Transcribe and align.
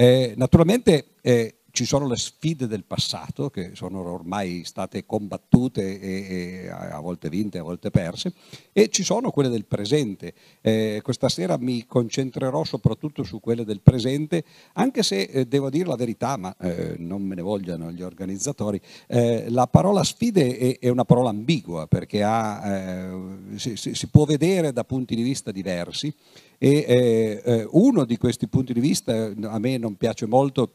Eh, 0.00 0.34
naturalmente 0.36 1.06
eh, 1.24 1.57
ci 1.70 1.84
sono 1.84 2.06
le 2.06 2.16
sfide 2.16 2.66
del 2.66 2.84
passato 2.84 3.50
che 3.50 3.72
sono 3.74 4.00
ormai 4.00 4.64
state 4.64 5.04
combattute 5.04 6.00
e, 6.00 6.64
e, 6.64 6.68
a 6.68 6.98
volte 7.00 7.28
vinte, 7.28 7.58
a 7.58 7.62
volte 7.62 7.90
perse, 7.90 8.32
e 8.72 8.88
ci 8.88 9.02
sono 9.02 9.30
quelle 9.30 9.48
del 9.48 9.66
presente. 9.66 10.32
Eh, 10.60 11.00
questa 11.02 11.28
sera 11.28 11.56
mi 11.58 11.84
concentrerò 11.86 12.64
soprattutto 12.64 13.22
su 13.22 13.40
quelle 13.40 13.64
del 13.64 13.80
presente, 13.80 14.44
anche 14.74 15.02
se 15.02 15.22
eh, 15.22 15.46
devo 15.46 15.70
dire 15.70 15.88
la 15.88 15.96
verità, 15.96 16.36
ma 16.36 16.54
eh, 16.58 16.96
non 16.98 17.22
me 17.22 17.34
ne 17.34 17.42
vogliano 17.42 17.92
gli 17.92 18.02
organizzatori, 18.02 18.80
eh, 19.06 19.46
la 19.50 19.66
parola 19.66 20.02
sfide 20.02 20.56
è, 20.56 20.78
è, 20.78 20.88
una 20.88 21.04
parola 21.04 21.28
ambigua 21.28 21.86
perché 21.86 22.22
ha, 22.22 22.66
eh, 22.66 23.56
si, 23.56 23.76
si, 23.76 24.06
può 24.08 24.24
vedere 24.24 24.72
da 24.72 24.84
punti 24.84 25.14
di 25.14 25.22
vista 25.22 25.52
diversi 25.52 26.12
e 26.56 27.40
eh, 27.44 27.68
uno 27.70 28.04
di 28.04 28.16
questi 28.16 28.48
punti 28.48 28.72
di 28.72 28.80
vista 28.80 29.32
a 29.42 29.58
me 29.58 29.76
non 29.76 29.96
piace 29.96 30.26
molto 30.26 30.72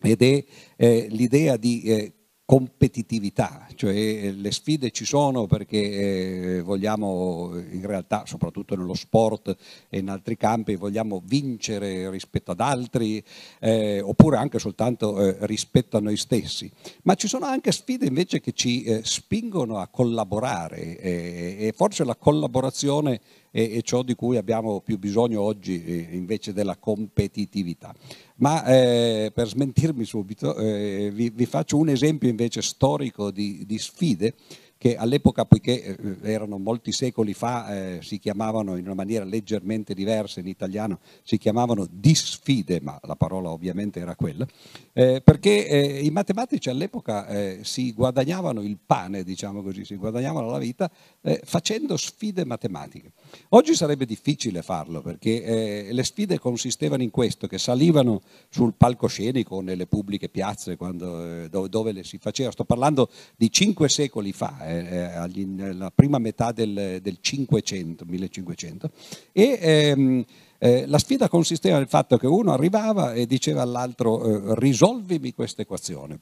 ed 0.00 0.22
è 0.22 0.44
eh, 0.76 1.06
l'idea 1.10 1.56
di 1.56 1.82
eh, 1.82 2.12
competitività, 2.46 3.66
cioè 3.74 3.92
eh, 3.92 4.30
le 4.30 4.52
sfide 4.52 4.92
ci 4.92 5.04
sono 5.04 5.46
perché 5.48 6.58
eh, 6.58 6.62
vogliamo 6.62 7.58
in 7.72 7.84
realtà, 7.84 8.22
soprattutto 8.24 8.76
nello 8.76 8.94
sport 8.94 9.56
e 9.88 9.98
in 9.98 10.08
altri 10.08 10.36
campi, 10.36 10.76
vogliamo 10.76 11.20
vincere 11.24 12.08
rispetto 12.08 12.52
ad 12.52 12.60
altri 12.60 13.20
eh, 13.58 14.00
oppure 14.00 14.36
anche 14.36 14.60
soltanto 14.60 15.20
eh, 15.20 15.38
rispetto 15.40 15.96
a 15.96 16.00
noi 16.00 16.16
stessi, 16.16 16.70
ma 17.02 17.16
ci 17.16 17.26
sono 17.26 17.46
anche 17.46 17.72
sfide 17.72 18.06
invece 18.06 18.40
che 18.40 18.52
ci 18.52 18.84
eh, 18.84 19.00
spingono 19.02 19.78
a 19.78 19.88
collaborare 19.88 21.00
e 21.00 21.72
forse 21.74 22.04
la 22.04 22.14
collaborazione 22.14 23.20
è 23.56 23.80
ciò 23.82 24.02
di 24.02 24.14
cui 24.14 24.36
abbiamo 24.36 24.80
più 24.80 24.98
bisogno 24.98 25.40
oggi 25.40 26.08
invece 26.10 26.52
della 26.52 26.76
competitività. 26.76 27.94
Ma 28.36 28.64
eh, 28.66 29.30
per 29.32 29.48
smentirmi 29.48 30.04
subito 30.04 30.54
eh, 30.56 31.10
vi, 31.10 31.30
vi, 31.30 31.46
faccio 31.46 31.78
un 31.78 31.88
esempio 31.88 32.28
invece 32.28 32.60
storico 32.60 33.30
di, 33.30 33.64
di 33.64 33.78
sfide 33.78 34.34
che 34.86 34.96
all'epoca, 34.96 35.44
poiché 35.44 35.82
eh, 35.82 36.16
erano 36.22 36.58
molti 36.58 36.92
secoli 36.92 37.34
fa, 37.34 37.96
eh, 37.96 37.98
si 38.02 38.20
chiamavano 38.20 38.76
in 38.76 38.84
una 38.84 38.94
maniera 38.94 39.24
leggermente 39.24 39.94
diversa 39.94 40.38
in 40.38 40.46
italiano, 40.46 41.00
si 41.24 41.38
chiamavano 41.38 41.88
disfide, 41.90 42.80
ma 42.80 42.98
la 43.02 43.16
parola 43.16 43.50
ovviamente 43.50 43.98
era 43.98 44.14
quella, 44.14 44.46
eh, 44.92 45.20
perché 45.24 45.66
eh, 45.66 46.04
i 46.04 46.10
matematici 46.10 46.68
all'epoca 46.68 47.26
eh, 47.26 47.58
si 47.62 47.92
guadagnavano 47.92 48.62
il 48.62 48.78
pane, 48.84 49.24
diciamo 49.24 49.60
così, 49.60 49.84
si 49.84 49.96
guadagnavano 49.96 50.50
la 50.50 50.58
vita 50.58 50.88
eh, 51.22 51.40
facendo 51.42 51.96
sfide 51.96 52.44
matematiche. 52.44 53.10
Oggi 53.50 53.74
sarebbe 53.74 54.06
difficile 54.06 54.62
farlo 54.62 55.02
perché 55.02 55.88
le 55.90 56.04
sfide 56.04 56.38
consistevano 56.38 57.02
in 57.02 57.10
questo, 57.10 57.46
che 57.46 57.58
salivano 57.58 58.22
sul 58.48 58.74
palcoscenico 58.74 59.60
nelle 59.60 59.86
pubbliche 59.86 60.28
piazze 60.28 60.76
quando, 60.76 61.48
dove, 61.48 61.68
dove 61.68 61.92
le 61.92 62.04
si 62.04 62.18
faceva, 62.18 62.50
sto 62.50 62.64
parlando 62.64 63.10
di 63.36 63.50
cinque 63.50 63.88
secoli 63.88 64.32
fa, 64.32 64.66
eh, 64.66 64.75
nella 65.46 65.90
prima 65.90 66.18
metà 66.18 66.52
del, 66.52 66.98
del 67.00 67.18
500, 67.20 68.04
1500, 68.04 68.90
e 69.32 69.58
ehm, 69.60 70.24
eh, 70.58 70.86
la 70.86 70.98
sfida 70.98 71.28
consisteva 71.28 71.78
nel 71.78 71.88
fatto 71.88 72.16
che 72.16 72.26
uno 72.26 72.52
arrivava 72.52 73.12
e 73.12 73.26
diceva 73.26 73.62
all'altro 73.62 74.52
eh, 74.52 74.54
risolvimi 74.58 75.32
questa 75.32 75.62
equazione 75.62 76.20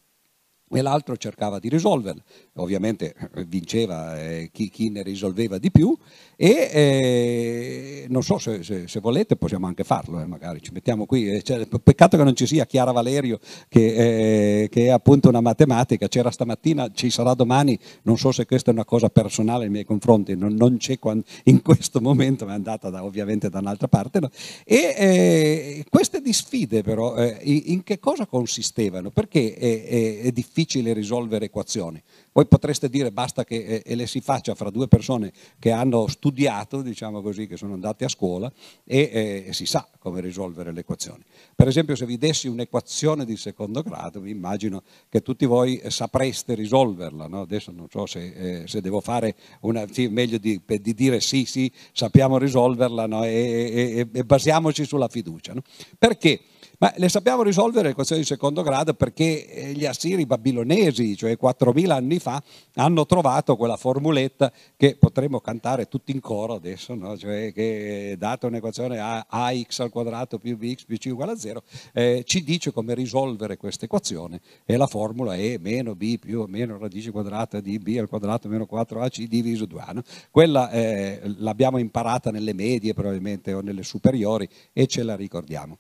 e 0.71 0.83
l'altro 0.83 1.17
cercava 1.17 1.59
di 1.59 1.69
risolverla. 1.69 2.23
Ovviamente 2.55 3.15
eh, 3.35 3.45
vinceva 3.45 4.21
eh, 4.21 4.51
chi, 4.53 4.71
chi, 4.71 4.91
ne 4.91 5.03
risolveva 5.03 5.59
di 5.59 5.71
più 5.71 5.97
e 6.37 6.71
eh, 6.73 8.07
non 8.09 8.23
so 8.23 8.39
se, 8.39 8.63
se, 8.63 8.89
se, 8.89 9.01
volete 9.01 9.37
possiamo 9.37 9.67
anche 9.67 9.85
farlo, 9.85 10.21
eh, 10.21 10.27
magari 10.27 10.63
ci 10.63 10.73
mettiamo 10.73 11.07
qui. 11.07 11.31
Eh, 11.31 11.43
cioè, 11.43 11.67
peccato 11.67 12.17
che 12.17 12.25
non 12.25 12.35
ci 12.35 12.47
sia 12.47 12.67
Chiara 12.67 12.93
Valerio 12.93 13.39
che, 13.69 14.63
eh, 14.63 14.69
che, 14.69 14.87
è 14.87 14.89
appunto 14.89 15.29
una 15.29 15.41
matematica, 15.41 16.09
c'era 16.09 16.31
stamattina, 16.31 16.91
ci 16.93 17.11
sarà 17.11 17.35
domani, 17.35 17.79
non 18.03 18.17
so 18.17 18.33
se 18.33 18.47
questa 18.47 18.71
è 18.71 18.75
una 18.75 18.85
cosa 18.85 19.09
personale 19.09 19.65
nei 19.65 19.73
miei 19.73 19.85
confronti, 19.85 20.37
non, 20.37 20.55
non 20.55 20.77
c'è 20.79 20.99
quando, 20.99 21.25
in 21.45 21.63
questo 21.63 22.01
momento, 22.01 22.47
ma 22.47 22.53
è 22.53 22.55
andata 22.55 22.91
da, 22.91 23.05
ovviamente 23.05 23.51
da 23.51 23.59
un'altra 23.59 23.89
parte. 23.89 24.21
No? 24.21 24.31
E 24.65 25.85
queste 25.89 26.21
disfide 26.21 26.83
però 26.83 27.15
in 27.43 27.83
che 27.83 27.99
cosa 27.99 28.27
consistevano? 28.27 29.11
Perché 29.11 29.55
è, 29.55 29.85
è, 29.85 30.21
è 30.23 30.31
difficile 30.33 30.54
difficile 30.55 30.93
risolvere 30.93 31.47
equazioni. 31.47 32.01
Voi 32.33 32.47
potreste 32.47 32.89
dire 32.89 33.11
basta 33.11 33.45
che 33.45 33.57
eh, 33.57 33.83
e 33.85 33.95
le 33.97 34.07
si 34.07 34.21
faccia 34.21 34.55
fra 34.55 34.71
due 34.71 34.87
persone 34.87 35.33
che 35.59 35.73
hanno 35.73 36.07
studiato, 36.07 36.81
diciamo 36.81 37.21
così, 37.21 37.49
che 37.49 37.57
sono 37.57 37.75
andate 37.75 38.05
a 38.05 38.09
scuola 38.09 38.51
e, 38.85 39.45
eh, 39.49 39.53
si 39.53 39.67
sa 39.67 39.89
come 39.99 40.21
risolvere 40.21 40.73
le 40.73 40.81
equazioni. 40.81 41.25
Per 41.57 41.67
esempio 41.67 41.97
se 41.97 42.07
vi 42.07 42.17
dessi 42.17 42.47
un'equazione 42.47 43.25
di 43.25 43.37
secondo 43.37 43.83
grado, 43.83 44.21
vi 44.21 44.31
immagino 44.31 44.83
che 45.09 45.23
tutti 45.23 45.45
voi 45.45 45.83
sapreste 45.89 46.55
risolverla. 46.55 47.27
No? 47.27 47.41
Adesso 47.41 47.73
non 47.73 47.89
so 47.91 48.07
se, 48.07 48.63
eh, 48.63 48.69
se 48.69 48.81
devo 48.81 49.01
fare 49.01 49.35
una, 49.63 49.87
sì, 49.91 50.07
meglio 50.07 50.39
di, 50.39 50.61
di, 50.65 50.95
dire 50.95 51.21
sì, 51.21 51.45
sì, 51.47 51.71
sappiamo 51.93 52.39
risolverla 52.39 53.07
no? 53.07 53.25
e, 53.25 53.29
e, 53.31 54.09
e, 54.13 54.25
basiamoci 54.25 54.85
sulla 54.85 55.09
fiducia. 55.09 55.53
No? 55.53 55.63
Perché? 55.99 56.41
Ma 56.79 56.93
le 56.97 57.09
sappiamo 57.09 57.43
risolvere 57.43 57.85
le 57.85 57.91
equazioni 57.91 58.23
di 58.23 58.27
secondo 58.27 58.63
grado 58.63 58.95
perché 58.95 59.47
eh, 59.49 59.73
gli 59.73 59.85
assiri 59.85 60.27
babilonesi, 60.27 61.17
cioè 61.17 61.37
4.000 61.41 61.91
anni 61.91 62.19
fa, 62.19 62.43
hanno 62.75 63.07
trovato 63.07 63.57
quella 63.57 63.77
formuletta 63.77 64.53
che 64.77 64.97
potremmo 64.97 65.41
cantare 65.41 65.87
tutti 65.87 66.11
in 66.11 66.21
coro 66.21 66.55
adesso, 66.55 66.95
no? 66.95 67.17
cioè 67.17 67.53
che 67.53 68.17
data 68.19 68.47
un'equazione 68.49 68.99
a, 68.99 69.27
ax 69.29 69.79
al 69.81 69.91
quadrato 69.91 70.39
più 70.39 70.57
bx 70.57 70.85
più 70.85 70.97
c 70.97 71.07
uguale 71.13 71.33
a 71.33 71.37
0, 71.37 71.63
eh, 71.93 72.23
ci 72.27 72.43
dice 72.43 72.73
come 72.73 72.95
risolvere 72.95 73.57
questa 73.57 73.85
equazione 73.85 74.41
e 74.65 74.77
la 74.77 74.87
formula 74.87 75.37
è 75.37 75.57
meno 75.59 75.95
b 75.95 76.19
più 76.19 76.41
o 76.41 76.47
meno 76.47 76.77
radice 76.79 77.11
quadrata 77.11 77.61
di 77.61 77.79
b 77.79 77.97
al 77.99 78.09
quadrato 78.09 78.49
meno 78.49 78.67
4ac 78.71 79.25
diviso 79.27 79.65
2a. 79.65 79.93
No? 79.93 80.03
Quella 80.31 80.71
eh, 80.71 81.21
l'abbiamo 81.39 81.79
imparata 81.79 82.31
nelle 82.31 82.53
medie 82.53 82.95
probabilmente 82.95 83.53
o 83.53 83.61
nelle 83.61 83.85
superiori 83.85 84.49
e 84.73 84.87
ce 84.87 85.03
la 85.03 85.15
ricordiamo. 85.15 85.79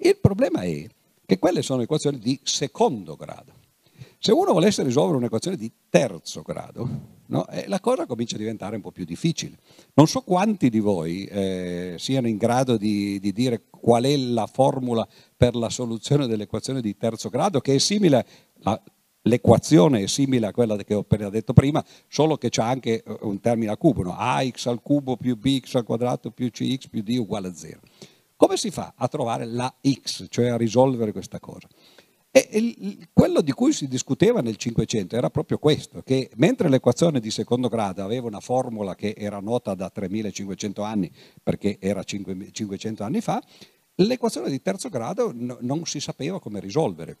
Il 0.00 0.16
problema 0.18 0.62
è 0.62 0.86
che 1.26 1.38
quelle 1.38 1.62
sono 1.62 1.82
equazioni 1.82 2.18
di 2.18 2.38
secondo 2.42 3.16
grado. 3.16 3.52
Se 4.20 4.32
uno 4.32 4.52
volesse 4.52 4.82
risolvere 4.82 5.18
un'equazione 5.18 5.56
di 5.56 5.70
terzo 5.88 6.42
grado, 6.42 6.88
no, 7.26 7.46
eh, 7.48 7.66
la 7.68 7.80
cosa 7.80 8.06
comincia 8.06 8.36
a 8.36 8.38
diventare 8.38 8.76
un 8.76 8.82
po' 8.82 8.92
più 8.92 9.04
difficile. 9.04 9.56
Non 9.94 10.06
so 10.06 10.22
quanti 10.22 10.70
di 10.70 10.80
voi 10.80 11.24
eh, 11.24 11.96
siano 11.98 12.28
in 12.28 12.36
grado 12.36 12.76
di, 12.76 13.18
di, 13.20 13.32
dire 13.32 13.64
qual 13.68 14.04
è 14.04 14.16
la 14.16 14.46
formula 14.46 15.06
per 15.36 15.54
la 15.54 15.68
soluzione 15.68 16.26
dell'equazione 16.26 16.80
di 16.80 16.96
terzo 16.96 17.28
grado, 17.28 17.60
che 17.60 17.74
è 17.74 17.78
simile 17.78 18.26
a, 18.62 18.80
l'equazione 19.22 20.02
è 20.02 20.06
simile 20.06 20.46
a 20.46 20.52
quella 20.52 20.76
che 20.76 20.94
ho 20.94 21.00
appena 21.00 21.28
detto 21.28 21.52
prima, 21.52 21.84
solo 22.08 22.36
che 22.36 22.48
c'è 22.48 22.62
anche 22.62 23.02
eh, 23.02 23.18
un 23.22 23.40
termine 23.40 23.70
a 23.70 23.76
cubo, 23.76 24.02
no? 24.02 24.16
ax 24.16 24.66
al 24.66 24.80
cubo 24.82 25.16
più 25.16 25.36
bx 25.36 25.74
al 25.74 25.84
quadrato 25.84 26.30
più 26.30 26.50
cx 26.50 26.88
più 26.88 27.02
d 27.02 27.16
uguale 27.18 27.48
a 27.48 27.54
0. 27.54 27.80
Come 28.38 28.56
si 28.56 28.70
fa 28.70 28.92
a 28.96 29.08
trovare 29.08 29.46
la 29.46 29.74
X, 29.82 30.26
cioè 30.28 30.46
a 30.46 30.56
risolvere 30.56 31.10
questa 31.10 31.40
cosa? 31.40 31.66
E 32.30 33.08
quello 33.12 33.40
di 33.40 33.50
cui 33.50 33.72
si 33.72 33.88
discuteva 33.88 34.40
nel 34.40 34.54
Cinquecento 34.54 35.16
era 35.16 35.28
proprio 35.28 35.58
questo, 35.58 36.02
che 36.02 36.30
mentre 36.36 36.68
l'equazione 36.68 37.18
di 37.18 37.32
secondo 37.32 37.66
grado 37.66 38.04
aveva 38.04 38.28
una 38.28 38.38
formula 38.38 38.94
che 38.94 39.12
era 39.18 39.40
nota 39.40 39.74
da 39.74 39.90
3500 39.90 40.82
anni, 40.82 41.10
perché 41.42 41.78
era 41.80 42.04
500 42.04 43.02
anni 43.02 43.20
fa, 43.20 43.42
l'equazione 43.96 44.50
di 44.50 44.62
terzo 44.62 44.88
grado 44.88 45.32
no, 45.34 45.58
non 45.62 45.84
si 45.84 45.98
sapeva 45.98 46.38
come 46.38 46.60
risolvere. 46.60 47.18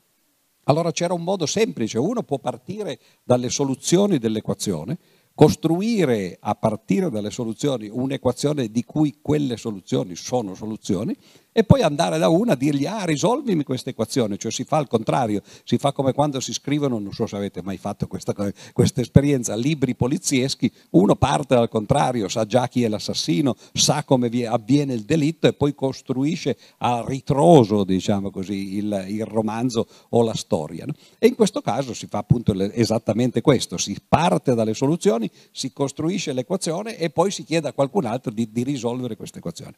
Allora 0.66 0.92
c'era 0.92 1.14
un 1.14 1.24
modo 1.24 1.46
semplice, 1.46 1.98
uno 1.98 2.22
può 2.22 2.38
partire 2.38 3.00
dalle 3.24 3.50
soluzioni 3.50 4.18
dell'equazione, 4.18 4.96
costruire 5.38 6.36
a 6.40 6.56
partire 6.56 7.10
dalle 7.10 7.30
soluzioni 7.30 7.88
un'equazione 7.88 8.72
di 8.72 8.82
cui 8.82 9.18
quelle 9.22 9.56
soluzioni 9.56 10.16
sono 10.16 10.52
soluzioni 10.56 11.16
e 11.58 11.64
poi 11.64 11.82
andare 11.82 12.18
da 12.18 12.28
una 12.28 12.52
a 12.52 12.54
dirgli 12.54 12.86
ah 12.86 13.04
risolvimi 13.04 13.64
questa 13.64 13.90
equazione, 13.90 14.36
cioè 14.36 14.52
si 14.52 14.62
fa 14.62 14.76
al 14.76 14.86
contrario, 14.86 15.42
si 15.64 15.76
fa 15.76 15.90
come 15.90 16.12
quando 16.12 16.38
si 16.38 16.52
scrivono, 16.52 17.00
non 17.00 17.12
so 17.12 17.26
se 17.26 17.34
avete 17.34 17.62
mai 17.62 17.78
fatto 17.78 18.06
questa, 18.06 18.32
questa 18.72 19.00
esperienza, 19.00 19.56
libri 19.56 19.96
polizieschi, 19.96 20.70
uno 20.90 21.16
parte 21.16 21.56
dal 21.56 21.68
contrario, 21.68 22.28
sa 22.28 22.46
già 22.46 22.68
chi 22.68 22.84
è 22.84 22.88
l'assassino, 22.88 23.56
sa 23.72 24.04
come 24.04 24.28
avviene 24.46 24.94
il 24.94 25.02
delitto 25.02 25.48
e 25.48 25.52
poi 25.52 25.74
costruisce 25.74 26.56
a 26.78 27.02
ritroso, 27.04 27.82
diciamo 27.82 28.30
così, 28.30 28.76
il, 28.76 29.06
il 29.08 29.24
romanzo 29.24 29.88
o 30.10 30.22
la 30.22 30.34
storia. 30.34 30.84
No? 30.86 30.92
E 31.18 31.26
in 31.26 31.34
questo 31.34 31.60
caso 31.60 31.92
si 31.92 32.06
fa 32.06 32.18
appunto 32.18 32.52
esattamente 32.70 33.40
questo, 33.40 33.78
si 33.78 33.96
parte 34.08 34.54
dalle 34.54 34.74
soluzioni, 34.74 35.28
si 35.50 35.72
costruisce 35.72 36.32
l'equazione 36.32 36.96
e 36.96 37.10
poi 37.10 37.32
si 37.32 37.42
chiede 37.42 37.66
a 37.66 37.72
qualcun 37.72 38.04
altro 38.04 38.30
di, 38.30 38.48
di 38.52 38.62
risolvere 38.62 39.16
questa 39.16 39.38
equazione. 39.38 39.74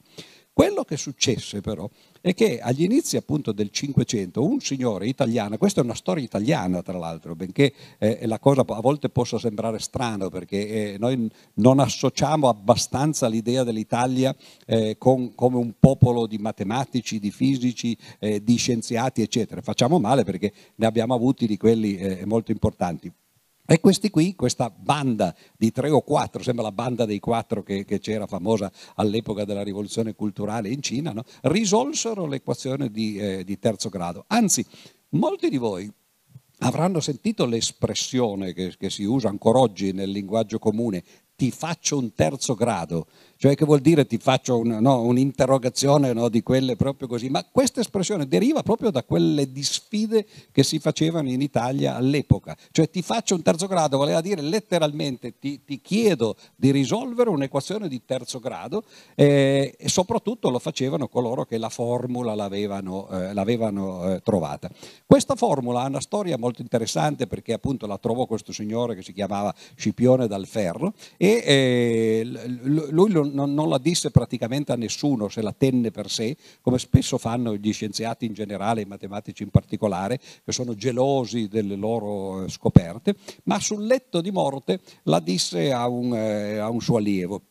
Quello 0.61 0.85
che 0.85 0.99
successe 0.99 1.63
però 1.63 1.89
è 2.21 2.35
che 2.35 2.61
agli 2.61 2.83
inizi 2.83 3.17
appunto 3.17 3.51
del 3.51 3.71
Cinquecento 3.71 4.45
un 4.45 4.61
signore 4.61 5.07
italiano, 5.07 5.57
questa 5.57 5.81
è 5.81 5.85
una 5.85 5.95
storia 5.95 6.23
italiana 6.23 6.83
tra 6.83 6.99
l'altro, 6.99 7.35
benché 7.35 7.73
eh, 7.97 8.27
la 8.27 8.39
cosa 8.39 8.61
a 8.61 8.81
volte 8.83 9.09
possa 9.09 9.39
sembrare 9.39 9.79
strano 9.79 10.29
perché 10.29 10.93
eh, 10.93 10.99
noi 10.99 11.31
non 11.55 11.79
associamo 11.79 12.51
abbastanza 12.51 13.27
l'idea 13.27 13.65
dell'Italia 13.65 14.37
eh, 14.67 14.99
con, 14.99 15.35
come 15.35 15.57
un 15.57 15.73
popolo 15.81 16.27
di 16.27 16.37
matematici, 16.37 17.19
di 17.19 17.31
fisici, 17.31 17.97
eh, 18.19 18.45
di 18.45 18.57
scienziati 18.57 19.23
eccetera. 19.23 19.63
Facciamo 19.63 19.99
male 19.99 20.25
perché 20.25 20.53
ne 20.75 20.85
abbiamo 20.85 21.15
avuti 21.15 21.47
di 21.47 21.57
quelli 21.57 21.97
eh, 21.97 22.27
molto 22.27 22.51
importanti. 22.51 23.11
E 23.73 23.79
questi 23.79 24.11
qui, 24.11 24.35
questa 24.35 24.69
banda 24.69 25.33
di 25.57 25.71
tre 25.71 25.91
o 25.91 26.01
quattro, 26.01 26.43
sembra 26.43 26.65
la 26.65 26.73
banda 26.73 27.05
dei 27.05 27.21
quattro 27.21 27.63
che, 27.63 27.85
che 27.85 28.01
c'era 28.01 28.27
famosa 28.27 28.69
all'epoca 28.97 29.45
della 29.45 29.63
rivoluzione 29.63 30.17
culturale 30.17 30.71
in 30.71 30.83
Cina, 30.83 31.13
no? 31.13 31.23
risolsero 31.43 32.27
l'equazione 32.27 32.91
di, 32.91 33.17
eh, 33.17 33.45
di 33.45 33.61
terzo 33.61 33.89
grado. 33.89 34.25
Anzi, 34.27 34.67
molti 35.11 35.49
di 35.49 35.57
voi 35.57 35.89
avranno 36.59 36.99
sentito 36.99 37.47
l'espressione 37.47 38.53
che, 38.55 38.75
che, 38.77 38.91
si 38.91 39.05
usa 39.05 39.29
ancora 39.29 39.61
oggi 39.61 39.93
nel 39.93 40.11
linguaggio 40.11 40.59
comune, 40.59 41.05
ti 41.37 41.53
faccio 41.53 41.97
un 41.97 42.13
terzo 42.13 42.55
grado, 42.55 43.07
cioè 43.41 43.55
che 43.55 43.65
vuol 43.65 43.81
dire 43.81 44.05
ti 44.05 44.19
faccio 44.19 44.59
un, 44.59 44.69
no, 44.83 45.01
un'interrogazione 45.01 46.13
no, 46.13 46.29
di 46.29 46.43
quelle 46.43 46.77
proprio 46.77 47.09
così, 47.09 47.31
ma 47.31 47.43
questa 47.51 47.81
espressione 47.81 48.29
deriva 48.29 48.63
proprio 48.63 48.91
da 48.91 49.03
quelle 49.03 49.51
disfide 49.51 50.27
che 50.53 50.63
si 50.63 50.79
facevano 50.79 51.31
in 51.31 51.41
Italia 51.41 51.97
all'epoca, 51.97 52.55
cioè 52.71 52.91
ti 52.91 53.01
faccio 53.01 53.35
un 53.35 53.41
terzo 53.41 53.67
grado, 53.67 53.97
voleva 53.97 54.21
dire 54.21 54.43
letteralmente 54.43 55.39
ti, 55.39 55.65
ti 55.65 55.81
chiedo 55.81 56.37
di 56.55 56.71
risolvere 56.71 57.31
un'equazione 57.31 57.89
di 57.89 58.03
terzo 58.05 58.41
grado 58.41 58.85
eh, 59.15 59.75
e 59.75 59.89
soprattutto 59.89 60.51
lo 60.51 60.59
facevano 60.59 61.09
coloro 61.09 61.47
che 61.47 61.57
la 61.57 61.71
formula 61.71 62.35
l'avevano, 62.35 63.09
eh, 63.09 63.33
l'avevano 63.33 64.17
eh, 64.17 64.21
trovata. 64.23 64.69
Questa 65.07 65.35
formula 65.35 65.81
ha 65.81 65.87
una 65.87 66.03
storia 66.03 66.37
molto 66.37 66.61
interessante 66.61 67.27
perché 67.27 67.55
appunto 67.55 67.87
la 67.87 67.97
trovò 67.97 68.27
questo 68.27 68.53
signore 68.53 68.95
che 68.95 69.03
si 69.03 69.15
chiamava 69.15 69.55
Scipione 69.77 70.27
dal 70.27 70.47
Ferro 70.47 70.93
e 71.17 71.43
eh, 71.43 73.30
non, 73.33 73.55
non, 73.55 73.69
la 73.69 73.79
disse 73.79 74.11
praticamente 74.11 74.73
a 74.73 74.77
nessuno, 74.77 75.29
se 75.29 75.43
la 75.43 75.55
tenne 75.57 75.91
per 75.91 76.11
sé, 76.11 76.37
come 76.61 76.79
spesso 76.79 77.19
fanno 77.19 77.57
gli 77.57 77.73
scienziati 77.73 78.27
in 78.27 78.33
generale, 78.33 78.83
i 78.83 78.87
matematici 78.87 79.43
in 79.43 79.51
particolare, 79.51 80.19
che 80.45 80.53
sono 80.53 80.75
gelosi 80.75 81.49
delle 81.49 81.77
loro 81.77 82.49
scoperte, 82.49 83.15
ma 83.45 83.59
sul 83.61 83.87
letto 83.87 84.21
di 84.21 84.31
morte 84.31 84.81
la 85.05 85.21
disse 85.21 85.73
a 85.73 85.89
un, 85.89 86.15
eh, 86.15 86.59
a 86.59 86.69
un 86.69 86.81
suo 86.81 86.97
allievo. 86.97 87.43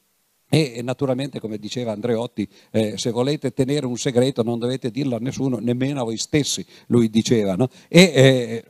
E 0.51 0.81
naturalmente, 0.81 1.39
come 1.39 1.59
diceva 1.59 1.91
Andreotti, 1.91 2.47
eh, 2.71 2.97
se 2.97 3.11
volete 3.11 3.53
tenere 3.53 3.85
un 3.85 3.97
segreto 3.97 4.41
non 4.41 4.57
dovete 4.57 4.89
dirlo 4.89 5.15
a 5.15 5.19
nessuno, 5.19 5.59
nemmeno 5.59 6.01
a 6.01 6.03
voi 6.03 6.17
stessi, 6.17 6.65
lui 6.87 7.11
diceva. 7.11 7.55
No? 7.55 7.69
E 7.87 8.01
eh, 8.01 8.65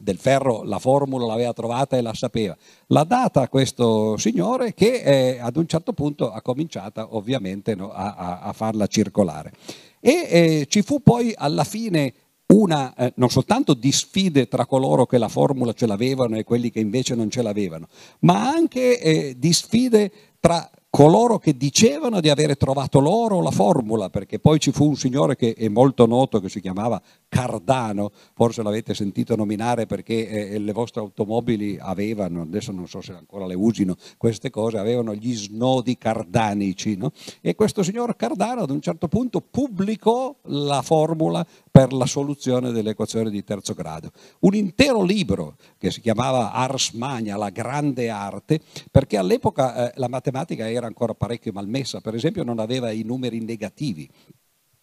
del 0.00 0.18
ferro 0.18 0.64
la 0.64 0.80
formula 0.80 1.24
l'aveva 1.26 1.52
trovata 1.52 1.96
e 1.96 2.02
la 2.02 2.14
sapeva. 2.14 2.56
L'ha 2.88 3.04
data 3.04 3.42
a 3.42 3.48
questo 3.48 4.16
signore 4.16 4.74
che 4.74 5.02
eh, 5.04 5.38
ad 5.38 5.56
un 5.56 5.68
certo 5.68 5.92
punto 5.92 6.32
ha 6.32 6.42
cominciato 6.42 7.06
ovviamente 7.16 7.76
no, 7.76 7.92
a, 7.92 8.40
a, 8.40 8.52
farla 8.52 8.88
circolare. 8.88 9.52
E 10.00 10.10
eh, 10.28 10.66
ci 10.68 10.82
fu 10.82 11.00
poi 11.00 11.32
alla 11.36 11.64
fine 11.64 12.12
una 12.46 12.92
eh, 12.94 13.12
non 13.16 13.30
soltanto 13.30 13.72
di 13.74 13.90
sfide 13.92 14.48
tra 14.48 14.66
coloro 14.66 15.06
che 15.06 15.18
la 15.18 15.28
formula 15.28 15.72
ce 15.72 15.86
l'avevano 15.86 16.36
e 16.36 16.44
quelli 16.44 16.70
che 16.70 16.80
invece 16.80 17.14
non 17.14 17.30
ce 17.30 17.40
l'avevano, 17.40 17.88
ma 18.20 18.48
anche 18.48 19.00
eh, 19.00 19.34
di 19.38 19.52
sfide 19.52 20.10
tra 20.40 20.68
coloro 20.94 21.38
che 21.38 21.56
dicevano 21.56 22.20
di 22.20 22.28
avere 22.28 22.54
trovato 22.54 23.00
loro 23.00 23.42
la 23.42 23.50
formula, 23.50 24.10
perché 24.10 24.38
poi 24.38 24.60
ci 24.60 24.70
fu 24.70 24.86
un 24.86 24.94
signore 24.94 25.34
che 25.34 25.52
è 25.52 25.66
molto 25.66 26.06
noto 26.06 26.38
che 26.38 26.48
si 26.48 26.60
chiamava 26.60 27.02
Cardano, 27.28 28.12
forse 28.32 28.62
l'avete 28.62 28.94
sentito 28.94 29.34
nominare 29.34 29.86
perché 29.86 30.28
eh, 30.28 30.58
le 30.60 30.72
vostre 30.72 31.00
automobili 31.00 31.76
avevano, 31.80 32.42
adesso 32.42 32.70
non 32.70 32.86
so 32.86 33.00
se 33.00 33.12
ancora 33.12 33.44
le 33.44 33.56
usino 33.56 33.96
queste 34.16 34.50
cose, 34.50 34.78
avevano 34.78 35.16
gli 35.16 35.34
snodi 35.34 35.98
cardanici. 35.98 36.94
No? 36.94 37.10
E 37.40 37.56
questo 37.56 37.82
signor 37.82 38.14
Cardano 38.14 38.62
ad 38.62 38.70
un 38.70 38.80
certo 38.80 39.08
punto 39.08 39.40
pubblicò 39.40 40.32
la 40.42 40.80
formula 40.82 41.44
per 41.72 41.92
la 41.92 42.06
soluzione 42.06 42.70
dell'equazione 42.70 43.30
di 43.30 43.42
terzo 43.42 43.74
grado. 43.74 44.12
Un 44.42 44.54
intero 44.54 45.02
libro 45.02 45.56
che 45.76 45.90
si 45.90 46.00
chiamava 46.00 46.52
Ars 46.52 46.92
Magna, 46.92 47.36
la 47.36 47.50
grande 47.50 48.10
arte, 48.10 48.60
perché 48.92 49.16
all'epoca 49.16 49.90
eh, 49.90 49.92
la 49.96 50.06
matematica 50.06 50.70
era 50.70 50.83
ancora 50.86 51.14
parecchio 51.14 51.52
malmessa, 51.52 52.00
per 52.00 52.14
esempio 52.14 52.44
non 52.44 52.58
aveva 52.58 52.90
i 52.90 53.02
numeri 53.02 53.40
negativi. 53.40 54.08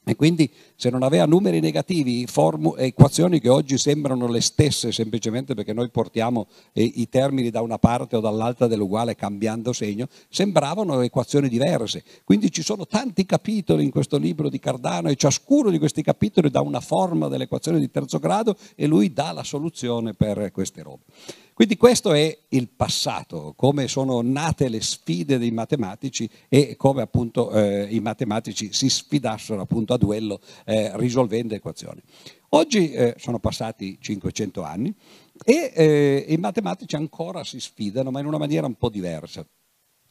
E 0.03 0.15
quindi 0.15 0.51
se 0.75 0.89
non 0.89 1.03
aveva 1.03 1.25
numeri 1.25 1.59
negativi, 1.59 2.25
formu- 2.25 2.75
equazioni 2.80 3.39
che 3.39 3.50
oggi 3.50 3.77
sembrano 3.77 4.27
le 4.27 4.42
stesse 4.42 4.92
semplicemente 4.92 5.53
perché 5.53 5.74
noi 5.74 5.92
portiamo 5.92 6.48
eh, 6.74 6.83
i 6.83 7.07
termini 7.07 7.51
da 7.51 7.62
una 7.62 7.77
parte 7.77 8.15
o 8.15 8.19
dall'altra 8.19 8.65
dell'uguale 8.65 9.15
cambiando 9.15 9.74
segno, 9.74 10.07
sembravano 10.27 11.01
equazioni 11.01 11.48
diverse. 11.50 12.03
Quindi 12.24 12.51
ci 12.51 12.63
sono 12.63 12.88
tanti 12.88 13.27
capitoli 13.27 13.83
in 13.83 13.92
questo 13.92 14.18
libro 14.18 14.50
di 14.50 14.57
Cardano 14.57 15.09
e 15.09 15.15
ciascuno 15.15 15.69
di 15.69 15.77
questi 15.77 16.01
capitoli 16.01 16.50
dà 16.50 16.62
una 16.62 16.81
forma 16.81 17.27
dell'equazione 17.27 17.77
di 17.77 17.92
terzo 17.92 18.18
grado 18.18 18.57
e 18.75 18.88
lui 18.88 19.13
dà 19.13 19.31
la 19.31 19.44
soluzione 19.44 20.15
per 20.15 20.51
queste 20.51 20.81
robe. 20.81 21.03
Quindi 21.62 21.78
questo 21.78 22.13
è 22.13 22.36
il 22.50 22.69
passato, 22.69 23.54
come 23.56 23.88
sono 23.88 24.22
nate 24.22 24.68
le 24.68 24.81
sfide 24.81 25.38
dei 25.38 25.52
matematici 25.52 26.28
e 26.50 26.75
come 26.75 27.04
appunto 27.04 27.52
eh, 27.52 27.84
i 27.84 28.00
matematici 28.00 28.74
si 28.74 28.90
sfidassero 28.90 29.62
appunto 29.62 29.94
a 29.94 29.98
duello 30.00 30.40
eh, 30.66 30.98
risolvendo 30.98 31.54
equazioni. 31.54 32.02
Oggi 32.50 32.92
eh, 32.92 33.13
sono 33.19 33.38
passati 33.38 34.00
500 34.02 34.63
anni 34.63 34.92
e 35.46 35.72
eh, 35.75 36.25
i 36.30 36.38
matematici 36.38 36.96
ancora 36.96 37.44
si 37.44 37.60
sfidano, 37.60 38.10
ma 38.10 38.22
in 38.22 38.25
una 38.25 38.40
maniera 38.40 38.66
un 38.66 38.74
po' 38.74 38.90
diversa. 38.90 39.46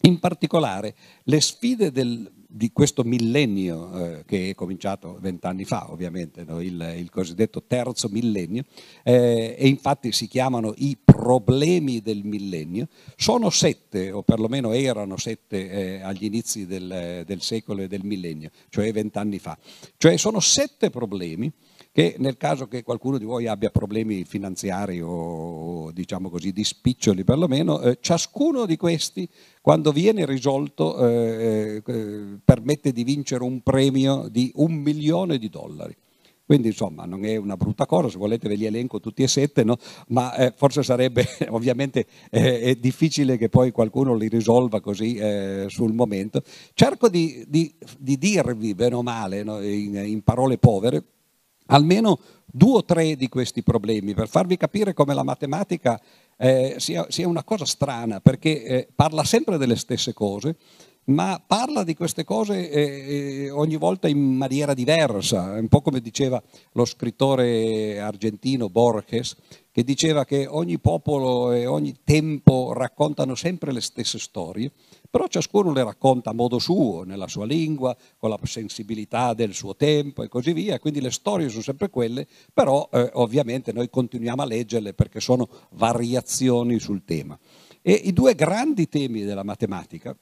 In 0.03 0.21
particolare 0.21 0.95
le 1.25 1.41
sfide 1.41 1.91
del, 1.91 2.31
di 2.53 2.73
questo 2.73 3.05
millennio 3.05 3.93
eh, 3.93 4.25
che 4.27 4.51
è 4.51 4.55
cominciato 4.55 5.19
vent'anni 5.21 5.65
fa, 5.65 5.91
ovviamente, 5.93 6.43
no? 6.45 6.61
il, 6.61 6.95
il, 6.99 7.09
cosiddetto 7.09 7.63
terzo 7.65 8.09
millennio, 8.09 8.65
eh, 9.05 9.55
e 9.57 9.69
infatti 9.69 10.11
si 10.11 10.27
chiamano 10.27 10.75
i 10.79 10.99
problemi 11.03 12.01
del 12.01 12.25
millennio, 12.25 12.89
sono 13.17 13.51
sette, 13.51 14.11
o 14.11 14.23
perlomeno 14.23 14.73
erano 14.73 15.17
sette 15.17 15.71
eh, 15.71 16.01
agli 16.01 16.25
inizi 16.25 16.67
del, 16.67 17.23
del 17.25 17.41
secolo 17.41 17.83
e 17.83 17.89
del 17.89 18.05
millennio, 18.05 18.51
cioè 18.69 18.93
vent'anni 18.93 19.39
fa. 19.39 19.57
Cioè 19.97 20.17
sono 20.17 20.41
sette 20.41 20.91
problemi 20.91 21.53
che 21.93 22.15
nel 22.19 22.37
caso 22.37 22.69
che 22.69 22.83
qualcuno 22.83 23.19
di 23.19 23.25
voi 23.25 23.47
abbia 23.47 23.71
problemi 23.71 24.25
finanziari 24.25 25.01
o 25.03 25.91
diciamo 25.93 26.31
così 26.31 26.53
di 26.53 26.63
spiccioli 26.63 27.25
perlomeno, 27.25 27.81
eh, 27.81 27.99
ciascuno 28.01 28.65
di 28.65 28.77
questi 28.77 29.29
quando 29.61 29.91
viene 29.91 30.25
risolto 30.25 31.07
eh, 31.07 31.83
eh, 31.85 32.39
permette 32.45 32.93
di 32.93 33.03
vincere 33.03 33.43
un 33.43 33.61
premio 33.63 34.29
di 34.29 34.53
un 34.57 34.75
milione 34.75 35.39
di 35.39 35.49
dollari. 35.49 35.97
Quindi 36.51 36.69
insomma 36.69 37.05
non 37.05 37.25
è 37.25 37.37
una 37.37 37.57
brutta 37.57 37.87
cosa, 37.87 38.09
se 38.09 38.19
volete 38.19 38.49
ve 38.49 38.57
li 38.57 38.67
elenco 38.67 38.99
tutti 38.99 39.23
e 39.23 39.29
sette, 39.29 39.63
no? 39.63 39.77
ma 40.09 40.35
eh, 40.35 40.53
forse 40.57 40.83
sarebbe 40.83 41.25
ovviamente 41.51 42.07
eh, 42.29 42.77
difficile 42.81 43.37
che 43.37 43.49
poi 43.49 43.71
qualcuno 43.71 44.17
li 44.17 44.27
risolva 44.27 44.81
così 44.81 45.15
eh, 45.15 45.67
sul 45.69 45.93
momento. 45.93 46.43
Cerco 46.75 47.09
di, 47.09 47.45
di, 47.47 47.73
di, 47.97 48.19
dirvi, 48.19 48.75
bene 48.75 48.97
o 48.97 49.03
male, 49.05 49.45
no? 49.45 49.63
in, 49.63 49.95
in 49.95 50.23
parole 50.23 50.59
povere, 50.59 51.05
almeno 51.71 52.19
due 52.47 52.79
o 52.79 52.85
tre 52.85 53.17
di 53.17 53.29
questi 53.29 53.63
problemi 53.63 54.15
per 54.15 54.29
farvi 54.29 54.57
capire 54.57 54.93
come 54.93 55.15
la 55.15 55.23
matematica 55.23 56.01
eh, 56.37 56.75
sia, 56.79 57.07
sia, 57.09 57.29
una 57.29 57.45
cosa 57.45 57.65
strana, 57.65 58.21
perché 58.21 58.65
eh, 58.65 58.89
parla 58.95 59.25
sempre 59.25 59.59
delle 59.59 59.77
stesse 59.77 60.13
cose, 60.13 60.57
ma 61.05 61.43
parla 61.45 61.83
di 61.83 61.95
queste 61.95 62.25
cose 62.25 62.71
eh, 62.71 63.45
eh 63.45 63.51
ogni 63.51 63.77
volta 63.77 64.09
in 64.09 64.19
maniera 64.19 64.75
diversa, 64.75 65.53
un 65.59 65.69
po' 65.69 65.81
come 65.81 66.01
diceva 66.01 66.43
lo 66.73 66.85
scrittore 66.85 67.99
argentino 67.99 68.69
Borges, 68.69 69.37
che 69.73 69.85
diceva 69.85 70.25
che 70.25 70.47
ogni 70.47 70.79
popolo 70.79 71.53
e 71.53 71.67
ogni 71.67 71.97
tempo 72.05 72.73
raccontano 72.73 73.35
sempre 73.35 73.73
le 73.73 73.81
stesse 73.81 74.19
storie, 74.19 74.71
però 75.09 75.27
ciascuno 75.27 75.73
le 75.73 75.85
racconta 75.85 76.31
a 76.31 76.35
modo 76.35 76.59
suo, 76.59 77.03
nella 77.05 77.29
sua 77.29 77.47
lingua, 77.47 77.97
con 78.17 78.31
la 78.31 78.39
sensibilità 78.43 79.33
del 79.35 79.55
suo 79.55 79.77
tempo 79.77 80.23
e 80.23 80.29
così 80.29 80.53
via, 80.53 80.79
quindi 80.79 81.01
le 81.01 81.11
storie 81.11 81.49
sono 81.49 81.63
sempre 81.63 81.89
quelle, 81.89 82.27
però 82.53 82.89
eh, 82.93 83.11
ovviamente 83.15 83.73
noi 83.73 83.89
continuiamo 83.89 84.43
a 84.43 84.47
leggerle 84.47 84.93
perché 84.93 85.21
sono 85.21 85.49
variazioni 85.71 86.79
sul 86.79 87.05
tema. 87.05 87.39
E 87.83 87.93
i 87.93 88.13
due 88.13 88.35
grandi 88.35 88.89
temi 88.89 89.23
della 89.23 89.45
matematica, 89.45 90.17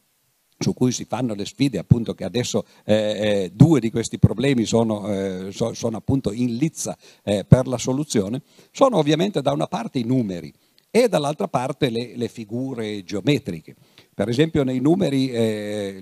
su 0.59 0.75
cui 0.75 0.91
si 0.91 1.05
fanno 1.05 1.35
le 1.35 1.47
sfide, 1.47 1.79
appunto 1.79 2.15
che 2.15 2.25
adesso 2.25 2.65
eh, 2.85 2.95
eh, 2.95 3.51
due 3.55 3.79
di 3.79 3.91
questi 3.91 4.19
problemi 4.19 4.65
sono, 4.65 5.09
eh, 5.09 5.53
so, 5.53 5.73
sono 5.73 5.97
appunto 5.97 6.33
in 6.33 6.57
lizza 6.57 6.97
eh, 7.23 7.45
per 7.47 7.69
la 7.69 7.79
soluzione, 7.79 8.43
sono 8.73 8.97
ovviamente 8.97 9.41
da 9.41 9.53
una 9.53 9.69
parte 9.69 10.01
i 10.01 10.05
numeri 10.05 10.53
e 10.91 11.09
dall'altra 11.09 11.49
parte 11.49 11.91
le, 11.91 12.17
le 12.17 12.29
figure 12.29 13.05
geometriche. 13.05 13.77
Per 14.19 14.29
esempio 14.29 14.65
nei 14.65 14.81
numeri, 14.81 15.31
eh, 15.31 15.97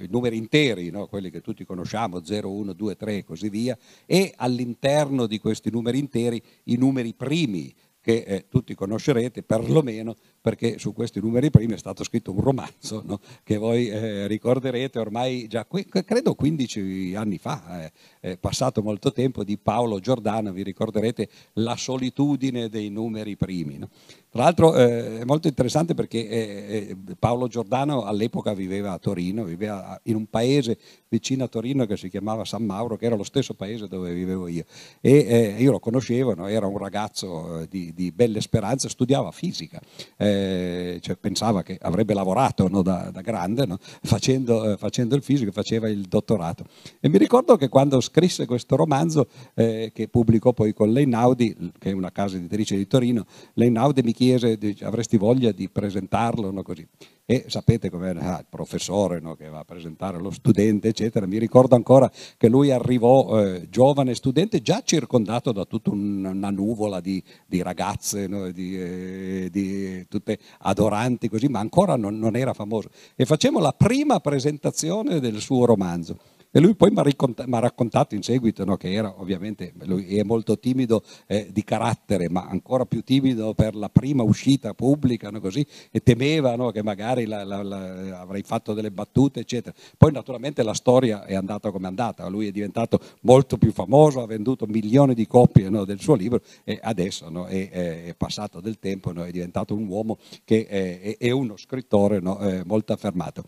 i 0.00 0.08
numeri 0.10 0.36
interi, 0.36 0.90
no? 0.90 1.06
quelli 1.06 1.30
che 1.30 1.40
tutti 1.40 1.64
conosciamo, 1.64 2.24
0, 2.24 2.50
1, 2.50 2.72
2, 2.72 2.96
3 2.96 3.16
e 3.18 3.24
così 3.24 3.48
via, 3.48 3.78
e 4.06 4.32
all'interno 4.34 5.26
di 5.26 5.38
questi 5.38 5.70
numeri 5.70 6.00
interi 6.00 6.42
i 6.64 6.76
numeri 6.76 7.14
primi, 7.14 7.72
che 8.04 8.22
eh, 8.26 8.44
tutti 8.50 8.74
conoscerete 8.74 9.42
perlomeno 9.42 10.14
perché 10.42 10.78
su 10.78 10.92
questi 10.92 11.20
numeri 11.20 11.48
primi 11.48 11.72
è 11.72 11.78
stato 11.78 12.04
scritto 12.04 12.32
un 12.32 12.42
romanzo 12.42 13.02
no? 13.02 13.18
che 13.42 13.56
voi 13.56 13.88
eh, 13.88 14.26
ricorderete 14.26 14.98
ormai 14.98 15.46
già, 15.46 15.66
credo 15.66 16.34
15 16.34 17.14
anni 17.16 17.38
fa, 17.38 17.90
eh, 18.20 18.36
passato 18.36 18.82
molto 18.82 19.10
tempo, 19.10 19.42
di 19.42 19.56
Paolo 19.56 20.00
Giordano, 20.00 20.52
vi 20.52 20.62
ricorderete 20.62 21.30
La 21.54 21.76
solitudine 21.76 22.68
dei 22.68 22.90
numeri 22.90 23.36
primi. 23.36 23.78
No? 23.78 23.88
Tra 24.34 24.42
l'altro 24.42 24.74
eh, 24.74 25.20
è 25.20 25.24
molto 25.24 25.46
interessante 25.46 25.94
perché 25.94 26.28
eh, 26.28 26.86
eh, 26.90 26.96
Paolo 27.16 27.46
Giordano 27.46 28.02
all'epoca 28.02 28.52
viveva 28.52 28.90
a 28.90 28.98
Torino, 28.98 29.44
viveva 29.44 29.96
in 30.06 30.16
un 30.16 30.26
paese 30.26 30.76
vicino 31.08 31.44
a 31.44 31.46
Torino 31.46 31.86
che 31.86 31.96
si 31.96 32.08
chiamava 32.08 32.44
San 32.44 32.64
Mauro, 32.64 32.96
che 32.96 33.06
era 33.06 33.14
lo 33.14 33.22
stesso 33.22 33.54
paese 33.54 33.86
dove 33.86 34.12
vivevo 34.12 34.48
io. 34.48 34.64
E 35.00 35.18
eh, 35.18 35.62
io 35.62 35.70
lo 35.70 35.78
conoscevo, 35.78 36.34
no? 36.34 36.48
era 36.48 36.66
un 36.66 36.78
ragazzo 36.78 37.60
eh, 37.60 37.68
di, 37.68 37.94
di, 37.94 38.10
belle 38.10 38.40
speranze, 38.40 38.88
studiava 38.88 39.30
fisica, 39.30 39.80
eh, 40.16 40.98
cioè 41.00 41.14
pensava 41.14 41.62
che 41.62 41.78
avrebbe 41.80 42.12
lavorato 42.12 42.66
no, 42.66 42.82
da, 42.82 43.10
da, 43.12 43.20
grande 43.20 43.66
no? 43.66 43.78
facendo, 43.78 44.76
facendo, 44.76 45.14
il 45.14 45.22
fisico, 45.22 45.52
faceva 45.52 45.88
il 45.88 46.08
dottorato. 46.08 46.64
E 46.98 47.08
mi 47.08 47.18
ricordo 47.18 47.54
che 47.54 47.68
quando 47.68 48.00
scrisse 48.00 48.46
questo 48.46 48.74
romanzo, 48.74 49.28
che 49.54 50.08
pubblicò 50.10 50.52
poi 50.52 50.72
con 50.72 50.90
Leinaudi, 50.90 51.70
che 51.78 51.90
è 51.90 51.92
una 51.92 52.10
casa 52.10 52.34
editrice 52.34 52.74
di 52.76 52.88
Torino, 52.88 53.26
Leinaudi 53.52 54.02
mi 54.02 54.12
chiese 54.12 54.23
chiese, 54.24 54.56
dice, 54.56 54.84
avresti 54.84 55.16
voglia 55.16 55.52
di 55.52 55.68
presentarlo? 55.68 56.50
No? 56.50 56.62
Così. 56.62 56.86
E 57.26 57.44
sapete 57.48 57.88
com'è 57.88 58.10
ah, 58.16 58.38
il 58.40 58.46
professore 58.50 59.18
no? 59.20 59.34
che 59.34 59.48
va 59.48 59.60
a 59.60 59.64
presentare 59.64 60.18
lo 60.18 60.30
studente, 60.30 60.88
eccetera. 60.88 61.26
Mi 61.26 61.38
ricordo 61.38 61.74
ancora 61.74 62.10
che 62.36 62.48
lui 62.48 62.70
arrivò 62.70 63.40
eh, 63.40 63.68
giovane 63.70 64.14
studente, 64.14 64.60
già 64.60 64.82
circondato 64.84 65.52
da 65.52 65.64
tutta 65.64 65.90
una 65.90 66.50
nuvola 66.50 67.00
di, 67.00 67.22
di 67.46 67.62
ragazze, 67.62 68.26
no? 68.26 68.50
di, 68.50 68.78
eh, 68.78 69.48
di, 69.50 70.06
tutte 70.08 70.38
adoranti, 70.60 71.28
così, 71.28 71.48
ma 71.48 71.60
ancora 71.60 71.96
non, 71.96 72.18
non 72.18 72.36
era 72.36 72.52
famoso. 72.52 72.90
E 73.16 73.24
facciamo 73.24 73.58
la 73.58 73.72
prima 73.72 74.20
presentazione 74.20 75.20
del 75.20 75.40
suo 75.40 75.64
romanzo. 75.64 76.18
E 76.56 76.60
lui 76.60 76.76
poi 76.76 76.92
mi 76.92 77.00
ha 77.00 77.58
raccontato 77.58 78.14
in 78.14 78.22
seguito 78.22 78.64
no, 78.64 78.76
che 78.76 78.92
era 78.92 79.12
ovviamente, 79.20 79.72
lui 79.86 80.16
è 80.16 80.22
molto 80.22 80.56
timido 80.56 81.02
eh, 81.26 81.48
di 81.50 81.64
carattere, 81.64 82.30
ma 82.30 82.46
ancora 82.46 82.86
più 82.86 83.02
timido 83.02 83.54
per 83.54 83.74
la 83.74 83.88
prima 83.88 84.22
uscita 84.22 84.72
pubblica, 84.72 85.30
no, 85.30 85.40
così, 85.40 85.66
e 85.90 86.00
temeva 86.00 86.54
no, 86.54 86.70
che 86.70 86.80
magari 86.84 87.26
la, 87.26 87.42
la, 87.42 87.60
la, 87.64 88.20
avrei 88.20 88.42
fatto 88.42 88.72
delle 88.72 88.92
battute, 88.92 89.40
eccetera. 89.40 89.74
Poi 89.98 90.12
naturalmente 90.12 90.62
la 90.62 90.74
storia 90.74 91.24
è 91.24 91.34
andata 91.34 91.72
come 91.72 91.86
è 91.86 91.88
andata, 91.88 92.28
lui 92.28 92.46
è 92.46 92.52
diventato 92.52 93.00
molto 93.22 93.58
più 93.58 93.72
famoso, 93.72 94.22
ha 94.22 94.26
venduto 94.26 94.66
milioni 94.66 95.14
di 95.14 95.26
copie 95.26 95.68
del 95.68 95.98
suo 95.98 96.14
libro 96.14 96.40
e 96.62 96.78
adesso 96.80 97.46
è, 97.46 97.68
è, 97.70 98.14
passato 98.16 98.60
del 98.60 98.78
tempo, 98.78 99.12
è 99.12 99.32
diventato 99.32 99.74
un 99.74 99.88
uomo 99.88 100.18
che 100.44 100.68
è, 100.68 101.16
è 101.18 101.30
uno 101.32 101.56
scrittore 101.56 102.18
eh, 102.18 102.62
molto 102.64 102.92
affermato. 102.92 103.42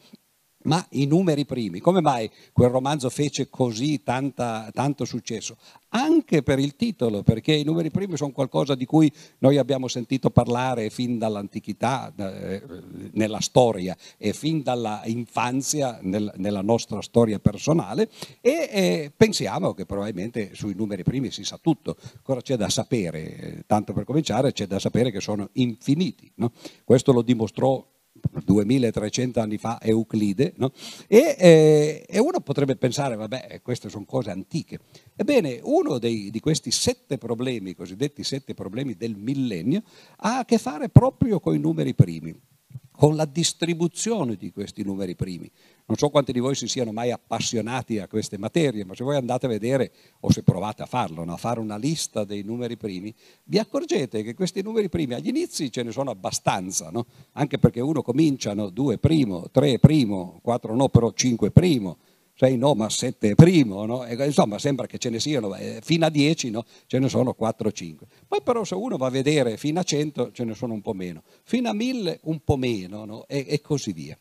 Ma 0.66 0.84
i 0.90 1.06
numeri 1.06 1.44
primi, 1.44 1.78
come 1.78 2.00
mai 2.00 2.28
quel 2.52 2.70
romanzo 2.70 3.08
fece 3.08 3.48
così 3.48 4.02
tanta, 4.02 4.68
tanto 4.72 5.04
successo? 5.04 5.56
Anche 5.90 6.42
per 6.42 6.58
il 6.58 6.74
titolo, 6.74 7.22
perché 7.22 7.54
i 7.54 7.62
numeri 7.62 7.90
primi 7.90 8.16
sono 8.16 8.32
qualcosa 8.32 8.74
di 8.74 8.84
cui 8.84 9.10
noi 9.38 9.58
abbiamo 9.58 9.86
sentito 9.86 10.30
parlare 10.30 10.90
fin 10.90 11.18
dall'antichità, 11.18 12.12
eh, 12.16 12.62
nella 13.12 13.40
storia 13.40 13.96
e 14.18 14.32
fin 14.32 14.62
dall'infanzia 14.62 16.00
nel, 16.02 16.32
nella 16.36 16.62
nostra 16.62 17.00
storia 17.00 17.38
personale 17.38 18.10
e 18.40 18.68
eh, 18.70 19.12
pensiamo 19.16 19.72
che 19.72 19.86
probabilmente 19.86 20.50
sui 20.54 20.74
numeri 20.74 21.04
primi 21.04 21.30
si 21.30 21.44
sa 21.44 21.58
tutto. 21.62 21.96
Cosa 22.22 22.40
c'è 22.40 22.56
da 22.56 22.68
sapere? 22.68 23.62
Tanto 23.66 23.92
per 23.92 24.04
cominciare 24.04 24.52
c'è 24.52 24.66
da 24.66 24.80
sapere 24.80 25.12
che 25.12 25.20
sono 25.20 25.48
infiniti. 25.52 26.28
No? 26.34 26.50
Questo 26.84 27.12
lo 27.12 27.22
dimostrò 27.22 27.82
2300 28.44 29.40
anni 29.40 29.58
fa 29.58 29.78
Euclide, 29.80 30.54
no? 30.56 30.72
e, 31.06 31.36
eh, 31.38 32.06
e, 32.08 32.18
uno 32.18 32.40
potrebbe 32.40 32.76
pensare, 32.76 33.16
vabbè, 33.16 33.60
queste 33.62 33.88
sono 33.88 34.04
cose 34.04 34.30
antiche. 34.30 34.80
Ebbene, 35.14 35.60
uno 35.62 35.98
dei, 35.98 36.30
di 36.30 36.40
questi 36.40 36.70
sette 36.70 37.18
problemi, 37.18 37.74
cosiddetti 37.74 38.22
sette 38.24 38.54
problemi 38.54 38.96
del 38.96 39.16
millennio, 39.16 39.82
ha 40.18 40.38
a 40.38 40.44
che 40.44 40.58
fare 40.58 40.88
proprio 40.88 41.40
con 41.40 41.54
i 41.54 41.58
numeri 41.58 41.94
primi 41.94 42.34
con 42.96 43.14
la 43.14 43.26
distribuzione 43.26 44.36
di 44.36 44.50
questi 44.50 44.82
numeri 44.82 45.14
primi. 45.14 45.50
Non 45.88 45.96
so 45.96 46.08
quanti 46.08 46.32
di 46.32 46.40
voi 46.40 46.56
si 46.56 46.66
siano 46.66 46.90
mai 46.90 47.12
appassionati 47.12 47.98
a 47.98 48.08
queste 48.08 48.38
materie, 48.38 48.84
ma 48.84 48.94
se 48.94 49.04
voi 49.04 49.16
andate 49.16 49.46
a 49.46 49.48
vedere, 49.48 49.92
o 50.20 50.32
se 50.32 50.42
provate 50.42 50.82
a 50.82 50.86
farlo, 50.86 51.22
no? 51.22 51.34
a 51.34 51.36
fare 51.36 51.60
una 51.60 51.76
lista 51.76 52.24
dei 52.24 52.42
numeri 52.42 52.76
primi, 52.76 53.14
vi 53.44 53.58
accorgete 53.58 54.22
che 54.22 54.34
questi 54.34 54.62
numeri 54.62 54.88
primi 54.88 55.14
agli 55.14 55.28
inizi 55.28 55.70
ce 55.70 55.84
ne 55.84 55.92
sono 55.92 56.10
abbastanza, 56.10 56.90
no? 56.90 57.06
anche 57.32 57.58
perché 57.58 57.80
uno 57.80 58.02
comincia 58.02 58.52
no? 58.54 58.70
2 58.70 58.98
primo, 58.98 59.48
3 59.52 59.78
primo, 59.78 60.40
4 60.42 60.74
no, 60.74 60.88
però 60.88 61.12
5 61.12 61.50
primo, 61.52 61.98
6 62.38 62.56
no, 62.58 62.74
ma 62.74 62.90
7 62.90 63.34
primo, 63.34 63.86
no? 63.86 64.04
insomma 64.06 64.58
sembra 64.58 64.86
che 64.86 64.98
ce 64.98 65.08
ne 65.08 65.18
siano, 65.18 65.54
eh, 65.54 65.80
fino 65.82 66.04
a 66.04 66.10
10 66.10 66.50
no? 66.50 66.64
ce 66.86 66.98
ne 66.98 67.08
sono 67.08 67.32
4 67.32 67.68
o 67.68 67.72
5. 67.72 68.06
Poi 68.28 68.42
però 68.42 68.62
se 68.62 68.74
uno 68.74 68.98
va 68.98 69.06
a 69.06 69.10
vedere 69.10 69.56
fino 69.56 69.80
a 69.80 69.82
100 69.82 70.32
ce 70.32 70.44
ne 70.44 70.52
sono 70.52 70.74
un 70.74 70.82
po' 70.82 70.92
meno, 70.92 71.22
fino 71.44 71.70
a 71.70 71.72
1000 71.72 72.20
un 72.24 72.40
po' 72.44 72.56
meno 72.56 73.06
no? 73.06 73.26
e, 73.26 73.46
e 73.48 73.60
così 73.62 73.92
via. 73.92 74.18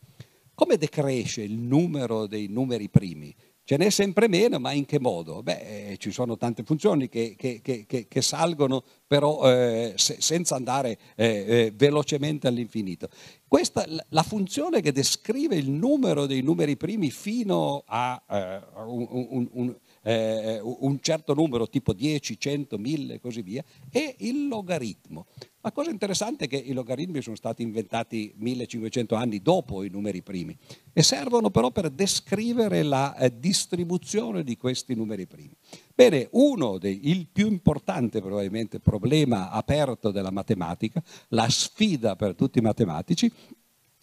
Come 0.54 0.78
decresce 0.78 1.42
il 1.42 1.58
numero 1.58 2.26
dei 2.26 2.48
numeri 2.48 2.88
primi? 2.88 3.36
Ce 3.68 3.78
n'è 3.78 3.90
sempre 3.90 4.28
meno, 4.28 4.60
ma 4.60 4.74
in 4.74 4.86
che 4.86 5.00
modo? 5.00 5.42
Beh, 5.42 5.90
eh, 5.94 5.98
ci 5.98 6.12
sono 6.12 6.38
tante 6.38 6.62
funzioni 6.62 7.10
che, 7.10 7.34
che, 7.36 7.62
che, 7.64 7.88
che 8.08 8.22
salgono 8.22 8.84
però 9.08 9.52
eh, 9.52 9.94
se, 9.96 10.18
senza 10.20 10.54
andare 10.54 11.00
eh, 11.16 11.26
eh 11.48 11.74
velocemente 11.76 12.48
all'infinito. 12.48 13.10
Questa, 13.48 13.84
la 14.10 14.22
funzione 14.22 14.82
che 14.82 14.92
descrive 14.92 15.56
il 15.56 15.72
numero 15.72 16.28
dei 16.28 16.42
numeri 16.42 16.78
primi 16.78 17.10
fino 17.10 17.84
a 17.88 18.22
eh, 18.30 18.62
un, 18.86 19.08
un, 19.10 19.50
un, 19.52 19.76
eh, 20.06 20.60
un 20.62 21.00
certo 21.02 21.34
numero, 21.34 21.68
tipo 21.68 21.92
10, 21.92 22.40
100, 22.40 22.78
1000 22.78 23.14
e 23.16 23.20
così 23.20 23.42
via, 23.42 23.64
è 23.90 24.16
il 24.20 24.48
logaritmo. 24.48 25.26
La 25.62 25.72
cosa 25.72 25.90
interessante 25.90 26.46
è 26.46 26.48
che 26.48 26.58
i 26.58 26.74
logaritmi 26.74 27.24
sono 27.24 27.36
stati 27.36 27.64
inventati 27.64 28.32
1500 28.38 29.16
anni 29.16 29.42
dopo 29.42 29.82
i 29.82 29.90
numeri 29.90 30.22
primi 30.22 30.56
e 30.94 31.02
servono 31.02 31.50
però 31.50 31.72
per 31.72 31.90
descrivere 31.90 32.84
la 32.84 33.16
eh, 33.16 33.40
distribuzione 33.40 34.44
di 34.44 34.58
questi 34.58 34.94
numeri 34.94 35.26
primi. 35.26 35.56
Bene, 35.96 36.28
uno 36.34 36.78
dei, 36.78 37.28
più 37.32 37.48
importante 37.48 38.22
probabilmente 38.22 38.80
problema 38.80 39.50
aperto 39.50 40.12
della 40.12 40.30
matematica, 40.30 41.02
la 41.30 41.50
sfida 41.50 42.16
per 42.16 42.36
tutti 42.36 42.60
i 42.60 42.62
matematici, 42.62 43.32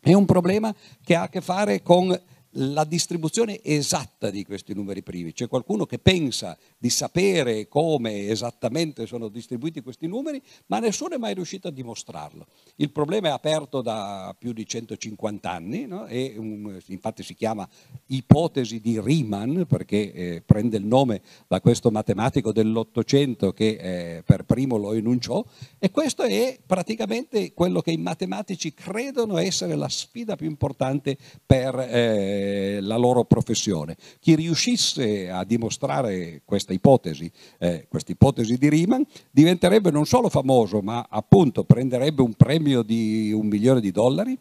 è 0.01 0.15
un 0.15 0.25
problema 0.25 0.75
che 1.05 1.15
ha 1.15 1.23
a 1.23 1.29
che 1.29 1.41
fare 1.41 1.81
con 1.81 2.21
la 2.57 2.85
distribuzione 2.85 3.63
esatta 3.63 4.31
di 4.31 4.45
questi 4.45 4.75
numeri 4.75 5.03
primi. 5.03 5.33
C'è 5.33 5.49
qualcuno 5.49 5.87
che 5.87 5.99
pensa 5.99 6.57
di 6.77 6.91
sapere 6.91 7.69
come 7.69 8.29
esattamente 8.29 9.07
sono 9.07 9.29
distribuiti 9.29 9.81
questi 9.81 10.07
numeri, 10.07 10.43
ma 10.67 10.79
nessuno 10.79 11.15
è 11.15 11.19
mai 11.19 11.35
riuscito 11.35 11.69
a 11.69 11.71
dimostrarlo. 11.71 12.47
Il 12.77 12.91
problema 12.91 13.29
è 13.29 13.31
aperto 13.31 13.81
da 13.81 14.35
più 14.39 14.53
di 14.53 14.67
150 14.67 15.51
anni 15.51 15.87
no? 15.87 16.07
e 16.07 16.35
um, 16.37 16.79
infatti 16.87 17.23
si 17.23 17.35
chiama 17.35 17.67
ipotesi 18.07 18.81
di 18.81 19.01
Riemann 19.01 19.63
perché 19.63 20.13
eh, 20.13 20.43
prende 20.45 20.77
il 20.77 20.85
nome 20.85 21.23
da 21.47 21.61
questo 21.61 21.91
matematico 21.91 22.53
dell'Ottocento 22.53 23.53
che 23.53 24.17
eh, 24.17 24.23
per 24.25 24.45
primo 24.45 24.77
lo 24.77 24.93
enunciò 24.93 25.45
e 25.79 25.91
questo 25.91 26.23
è 26.23 26.59
praticamente 26.65 27.53
quello 27.55 27.81
che 27.81 27.93
i 27.93 27.97
matematici 27.97 28.75
credono 28.75 29.39
essere 29.39 29.75
la 29.75 29.89
sfida 29.89 30.37
più 30.37 30.49
importante 30.49 31.17
per 31.47 31.79
eh, 31.79 32.42
la 32.81 32.97
loro 32.97 33.25
professione. 33.25 33.97
Chi 34.21 34.35
riuscisse 34.35 35.31
a 35.31 35.45
dimostrare 35.45 36.43
questa 36.45 36.73
ipotesi, 36.73 37.31
eh, 37.59 37.87
questa 37.89 38.13
ipotesi 38.13 38.57
di 38.57 38.69
Riemann, 38.69 39.03
diventerebbe 39.31 39.91
non 39.91 40.07
solo 40.07 40.29
famoso, 40.29 40.81
ma 40.81 41.07
appunto 41.09 41.65
prenderebbe 41.65 42.23
un 42.23 42.35
premio 42.35 42.83
di 42.83 43.33
un 43.33 43.47
milione 43.47 43.81
di 43.81 43.91
dollari. 43.91 44.39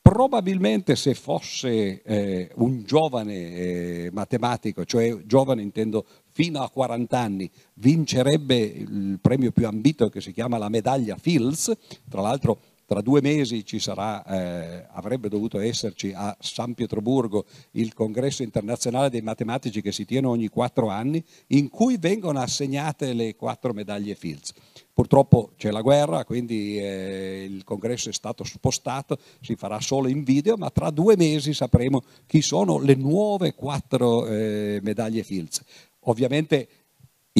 Probabilmente 0.00 0.94
se 0.94 1.14
fosse 1.14 2.00
eh, 2.02 2.50
un 2.56 2.84
giovane 2.84 3.34
eh, 3.34 4.10
matematico, 4.12 4.84
cioè 4.84 5.22
giovane 5.24 5.62
intendo 5.62 6.06
fino 6.30 6.62
a 6.62 6.70
40 6.70 7.18
anni, 7.18 7.50
vincerebbe 7.74 8.56
il 8.56 9.18
premio 9.20 9.50
più 9.50 9.66
ambito 9.66 10.08
che 10.08 10.20
si 10.20 10.32
chiama 10.32 10.58
la 10.58 10.68
medaglia 10.68 11.16
Fields, 11.16 11.76
tra 12.08 12.20
l'altro 12.20 12.60
tra 12.86 13.00
due 13.00 13.20
mesi 13.20 13.64
ci 13.64 13.80
sarà, 13.80 14.24
eh, 14.24 14.86
avrebbe 14.92 15.28
dovuto 15.28 15.58
esserci 15.58 16.12
a 16.14 16.34
San 16.38 16.74
Pietroburgo 16.74 17.44
il 17.72 17.92
congresso 17.92 18.44
internazionale 18.44 19.10
dei 19.10 19.22
matematici 19.22 19.82
che 19.82 19.90
si 19.90 20.04
tiene 20.04 20.28
ogni 20.28 20.46
quattro 20.48 20.88
anni, 20.88 21.22
in 21.48 21.68
cui 21.68 21.96
vengono 21.98 22.40
assegnate 22.40 23.12
le 23.12 23.34
quattro 23.34 23.72
medaglie 23.72 24.14
Fields. 24.14 24.52
Purtroppo 24.94 25.50
c'è 25.56 25.70
la 25.72 25.82
guerra, 25.82 26.24
quindi 26.24 26.78
eh, 26.78 27.44
il 27.50 27.64
congresso 27.64 28.08
è 28.08 28.12
stato 28.12 28.44
spostato, 28.44 29.18
si 29.40 29.56
farà 29.56 29.80
solo 29.80 30.06
in 30.06 30.22
video, 30.22 30.56
ma 30.56 30.70
tra 30.70 30.90
due 30.90 31.16
mesi 31.16 31.52
sapremo 31.52 32.02
chi 32.24 32.40
sono 32.40 32.78
le 32.78 32.94
nuove 32.94 33.54
quattro 33.54 34.26
eh, 34.26 34.78
medaglie 34.82 35.24
Fields. 35.24 35.60
Ovviamente 36.08 36.85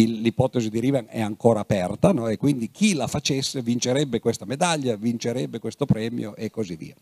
l'ipotesi 0.04 0.68
di 0.68 0.80
Riven 0.80 1.06
è 1.08 1.20
ancora 1.20 1.60
aperta 1.60 2.12
no? 2.12 2.28
e 2.28 2.36
quindi 2.36 2.70
chi 2.70 2.94
la 2.94 3.06
facesse 3.06 3.62
vincerebbe 3.62 4.20
questa 4.20 4.44
medaglia, 4.44 4.96
vincerebbe 4.96 5.58
questo 5.58 5.86
premio 5.86 6.36
e 6.36 6.50
così 6.50 6.76
via. 6.76 6.94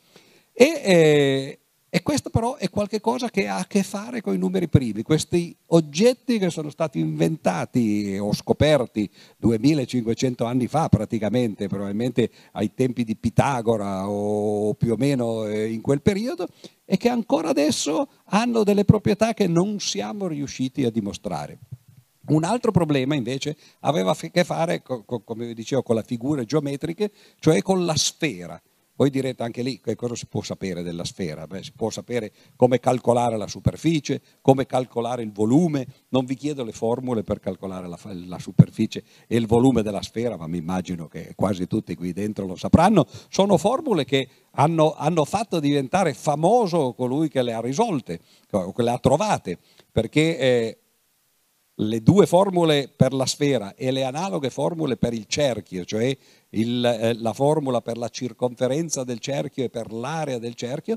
E, 0.53 0.81
eh, 0.85 1.59
e 1.95 2.03
questo 2.03 2.29
però 2.29 2.57
è 2.57 2.71
qualcosa 2.71 3.31
che 3.31 3.47
ha 3.47 3.59
a 3.59 3.67
che 3.67 3.85
fare 3.85 4.21
con 4.21 4.35
i 4.35 4.39
numeri 4.39 4.67
primi, 4.67 5.03
questi 5.03 5.57
oggetti 5.67 6.41
che 6.41 6.51
sono 6.51 6.69
stati 6.69 6.99
inventati 6.99 8.19
o 8.21 8.33
scoperti 8.33 9.09
2500 9.37 10.45
anni 10.45 10.67
fa 10.67 10.89
praticamente, 10.89 11.69
probabilmente 11.69 12.31
ai 12.53 12.75
tempi 12.75 13.05
di 13.05 13.15
Pitagora 13.15 14.09
o 14.09 14.75
più 14.75 14.95
o 14.95 14.97
meno 14.97 15.47
eh, 15.47 15.71
in 15.71 15.83
quel 15.83 16.03
periodo, 16.03 16.49
e 16.85 16.97
che 16.97 17.09
ancora 17.09 17.51
adesso 17.51 18.09
hanno 18.25 18.65
delle 18.65 18.85
proprietà 18.85 19.33
che 19.33 19.47
non 19.47 19.79
siamo 19.79 20.27
riusciti 20.27 20.85
a 20.85 20.91
dimostrare. 20.91 21.59
Un 22.27 22.45
altro 22.45 22.71
problema 22.71 23.15
invece 23.15 23.57
aveva 23.81 24.13
a 24.13 24.17
che 24.17 24.45
fare, 24.45 24.83
come 24.83 25.53
dicevo, 25.53 25.83
con 25.83 25.97
le 25.97 26.03
figure 26.05 26.45
geometriche, 26.45 27.11
cioè 27.39 27.61
con 27.63 27.85
la 27.85 27.97
sfera. 27.97 28.61
Voi 28.97 29.11
direte 29.11 29.43
anche 29.43 29.63
lì 29.63 29.81
che 29.81 29.97
cosa 29.97 30.15
si 30.15 30.27
può 30.27 30.41
sapere 30.41 30.85
della 30.85 31.05
sfera? 31.05 31.49
Beh, 31.49 31.65
si 31.65 31.73
può 31.73 31.91
sapere 31.91 32.31
come 32.55 32.79
calcolare 32.79 33.37
la 33.37 33.49
superficie, 33.49 34.23
come 34.41 34.67
calcolare 34.67 35.25
il 35.25 35.33
volume. 35.33 35.85
Non 36.11 36.25
vi 36.25 36.37
chiedo 36.37 36.63
le 36.63 36.71
formule 36.71 37.25
per 37.25 37.41
calcolare 37.41 37.89
la, 37.89 37.99
la 38.27 38.39
superficie 38.39 39.03
e 39.27 39.37
il 39.37 39.49
volume 39.49 39.83
della 39.83 40.01
sfera, 40.01 40.37
ma 40.37 40.47
mi 40.47 40.59
immagino 40.59 41.09
che 41.09 41.33
quasi 41.35 41.67
tutti 41.67 41.97
qui 41.97 42.13
dentro 42.13 42.47
lo 42.47 42.55
sapranno. 42.55 43.05
Sono 43.29 43.59
formule 43.59 44.05
che 44.05 44.29
hanno, 44.53 44.95
hanno 44.95 45.25
fatto 45.25 45.59
diventare 45.59 46.15
famoso 46.15 46.93
colui 46.95 47.29
che 47.29 47.43
le 47.43 47.53
ha 47.53 47.61
risolte, 47.61 48.21
che 48.49 48.83
le 48.83 48.91
ha 48.91 48.99
trovate, 48.99 49.59
perché 49.91 50.39
eh, 50.39 50.79
le 51.77 52.03
due 52.03 52.27
formule 52.27 52.93
per 52.95 53.13
la 53.13 53.27
sfera 53.27 53.75
e 53.75 53.91
le 53.91 54.05
analoghe 54.05 54.51
formule 54.51 54.97
per 54.97 55.13
il 55.13 55.27
cerchio, 55.27 55.85
cioè 55.85 56.17
il, 56.51 56.85
eh, 56.85 57.15
la 57.15 57.33
formula 57.33 57.81
per 57.81 57.97
la 57.97 58.09
circonferenza 58.09 59.03
del 59.03 59.19
cerchio 59.19 59.65
e 59.65 59.71
per 59.71 59.93
l'area 59.93 60.39
del 60.39 60.55
cerchio, 60.55 60.97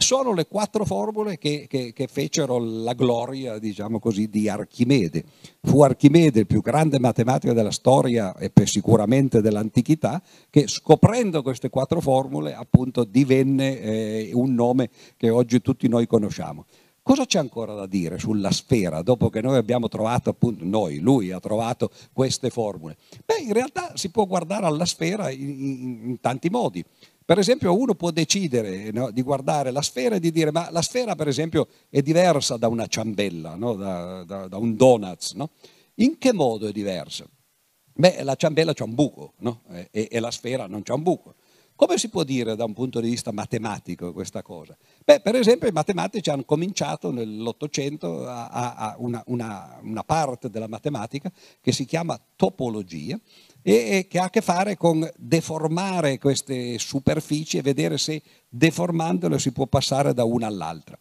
sono 0.00 0.32
le 0.32 0.46
quattro 0.46 0.84
formule 0.84 1.38
che, 1.38 1.66
che, 1.68 1.92
che, 1.92 2.06
fecero 2.06 2.58
la 2.58 2.92
gloria, 2.92 3.58
diciamo 3.58 3.98
così, 3.98 4.28
di 4.28 4.48
Archimede. 4.48 5.24
Fu 5.60 5.82
Archimede 5.82 6.40
il 6.40 6.46
più 6.46 6.60
grande 6.62 7.00
matematico 7.00 7.52
della 7.52 7.72
storia 7.72 8.36
e 8.36 8.52
sicuramente 8.64 9.40
dell'antichità, 9.40 10.22
che 10.50 10.68
scoprendo 10.68 11.42
queste 11.42 11.68
quattro 11.68 12.00
formule 12.00 12.54
appunto 12.54 13.02
divenne 13.02 13.80
eh, 13.80 14.30
un 14.34 14.54
nome 14.54 14.88
che 15.16 15.30
oggi 15.30 15.60
tutti 15.60 15.88
noi 15.88 16.06
conosciamo. 16.06 16.64
Cosa 17.08 17.24
c'è 17.24 17.38
ancora 17.38 17.72
da 17.72 17.86
dire 17.86 18.18
sulla 18.18 18.50
sfera 18.50 19.00
dopo 19.00 19.30
che 19.30 19.40
noi 19.40 19.56
abbiamo 19.56 19.88
trovato, 19.88 20.28
appunto, 20.28 20.62
noi, 20.66 20.98
lui 20.98 21.32
ha 21.32 21.40
trovato 21.40 21.90
queste 22.12 22.50
formule? 22.50 22.98
Beh, 23.24 23.38
in 23.38 23.54
realtà 23.54 23.92
si 23.96 24.10
può 24.10 24.26
guardare 24.26 24.66
alla 24.66 24.84
sfera 24.84 25.30
in, 25.30 25.48
in, 25.48 26.00
in 26.04 26.20
tanti 26.20 26.50
modi. 26.50 26.84
Per 27.24 27.38
esempio 27.38 27.74
uno 27.74 27.94
può 27.94 28.10
decidere 28.10 28.90
no, 28.90 29.10
di 29.10 29.22
guardare 29.22 29.70
la 29.70 29.80
sfera 29.80 30.16
e 30.16 30.20
di 30.20 30.30
dire 30.30 30.52
ma 30.52 30.68
la 30.70 30.82
sfera 30.82 31.14
per 31.14 31.28
esempio 31.28 31.68
è 31.88 32.02
diversa 32.02 32.58
da 32.58 32.68
una 32.68 32.86
ciambella, 32.86 33.54
no, 33.54 33.74
da, 33.74 34.24
da, 34.24 34.46
da, 34.46 34.58
un 34.58 34.76
donuts. 34.76 35.32
No? 35.32 35.48
In 35.94 36.18
che 36.18 36.34
modo 36.34 36.68
è 36.68 36.72
diversa? 36.72 37.24
Beh, 37.94 38.22
la 38.22 38.34
ciambella 38.34 38.74
c'ha 38.74 38.84
un 38.84 38.94
buco 38.94 39.32
e, 39.92 40.08
e 40.10 40.20
la 40.20 40.30
sfera 40.30 40.66
non 40.66 40.82
c'ha 40.82 40.92
un 40.92 41.02
buco. 41.02 41.36
Come 41.78 41.96
si 41.96 42.08
può 42.08 42.24
dire 42.24 42.56
da 42.56 42.64
un 42.64 42.72
punto 42.72 42.98
di 42.98 43.08
vista 43.08 43.30
matematico 43.30 44.12
questa 44.12 44.42
cosa? 44.42 44.76
Beh, 45.04 45.20
per 45.20 45.36
esempio 45.36 45.68
i 45.68 45.72
matematici 45.72 46.28
hanno 46.28 46.42
cominciato 46.42 47.12
nell'Ottocento 47.12 48.26
a, 48.26 48.48
a, 48.48 48.96
una, 48.98 49.22
una, 49.26 49.78
una, 49.84 50.02
parte 50.02 50.50
della 50.50 50.66
matematica 50.66 51.30
che 51.60 51.70
si 51.70 51.84
chiama 51.84 52.20
topologia 52.34 53.16
e, 53.62 53.72
e 53.72 54.06
che 54.08 54.18
ha 54.18 54.24
a 54.24 54.30
che 54.30 54.40
fare 54.40 54.76
con 54.76 55.08
deformare 55.16 56.18
queste 56.18 56.80
superfici 56.80 57.58
e 57.58 57.62
vedere 57.62 57.96
se 57.96 58.20
deformandole 58.48 59.38
si 59.38 59.52
può 59.52 59.66
passare 59.66 60.12
da 60.12 60.24
una 60.24 60.48
all'altra. 60.48 60.98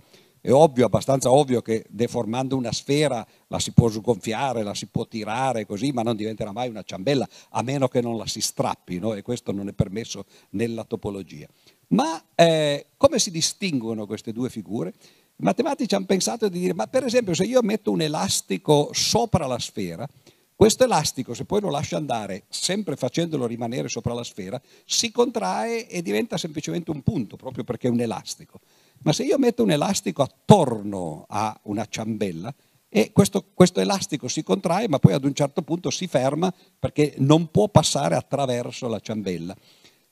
È 0.48 0.54
ovvio, 0.54 0.86
abbastanza 0.86 1.30
ovvio 1.30 1.62
che 1.62 1.86
deformando 1.90 2.56
una 2.56 2.72
sfera 2.72 3.28
la 3.48 3.60
si 3.60 3.74
può 3.74 3.90
sgonfiare, 3.90 4.64
la 4.64 4.74
si 4.74 4.86
può 4.86 5.06
tirare 5.06 5.66
così, 5.66 5.92
ma 5.92 6.04
non 6.04 6.16
diventerà 6.16 6.54
mai 6.54 6.70
una 6.70 6.84
ciambella, 6.84 7.28
a 7.50 7.62
meno 7.64 7.90
che 7.90 8.00
non 8.00 8.16
la 8.16 8.26
si 8.28 8.40
strappi, 8.40 8.98
no? 8.98 9.14
e 9.14 9.24
questo 9.24 9.52
non 9.52 9.68
è 9.68 9.74
permesso 9.74 10.24
nella 10.52 10.86
topologia. 10.86 11.50
Ma 11.88 12.24
eh, 12.34 12.86
come 12.96 13.20
si 13.20 13.30
distinguono 13.30 14.06
queste 14.06 14.32
due 14.32 14.50
figure? 14.50 14.94
I 15.36 15.44
matematici 15.44 15.96
hanno 15.96 16.06
pensato 16.06 16.48
di 16.48 16.60
dire, 16.60 16.74
ma 16.74 16.88
per 16.88 17.04
esempio 17.04 17.34
se 17.34 17.44
io 17.44 17.62
metto 17.62 17.92
un 17.92 18.00
elastico 18.00 18.92
sopra 18.94 19.48
la 19.48 19.60
sfera, 19.60 20.08
questo 20.56 20.86
elastico, 20.86 21.34
se 21.34 21.44
poi 21.44 21.60
lo 21.60 21.70
lascio 21.70 21.98
andare, 21.98 22.46
sempre 22.48 22.96
facendolo 22.96 23.48
rimanere 23.48 23.90
sopra 23.90 24.14
la 24.14 24.24
sfera, 24.24 24.60
si 24.86 25.12
contrae 25.12 25.90
e 25.90 26.02
diventa 26.02 26.38
semplicemente 26.38 26.90
un 26.90 27.04
punto, 27.04 27.36
proprio 27.36 27.66
perché 27.66 27.90
è 27.90 27.92
un 27.92 28.00
elastico. 28.00 28.62
Ma 29.04 29.14
se 29.14 29.24
io 29.24 29.38
metto 29.38 29.64
un 29.64 29.72
elastico 29.72 30.22
attorno 30.22 31.26
a 31.28 31.58
una 31.64 31.86
ciambella, 31.86 32.54
e 32.90 33.12
questo, 33.12 33.46
questo, 33.54 33.82
elastico 33.82 34.28
si 34.28 34.44
contrae, 34.44 34.88
ma 34.88 34.98
poi 34.98 35.14
ad 35.14 35.26
un 35.26 35.34
certo 35.34 35.62
punto 35.62 35.90
si 35.90 36.08
ferma 36.08 36.54
perché 36.80 37.16
non 37.18 37.52
può 37.52 37.68
passare 37.68 38.16
attraverso 38.16 38.88
la 38.88 39.00
ciambella. 39.00 39.56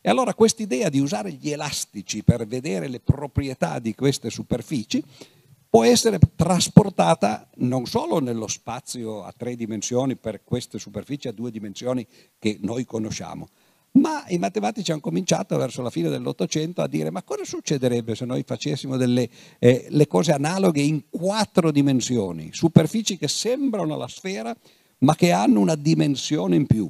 E 0.02 0.10
allora 0.10 0.34
quest'idea 0.34 0.90
di 0.90 1.00
usare 1.00 1.32
gli 1.32 1.50
elastici 1.50 2.24
per 2.24 2.46
vedere 2.46 2.88
le 2.88 3.00
proprietà 3.00 3.80
di 3.80 3.96
queste 3.96 4.30
superfici 4.30 5.04
può 5.68 5.84
essere 5.84 6.20
trasportata 6.36 7.50
non 7.56 7.86
solo 7.86 8.20
nello 8.20 8.48
spazio 8.48 9.24
a 9.24 9.34
tre 9.36 9.56
dimensioni 9.56 10.16
per 10.16 10.44
queste 10.44 10.78
superfici 10.78 11.28
a 11.28 11.32
due 11.32 11.52
dimensioni 11.52 12.08
che 12.38 12.60
noi 12.62 12.86
conosciamo, 12.86 13.50
ma 13.96 14.26
i 14.28 14.38
matematici 14.38 14.92
hanno 14.92 15.02
cominciato 15.02 15.58
verso 15.58 15.82
la 15.82 15.90
fine 15.90 16.10
dell'Ottocento 16.10 16.82
a 16.82 16.88
dire 16.88 17.12
ma 17.12 17.24
cosa 17.24 17.44
succederebbe 17.44 18.16
se 18.16 18.26
noi 18.26 18.44
facessimo 18.46 18.98
delle 18.98 19.30
eh, 19.60 20.08
cose 20.08 20.32
analoghe 20.32 20.82
in 20.82 21.04
quattro 21.10 21.72
dimensioni, 21.72 22.50
superfici 22.52 23.18
che 23.18 23.28
sembrano 23.28 23.98
la 23.98 24.08
sfera 24.08 24.56
ma 25.00 25.16
che 25.16 25.32
hanno 25.32 25.60
una 25.60 25.76
dimensione 25.76 26.56
in 26.56 26.66
più. 26.66 26.90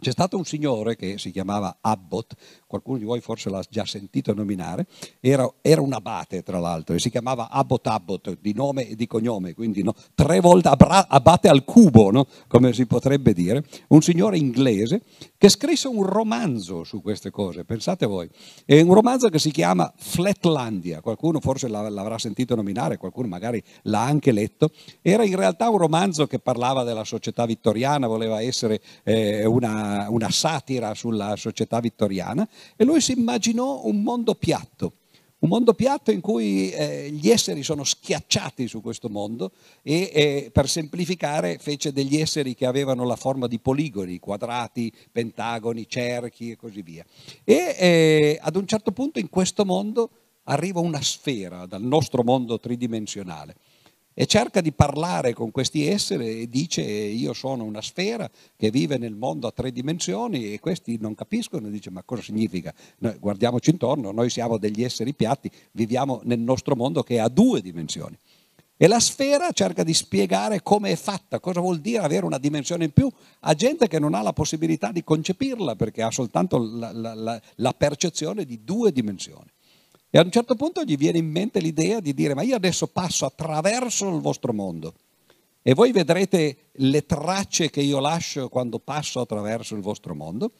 C'è 0.00 0.12
stato 0.12 0.38
un 0.38 0.46
signore 0.46 0.96
che 0.96 1.18
si 1.18 1.30
chiamava 1.30 1.76
Abbott, 1.82 2.32
qualcuno 2.66 2.96
di 2.96 3.04
voi 3.04 3.20
forse 3.20 3.50
l'ha 3.50 3.62
già 3.68 3.84
sentito 3.84 4.32
nominare, 4.32 4.86
era, 5.20 5.46
era 5.60 5.82
un 5.82 5.92
abate 5.92 6.42
tra 6.42 6.58
l'altro 6.58 6.94
e 6.94 6.98
si 6.98 7.10
chiamava 7.10 7.50
Abbott 7.50 7.86
Abbott 7.86 8.38
di 8.40 8.54
nome 8.54 8.88
e 8.88 8.96
di 8.96 9.06
cognome, 9.06 9.52
quindi 9.52 9.82
no, 9.82 9.94
tre 10.14 10.40
volte 10.40 10.70
abate 10.70 11.48
al 11.48 11.64
cubo, 11.64 12.10
no? 12.10 12.26
come 12.46 12.72
si 12.72 12.86
potrebbe 12.86 13.34
dire, 13.34 13.62
un 13.88 14.00
signore 14.00 14.38
inglese 14.38 15.02
che 15.36 15.50
scrisse 15.50 15.88
un 15.88 16.02
romanzo 16.02 16.82
su 16.82 17.02
queste 17.02 17.30
cose, 17.30 17.64
pensate 17.64 18.06
voi, 18.06 18.26
è 18.64 18.80
un 18.80 18.94
romanzo 18.94 19.28
che 19.28 19.38
si 19.38 19.50
chiama 19.50 19.92
Flatlandia, 19.94 21.02
qualcuno 21.02 21.40
forse 21.40 21.68
l'avrà 21.68 22.16
sentito 22.16 22.54
nominare, 22.54 22.96
qualcuno 22.96 23.28
magari 23.28 23.62
l'ha 23.82 24.02
anche 24.02 24.32
letto, 24.32 24.70
era 25.02 25.24
in 25.24 25.36
realtà 25.36 25.68
un 25.68 25.76
romanzo 25.76 26.26
che 26.26 26.38
parlava 26.38 26.84
della 26.84 27.04
società 27.04 27.44
vittoriana, 27.44 28.06
voleva 28.06 28.40
essere 28.40 28.80
eh, 29.02 29.44
una 29.44 29.88
una, 30.08 30.30
satira 30.30 30.94
sulla 30.94 31.36
società 31.36 31.80
vittoriana 31.80 32.48
e 32.76 32.84
lui 32.84 33.00
si 33.00 33.12
immaginò 33.12 33.84
un 33.84 34.02
mondo 34.02 34.34
piatto, 34.34 34.92
un 35.40 35.48
mondo 35.48 35.72
piatto 35.74 36.10
in 36.10 36.20
cui 36.20 36.70
eh, 36.70 37.10
gli 37.10 37.30
esseri 37.30 37.62
sono 37.62 37.82
schiacciati 37.84 38.68
su 38.68 38.82
questo 38.82 39.08
mondo 39.08 39.52
e 39.82 40.10
eh, 40.12 40.50
per 40.52 40.68
semplificare 40.68 41.58
fece 41.58 41.92
degli 41.92 42.16
esseri 42.16 42.54
che 42.54 42.66
avevano 42.66 43.04
la 43.04 43.16
forma 43.16 43.46
di 43.46 43.58
poligoni, 43.58 44.18
quadrati, 44.18 44.92
pentagoni, 45.10 45.88
cerchi 45.88 46.50
e 46.50 46.56
così 46.56 46.82
via. 46.82 47.04
E 47.44 47.76
eh, 47.78 48.38
ad 48.40 48.56
un 48.56 48.66
certo 48.66 48.92
punto 48.92 49.18
in 49.18 49.30
questo 49.30 49.64
mondo 49.64 50.10
arriva 50.44 50.80
una 50.80 51.00
sfera 51.00 51.66
dal 51.66 51.82
nostro 51.82 52.22
mondo 52.22 52.58
tridimensionale 52.58 53.56
e 54.20 54.26
cerca 54.26 54.60
di 54.60 54.70
parlare 54.70 55.32
con 55.32 55.50
questi 55.50 55.86
esseri 55.86 56.42
e 56.42 56.48
dice 56.50 56.82
io 56.82 57.32
sono 57.32 57.64
una 57.64 57.80
sfera 57.80 58.30
che 58.54 58.70
vive 58.70 58.98
nel 58.98 59.14
mondo 59.14 59.46
a 59.46 59.50
tre 59.50 59.72
dimensioni 59.72 60.52
e 60.52 60.60
questi 60.60 60.98
non 61.00 61.14
capiscono 61.14 61.68
e 61.68 61.70
dice 61.70 61.88
ma 61.88 62.02
cosa 62.02 62.20
significa? 62.20 62.70
Noi 62.98 63.16
guardiamoci 63.18 63.70
intorno, 63.70 64.10
noi 64.10 64.28
siamo 64.28 64.58
degli 64.58 64.84
esseri 64.84 65.14
piatti, 65.14 65.50
viviamo 65.72 66.20
nel 66.24 66.38
nostro 66.38 66.76
mondo 66.76 67.02
che 67.02 67.18
ha 67.18 67.30
due 67.30 67.62
dimensioni. 67.62 68.14
E 68.76 68.86
la 68.88 69.00
sfera 69.00 69.52
cerca 69.52 69.84
di 69.84 69.94
spiegare 69.94 70.62
come 70.62 70.90
è 70.90 70.96
fatta, 70.96 71.40
cosa 71.40 71.60
vuol 71.60 71.78
dire 71.78 72.04
avere 72.04 72.26
una 72.26 72.36
dimensione 72.36 72.84
in 72.84 72.92
più 72.92 73.10
a 73.40 73.54
gente 73.54 73.88
che 73.88 73.98
non 73.98 74.12
ha 74.12 74.20
la 74.20 74.34
possibilità 74.34 74.92
di 74.92 75.02
concepirla 75.02 75.76
perché 75.76 76.02
ha 76.02 76.10
soltanto 76.10 76.58
la, 76.58 76.92
la, 76.92 77.14
la, 77.14 77.40
la 77.54 77.72
percezione 77.72 78.44
di 78.44 78.64
due 78.64 78.92
dimensioni. 78.92 79.50
E 80.10 80.18
a 80.18 80.22
un 80.22 80.30
certo 80.30 80.56
punto 80.56 80.82
gli 80.82 80.96
viene 80.96 81.18
in 81.18 81.30
mente 81.30 81.60
l'idea 81.60 82.00
di 82.00 82.12
dire 82.14 82.34
ma 82.34 82.42
io 82.42 82.56
adesso 82.56 82.88
passo 82.88 83.26
attraverso 83.26 84.08
il 84.08 84.20
vostro 84.20 84.52
mondo 84.52 84.94
e 85.62 85.74
voi 85.74 85.92
vedrete 85.92 86.70
le 86.72 87.06
tracce 87.06 87.70
che 87.70 87.80
io 87.80 88.00
lascio 88.00 88.48
quando 88.48 88.78
passo 88.78 89.20
attraverso 89.20 89.74
il 89.74 89.82
vostro 89.82 90.14
mondo 90.14 90.52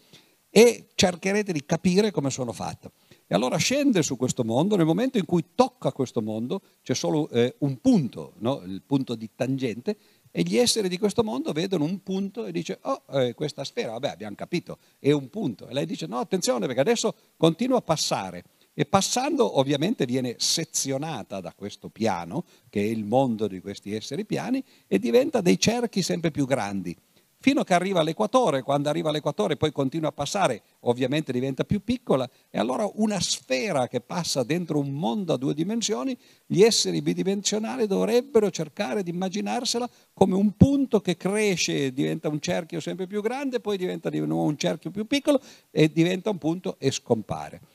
e 0.51 0.89
cercherete 0.95 1.53
di 1.53 1.65
capire 1.65 2.11
come 2.11 2.31
sono 2.31 2.53
fatte. 2.53 2.91
E 3.27 3.35
allora 3.35 3.57
scende 3.57 4.03
su 4.03 4.17
questo 4.17 4.45
mondo, 4.45 4.77
nel 4.77 4.85
momento 4.85 5.17
in 5.17 5.25
cui 5.25 5.45
tocca 5.55 5.93
questo 5.93 6.21
mondo 6.21 6.61
c'è 6.83 6.95
solo 6.95 7.29
eh, 7.31 7.55
un 7.59 7.81
punto, 7.81 8.35
no? 8.39 8.61
il 8.67 8.83
punto 8.85 9.15
di 9.15 9.31
tangente, 9.35 9.97
e 10.33 10.43
gli 10.43 10.57
esseri 10.57 10.89
di 10.89 10.99
questo 10.99 11.23
mondo 11.25 11.53
vedono 11.53 11.85
un 11.85 12.03
punto 12.03 12.45
e 12.45 12.53
dice, 12.53 12.79
oh, 12.83 13.03
eh, 13.13 13.35
questa 13.35 13.65
sfera, 13.65 13.93
vabbè, 13.93 14.09
abbiamo 14.09 14.35
capito, 14.35 14.79
è 14.99 15.13
un 15.13 15.29
punto. 15.31 15.69
E 15.69 15.73
lei 15.73 15.87
dice, 15.87 16.07
no, 16.07 16.19
attenzione, 16.19 16.67
perché 16.67 16.81
adesso 16.81 17.15
continua 17.37 17.79
a 17.79 17.83
passare. 17.83 18.45
E 18.81 18.87
passando 18.87 19.59
ovviamente 19.59 20.07
viene 20.07 20.37
sezionata 20.38 21.40
da 21.40 21.53
questo 21.55 21.90
piano, 21.90 22.45
che 22.71 22.81
è 22.81 22.87
il 22.87 23.05
mondo 23.05 23.47
di 23.47 23.61
questi 23.61 23.95
esseri 23.95 24.25
piani, 24.25 24.64
e 24.87 24.99
diventa 24.99 25.43
dei 25.43 25.61
cerchi 25.61 26.01
sempre 26.01 26.31
più 26.31 26.47
grandi 26.47 26.97
fino 27.43 27.61
a 27.61 27.64
che 27.64 27.73
arriva 27.73 28.01
all'equatore, 28.01 28.62
quando 28.62 28.90
arriva 28.90 29.09
all'equatore 29.09 29.57
poi 29.57 29.73
continua 29.73 30.11
a 30.11 30.12
passare, 30.12 30.62
ovviamente 30.81 31.33
diventa 31.33 31.64
più 31.64 31.83
piccola 31.83 32.29
e 32.51 32.59
allora 32.59 32.88
una 32.95 33.19
sfera 33.19 33.88
che 33.88 34.01
passa 34.03 34.43
dentro 34.43 34.79
un 34.79 34.90
mondo 34.90 35.33
a 35.33 35.38
due 35.38 35.55
dimensioni, 35.55 36.16
gli 36.47 36.62
esseri 36.62 37.01
bidimensionali 37.01 37.87
dovrebbero 37.87 38.51
cercare 38.51 39.03
di 39.03 39.11
immaginarsela 39.11 39.88
come 40.12 40.35
un 40.35 40.55
punto 40.55 41.01
che 41.01 41.16
cresce, 41.16 41.93
diventa 41.95 42.29
un 42.29 42.40
cerchio 42.40 42.79
sempre 42.79 43.07
più 43.07 43.23
grande, 43.23 43.61
poi 43.61 43.79
diventa 43.79 44.11
di 44.11 44.21
nuovo 44.21 44.49
un 44.49 44.59
cerchio 44.59 44.90
più 44.90 45.07
piccolo 45.07 45.40
e 45.71 45.90
diventa 45.90 46.29
un 46.29 46.38
punto 46.38 46.77
e 46.79 46.90
scompare. 46.90 47.69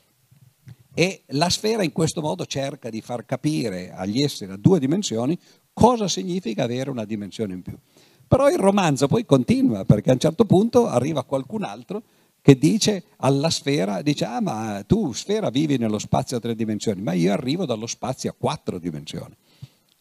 E 0.97 1.23
la 1.27 1.49
sfera 1.49 1.84
in 1.84 1.91
questo 1.91 2.21
modo 2.21 2.45
cerca 2.45 2.89
di 2.89 3.01
far 3.01 3.25
capire 3.25 3.91
agli 3.91 4.21
esseri 4.21 4.53
a 4.53 4.55
due 4.55 4.79
dimensioni 4.79 5.38
cosa 5.73 6.08
significa 6.08 6.63
avere 6.63 6.89
una 6.89 7.03
dimensione 7.03 7.53
in 7.53 7.62
più. 7.62 7.77
Però 8.25 8.49
il 8.49 8.58
romanzo 8.58 9.08
poi 9.08 9.25
continua 9.25 9.84
perché 9.84 10.10
a 10.10 10.13
un 10.13 10.19
certo 10.19 10.45
punto 10.45 10.88
arriva 10.88 11.25
qualcun 11.25 11.63
altro 11.63 12.01
che 12.41 12.58
dice 12.58 13.03
alla 13.17 13.49
sfera, 13.49 14.01
dice 14.01 14.23
ah 14.23 14.39
ma 14.39 14.84
tu 14.88 15.12
sfera 15.12 15.49
vivi 15.49 15.77
nello 15.77 15.99
spazio 15.99 16.38
a 16.38 16.39
tre 16.39 16.55
dimensioni, 16.55 17.01
ma 17.01 17.12
io 17.12 17.34
arrivo 17.34 17.65
dallo 17.65 17.88
spazio 17.88 18.29
a 18.29 18.36
quattro 18.38 18.79
dimensioni. 18.79 19.36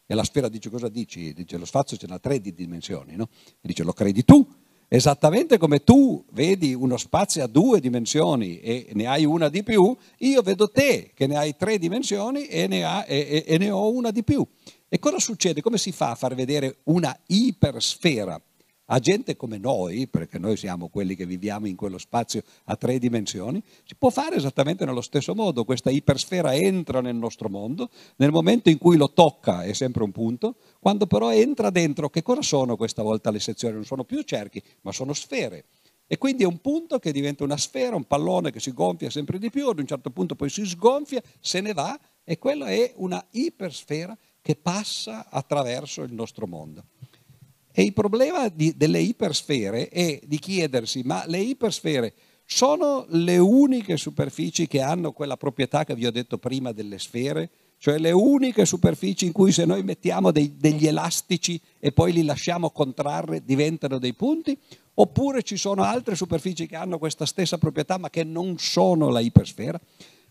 E 0.05 0.13
la 0.15 0.23
sfera 0.23 0.47
dice 0.47 0.69
cosa 0.69 0.87
dici? 0.87 1.33
Dice 1.33 1.57
lo 1.57 1.65
spazio 1.65 1.97
ce 1.97 2.07
n'ha 2.07 2.19
tre 2.19 2.39
di 2.39 2.53
dimensioni, 2.53 3.15
no? 3.17 3.27
E 3.59 3.67
dice 3.67 3.83
lo 3.83 3.91
credi 3.91 4.23
tu? 4.23 4.47
Esattamente 4.87 5.57
come 5.57 5.83
tu 5.83 6.23
vedi 6.31 6.73
uno 6.73 6.97
spazio 6.97 7.43
a 7.43 7.47
due 7.47 7.79
dimensioni 7.79 8.59
e 8.59 8.89
ne 8.93 9.07
hai 9.07 9.25
una 9.25 9.49
di 9.49 9.63
più, 9.63 9.95
io 10.19 10.41
vedo 10.41 10.69
te 10.69 11.11
che 11.13 11.25
ne 11.27 11.37
hai 11.37 11.55
tre 11.55 11.77
dimensioni 11.77 12.45
e 12.45 12.67
ne, 12.67 12.83
ha, 12.83 13.03
e, 13.07 13.17
e, 13.17 13.43
e 13.47 13.57
ne 13.57 13.71
ho 13.71 13.91
una 13.91 14.11
di 14.11 14.23
più. 14.23 14.45
E 14.87 14.99
cosa 14.99 15.19
succede? 15.19 15.61
Come 15.61 15.77
si 15.77 15.91
fa 15.91 16.11
a 16.11 16.15
far 16.15 16.35
vedere 16.35 16.77
una 16.83 17.17
ipersfera 17.27 18.39
a 18.85 18.99
gente 18.99 19.35
come 19.35 19.57
noi, 19.57 20.07
perché 20.07 20.37
noi 20.37 20.57
siamo 20.57 20.89
quelli 20.89 21.15
che 21.15 21.25
viviamo 21.25 21.67
in 21.67 21.75
quello 21.75 21.97
spazio 21.97 22.43
a 22.65 22.75
tre 22.75 22.99
dimensioni, 22.99 23.63
si 23.83 23.95
può 23.95 24.09
fare 24.09 24.35
esattamente 24.35 24.85
nello 24.85 25.01
stesso 25.01 25.33
modo. 25.33 25.63
Questa 25.63 25.89
ipersfera 25.89 26.53
entra 26.53 27.01
nel 27.01 27.15
nostro 27.15 27.49
mondo, 27.49 27.89
nel 28.17 28.31
momento 28.31 28.69
in 28.69 28.77
cui 28.77 28.97
lo 28.97 29.11
tocca 29.11 29.63
è 29.63 29.73
sempre 29.73 30.03
un 30.03 30.11
punto, 30.11 30.57
quando 30.79 31.07
però 31.07 31.31
entra 31.33 31.69
dentro, 31.69 32.09
che 32.09 32.21
cosa 32.21 32.41
sono 32.41 32.75
questa 32.75 33.01
volta 33.01 33.31
le 33.31 33.39
sezioni? 33.39 33.73
Non 33.73 33.85
sono 33.85 34.03
più 34.03 34.21
cerchi, 34.21 34.61
ma 34.81 34.91
sono 34.91 35.13
sfere. 35.13 35.65
E 36.07 36.19
quindi 36.19 36.43
è 36.43 36.45
un 36.45 36.59
punto 36.59 36.99
che 36.99 37.11
diventa 37.11 37.43
una 37.43 37.57
sfera, 37.57 37.95
un 37.95 38.05
pallone 38.05 38.51
che 38.51 38.59
si 38.59 38.71
gonfia 38.71 39.09
sempre 39.09 39.39
di 39.39 39.49
più, 39.49 39.67
ad 39.69 39.79
un 39.79 39.87
certo 39.87 40.11
punto 40.11 40.35
poi 40.35 40.49
si 40.49 40.63
sgonfia, 40.65 41.21
se 41.39 41.61
ne 41.61 41.73
va 41.73 41.99
e 42.23 42.37
quella 42.37 42.67
è 42.67 42.93
una 42.97 43.25
ipersfera 43.31 44.15
che 44.39 44.55
passa 44.55 45.27
attraverso 45.29 46.03
il 46.03 46.13
nostro 46.13 46.45
mondo. 46.45 46.83
E 47.77 47.83
il 47.83 47.91
problema 47.91 48.47
di, 48.47 48.73
delle 48.77 49.01
ipersfere 49.01 49.89
è 49.89 50.21
di 50.25 50.39
chiedersi, 50.39 51.01
ma 51.03 51.25
le 51.27 51.39
ipersfere 51.39 52.13
sono 52.45 53.05
le 53.09 53.37
uniche 53.37 53.97
superfici 53.97 54.65
che 54.65 54.79
hanno 54.79 55.11
quella 55.11 55.35
proprietà 55.35 55.83
che 55.83 55.93
vi 55.93 56.05
ho 56.05 56.11
detto 56.11 56.37
prima 56.37 56.71
delle 56.71 56.97
sfere? 56.97 57.49
Cioè 57.77 57.97
le 57.97 58.11
uniche 58.11 58.63
superfici 58.65 59.25
in 59.25 59.33
cui 59.33 59.51
se 59.51 59.65
noi 59.65 59.83
mettiamo 59.83 60.31
dei, 60.31 60.55
degli 60.55 60.87
elastici 60.87 61.59
e 61.77 61.91
poi 61.91 62.13
li 62.13 62.23
lasciamo 62.23 62.69
contrarre 62.69 63.43
diventano 63.43 63.99
dei 63.99 64.13
punti? 64.13 64.57
Oppure 64.93 65.43
ci 65.43 65.57
sono 65.57 65.83
altre 65.83 66.15
superfici 66.15 66.67
che 66.67 66.77
hanno 66.77 66.97
questa 66.97 67.25
stessa 67.25 67.57
proprietà 67.57 67.97
ma 67.97 68.09
che 68.09 68.23
non 68.23 68.57
sono 68.57 69.09
la 69.09 69.19
ipersfera? 69.19 69.77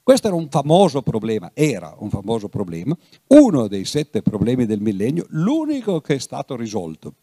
Questo 0.02 0.28
era 0.28 0.36
un 0.36 0.48
famoso 0.48 1.02
problema, 1.02 1.50
era 1.52 1.94
un 1.98 2.08
famoso 2.08 2.48
problema, 2.48 2.96
uno 3.28 3.68
dei 3.68 3.84
sette 3.84 4.22
problemi 4.22 4.64
del 4.64 4.80
millennio, 4.80 5.26
l'unico 5.28 6.00
che 6.00 6.14
è 6.14 6.18
stato 6.18 6.56
risolto. 6.56 7.16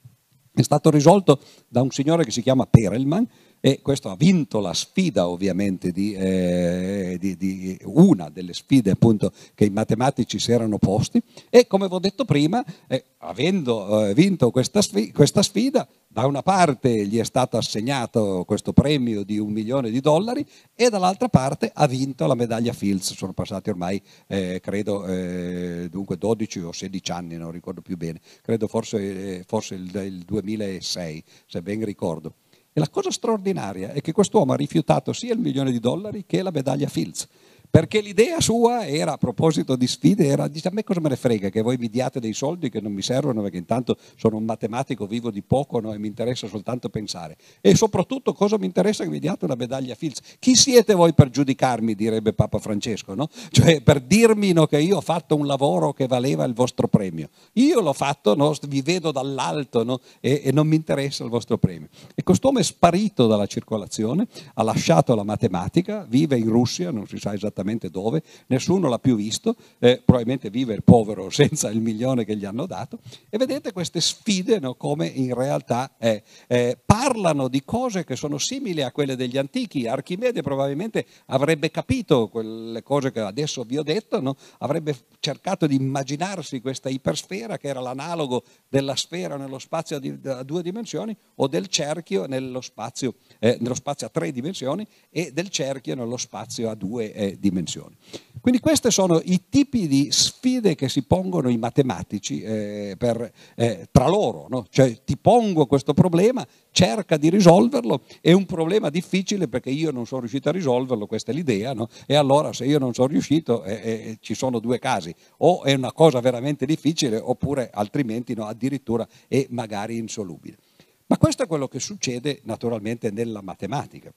È 0.53 0.61
stato 0.61 0.89
risolto 0.89 1.39
da 1.67 1.81
un 1.81 1.91
signore 1.91 2.25
che 2.25 2.31
si 2.31 2.41
chiama 2.41 2.65
Perelman 2.65 3.25
e 3.61 3.79
questo 3.81 4.09
ha 4.09 4.15
vinto 4.15 4.59
la 4.59 4.73
sfida 4.73 5.29
ovviamente 5.29 5.91
di, 5.91 6.13
eh, 6.13 7.15
di, 7.19 7.37
di, 7.37 7.77
una 7.83 8.29
delle 8.29 8.53
sfide 8.53 8.91
appunto 8.91 9.31
che 9.55 9.65
i 9.65 9.69
matematici 9.69 10.39
si 10.39 10.51
erano 10.51 10.77
posti. 10.77 11.21
E 11.49 11.67
come 11.67 11.87
vi 11.87 11.93
ho 11.93 11.99
detto 11.99 12.25
prima, 12.25 12.65
eh, 12.87 13.05
avendo 13.19 14.07
eh, 14.07 14.13
vinto 14.13 14.51
questa 14.51 14.81
sfida, 14.81 15.13
questa 15.13 15.41
sfida 15.41 15.87
da 16.13 16.25
una 16.25 16.41
parte 16.41 17.07
gli 17.07 17.19
è 17.19 17.23
stato 17.23 17.55
assegnato 17.55 18.43
questo 18.45 18.73
premio 18.73 19.23
di 19.23 19.39
un 19.39 19.49
milione 19.49 19.89
di 19.89 20.01
dollari 20.01 20.45
e 20.75 20.89
dall'altra 20.89 21.29
parte 21.29 21.71
ha 21.73 21.87
vinto 21.87 22.27
la 22.27 22.35
medaglia 22.35 22.73
Fields. 22.73 23.13
Sono 23.13 23.31
passati 23.31 23.69
ormai, 23.69 24.01
eh, 24.27 24.59
credo, 24.61 25.05
eh, 25.05 25.87
dunque 25.89 26.17
12 26.17 26.59
o 26.59 26.71
16 26.73 27.11
anni, 27.11 27.37
non 27.37 27.51
ricordo 27.51 27.81
più 27.81 27.95
bene, 27.95 28.19
credo 28.41 28.67
forse, 28.67 29.37
eh, 29.37 29.43
forse 29.47 29.75
il, 29.75 29.95
il 29.95 30.23
2006, 30.25 31.23
se 31.47 31.61
ben 31.61 31.85
ricordo. 31.85 32.33
E 32.73 32.79
la 32.81 32.89
cosa 32.89 33.09
straordinaria 33.09 33.91
è 33.91 34.01
che 34.01 34.11
quest'uomo 34.11 34.51
ha 34.51 34.57
rifiutato 34.57 35.13
sia 35.13 35.33
il 35.33 35.39
milione 35.39 35.71
di 35.71 35.79
dollari 35.79 36.25
che 36.25 36.41
la 36.41 36.51
medaglia 36.51 36.89
Fields. 36.89 37.27
Perché 37.71 38.01
l'idea 38.01 38.41
sua 38.41 38.85
era, 38.85 39.13
a 39.13 39.17
proposito 39.17 39.77
di 39.77 39.87
sfide, 39.87 40.25
era, 40.25 40.49
dice 40.49 40.67
a 40.67 40.71
me 40.73 40.83
cosa 40.83 40.99
me 40.99 41.07
ne 41.07 41.15
frega 41.15 41.47
che 41.47 41.61
voi 41.61 41.77
mi 41.77 41.87
diate 41.87 42.19
dei 42.19 42.33
soldi 42.33 42.69
che 42.69 42.81
non 42.81 42.91
mi 42.91 43.01
servono 43.01 43.41
perché 43.41 43.55
intanto 43.55 43.95
sono 44.17 44.35
un 44.35 44.43
matematico, 44.43 45.05
vivo 45.05 45.31
di 45.31 45.41
poco 45.41 45.79
no? 45.79 45.93
e 45.93 45.97
mi 45.97 46.07
interessa 46.07 46.47
soltanto 46.47 46.89
pensare. 46.89 47.37
E 47.61 47.73
soprattutto 47.73 48.33
cosa 48.33 48.57
mi 48.57 48.65
interessa 48.65 49.05
che 49.05 49.09
mi 49.09 49.19
diate 49.19 49.45
una 49.45 49.55
medaglia 49.55 49.95
Fields? 49.95 50.19
Chi 50.37 50.53
siete 50.57 50.93
voi 50.93 51.13
per 51.13 51.29
giudicarmi, 51.29 51.95
direbbe 51.95 52.33
Papa 52.33 52.59
Francesco, 52.59 53.15
no? 53.15 53.29
Cioè 53.49 53.81
per 53.81 54.01
dirmi 54.01 54.51
no, 54.51 54.67
che 54.67 54.81
io 54.81 54.97
ho 54.97 55.01
fatto 55.01 55.37
un 55.37 55.47
lavoro 55.47 55.93
che 55.93 56.07
valeva 56.07 56.43
il 56.43 56.53
vostro 56.53 56.89
premio. 56.89 57.29
Io 57.53 57.79
l'ho 57.79 57.93
fatto, 57.93 58.35
no? 58.35 58.53
vi 58.67 58.81
vedo 58.81 59.13
dall'alto 59.13 60.01
e, 60.19 60.41
e 60.43 60.51
non 60.51 60.67
mi 60.67 60.75
interessa 60.75 61.23
il 61.23 61.29
vostro 61.29 61.57
premio. 61.57 61.87
E 62.15 62.21
quest'uomo 62.21 62.59
è 62.59 62.63
sparito 62.63 63.27
dalla 63.27 63.45
circolazione, 63.45 64.27
ha 64.55 64.63
lasciato 64.63 65.15
la 65.15 65.23
matematica, 65.23 66.05
vive 66.09 66.37
in 66.37 66.49
Russia, 66.49 66.91
non 66.91 67.07
si 67.07 67.17
sa 67.17 67.33
esattamente 67.33 67.59
esattamente 67.61 67.89
dove, 67.89 68.23
nessuno 68.47 68.89
l'ha 68.89 68.99
più 68.99 69.15
visto, 69.15 69.55
eh, 69.79 70.01
probabilmente 70.03 70.49
vive 70.49 70.73
il 70.73 70.83
povero 70.83 71.29
senza 71.31 71.69
il 71.69 71.79
milione 71.79 72.25
che 72.25 72.35
gli 72.35 72.45
hanno 72.45 72.65
dato, 72.65 72.99
e 73.29 73.37
vedete 73.37 73.71
queste 73.71 74.01
sfide 74.01 74.59
no, 74.59 74.75
come 74.75 75.07
in 75.07 75.33
realtà 75.33 75.91
eh, 75.97 76.23
eh, 76.47 76.77
parlano 76.83 77.47
di 77.47 77.63
cose 77.63 78.03
che 78.03 78.15
sono 78.15 78.37
simili 78.37 78.81
a 78.81 78.91
quelle 78.91 79.15
degli 79.15 79.37
antichi. 79.37 79.87
Archimede 79.87 80.41
probabilmente 80.41 81.05
avrebbe 81.27 81.71
capito 81.71 82.27
quelle 82.27 82.83
cose 82.83 83.11
che 83.11 83.19
adesso 83.19 83.63
vi 83.63 83.77
ho 83.77 83.83
detto, 83.83 84.19
no? 84.19 84.35
avrebbe 84.59 84.95
cercato 85.19 85.67
di 85.67 85.75
immaginarsi 85.75 86.61
questa 86.61 86.89
ipersfera 86.89 87.57
che 87.57 87.67
era 87.67 87.79
l'analogo 87.79 88.43
della 88.67 88.95
sfera 88.95 89.37
nello 89.37 89.59
spazio 89.59 89.99
a 90.25 90.43
due 90.43 90.61
dimensioni 90.61 91.15
o 91.35 91.47
del 91.47 91.67
cerchio 91.67 92.25
nello 92.25 92.61
spazio, 92.61 93.15
eh, 93.39 93.57
nello 93.59 93.75
spazio 93.75 94.07
a 94.07 94.09
tre 94.09 94.31
dimensioni 94.31 94.85
e 95.09 95.31
del 95.31 95.49
cerchio 95.49 95.95
nello 95.95 96.17
spazio 96.17 96.69
a 96.69 96.75
due 96.75 97.13
eh, 97.13 97.37
dimensioni 97.39 97.50
dimensioni. 97.51 97.95
Quindi 98.39 98.59
questi 98.59 98.89
sono 98.89 99.21
i 99.23 99.43
tipi 99.49 99.87
di 99.87 100.07
sfide 100.09 100.73
che 100.73 100.89
si 100.89 101.03
pongono 101.03 101.49
i 101.49 101.57
matematici 101.57 102.41
eh, 102.41 102.95
per, 102.97 103.31
eh, 103.55 103.87
tra 103.91 104.07
loro, 104.07 104.47
no? 104.49 104.65
cioè 104.71 105.03
ti 105.03 105.15
pongo 105.15 105.67
questo 105.67 105.93
problema, 105.93 106.47
cerca 106.71 107.17
di 107.17 107.29
risolverlo, 107.29 108.01
è 108.19 108.31
un 108.31 108.45
problema 108.45 108.89
difficile 108.89 109.47
perché 109.47 109.69
io 109.69 109.91
non 109.91 110.07
sono 110.07 110.21
riuscito 110.21 110.49
a 110.49 110.53
risolverlo, 110.53 111.05
questa 111.05 111.31
è 111.31 111.35
l'idea, 111.35 111.73
no? 111.73 111.87
e 112.07 112.15
allora 112.15 112.51
se 112.51 112.65
io 112.65 112.79
non 112.79 112.95
sono 112.95 113.09
riuscito 113.09 113.63
eh, 113.63 113.73
eh 113.73 114.17
ci 114.21 114.33
sono 114.33 114.59
due 114.59 114.79
casi, 114.79 115.13
o 115.39 115.63
è 115.63 115.73
una 115.73 115.91
cosa 115.91 116.19
veramente 116.19 116.65
difficile 116.65 117.17
oppure 117.17 117.69
altrimenti 117.71 118.33
no, 118.33 118.45
addirittura 118.45 119.07
è 119.27 119.45
magari 119.49 119.97
insolubile. 119.97 120.57
Ma 121.05 121.17
questo 121.17 121.43
è 121.43 121.47
quello 121.47 121.67
che 121.67 121.79
succede 121.79 122.39
naturalmente 122.45 123.11
nella 123.11 123.41
matematica. 123.41 124.11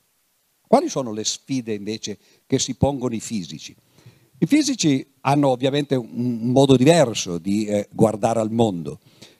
Quali 0.67 0.89
sono 0.89 1.13
le 1.13 1.25
sfide 1.25 1.75
invece 1.75 2.19
che 2.47 2.59
si 2.59 2.75
pongono 2.75 3.15
i 3.15 3.21
fisici? 3.21 3.75
I 4.39 4.47
fisici 4.47 5.07
hanno 5.21 5.49
ovviamente 5.49 5.95
un 5.95 6.51
modo 6.51 6.77
diverso 6.77 7.39
di 7.39 7.67
eh, 7.67 7.89
guardare 7.93 8.41
al 8.41 8.51
mondo, 8.51 8.99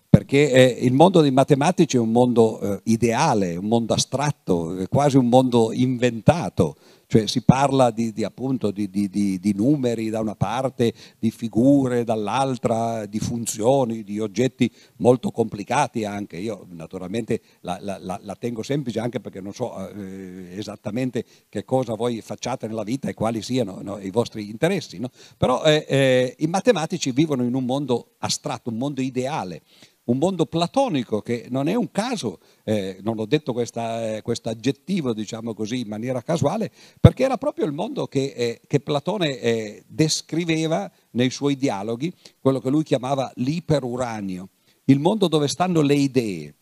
perché 0.09 0.51
eh, 0.51 0.85
il 0.85 0.93
mondo 0.93 1.21
dei 1.21 1.33
matematici 1.33 1.97
è 1.97 2.01
un 2.01 2.13
mondo 2.13 2.61
eh, 2.61 2.81
ideale, 2.85 3.57
un 3.57 3.67
mondo 3.67 3.95
astratto, 3.95 4.77
è 4.77 4.89
quasi 4.89 5.17
un 5.17 5.29
mondo 5.29 5.73
inventato, 5.73 6.77
cioè 7.15 7.29
si 7.29 7.43
parla 7.43 7.93
di, 7.93 8.13
di, 8.13 8.25
appunto, 8.25 8.73
di, 8.73 8.91
di, 8.91 9.53
numeri 9.55 10.11
da 10.11 10.19
una 10.19 10.35
parte, 10.35 10.93
di 11.17 11.31
figure 11.31 12.03
dall'altra, 12.03 13.07
di 13.07 13.21
funzioni, 13.21 14.03
di 14.03 14.19
oggetti 14.19 14.69
molto 14.97 15.31
complicati 15.31 16.05
anche. 16.05 16.39
Io 16.39 16.67
naturalmente 16.71 17.41
la, 17.61 17.79
la, 17.81 18.19
la 18.21 18.35
tengo 18.35 18.65
semplice 18.65 18.99
anche 18.99 19.21
perché 19.21 19.41
non 19.41 19.53
so 19.53 19.89
eh, 19.91 20.57
esattamente 20.59 21.25
che 21.49 21.65
cosa 21.65 21.95
voi 21.95 22.21
facciate 22.21 22.67
nella 22.67 22.83
vita 22.83 23.09
e 23.09 23.15
quali 23.15 23.43
siano 23.43 23.79
no, 23.81 23.99
i 23.99 24.11
vostri 24.11 24.51
interessi, 24.51 24.99
no? 24.99 25.09
però 25.37 25.63
eh, 25.63 25.87
eh, 25.89 26.35
i 26.39 26.49
matematici 26.49 27.13
vivono 27.13 27.45
in 27.45 27.55
un 27.55 27.65
mondo 27.65 28.15
astratto, 28.19 28.71
un 28.71 28.77
mondo 28.77 29.01
ideale 29.01 29.63
un 30.05 30.19
mondo 30.19 30.47
platonico 30.47 31.21
che 31.21 31.47
non 31.49 31.69
è 31.69 31.75
un 31.75 31.91
caso, 31.91 32.41
eh, 32.65 32.99
non 33.03 33.19
ho 33.19 33.27
detto 33.27 33.53
questo 33.53 33.81
eh, 33.81 34.23
aggettivo 34.45 35.15
diciamo 35.15 35.55
così 35.55 35.81
in 35.81 35.89
maniera 35.89 36.23
casuale, 36.23 36.71
perché 37.01 37.25
era 37.25 37.39
proprio 37.39 37.65
il 37.65 37.73
mondo 37.73 38.07
che, 38.07 38.33
eh, 38.37 38.61
che 38.67 38.81
Platone 38.81 39.39
eh, 39.39 39.85
descriveva 39.87 40.91
nei 41.13 41.31
suoi 41.31 41.57
dialoghi, 41.57 42.13
quello 42.39 42.61
che 42.61 42.71
lui 42.71 42.83
chiamava 42.83 43.31
l'iperuranio, 43.37 44.49
il 44.87 44.99
mondo 44.99 45.29
dove 45.29 45.49
stanno 45.49 45.81
le 45.81 45.95
idee. 45.95 46.55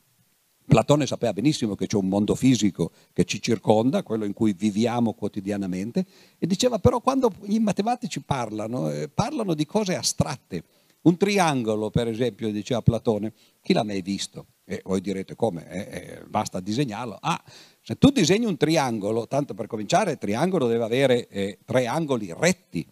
Platone 0.65 1.07
sapeva 1.07 1.33
benissimo 1.33 1.75
che 1.75 1.87
c'è 1.87 1.97
un 1.97 2.07
mondo 2.07 2.37
fisico 2.37 2.93
che 3.13 3.25
ci 3.25 3.43
circonda, 3.43 4.05
quello 4.05 4.25
in 4.25 4.33
cui 4.33 4.53
viviamo 4.53 5.13
quotidianamente, 5.13 6.07
e 6.39 6.47
diceva 6.47 6.79
però 6.79 7.01
quando 7.01 7.33
i 7.47 7.59
matematici 7.59 8.21
parlano, 8.23 8.89
eh, 8.89 9.09
parlano 9.09 9.55
di 9.55 9.67
cose 9.67 9.97
astratte 9.97 10.63
un 11.03 11.17
triangolo, 11.17 11.91
per 11.91 12.09
esempio, 12.09 12.51
diceva 12.51 12.83
Platone, 12.83 13.33
chi 13.61 13.73
l'ha 13.73 13.85
mai 13.85 14.03
visto? 14.03 14.47
E 14.65 14.81
voi 14.85 15.01
direte 15.01 15.35
come? 15.35 15.69
Eh, 15.69 15.79
eh, 15.79 16.23
basta 16.27 16.61
disegnarlo. 16.61 17.19
Ah, 17.21 17.43
se 17.81 17.97
tu 17.99 18.11
disegni 18.11 18.45
un 18.45 18.57
triangolo, 18.57 19.27
tanto 19.27 19.55
per 19.55 19.67
cominciare, 19.67 20.13
il 20.13 20.19
triangolo 20.19 20.67
deve 20.67 20.85
avere 20.85 21.29
eh, 21.29 21.59
tre 21.65 21.87
angoli 21.87 22.33
retti 22.37 22.87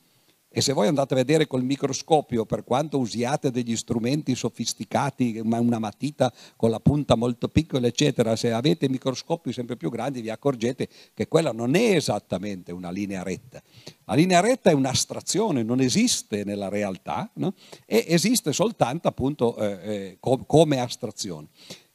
e 0.52 0.60
se 0.60 0.72
voi 0.72 0.88
andate 0.88 1.14
a 1.14 1.16
vedere 1.16 1.46
col 1.46 1.62
microscopio, 1.62 2.44
per 2.44 2.64
quanto 2.64 2.98
usiate 2.98 3.52
degli 3.52 3.76
strumenti 3.76 4.34
sofisticati, 4.34 5.40
una 5.44 5.78
matita 5.78 6.32
con 6.56 6.70
la 6.70 6.80
punta 6.80 7.14
molto 7.14 7.48
piccola, 7.48 7.86
eccetera, 7.86 8.34
se 8.34 8.50
avete 8.50 8.88
microscopi 8.88 9.52
sempre 9.52 9.76
più 9.76 9.90
grandi 9.90 10.20
vi 10.20 10.28
accorgete 10.28 10.88
che 11.14 11.28
quella 11.28 11.52
non 11.52 11.76
è 11.76 11.94
esattamente 11.94 12.72
una 12.72 12.90
linea 12.90 13.22
retta. 13.22 13.62
La 14.06 14.14
linea 14.14 14.40
retta 14.40 14.70
è 14.70 14.74
un'astrazione, 14.74 15.62
non 15.62 15.78
esiste 15.80 16.42
nella 16.42 16.68
realtà 16.68 17.30
no? 17.34 17.54
e 17.86 18.04
esiste 18.08 18.52
soltanto 18.52 19.06
appunto 19.06 19.56
eh, 19.56 19.66
eh, 19.66 20.16
com- 20.18 20.44
come 20.46 20.80
astrazione. 20.80 21.46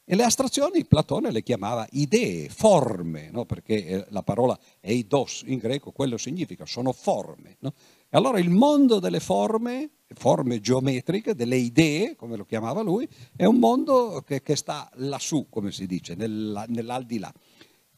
E 0.08 0.16
le 0.16 0.24
astrazioni 0.24 0.86
Platone 0.86 1.32
le 1.32 1.42
chiamava 1.42 1.86
idee, 1.92 2.48
forme, 2.48 3.32
no? 3.32 3.44
perché 3.44 3.86
eh, 3.86 4.06
la 4.10 4.22
parola 4.22 4.58
eidos 4.80 5.42
in 5.48 5.58
greco 5.58 5.92
quello 5.92 6.16
significa, 6.18 6.66
sono 6.66 6.94
forme. 6.94 7.58
No? 7.60 7.74
Allora 8.16 8.40
il 8.40 8.50
mondo 8.50 9.00
delle 9.00 9.20
forme, 9.20 9.90
forme 10.14 10.62
geometriche, 10.62 11.36
delle 11.36 11.58
idee, 11.58 12.16
come 12.16 12.38
lo 12.38 12.46
chiamava 12.46 12.82
lui, 12.82 13.06
è 13.36 13.44
un 13.44 13.58
mondo 13.58 14.24
che, 14.26 14.42
che 14.42 14.56
sta 14.56 14.90
lassù, 14.96 15.48
come 15.50 15.70
si 15.74 15.86
dice, 15.86 16.16
nella, 16.16 16.64
nell'aldilà. 16.70 17.30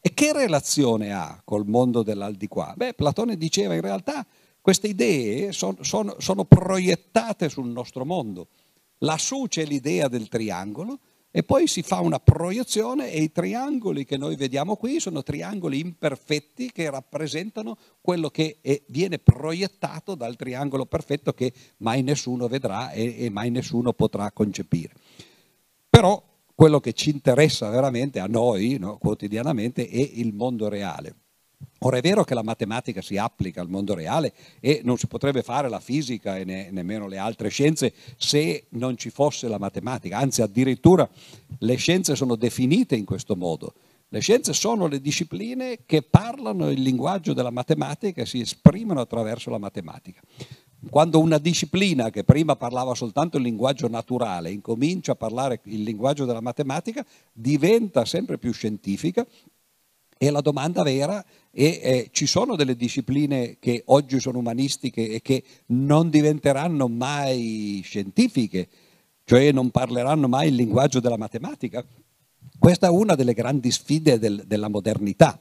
E 0.02 0.14
che 0.16 0.34
relazione 0.34 1.14
ha 1.14 1.40
col 1.46 1.68
mondo 1.68 2.02
dell'aldilà? 2.02 2.74
Beh, 2.76 2.96
Platone 2.96 3.38
diceva 3.38 3.76
in 3.76 3.82
realtà 3.82 4.26
queste 4.60 4.88
idee 4.88 5.52
son, 5.52 5.78
son, 5.82 6.16
sono 6.18 6.46
proiettate 6.46 7.48
sul 7.48 7.68
nostro 7.68 8.04
mondo. 8.04 8.48
Lassù 9.00 9.46
c'è 9.48 9.66
l'idea 9.66 10.08
del 10.08 10.30
triangolo, 10.30 11.00
e 11.38 11.44
poi 11.44 11.68
si 11.68 11.84
fa 11.84 12.00
una 12.00 12.20
proiezione 12.20 13.12
e 13.12 13.22
i 13.22 13.32
triangoli 13.32 14.06
che 14.06 14.18
noi 14.18 14.36
vediamo 14.36 14.76
qui 14.76 15.00
sono 15.00 15.22
triangoli 15.22 15.80
imperfetti 15.80 16.72
che 16.72 16.90
rappresentano 16.90 17.78
quello 18.02 18.32
che 18.32 18.58
è, 18.60 18.82
viene 18.88 19.20
proiettato 19.20 20.16
dal 20.16 20.36
triangolo 20.36 20.88
perfetto 20.88 21.34
che 21.34 21.54
mai 21.78 22.02
nessuno 22.02 22.48
vedrà 22.48 22.90
e, 22.90 23.26
e 23.26 23.30
mai 23.30 23.52
nessuno 23.52 23.94
potrà 23.94 24.32
concepire. 24.32 24.94
Però 25.88 26.24
quello 26.56 26.80
che 26.80 26.94
ci 26.94 27.12
interessa 27.12 27.70
veramente 27.70 28.20
a 28.20 28.26
noi 28.26 28.78
no, 28.80 28.98
quotidianamente 28.98 29.88
è 29.88 30.10
il 30.16 30.34
mondo 30.34 30.68
reale. 30.70 31.27
Ora 31.80 31.98
è 31.98 32.02
vero 32.02 32.24
che 32.24 32.34
la 32.34 32.44
matematica 32.44 33.02
si 33.02 33.18
applica 33.18 33.62
al 33.62 33.70
mondo 33.70 33.94
reale 33.94 34.34
e 34.60 34.82
non 34.84 34.98
si 34.98 35.08
potrebbe 35.08 35.44
fare 35.44 35.70
la 35.70 35.80
fisica 35.80 36.38
e 36.38 36.44
ne, 36.44 36.70
nemmeno 36.72 37.08
le 37.08 37.18
altre 37.18 37.50
scienze 37.50 37.94
se 38.18 38.66
non 38.70 38.98
ci 38.98 39.10
fosse 39.10 39.48
la 39.48 39.60
matematica, 39.60 40.18
anzi 40.18 40.42
addirittura 40.42 41.08
le 41.60 41.76
scienze 41.76 42.16
sono 42.16 42.36
definite 42.36 42.96
in 42.96 43.06
questo 43.06 43.36
modo. 43.36 43.74
Le 44.10 44.20
scienze 44.22 44.54
sono 44.54 44.88
le 44.88 45.02
discipline 45.02 45.80
che 45.86 46.02
parlano 46.02 46.70
il 46.72 46.82
linguaggio 46.82 47.34
della 47.34 47.52
matematica 47.52 48.22
e 48.22 48.26
si 48.26 48.40
esprimono 48.40 49.02
attraverso 49.02 49.50
la 49.50 49.58
matematica. 49.58 50.22
Quando 50.90 51.20
una 51.20 51.40
disciplina 51.40 52.10
che 52.10 52.24
prima 52.24 52.56
parlava 52.56 52.96
soltanto 52.96 53.38
il 53.38 53.44
linguaggio 53.44 53.90
naturale 53.90 54.52
incomincia 54.52 55.12
a 55.12 55.16
parlare 55.16 55.60
il 55.64 55.84
linguaggio 55.84 56.24
della 56.24 56.40
matematica, 56.40 57.06
diventa 57.34 58.06
sempre 58.06 58.38
più 58.38 58.54
scientifica 58.54 59.26
e 60.18 60.30
la 60.30 60.42
domanda 60.42 60.84
vera 60.84 61.24
è, 61.52 61.62
eh, 61.62 62.10
ci 62.12 62.26
sono 62.26 62.56
delle 62.56 62.76
discipline 62.76 63.58
che 63.60 63.84
oggi 63.86 64.20
sono 64.20 64.40
umanistiche 64.40 65.10
e 65.10 65.22
che 65.22 65.44
non 65.68 66.10
diventeranno 66.10 66.88
mai 66.88 67.82
scientifiche, 67.84 68.68
cioè 69.24 69.52
non 69.52 69.72
parleranno 69.72 70.28
mai 70.28 70.50
il 70.50 70.56
linguaggio 70.56 71.00
della 71.00 71.18
matematica? 71.18 71.86
Questa 72.60 72.88
è 72.88 72.90
una 72.90 73.16
delle 73.16 73.34
grandi 73.34 73.72
sfide 73.72 74.18
del, 74.18 74.44
della 74.48 74.68
modernità. 74.68 75.40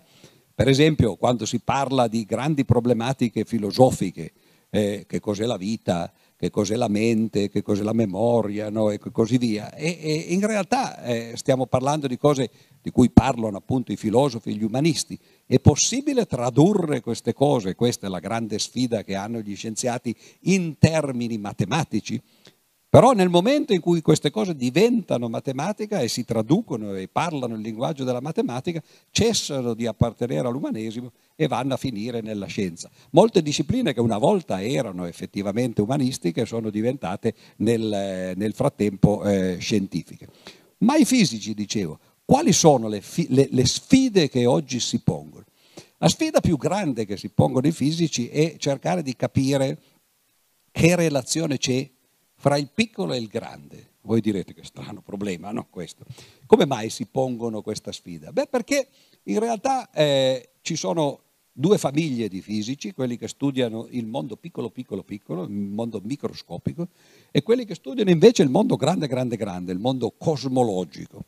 Per 0.55 0.69
esempio, 0.69 1.17
quando 1.17 1.45
si 1.45 1.61
parla 1.61 2.09
di 2.09 2.25
grandi 2.25 2.65
problematiche 2.65 3.45
filosofiche, 3.45 4.33
eh, 4.71 5.05
che 5.07 5.21
cos'è 5.21 5.45
la 5.45 5.57
vita, 5.57 6.13
che 6.37 6.51
cos'è 6.51 6.77
la 6.77 6.89
mente, 6.89 7.49
che 7.49 7.63
cos'è 7.63 7.83
la 7.83 7.95
memoria 7.95 8.69
no? 8.69 8.91
e 8.91 8.99
così 8.99 9.39
via. 9.39 9.73
E, 9.75 9.99
e 10.01 10.15
in 10.29 10.47
realtà 10.47 11.03
eh, 11.03 11.33
stiamo 11.35 11.67
parlando 11.67 12.07
di 12.07 12.19
cose 12.19 12.51
di 12.83 12.91
cui 12.91 13.11
parlano 13.11 13.57
appunto 13.57 13.91
i 13.91 13.97
filosofi, 13.97 14.55
gli 14.55 14.63
umanisti. 14.63 15.19
È 15.47 15.59
possibile 15.59 16.27
tradurre 16.27 17.01
queste 17.01 17.33
cose, 17.33 17.75
questa 17.75 18.07
è 18.07 18.11
la 18.11 18.21
grande 18.21 18.59
sfida 18.59 19.03
che 19.03 19.15
hanno 19.15 19.41
gli 19.41 19.57
scienziati, 19.57 20.15
in 20.43 20.79
termini 20.79 21.39
matematici? 21.39 22.21
Però 22.97 23.13
nel 23.13 23.29
momento 23.29 23.75
in 23.75 23.81
cui 23.81 24.01
queste 24.01 24.31
cose 24.31 24.57
diventano 24.57 25.29
matematica 25.29 26.01
e 26.01 26.09
si 26.09 26.25
traducono 26.25 26.95
e 26.95 27.09
parlano 27.09 27.55
il 27.55 27.61
linguaggio 27.61 28.05
della 28.05 28.23
matematica, 28.23 28.83
cessano 29.11 29.75
di 29.75 29.87
appartenere 29.87 30.49
all'umanesimo 30.49 31.13
e 31.35 31.47
vanno 31.47 31.75
a 31.75 31.77
finire 31.77 32.23
nella 32.23 32.47
scienza. 32.47 32.89
Molte 33.11 33.43
discipline 33.43 33.93
che 33.93 34.01
una 34.01 34.17
volta 34.17 34.63
erano 34.63 35.05
effettivamente 35.05 35.83
umanistiche 35.83 36.47
sono 36.47 36.71
diventate 36.71 37.35
nel, 37.57 38.33
nel 38.35 38.55
frattempo 38.55 39.23
eh, 39.25 39.59
scientifiche. 39.61 40.29
Ma 40.79 40.97
i 40.97 41.05
fisici, 41.05 41.53
dicevo, 41.53 41.99
quali 42.25 42.55
sono 42.55 42.89
le, 42.89 43.03
le, 43.29 43.49
le 43.51 43.67
sfide 43.67 44.31
che 44.31 44.47
oggi 44.47 44.81
si 44.81 45.01
pongono? 45.01 45.45
La 45.99 46.09
sfida 46.09 46.41
più 46.41 46.57
grande 46.57 47.05
che 47.05 47.19
si 47.19 47.29
pongono 47.29 47.67
i 47.67 47.73
fisici 47.73 48.29
è 48.29 48.57
cercare 48.57 49.03
di 49.03 49.15
capire 49.15 49.79
che 50.71 50.97
relazione 50.97 51.59
c'è 51.59 51.91
fra 52.37 52.57
il 52.57 52.69
piccolo 52.73 53.13
e 53.13 53.19
il 53.19 53.27
grande. 53.27 53.95
Voi 54.03 54.21
direte 54.21 54.55
che 54.55 54.63
strano 54.65 55.01
problema, 55.03 55.51
no? 55.51 55.67
Questo. 55.69 56.05
Come 56.47 56.65
mai 56.65 56.91
si 56.91 57.07
pongono 57.07 57.63
questa 57.63 57.91
sfida? 57.91 58.33
Beh, 58.33 58.47
perché 58.47 58.89
in 59.25 59.41
realtà 59.41 59.91
eh, 59.91 60.51
ci 60.61 60.77
sono 60.77 61.23
due 61.59 61.79
famiglie 61.79 62.29
di 62.29 62.43
fisici, 62.43 62.93
quelli 62.93 63.17
che 63.17 63.29
studiano 63.29 63.87
il 63.91 64.07
mondo 64.07 64.37
piccolo, 64.37 64.71
piccolo, 64.71 65.03
piccolo, 65.03 65.45
il 65.45 65.51
mondo 65.51 66.01
microscopico, 66.05 66.89
e 67.31 67.43
quelli 67.43 67.65
che 67.65 67.75
studiano 67.75 68.11
invece 68.11 68.43
il 68.43 68.51
mondo 68.51 68.77
grande, 68.77 69.07
grande, 69.09 69.37
grande, 69.37 69.73
il 69.73 69.79
mondo 69.79 70.13
cosmologico. 70.17 71.25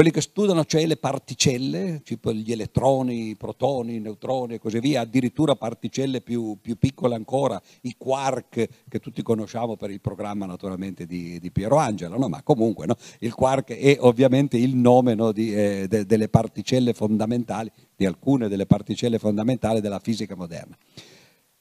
Quelli 0.00 0.14
che 0.14 0.22
studiano 0.22 0.64
cioè 0.64 0.86
le 0.86 0.96
particelle, 0.96 2.00
tipo 2.02 2.32
gli 2.32 2.50
elettroni, 2.52 3.28
i 3.28 3.36
protoni, 3.36 3.96
i 3.96 4.00
neutroni 4.00 4.54
e 4.54 4.58
così 4.58 4.80
via, 4.80 5.02
addirittura 5.02 5.56
particelle 5.56 6.22
più, 6.22 6.56
più, 6.58 6.78
piccole 6.78 7.14
ancora, 7.14 7.60
i 7.82 7.96
quark 7.98 8.66
che 8.88 8.98
tutti 8.98 9.20
conosciamo 9.20 9.76
per 9.76 9.90
il 9.90 10.00
programma 10.00 10.46
naturalmente 10.46 11.04
di, 11.04 11.38
di 11.38 11.50
Piero 11.50 11.76
Angela, 11.76 12.16
no? 12.16 12.30
ma 12.30 12.42
comunque 12.42 12.86
no? 12.86 12.96
il 13.18 13.34
quark 13.34 13.74
è 13.74 13.98
ovviamente 14.00 14.56
il 14.56 14.74
nome 14.74 15.14
no, 15.14 15.32
di, 15.32 15.54
eh, 15.54 15.84
de, 15.86 16.06
delle 16.06 16.30
particelle 16.30 16.94
fondamentali, 16.94 17.70
di 17.94 18.06
alcune 18.06 18.48
delle 18.48 18.64
particelle 18.64 19.18
fondamentali 19.18 19.82
della 19.82 19.98
fisica 19.98 20.34
moderna. 20.34 20.78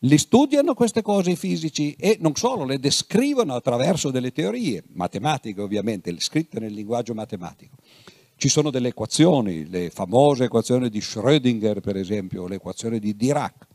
Li 0.04 0.18
studiano 0.18 0.76
queste 0.76 1.02
cose 1.02 1.32
i 1.32 1.36
fisici 1.36 1.94
e 2.00 2.16
non 2.22 2.34
solo, 2.36 2.64
le 2.64 2.80
descrivono 2.80 3.54
attraverso 3.54 4.12
delle 4.12 4.32
teorie 4.32 4.82
matematiche 4.94 5.60
ovviamente, 5.60 6.18
scritte 6.20 6.62
nel 6.62 6.72
linguaggio 6.72 7.14
matematico 7.14 7.76
ci 8.40 8.48
sono 8.48 8.70
delle 8.70 8.88
equazioni, 8.88 9.68
le 9.70 9.90
famose 9.90 10.46
equazioni 10.46 10.90
di 10.90 11.00
Schrödinger 11.00 11.82
per 11.82 11.98
esempio, 11.98 12.48
l'equazione 12.48 12.98
di 12.98 13.14
Dirac. 13.14 13.68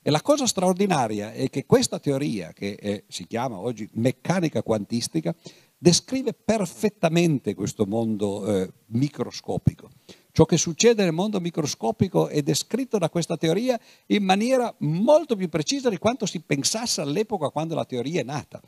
E 0.00 0.10
la 0.10 0.22
cosa 0.22 0.46
straordinaria 0.46 1.32
è 1.32 1.50
che 1.50 1.66
questa 1.66 1.98
teoria, 1.98 2.52
che 2.52 2.76
è, 2.76 3.02
si 3.08 3.26
chiama 3.26 3.58
oggi 3.58 3.88
meccanica 3.94 4.62
quantistica, 4.62 5.34
descrive 5.76 6.34
perfettamente 6.34 7.54
questo 7.54 7.84
mondo 7.84 8.46
eh, 8.46 8.72
microscopico. 8.86 9.90
Ciò 10.30 10.44
che 10.44 10.56
succede 10.56 11.02
nel 11.02 11.12
mondo 11.12 11.40
microscopico 11.40 12.28
è 12.28 12.42
descritto 12.42 12.98
da 12.98 13.10
questa 13.10 13.36
teoria 13.36 13.76
in 14.06 14.22
maniera 14.22 14.72
molto 14.78 15.34
più 15.34 15.48
precisa 15.48 15.88
di 15.88 15.98
quanto 15.98 16.26
si 16.26 16.38
pensasse 16.38 17.00
all'epoca 17.00 17.48
quando 17.48 17.74
la 17.74 17.84
teoria 17.84 18.20
è 18.20 18.24
nata. 18.24 18.62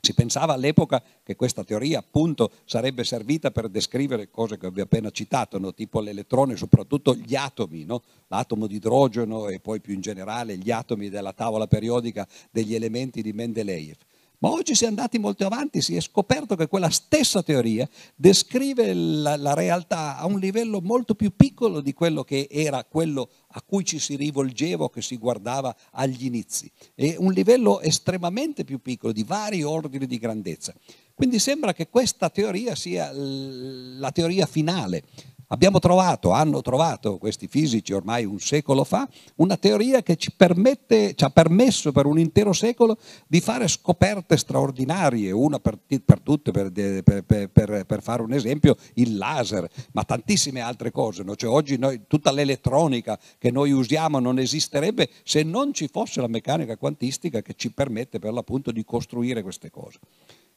Si 0.00 0.14
pensava 0.14 0.54
all'epoca 0.54 1.02
che 1.22 1.36
questa 1.36 1.64
teoria 1.64 1.98
appunto 1.98 2.50
sarebbe 2.64 3.04
servita 3.04 3.50
per 3.50 3.68
descrivere 3.68 4.30
cose 4.30 4.58
che 4.58 4.70
vi 4.70 4.80
ho 4.80 4.84
appena 4.84 5.10
citato, 5.10 5.58
no? 5.58 5.74
tipo 5.74 6.00
l'elettrone, 6.00 6.56
soprattutto 6.56 7.14
gli 7.14 7.34
atomi, 7.34 7.84
no? 7.84 8.02
l'atomo 8.28 8.66
di 8.66 8.76
idrogeno 8.76 9.48
e 9.48 9.60
poi 9.60 9.80
più 9.80 9.94
in 9.94 10.00
generale 10.00 10.56
gli 10.56 10.70
atomi 10.70 11.08
della 11.08 11.32
tavola 11.32 11.66
periodica 11.66 12.26
degli 12.50 12.74
elementi 12.74 13.22
di 13.22 13.32
Mendeleev. 13.32 13.96
Ma 14.42 14.50
oggi 14.50 14.74
si 14.74 14.84
è 14.84 14.86
andati 14.86 15.18
molto 15.18 15.44
avanti, 15.44 15.82
si 15.82 15.94
è 15.96 16.00
scoperto 16.00 16.56
che 16.56 16.66
quella 16.66 16.88
stessa 16.88 17.42
teoria 17.42 17.86
descrive 18.16 18.94
la, 18.94 19.36
la, 19.36 19.52
realtà 19.52 20.16
a 20.16 20.24
un 20.24 20.38
livello 20.38 20.80
molto 20.80 21.14
più 21.14 21.36
piccolo 21.36 21.82
di 21.82 21.92
quello 21.92 22.24
che 22.24 22.48
era 22.50 22.82
quello 22.84 23.28
a 23.48 23.60
cui 23.60 23.84
ci 23.84 23.98
si 23.98 24.16
rivolgeva 24.16 24.84
o 24.84 24.88
che 24.88 25.02
si 25.02 25.18
guardava 25.18 25.76
agli 25.92 26.24
inizi. 26.24 26.70
È 26.94 27.16
un 27.18 27.32
livello 27.32 27.82
estremamente 27.82 28.64
più 28.64 28.80
piccolo, 28.80 29.12
di 29.12 29.24
vari 29.24 29.62
ordini 29.62 30.06
di 30.06 30.16
grandezza. 30.16 30.72
Quindi 31.12 31.38
sembra 31.38 31.74
che 31.74 31.90
questa 31.90 32.30
teoria 32.30 32.74
sia 32.74 33.12
la 33.12 34.10
teoria 34.10 34.46
finale 34.46 35.02
Abbiamo 35.52 35.80
trovato, 35.80 36.30
hanno 36.30 36.62
trovato 36.62 37.18
questi 37.18 37.48
fisici 37.48 37.92
ormai 37.92 38.24
un 38.24 38.38
secolo 38.38 38.84
fa, 38.84 39.08
una 39.36 39.56
teoria 39.56 40.00
che 40.00 40.14
ci, 40.14 40.30
permette, 40.30 41.14
ci 41.16 41.24
ha 41.24 41.30
permesso 41.30 41.90
per 41.90 42.06
un 42.06 42.20
intero 42.20 42.52
secolo 42.52 42.96
di 43.26 43.40
fare 43.40 43.66
scoperte 43.66 44.36
straordinarie, 44.36 45.32
una 45.32 45.58
per, 45.58 45.76
per 46.04 46.20
tutte, 46.20 46.52
per, 46.52 46.70
per, 47.02 47.84
per, 47.84 48.00
fare 48.00 48.22
un 48.22 48.32
esempio, 48.32 48.76
il 48.94 49.16
laser, 49.16 49.68
ma 49.90 50.04
tantissime 50.04 50.60
altre 50.60 50.92
cose. 50.92 51.24
No? 51.24 51.34
Cioè, 51.34 51.50
oggi 51.50 51.76
noi, 51.78 52.02
tutta 52.06 52.30
l'elettronica 52.30 53.18
che 53.36 53.50
noi 53.50 53.72
usiamo 53.72 54.20
non 54.20 54.38
esisterebbe 54.38 55.10
se 55.24 55.42
non 55.42 55.74
ci 55.74 55.88
fosse 55.88 56.20
la 56.20 56.28
meccanica 56.28 56.76
quantistica 56.76 57.42
che 57.42 57.54
ci 57.56 57.72
permette 57.72 58.20
per 58.20 58.32
l'appunto 58.32 58.70
di 58.70 58.84
costruire 58.84 59.42
queste 59.42 59.68
cose. 59.68 59.98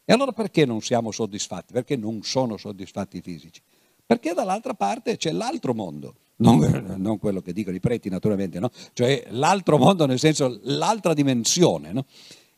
E 0.05 0.13
allora 0.13 0.33
perché 0.33 0.65
non 0.65 0.81
siamo 0.81 1.09
soddisfatti? 1.09 1.73
Perché 1.73 1.95
non 1.95 2.21
sono 2.21 2.57
soddisfatti 2.57 3.17
i 3.17 3.21
fisici? 3.21 3.59
Perché 4.05 4.33
dall'altra 4.33 4.73
parte 4.73 5.17
c'è 5.17 5.31
l'altro 5.31 5.73
mondo, 5.73 6.15
non, 6.37 6.95
non 6.97 7.17
quello 7.19 7.41
che 7.41 7.53
dicono 7.53 7.75
i 7.75 7.79
preti 7.79 8.09
naturalmente, 8.09 8.59
no? 8.59 8.69
cioè 8.93 9.25
l'altro 9.29 9.77
mondo 9.77 10.05
nel 10.05 10.19
senso 10.19 10.59
l'altra 10.63 11.13
dimensione. 11.13 11.91
No? 11.91 12.05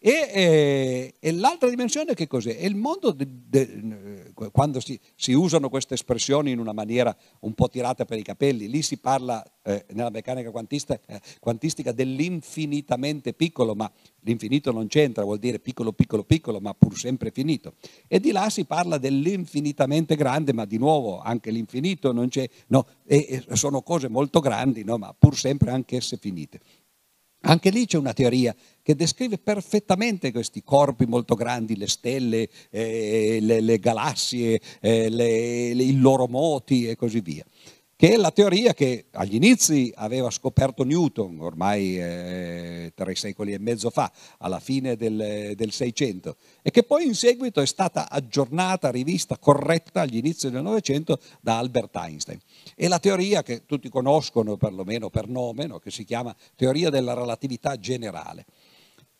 E, 0.07 0.29
eh, 0.31 1.13
e, 1.19 1.31
l'altra 1.31 1.67
dimensione 1.67 2.13
che 2.13 2.27
cos'è? 2.27 2.57
È 2.57 2.65
il 2.67 2.75
mondo, 2.75 3.09
de, 3.09 3.25
de, 3.27 4.31
quando 4.51 4.79
si, 4.79 4.99
si, 5.15 5.33
usano 5.33 5.67
queste 5.67 5.95
espressioni 5.95 6.51
in 6.51 6.59
una 6.59 6.73
maniera 6.73 7.15
un 7.39 7.55
po' 7.55 7.69
tirata 7.69 8.05
per 8.05 8.19
i 8.19 8.21
capelli, 8.21 8.69
lì 8.69 8.83
si 8.83 8.97
parla 8.97 9.43
eh, 9.63 9.83
nella 9.93 10.11
meccanica 10.11 10.51
quantistica, 10.51 10.99
eh, 11.07 11.19
quantistica 11.39 11.91
dell'infinitamente 11.91 13.33
piccolo, 13.33 13.73
ma 13.73 13.91
l'infinito 14.19 14.71
non 14.71 14.85
c'entra, 14.85 15.23
vuol 15.23 15.39
dire 15.39 15.57
piccolo, 15.57 15.91
piccolo, 15.91 16.23
piccolo, 16.23 16.59
ma 16.59 16.75
pur 16.75 16.95
sempre 16.95 17.31
finito. 17.31 17.73
E 18.07 18.19
di 18.19 18.31
là 18.31 18.51
si 18.51 18.65
parla 18.65 18.99
dell'infinitamente 18.99 20.15
grande, 20.15 20.53
ma 20.53 20.65
di 20.65 20.77
nuovo 20.77 21.19
anche 21.19 21.49
l'infinito 21.49 22.11
non 22.11 22.27
c'è, 22.27 22.47
no, 22.67 22.85
e, 23.07 23.43
e 23.49 23.55
sono 23.55 23.81
cose 23.81 24.07
molto 24.07 24.39
grandi, 24.39 24.83
no, 24.83 24.99
ma 24.99 25.15
pur 25.17 25.35
sempre 25.35 25.71
anch'esse 25.71 26.17
finite. 26.17 26.59
Anche 27.47 27.69
lì 27.69 27.85
c'è 27.85 27.97
una 27.97 28.13
teoria 28.13 28.55
che 28.81 28.95
descrive 28.95 29.37
perfettamente 29.37 30.31
questi 30.31 30.63
corpi 30.63 31.05
molto 31.05 31.35
grandi, 31.35 31.77
le 31.77 31.87
stelle, 31.87 32.49
eh, 32.71 33.37
le, 33.39 33.61
le, 33.61 33.79
galassie, 33.79 34.59
eh, 34.81 35.09
le, 35.09 35.73
le, 35.73 35.83
i 35.83 35.99
loro 35.99 36.27
moti 36.27 36.87
e 36.87 36.95
così 36.95 37.19
via 37.19 37.45
che 37.97 38.11
è 38.11 38.17
la 38.17 38.31
teoria 38.31 38.73
che 38.73 39.05
agli 39.11 39.35
inizi 39.35 39.91
aveva 39.95 40.29
scoperto 40.29 40.83
Newton, 40.83 41.39
ormai 41.39 41.97
eh, 41.97 42.91
tre 42.93 43.15
secoli 43.15 43.53
e 43.53 43.59
mezzo 43.59 43.89
fa, 43.89 44.11
alla 44.39 44.59
fine 44.59 44.97
del, 44.97 45.71
600, 45.71 46.35
e 46.61 46.71
che 46.71 46.83
poi 46.83 47.05
in 47.05 47.15
seguito 47.15 47.61
è 47.61 47.65
stata 47.65 48.09
aggiornata, 48.09 48.91
rivista, 48.91 49.37
corretta 49.37 50.01
agli 50.01 50.17
inizi 50.17 50.49
del 50.49 50.61
Novecento 50.61 51.19
da 51.39 51.57
Albert 51.57 51.95
Einstein. 51.95 52.39
È 52.75 52.87
la 52.87 52.99
teoria 52.99 53.43
che 53.43 53.65
tutti 53.65 53.87
conoscono, 53.87 54.57
perlomeno 54.57 55.09
per 55.09 55.29
nome, 55.29 55.65
no? 55.65 55.79
che 55.79 55.89
si 55.89 56.03
chiama 56.03 56.35
teoria 56.55 56.89
della 56.89 57.13
relatività 57.13 57.77
generale. 57.79 58.45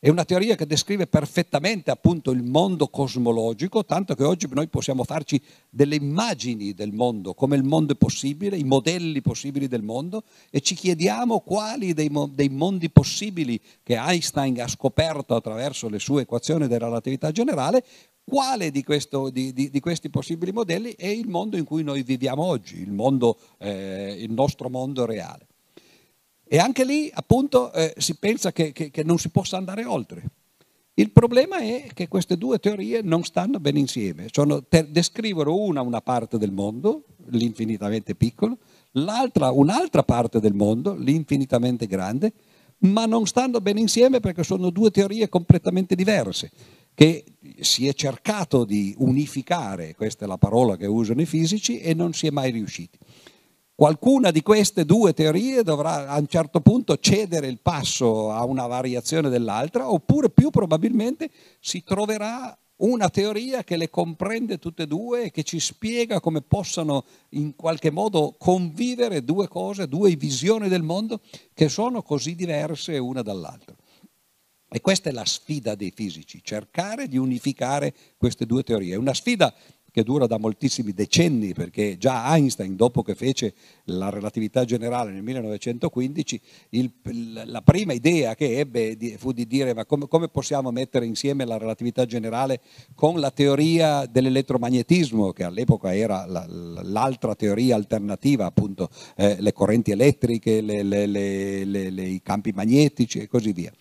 È 0.05 0.09
una 0.09 0.23
teoria 0.23 0.53
che 0.53 0.67
descrive 0.67 1.07
perfettamente 1.07 1.89
appunto 1.89 2.29
il 2.29 2.43
mondo 2.43 2.89
cosmologico, 2.89 3.85
tanto 3.85 4.13
che 4.13 4.23
oggi 4.23 4.47
noi 4.51 4.67
possiamo 4.67 5.03
farci 5.03 5.41
delle 5.67 5.95
immagini 5.95 6.75
del 6.75 6.93
mondo, 6.93 7.33
come 7.33 7.55
il 7.55 7.63
mondo 7.63 7.93
è 7.93 7.95
possibile, 7.95 8.55
i 8.55 8.63
modelli 8.63 9.23
possibili 9.23 9.67
del 9.67 9.81
mondo 9.81 10.21
e 10.51 10.61
ci 10.61 10.75
chiediamo 10.75 11.39
quali 11.39 11.93
dei, 11.93 12.11
dei 12.33 12.49
mondi 12.49 12.91
possibili 12.91 13.59
che 13.81 13.95
Einstein 13.95 14.61
ha 14.61 14.67
scoperto 14.67 15.33
attraverso 15.33 15.89
le 15.89 15.97
sue 15.97 16.21
equazioni 16.21 16.67
della 16.67 16.85
relatività 16.85 17.31
generale, 17.31 17.83
quale 18.23 18.69
di, 18.69 18.83
questo, 18.83 19.31
di, 19.31 19.53
di, 19.53 19.71
di, 19.71 19.79
questi 19.79 20.11
possibili 20.11 20.51
modelli 20.51 20.93
è 20.95 21.07
il 21.07 21.27
mondo 21.27 21.57
in 21.57 21.63
cui 21.63 21.81
noi 21.81 22.03
viviamo 22.03 22.43
oggi, 22.43 22.79
il, 22.79 22.91
mondo, 22.91 23.39
eh, 23.57 24.15
il 24.19 24.31
nostro 24.31 24.69
mondo 24.69 25.03
reale. 25.07 25.47
E 26.55 26.57
anche 26.57 26.85
lì 26.85 27.11
appunto 27.13 27.73
eh, 27.73 27.93
si 27.97 28.15
pensa 28.15 28.53
che, 28.53 28.71
che, 28.71 28.89
che 28.89 29.03
non 29.03 29.17
si 29.17 29.27
possa 29.27 29.57
andare 29.57 29.83
oltre. 29.83 30.23
Il 30.93 31.11
problema 31.11 31.57
è 31.57 31.87
che 31.93 32.07
queste 32.07 32.37
due 32.37 32.59
teorie 32.59 33.01
non 33.01 33.25
stanno 33.25 33.59
bene 33.59 33.79
insieme, 33.79 34.27
te, 34.29 34.89
descrivono 34.89 35.53
una 35.53 35.81
una 35.81 35.99
parte 35.99 36.37
del 36.37 36.53
mondo, 36.53 37.07
l'infinitamente 37.31 38.15
piccolo, 38.15 38.59
l'altra 38.91 39.51
un'altra 39.51 40.03
parte 40.03 40.39
del 40.39 40.53
mondo, 40.53 40.95
l'infinitamente 40.95 41.87
grande, 41.87 42.31
ma 42.77 43.05
non 43.05 43.27
stanno 43.27 43.59
bene 43.59 43.81
insieme 43.81 44.21
perché 44.21 44.45
sono 44.45 44.69
due 44.69 44.91
teorie 44.91 45.27
completamente 45.27 45.93
diverse, 45.93 46.51
che 46.93 47.25
si 47.59 47.85
è 47.85 47.93
cercato 47.93 48.63
di 48.63 48.95
unificare, 48.99 49.93
questa 49.93 50.23
è 50.23 50.27
la 50.29 50.37
parola 50.37 50.77
che 50.77 50.85
usano 50.85 51.19
i 51.19 51.25
fisici, 51.25 51.81
e 51.81 51.93
non 51.93 52.13
si 52.13 52.27
è 52.27 52.29
mai 52.29 52.51
riusciti. 52.51 52.97
Qualcuna 53.77 54.31
di 54.31 54.41
queste 54.41 54.85
due 54.85 55.13
teorie 55.13 55.61
dovrà 55.61 56.07
a 56.07 56.17
un 56.17 56.27
certo 56.27 56.61
punto 56.61 56.97
cedere 56.97 57.47
il 57.47 57.59
passo 57.59 58.31
a 58.31 58.45
una 58.45 58.67
variazione 58.67 59.27
dell'altra, 59.27 59.91
oppure 59.91 60.29
più 60.29 60.49
probabilmente 60.49 61.29
si 61.59 61.83
troverà 61.83 62.57
una 62.77 63.09
teoria 63.09 63.65
che 63.65 63.75
le 63.75 63.89
comprende 63.89 64.59
tutte 64.59 64.83
e 64.83 64.87
due 64.87 65.23
e 65.23 65.31
che 65.31 65.43
ci 65.43 65.59
spiega 65.59 66.21
come 66.21 66.41
possano 66.41 67.03
in 67.31 67.53
qualche 67.57 67.91
modo 67.91 68.35
convivere 68.37 69.25
due 69.25 69.49
cose, 69.49 69.89
due 69.89 70.15
visioni 70.15 70.69
del 70.69 70.81
mondo 70.81 71.19
che 71.53 71.67
sono 71.67 72.01
così 72.01 72.33
diverse 72.33 72.97
una 72.97 73.23
dall'altra. 73.23 73.75
E 74.69 74.81
questa 74.81 75.09
è 75.09 75.13
la 75.13 75.25
sfida 75.25 75.75
dei 75.75 75.91
fisici, 75.93 76.41
cercare 76.41 77.07
di 77.07 77.17
unificare 77.17 77.93
queste 78.17 78.45
due 78.45 78.63
teorie. 78.63 78.95
È 78.95 78.97
una 78.97 79.13
sfida 79.13 79.53
che 79.95 80.03
dura 80.03 80.27
da 80.27 80.37
moltissimi 80.37 80.91
decenni, 80.91 81.53
perché 81.53 81.97
già 81.97 82.35
Einstein, 82.35 82.75
dopo 82.75 83.01
che 83.01 83.15
fece 83.15 83.53
la 83.85 84.09
relatività 84.09 84.65
generale 84.65 85.13
nel 85.13 85.23
1915, 85.23 86.41
il, 86.71 86.91
la 87.45 87.61
prima 87.61 87.93
idea 87.93 88.35
che 88.35 88.57
ebbe 88.57 88.97
fu 89.17 89.31
di 89.31 89.47
dire 89.47 89.73
ma 89.73 89.85
come, 89.85 90.09
come, 90.09 90.27
possiamo 90.27 90.69
mettere 90.71 91.05
insieme 91.05 91.45
la 91.45 91.57
relatività 91.57 92.03
generale 92.03 92.59
con 92.93 93.21
la 93.21 93.31
teoria 93.31 94.05
dell'elettromagnetismo, 94.05 95.31
che 95.31 95.45
all'epoca 95.45 95.95
era 95.95 96.25
la, 96.25 96.45
l'altra 96.45 97.33
teoria 97.33 97.77
alternativa, 97.77 98.45
appunto 98.45 98.89
eh, 99.15 99.37
le 99.39 99.53
correnti 99.53 99.91
elettriche, 99.91 100.59
le, 100.59 100.83
le, 100.83 101.05
le, 101.63 102.03
i 102.03 102.21
campi 102.21 102.51
magnetici 102.51 103.19
e 103.19 103.29
così 103.29 103.53
via. 103.53 103.71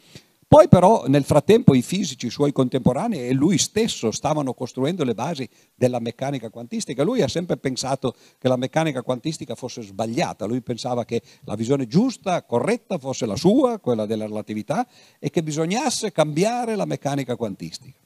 Poi 0.46 0.68
però 0.68 1.04
nel 1.06 1.24
frattempo 1.24 1.74
i 1.74 1.82
fisici 1.82 2.30
suoi 2.30 2.52
contemporanei 2.52 3.28
e 3.28 3.32
lui 3.32 3.58
stesso 3.58 4.10
stavano 4.10 4.52
costruendo 4.54 5.04
le 5.04 5.14
basi 5.14 5.48
della 5.74 5.98
meccanica 5.98 6.50
quantistica. 6.50 7.02
Lui 7.02 7.22
ha 7.22 7.28
sempre 7.28 7.56
pensato 7.56 8.14
che 8.38 8.48
la 8.48 8.56
meccanica 8.56 9.02
quantistica 9.02 9.54
fosse 9.54 9.82
sbagliata, 9.82 10.44
lui 10.44 10.60
pensava 10.60 11.04
che 11.04 11.22
la 11.44 11.54
visione 11.54 11.86
giusta, 11.86 12.42
corretta 12.44 12.98
fosse 12.98 13.26
la 13.26 13.36
sua, 13.36 13.78
quella 13.78 14.06
della 14.06 14.26
relatività, 14.26 14.86
e 15.18 15.30
che 15.30 15.42
bisognasse 15.42 16.12
cambiare 16.12 16.76
la 16.76 16.84
meccanica 16.84 17.36
quantistica. 17.36 17.98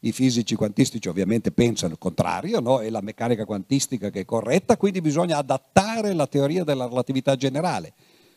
I 0.00 0.12
fisici 0.12 0.54
quantistici 0.54 1.08
ovviamente 1.08 1.50
pensano 1.50 1.92
il 1.92 1.98
contrario, 1.98 2.60
no? 2.60 2.80
è 2.80 2.90
la 2.90 3.00
meccanica 3.00 3.46
quantistica 3.46 4.10
che 4.10 4.20
è 4.20 4.24
corretta, 4.24 4.76
quindi 4.76 5.00
bisogna 5.00 5.38
adattare 5.38 6.12
la 6.12 6.26
teoria 6.26 6.62
della 6.62 6.86
relatività 6.86 7.36
generale 7.36 7.94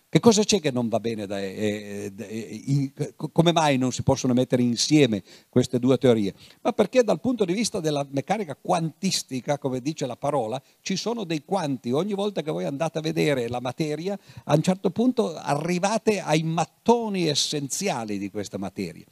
che 0.09 0.21
cosa 0.21 0.43
c'è 0.43 0.61
che 0.61 0.71
non 0.71 0.87
va 0.87 1.01
bene? 1.01 1.25
Da, 1.25 1.37
eh, 1.37 2.13
eh, 2.17 2.61
in, 2.65 2.91
come 3.15 3.51
mai 3.51 3.77
non 3.77 3.91
si 3.91 4.03
possono 4.03 4.33
mettere 4.33 4.61
insieme 4.61 5.21
queste 5.49 5.79
due 5.79 5.97
teorie? 5.97 6.33
Ma 6.61 6.71
perché 6.71 7.03
dal 7.03 7.19
punto 7.19 7.43
di 7.43 7.51
vista 7.51 7.81
della 7.81 8.07
meccanica 8.09 8.55
quantistica, 8.55 9.57
come 9.57 9.81
dice 9.81 10.05
la 10.05 10.15
parola, 10.15 10.61
ci 10.79 10.95
sono 10.95 11.25
dei 11.25 11.43
quanti. 11.43 11.91
Ogni 11.91 12.13
volta 12.13 12.41
che 12.41 12.51
voi 12.51 12.63
andate 12.63 12.99
a 12.99 13.01
vedere 13.01 13.49
la 13.49 13.59
materia, 13.59 14.17
a 14.45 14.55
un 14.55 14.61
certo 14.61 14.91
punto 14.91 15.35
arrivate 15.35 16.21
ai 16.21 16.43
mattoni 16.43 17.27
essenziali 17.27 18.17
di 18.17 18.29
questa 18.29 18.57
materia. 18.57 19.03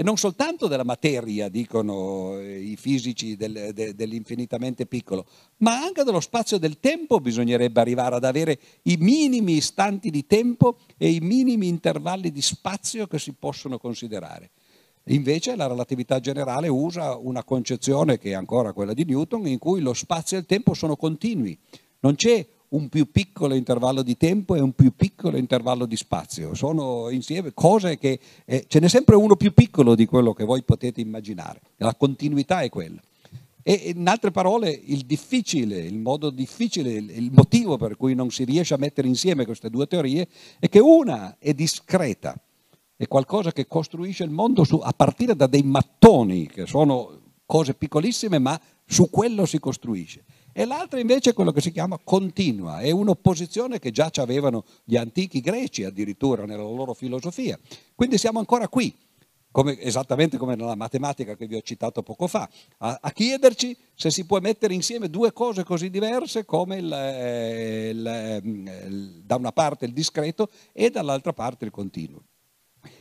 E 0.00 0.02
non 0.02 0.16
soltanto 0.16 0.66
della 0.66 0.82
materia, 0.82 1.50
dicono 1.50 2.38
eh, 2.38 2.58
i 2.58 2.76
fisici 2.76 3.36
del, 3.36 3.72
de, 3.74 3.94
dell'infinitamente 3.94 4.86
piccolo, 4.86 5.26
ma 5.58 5.74
anche 5.74 6.04
dello 6.04 6.20
spazio 6.20 6.56
del 6.56 6.80
tempo 6.80 7.20
bisognerebbe 7.20 7.82
arrivare 7.82 8.14
ad 8.14 8.24
avere 8.24 8.58
i 8.84 8.96
minimi 8.98 9.56
istanti 9.56 10.08
di 10.08 10.24
tempo 10.24 10.78
e 10.96 11.10
i 11.10 11.20
minimi 11.20 11.68
intervalli 11.68 12.32
di 12.32 12.40
spazio 12.40 13.06
che 13.06 13.18
si 13.18 13.34
possono 13.38 13.76
considerare. 13.76 14.52
Invece 15.08 15.54
la 15.54 15.66
relatività 15.66 16.18
generale 16.18 16.68
usa 16.68 17.18
una 17.18 17.44
concezione 17.44 18.16
che 18.16 18.30
è 18.30 18.34
ancora 18.34 18.72
quella 18.72 18.94
di 18.94 19.04
Newton, 19.04 19.46
in 19.48 19.58
cui 19.58 19.82
lo 19.82 19.92
spazio 19.92 20.38
e 20.38 20.40
il 20.40 20.46
tempo 20.46 20.72
sono 20.72 20.96
continui. 20.96 21.58
Non 21.98 22.14
c'è 22.14 22.46
un 22.70 22.88
più 22.88 23.10
piccolo 23.10 23.54
intervallo 23.54 24.02
di 24.02 24.16
tempo 24.16 24.54
e 24.54 24.60
un 24.60 24.72
più 24.72 24.94
piccolo 24.94 25.36
intervallo 25.36 25.86
di 25.86 25.96
spazio. 25.96 26.54
Sono 26.54 27.08
insieme 27.10 27.52
cose 27.54 27.98
che 27.98 28.20
eh, 28.44 28.64
ce 28.68 28.78
n'è 28.80 28.88
sempre 28.88 29.16
uno 29.16 29.36
più 29.36 29.52
piccolo 29.52 29.94
di 29.94 30.06
quello 30.06 30.32
che 30.32 30.44
voi 30.44 30.62
potete 30.62 31.00
immaginare. 31.00 31.60
La 31.76 31.94
continuità 31.94 32.60
è 32.60 32.68
quella. 32.68 33.00
E 33.62 33.92
in 33.94 34.06
altre 34.08 34.30
parole, 34.30 34.70
il 34.70 35.04
difficile, 35.04 35.78
il 35.78 35.98
modo 35.98 36.30
difficile, 36.30 36.92
il 36.92 37.30
motivo 37.32 37.76
per 37.76 37.96
cui 37.96 38.14
non 38.14 38.30
si 38.30 38.44
riesce 38.44 38.74
a 38.74 38.78
mettere 38.78 39.06
insieme 39.06 39.44
queste 39.44 39.68
due 39.68 39.86
teorie 39.86 40.28
è 40.58 40.68
che 40.68 40.78
una 40.78 41.36
è 41.38 41.52
discreta, 41.52 42.40
è 42.96 43.06
qualcosa 43.06 43.52
che 43.52 43.66
costruisce 43.66 44.24
il 44.24 44.30
mondo 44.30 44.64
su, 44.64 44.80
a 44.82 44.92
partire 44.92 45.36
da 45.36 45.46
dei 45.46 45.62
mattoni, 45.62 46.46
che 46.46 46.66
sono 46.66 47.20
cose 47.44 47.74
piccolissime, 47.74 48.38
ma 48.38 48.58
su 48.86 49.10
quello 49.10 49.44
si 49.44 49.58
costruisce 49.58 50.24
e 50.60 50.66
l'altra 50.66 51.00
invece 51.00 51.30
è 51.30 51.32
quello 51.32 51.52
che 51.52 51.62
si 51.62 51.72
chiama 51.72 51.98
continua, 52.04 52.80
è 52.80 52.90
un'opposizione 52.90 53.78
che 53.78 53.90
già 53.92 54.10
ci 54.10 54.20
avevano 54.20 54.66
gli 54.84 54.94
antichi 54.94 55.40
greci 55.40 55.84
addirittura 55.84 56.44
nella 56.44 56.64
loro 56.64 56.92
filosofia. 56.92 57.58
Quindi 57.94 58.18
siamo 58.18 58.40
ancora 58.40 58.68
qui, 58.68 58.94
come, 59.50 59.80
esattamente 59.80 60.36
come 60.36 60.56
nella 60.56 60.74
matematica 60.74 61.34
che 61.34 61.46
vi 61.46 61.54
ho 61.54 61.62
citato 61.62 62.02
poco 62.02 62.26
fa, 62.26 62.46
a, 62.76 62.98
a, 63.00 63.10
chiederci 63.10 63.74
se 63.94 64.10
si 64.10 64.26
può 64.26 64.38
mettere 64.40 64.74
insieme 64.74 65.08
due 65.08 65.32
cose 65.32 65.64
così 65.64 65.88
diverse 65.88 66.44
come 66.44 66.76
il, 66.76 66.92
eh, 66.92 67.88
il, 67.88 68.42
il, 68.44 69.22
da 69.24 69.36
una 69.36 69.52
parte 69.52 69.86
il 69.86 69.94
discreto 69.94 70.50
e 70.74 70.90
dall'altra 70.90 71.32
parte 71.32 71.64
il 71.64 71.70
continuo. 71.70 72.22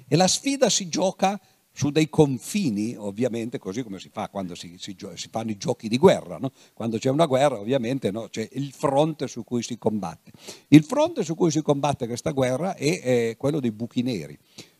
E 0.07 0.15
la 0.15 0.29
sfida 0.29 0.69
si 0.69 0.87
gioca 0.87 1.37
su 1.71 1.91
dei 1.91 2.09
confini, 2.09 2.95
ovviamente, 2.97 3.57
così 3.57 3.83
come 3.83 3.99
si 3.99 4.09
fa 4.11 4.29
quando 4.29 4.55
si, 4.55 4.75
si, 4.77 4.95
si 5.13 5.29
fanno 5.29 5.51
i 5.51 5.57
giochi 5.57 5.87
di 5.87 5.97
guerra. 5.97 6.37
No? 6.37 6.51
Quando 6.73 6.97
c'è 6.97 7.09
una 7.09 7.25
guerra, 7.25 7.59
ovviamente, 7.59 8.11
no? 8.11 8.27
c'è 8.29 8.47
il 8.53 8.71
fronte 8.71 9.27
su 9.27 9.43
cui 9.43 9.63
si 9.63 9.77
combatte. 9.77 10.31
Il 10.69 10.83
fronte 10.83 11.23
su 11.23 11.35
cui 11.35 11.51
si 11.51 11.61
combatte 11.61 12.07
questa 12.07 12.31
guerra 12.31 12.75
è, 12.75 13.01
è 13.01 13.37
quello 13.37 13.59
dei 13.59 13.71
buchi 13.71 14.01
neri 14.01 14.37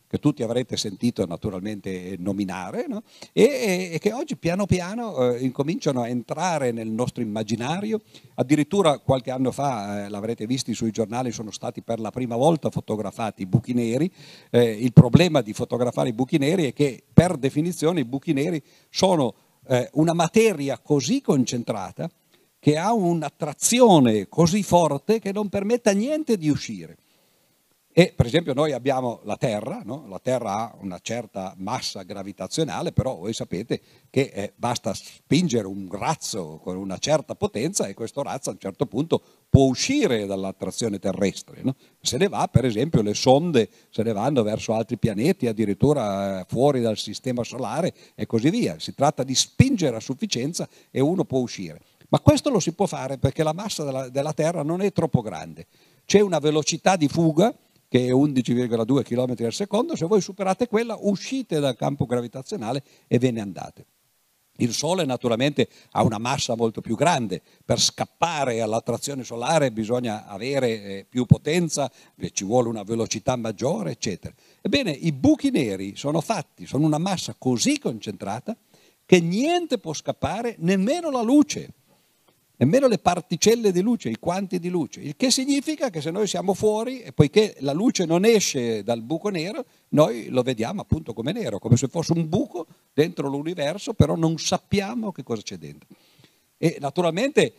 che 0.10 0.18
tutti 0.18 0.42
avrete 0.42 0.76
sentito 0.76 1.24
naturalmente 1.28 2.16
nominare 2.18 2.88
no? 2.88 3.04
e, 3.32 3.92
e, 3.94 4.00
che 4.00 4.12
oggi 4.12 4.38
piano 4.38 4.66
piano 4.66 5.34
eh, 5.34 5.44
incominciano 5.44 6.02
a 6.02 6.08
entrare 6.08 6.72
nel 6.72 6.90
nostro 6.90 7.22
immaginario. 7.22 8.02
Addirittura 8.34 8.98
qualche 8.98 9.30
anno 9.30 9.52
fa, 9.52 10.06
eh, 10.06 10.10
l'avrete 10.10 10.48
visto 10.48 10.74
sui 10.74 10.90
giornali, 10.90 11.32
sono 11.32 11.52
stati 11.52 11.84
per 11.84 12.00
la 12.00 12.10
prima 12.10 12.36
volta 12.36 12.72
fotografati 12.72 13.44
i 13.44 13.46
buchi 13.46 13.74
neri. 13.74 14.12
Eh, 14.50 14.72
il 14.72 14.94
problema 14.94 15.42
di 15.42 15.54
fotografare 15.54 16.10
i 16.10 16.14
buchi 16.14 16.40
neri 16.40 16.66
è 16.66 16.74
che 16.74 17.04
per 17.14 17.38
definizione 17.38 18.00
i 18.00 18.06
buchi 18.06 18.34
neri 18.34 18.60
sono 18.90 19.36
eh, 19.68 19.92
una 19.94 20.14
materia 20.14 20.80
così 20.80 21.22
concentrata 21.22 22.10
che 22.58 22.78
ha 22.78 22.94
un'attrazione 22.94 24.28
così 24.28 24.64
forte 24.64 25.20
che 25.20 25.32
non 25.32 25.50
permette 25.50 25.92
a 25.92 25.94
niente 25.94 26.36
di 26.36 26.50
uscire. 26.50 26.98
E 27.92 28.14
per 28.16 28.28
esempio 28.28 28.54
noi 28.54 28.72
abbiamo 28.72 29.20
la 29.24 29.36
Terra, 29.36 29.82
no? 29.84 30.06
la 30.08 30.20
Terra 30.20 30.54
ha 30.54 30.76
una 30.80 31.00
certa 31.02 31.56
massa 31.58 32.04
gravitazionale, 32.04 32.92
però 32.92 33.16
voi 33.16 33.34
sapete 33.34 33.82
che 34.12 34.30
eh, 34.32 34.54
basta 34.56 34.94
spingere 34.94 35.66
un 35.66 35.90
razzo 35.92 36.60
con 36.64 36.78
una 36.78 37.00
certa 37.00 37.34
potenza 37.34 37.88
e 37.88 37.96
questo 37.96 38.22
razzo 38.22 38.52
a 38.52 38.54
un 38.54 38.60
certo 38.60 38.86
punto 38.86 39.22
può 39.50 39.66
uscire 39.66 40.28
dall'attrazione 40.28 41.00
terrestre. 41.00 41.62
No? 41.64 41.76
Se 42.00 42.18
ne 42.18 42.28
va, 42.28 42.48
per 42.48 42.64
esempio, 42.64 43.02
le 43.02 43.16
sonde 43.16 43.68
se 43.90 44.04
ne 44.04 44.14
vanno 44.14 44.44
verso 44.44 44.76
altri 44.76 44.98
pianeti, 44.98 45.48
addirittura 45.48 46.42
eh, 46.42 46.46
fuori 46.48 46.82
dal 46.82 46.98
sistema 46.98 47.44
solare 47.44 47.94
e 48.14 48.28
così 48.28 48.52
via. 48.52 48.76
Si 48.78 48.94
tratta 48.94 49.24
di 49.24 49.34
spingere 49.34 49.96
a 49.96 50.00
sufficienza 50.00 50.70
e 50.92 51.00
uno 51.00 51.26
può 51.26 51.40
uscire. 51.40 51.82
Ma 52.10 52.20
questo 52.20 52.52
lo 52.52 52.60
si 52.60 52.72
può 52.72 52.86
fare 52.86 53.18
perché 53.18 53.42
la 53.42 53.54
massa 53.54 53.84
della, 53.84 54.10
della 54.10 54.34
Terra 54.34 54.62
non 54.62 54.82
è 54.82 54.92
troppo 54.94 55.22
grande. 55.22 55.66
C'è 56.06 56.20
una 56.22 56.40
velocità 56.40 56.96
di 56.96 57.08
fuga 57.08 57.54
che 57.90 58.06
è 58.06 58.12
11,2 58.12 59.04
km 59.04 59.46
al 59.46 59.54
secondo, 59.54 59.96
se 59.96 60.06
voi 60.06 60.22
superate 60.22 60.68
quella 60.68 60.96
uscite 61.02 61.60
dal 61.60 61.76
campo 61.76 62.06
gravitazionale 62.06 62.84
e 63.08 63.18
ve 63.18 63.32
ne 63.32 63.42
andate. 63.42 63.86
Il 64.58 64.74
Sole 64.74 65.06
naturalmente 65.06 65.70
ha 65.92 66.04
una 66.04 66.18
massa 66.18 66.56
molto 66.56 66.82
più 66.82 66.96
grande, 66.96 67.42
per 67.66 67.80
scappare 67.80 68.62
all'attrazione 68.62 69.24
solare 69.24 69.72
bisogna 69.72 70.28
avere 70.28 70.84
eh, 70.84 71.06
più 71.08 71.26
potenza, 71.26 71.92
ci 72.32 72.44
vuole 72.44 72.68
una 72.68 72.84
velocità 72.84 73.36
maggiore, 73.38 73.92
eccetera. 73.92 74.34
Ebbene, 74.62 74.92
i 74.92 75.12
buchi 75.14 75.50
neri 75.50 75.96
sono 75.96 76.22
fatti, 76.22 76.66
sono 76.66 76.86
una 76.86 76.98
massa 76.98 77.36
così 77.38 77.80
concentrata 77.80 78.56
che 79.06 79.20
niente 79.22 79.80
può 79.80 79.94
scappare, 79.94 80.56
nemmeno 80.60 81.10
la 81.10 81.22
luce 81.22 81.74
nemmeno 82.60 82.88
le 82.88 82.98
particelle 82.98 83.72
di 83.72 83.82
luce, 83.82 84.10
i 84.10 84.18
quanti 84.20 84.60
di 84.60 84.70
luce, 84.70 85.00
il 85.00 85.16
che 85.16 85.32
significa 85.32 85.90
che 85.90 86.02
se 86.02 86.12
noi 86.12 86.28
siamo 86.28 86.54
fuori 86.54 87.02
e 87.02 87.14
poiché 87.14 87.56
la 87.60 87.72
luce 87.72 88.06
non 88.06 88.26
esce 88.26 88.84
dal 88.84 89.02
buco 89.02 89.30
nero, 89.30 89.66
noi 89.90 90.28
lo 90.28 90.42
vediamo 90.42 90.82
appunto 90.82 91.14
come 91.14 91.32
nero, 91.32 91.58
come 91.58 91.78
se 91.78 91.88
fosse 91.88 92.12
un 92.12 92.28
buco 92.28 92.68
dentro 92.94 93.30
l'universo, 93.30 93.94
però 93.94 94.16
non 94.16 94.38
sappiamo 94.38 95.14
che 95.14 95.24
cosa 95.24 95.42
c'è 95.42 95.56
dentro. 95.56 95.88
E 96.58 96.78
naturalmente 96.82 97.54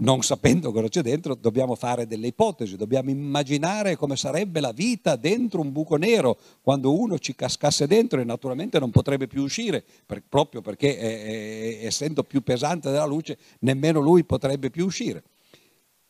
non 0.00 0.22
sapendo 0.22 0.70
cosa 0.70 0.88
c'è 0.88 1.02
dentro, 1.02 1.34
dobbiamo 1.34 1.74
fare 1.74 2.06
delle 2.06 2.28
ipotesi, 2.28 2.76
dobbiamo 2.76 3.10
immaginare 3.10 3.96
come 3.96 4.16
sarebbe 4.16 4.60
la 4.60 4.72
vita 4.72 5.16
dentro 5.16 5.60
un 5.60 5.72
buco 5.72 5.96
nero 5.96 6.38
quando 6.60 6.96
uno 6.96 7.18
ci 7.18 7.34
cascasse 7.34 7.86
dentro 7.86 8.20
e 8.20 8.24
naturalmente 8.24 8.78
non 8.78 8.90
potrebbe 8.90 9.26
più 9.26 9.42
uscire, 9.42 9.84
per, 10.06 10.22
proprio 10.28 10.60
perché 10.60 10.98
eh, 10.98 11.78
essendo 11.82 12.22
più 12.22 12.42
pesante 12.42 12.90
della 12.90 13.06
luce 13.06 13.38
nemmeno 13.60 14.00
lui 14.00 14.24
potrebbe 14.24 14.70
più 14.70 14.84
uscire. 14.84 15.22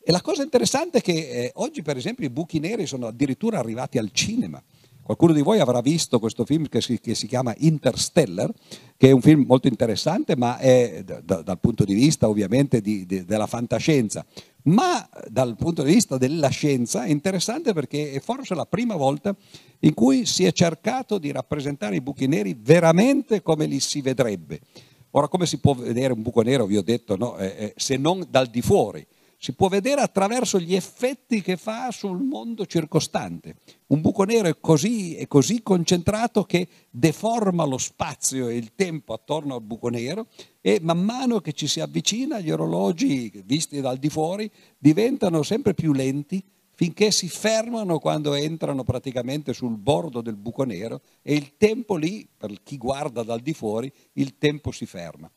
E 0.02 0.12
la 0.12 0.20
cosa 0.20 0.42
interessante 0.42 0.98
è 0.98 1.00
che 1.00 1.12
eh, 1.12 1.50
oggi 1.54 1.82
per 1.82 1.96
esempio 1.96 2.26
i 2.26 2.30
buchi 2.30 2.58
neri 2.58 2.86
sono 2.86 3.06
addirittura 3.06 3.58
arrivati 3.58 3.98
al 3.98 4.10
cinema. 4.12 4.62
Qualcuno 5.08 5.32
di 5.32 5.40
voi 5.40 5.58
avrà 5.58 5.80
visto 5.80 6.18
questo 6.18 6.44
film 6.44 6.68
che 6.68 6.82
si, 6.82 7.00
che 7.00 7.14
si 7.14 7.26
chiama 7.26 7.54
Interstellar, 7.56 8.52
che 8.94 9.08
è 9.08 9.10
un 9.10 9.22
film 9.22 9.46
molto 9.46 9.66
interessante, 9.66 10.36
ma 10.36 10.58
è 10.58 11.02
da, 11.02 11.40
dal 11.40 11.58
punto 11.58 11.84
di 11.84 11.94
vista 11.94 12.28
ovviamente 12.28 12.82
di, 12.82 13.06
di, 13.06 13.24
della 13.24 13.46
fantascienza, 13.46 14.22
ma 14.64 15.08
dal 15.30 15.56
punto 15.56 15.82
di 15.82 15.94
vista 15.94 16.18
della 16.18 16.50
scienza 16.50 17.04
è 17.04 17.08
interessante 17.08 17.72
perché 17.72 18.12
è 18.12 18.20
forse 18.20 18.54
la 18.54 18.66
prima 18.66 18.96
volta 18.96 19.34
in 19.78 19.94
cui 19.94 20.26
si 20.26 20.44
è 20.44 20.52
cercato 20.52 21.16
di 21.16 21.32
rappresentare 21.32 21.96
i 21.96 22.02
buchi 22.02 22.26
neri 22.26 22.54
veramente 22.60 23.40
come 23.40 23.64
li 23.64 23.80
si 23.80 24.02
vedrebbe. 24.02 24.60
Ora, 25.12 25.28
come 25.28 25.46
si 25.46 25.56
può 25.56 25.72
vedere 25.72 26.12
un 26.12 26.20
buco 26.20 26.42
nero, 26.42 26.66
vi 26.66 26.76
ho 26.76 26.82
detto, 26.82 27.16
no? 27.16 27.38
eh, 27.38 27.46
eh, 27.46 27.74
se 27.76 27.96
non 27.96 28.26
dal 28.28 28.48
di 28.48 28.60
fuori? 28.60 29.06
Si 29.40 29.52
può 29.54 29.68
vedere 29.68 30.00
attraverso 30.00 30.58
gli 30.58 30.74
effetti 30.74 31.40
che 31.42 31.56
fa 31.56 31.92
sul 31.92 32.20
mondo 32.20 32.66
circostante. 32.66 33.58
Un 33.86 34.00
buco 34.00 34.24
nero 34.24 34.48
è 34.48 34.58
così, 34.60 35.14
è 35.14 35.28
così, 35.28 35.62
concentrato 35.62 36.42
che 36.42 36.66
deforma 36.90 37.64
lo 37.64 37.78
spazio 37.78 38.48
e 38.48 38.56
il 38.56 38.72
tempo 38.74 39.12
attorno 39.14 39.54
al 39.54 39.62
buco 39.62 39.88
nero 39.88 40.26
e 40.60 40.80
man 40.82 40.98
mano 41.04 41.38
che 41.38 41.52
ci 41.52 41.68
si 41.68 41.78
avvicina 41.78 42.40
gli 42.40 42.50
orologi 42.50 43.30
visti 43.44 43.80
dal 43.80 43.98
di 43.98 44.08
fuori 44.08 44.50
diventano 44.76 45.44
sempre 45.44 45.72
più 45.72 45.92
lenti 45.92 46.42
finché 46.74 47.12
si 47.12 47.28
fermano 47.28 48.00
quando 48.00 48.34
entrano 48.34 48.82
praticamente 48.82 49.52
sul 49.52 49.76
bordo 49.76 50.20
del 50.20 50.36
buco 50.36 50.64
nero 50.64 51.00
e 51.22 51.34
il 51.34 51.56
tempo 51.56 51.96
lì, 51.96 52.28
per 52.36 52.52
chi 52.62 52.76
guarda 52.76 53.22
dal 53.22 53.40
di 53.40 53.52
fuori, 53.52 53.92
il 54.14 54.36
tempo 54.38 54.72
si 54.72 54.86
ferma. 54.86 55.30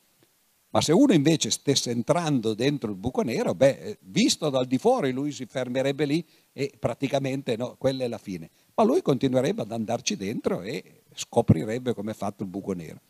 Ma 0.72 0.80
se 0.80 0.92
uno 0.92 1.12
invece 1.12 1.50
stesse 1.50 1.90
entrando 1.90 2.54
dentro 2.54 2.90
il 2.90 2.96
buco 2.96 3.20
nero, 3.20 3.54
beh, 3.54 3.78
eh, 3.78 3.98
visto 4.00 4.48
dal 4.48 4.66
di 4.66 4.78
fuori 4.78 5.12
lui 5.12 5.30
si 5.30 5.44
fermerebbe 5.44 6.06
lì 6.06 6.26
e 6.50 6.72
praticamente 6.78 7.56
no, 7.56 7.76
quella 7.76 8.04
è 8.04 8.08
la 8.08 8.16
fine. 8.16 8.48
Ma 8.74 8.84
lui 8.84 9.02
continuerebbe 9.02 9.62
ad 9.62 9.70
andarci 9.70 10.16
dentro 10.16 10.62
e 10.62 11.02
scoprirebbe 11.14 11.92
come 11.92 12.12
è 12.12 12.14
fatto 12.14 12.42
il 12.42 12.48
buco 12.48 12.72
nero. 12.72 13.00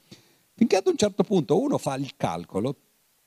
Finché 0.55 0.77
ad 0.77 0.89
un 0.89 0.97
certo 0.97 1.23
punto 1.23 1.61
uno 1.61 1.79
fa 1.79 1.95
il 1.95 2.17
calcolo 2.17 2.77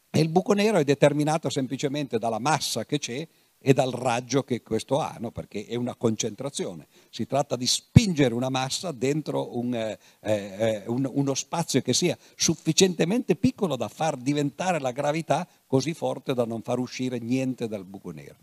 e 0.10 0.20
il 0.20 0.28
buco 0.28 0.52
nero 0.52 0.80
è 0.80 0.84
determinato 0.84 1.50
semplicemente 1.50 2.18
dalla 2.20 2.40
massa 2.40 2.86
che 2.86 3.00
c'è 3.00 3.26
e 3.68 3.74
dal 3.74 3.90
raggio 3.90 4.44
che 4.44 4.62
questo 4.62 5.00
ha, 5.00 5.18
no? 5.20 5.32
perché 5.32 5.66
è 5.66 5.74
una 5.74 5.96
concentrazione. 5.96 6.86
Si 7.10 7.26
tratta 7.26 7.56
di 7.56 7.66
spingere 7.66 8.36
una 8.36 8.50
massa 8.50 8.92
dentro 8.92 9.58
un, 9.58 9.74
eh, 9.74 9.98
eh, 10.20 10.84
un, 10.86 11.10
uno 11.12 11.34
spazio 11.34 11.82
che 11.82 11.92
sia 11.92 12.16
sufficientemente 12.36 13.36
piccolo 13.36 13.76
da 13.76 13.88
far 13.88 14.18
diventare 14.18 14.80
la 14.80 14.92
gravità 14.92 15.48
così 15.66 15.96
forte 15.96 16.36
da 16.36 16.46
non 16.46 16.62
far 16.62 16.78
uscire 16.78 17.18
niente 17.18 17.68
dal 17.68 17.86
buco 17.86 18.12
nero. 18.12 18.36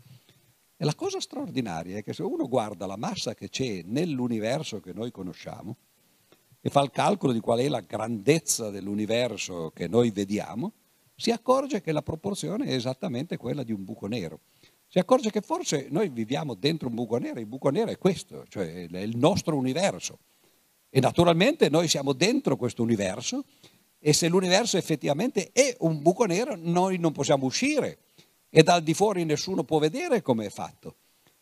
E 0.75 0.83
la 0.83 0.93
cosa 0.93 1.21
straordinaria 1.21 1.95
è 1.95 2.03
che 2.03 2.11
se 2.11 2.23
uno 2.23 2.49
guarda 2.49 2.85
la 2.85 2.97
massa 2.97 3.33
che 3.33 3.47
c'è 3.47 3.81
nell'universo 3.85 4.81
che 4.81 4.91
noi 4.91 5.09
conosciamo, 5.09 5.77
e 6.59 6.69
fa 6.69 6.81
il 6.81 6.91
calcolo 6.91 7.31
di 7.31 7.39
qual 7.39 7.59
è 7.59 7.69
la 7.69 7.79
grandezza 7.79 8.69
dell'universo 8.71 9.71
che 9.73 9.87
noi 9.87 10.11
vediamo, 10.11 10.73
si 11.15 11.31
accorge 11.31 11.79
che 11.79 11.93
la 11.93 12.01
proporzione 12.01 12.65
è 12.65 12.73
esattamente 12.73 13.37
quella 13.37 13.63
di 13.63 13.71
un 13.71 13.85
buco 13.85 14.07
nero. 14.07 14.41
Si 14.93 14.99
accorge 14.99 15.31
che 15.31 15.41
forse 15.41 15.87
noi 15.89 16.09
viviamo 16.09 16.53
dentro 16.53 16.87
un 16.87 16.93
buco 16.93 17.17
nero, 17.17 17.39
il 17.39 17.47
buco 17.47 17.71
nero 17.71 17.89
è 17.89 17.97
questo, 17.97 18.45
cioè 18.47 18.87
è 18.87 18.99
il 18.99 19.17
nostro 19.17 19.57
universo. 19.57 20.19
E 20.87 20.99
naturalmente 20.99 21.67
noi 21.67 21.87
siamo 21.87 22.13
dentro 22.13 22.57
questo 22.57 22.83
universo 22.83 23.45
e 23.97 24.13
se 24.13 24.27
l'universo 24.27 24.77
effettivamente 24.77 25.49
è 25.51 25.75
un 25.79 25.99
buco 26.03 26.25
nero, 26.25 26.55
noi 26.55 26.99
non 26.99 27.11
possiamo 27.11 27.47
uscire 27.47 28.01
e 28.51 28.61
dal 28.61 28.83
di 28.83 28.93
fuori 28.93 29.25
nessuno 29.25 29.63
può 29.63 29.79
vedere 29.79 30.21
come 30.21 30.45
è 30.45 30.49
fatto. 30.51 30.97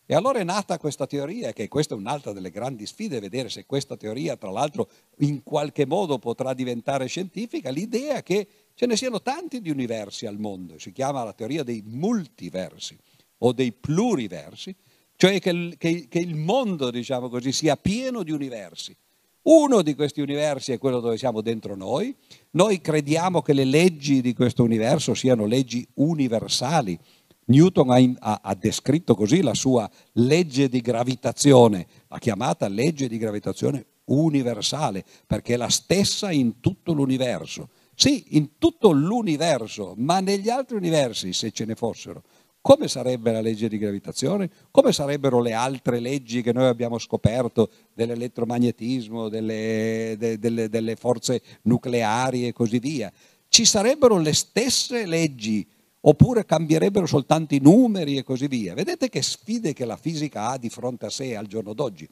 E 0.05 0.15
allora 0.15 0.39
è 0.39 0.45
nata 0.45 0.77
questa 0.77 1.05
teoria, 1.05 1.51
che 1.51 1.67
questa 1.67 1.93
è 1.93 1.97
un'altra 1.97 2.31
delle 2.31 2.51
grandi 2.51 2.85
sfide, 2.85 3.19
vedere 3.19 3.49
se 3.49 3.65
questa 3.65 3.97
teoria, 3.97 4.37
tra 4.37 4.49
l'altro, 4.49 4.89
in 5.17 5.43
qualche 5.43 5.85
modo 5.85 6.19
potrà 6.19 6.53
diventare 6.53 7.07
scientifica, 7.07 7.69
l'idea 7.69 8.23
che 8.23 8.47
ce 8.73 8.85
ne 8.85 8.95
siano 8.95 9.21
tanti 9.21 9.59
di 9.59 9.69
universi 9.69 10.25
al 10.25 10.39
mondo, 10.39 10.79
si 10.79 10.93
chiama 10.93 11.25
la 11.25 11.33
teoria 11.33 11.63
dei 11.63 11.83
multiversi 11.85 12.97
o 13.43 13.53
dei 13.53 13.71
pluriversi, 13.71 14.75
cioè 15.15 15.39
che 15.39 15.49
il, 15.49 15.75
che, 15.77 16.07
che 16.07 16.19
il 16.19 16.35
mondo, 16.35 16.89
diciamo 16.89 17.29
così, 17.29 17.51
sia 17.51 17.75
pieno 17.75 18.23
di 18.23 18.31
universi. 18.31 18.95
Uno 19.43 19.81
di 19.81 19.95
questi 19.95 20.21
universi 20.21 20.71
è 20.71 20.77
quello 20.77 20.99
dove 20.99 21.17
siamo 21.17 21.41
dentro 21.41 21.75
noi. 21.75 22.15
Noi 22.51 22.79
crediamo 22.79 23.41
che 23.41 23.53
le 23.53 23.65
leggi 23.65 24.21
di 24.21 24.33
questo 24.33 24.63
universo 24.63 25.15
siano 25.15 25.45
leggi 25.45 25.87
universali, 25.95 26.97
Newton 27.45 27.89
ha, 27.89 27.99
ha, 28.19 28.39
ha, 28.43 28.55
descritto 28.55 29.15
così 29.15 29.41
la 29.41 29.53
sua 29.53 29.89
legge 30.13 30.69
di 30.69 30.79
gravitazione, 30.79 31.87
l'ha 32.07 32.19
chiamata 32.19 32.67
legge 32.67 33.07
di 33.07 33.17
gravitazione 33.17 33.85
universale, 34.05 35.03
perché 35.25 35.55
è 35.55 35.57
la 35.57 35.69
stessa 35.69 36.31
in 36.31 36.59
tutto 36.59 36.93
l'universo. 36.93 37.69
Sì, 37.93 38.35
in 38.37 38.57
tutto 38.57 38.91
l'universo, 38.91 39.93
ma 39.97 40.19
negli 40.21 40.49
altri 40.49 40.77
universi, 40.77 41.33
se 41.33 41.51
ce 41.51 41.65
ne 41.65 41.75
fossero, 41.75 42.23
come 42.61 42.87
sarebbe 42.87 43.31
la 43.31 43.41
legge 43.41 43.67
di 43.67 43.79
gravitazione? 43.79 44.49
Come 44.69 44.93
sarebbero 44.93 45.41
le 45.41 45.53
altre 45.53 45.99
leggi 45.99 46.43
che 46.43 46.53
noi 46.53 46.67
abbiamo 46.67 46.99
scoperto 46.99 47.69
dell'elettromagnetismo, 47.93 49.29
delle, 49.29 50.15
de, 50.17 50.37
delle, 50.37 50.69
delle 50.69 50.95
forze 50.95 51.41
nucleari 51.63 52.47
e 52.47 52.53
così 52.53 52.77
via? 52.77 53.11
Ci 53.47 53.65
sarebbero 53.65 54.17
le 54.17 54.33
stesse 54.33 55.05
leggi 55.07 55.67
oppure 56.01 56.45
cambierebbero 56.45 57.05
soltanto 57.05 57.55
i 57.55 57.59
numeri 57.59 58.17
e 58.17 58.23
così 58.23 58.47
via. 58.47 58.73
Vedete 58.73 59.09
che 59.09 59.21
sfide 59.21 59.73
che 59.73 59.85
la 59.85 59.97
fisica 59.97 60.49
ha 60.49 60.57
di 60.57 60.69
fronte 60.69 61.07
a 61.07 61.09
sé 61.09 61.35
al 61.35 61.47
giorno 61.47 61.73
d'oggi. 61.73 62.07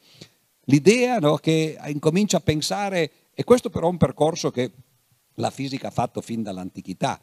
L'idea 0.65 1.19
no, 1.19 1.37
che 1.37 1.77
incomincia 1.87 2.37
a 2.37 2.41
pensare, 2.41 3.11
e 3.33 3.43
questo 3.43 3.69
però 3.69 3.87
è 3.87 3.91
un 3.91 3.97
percorso 3.97 4.51
che 4.51 4.71
la 5.35 5.49
fisica 5.49 5.87
ha 5.87 5.91
fatto 5.91 6.21
fin 6.21 6.43
dall'antichità. 6.43 7.19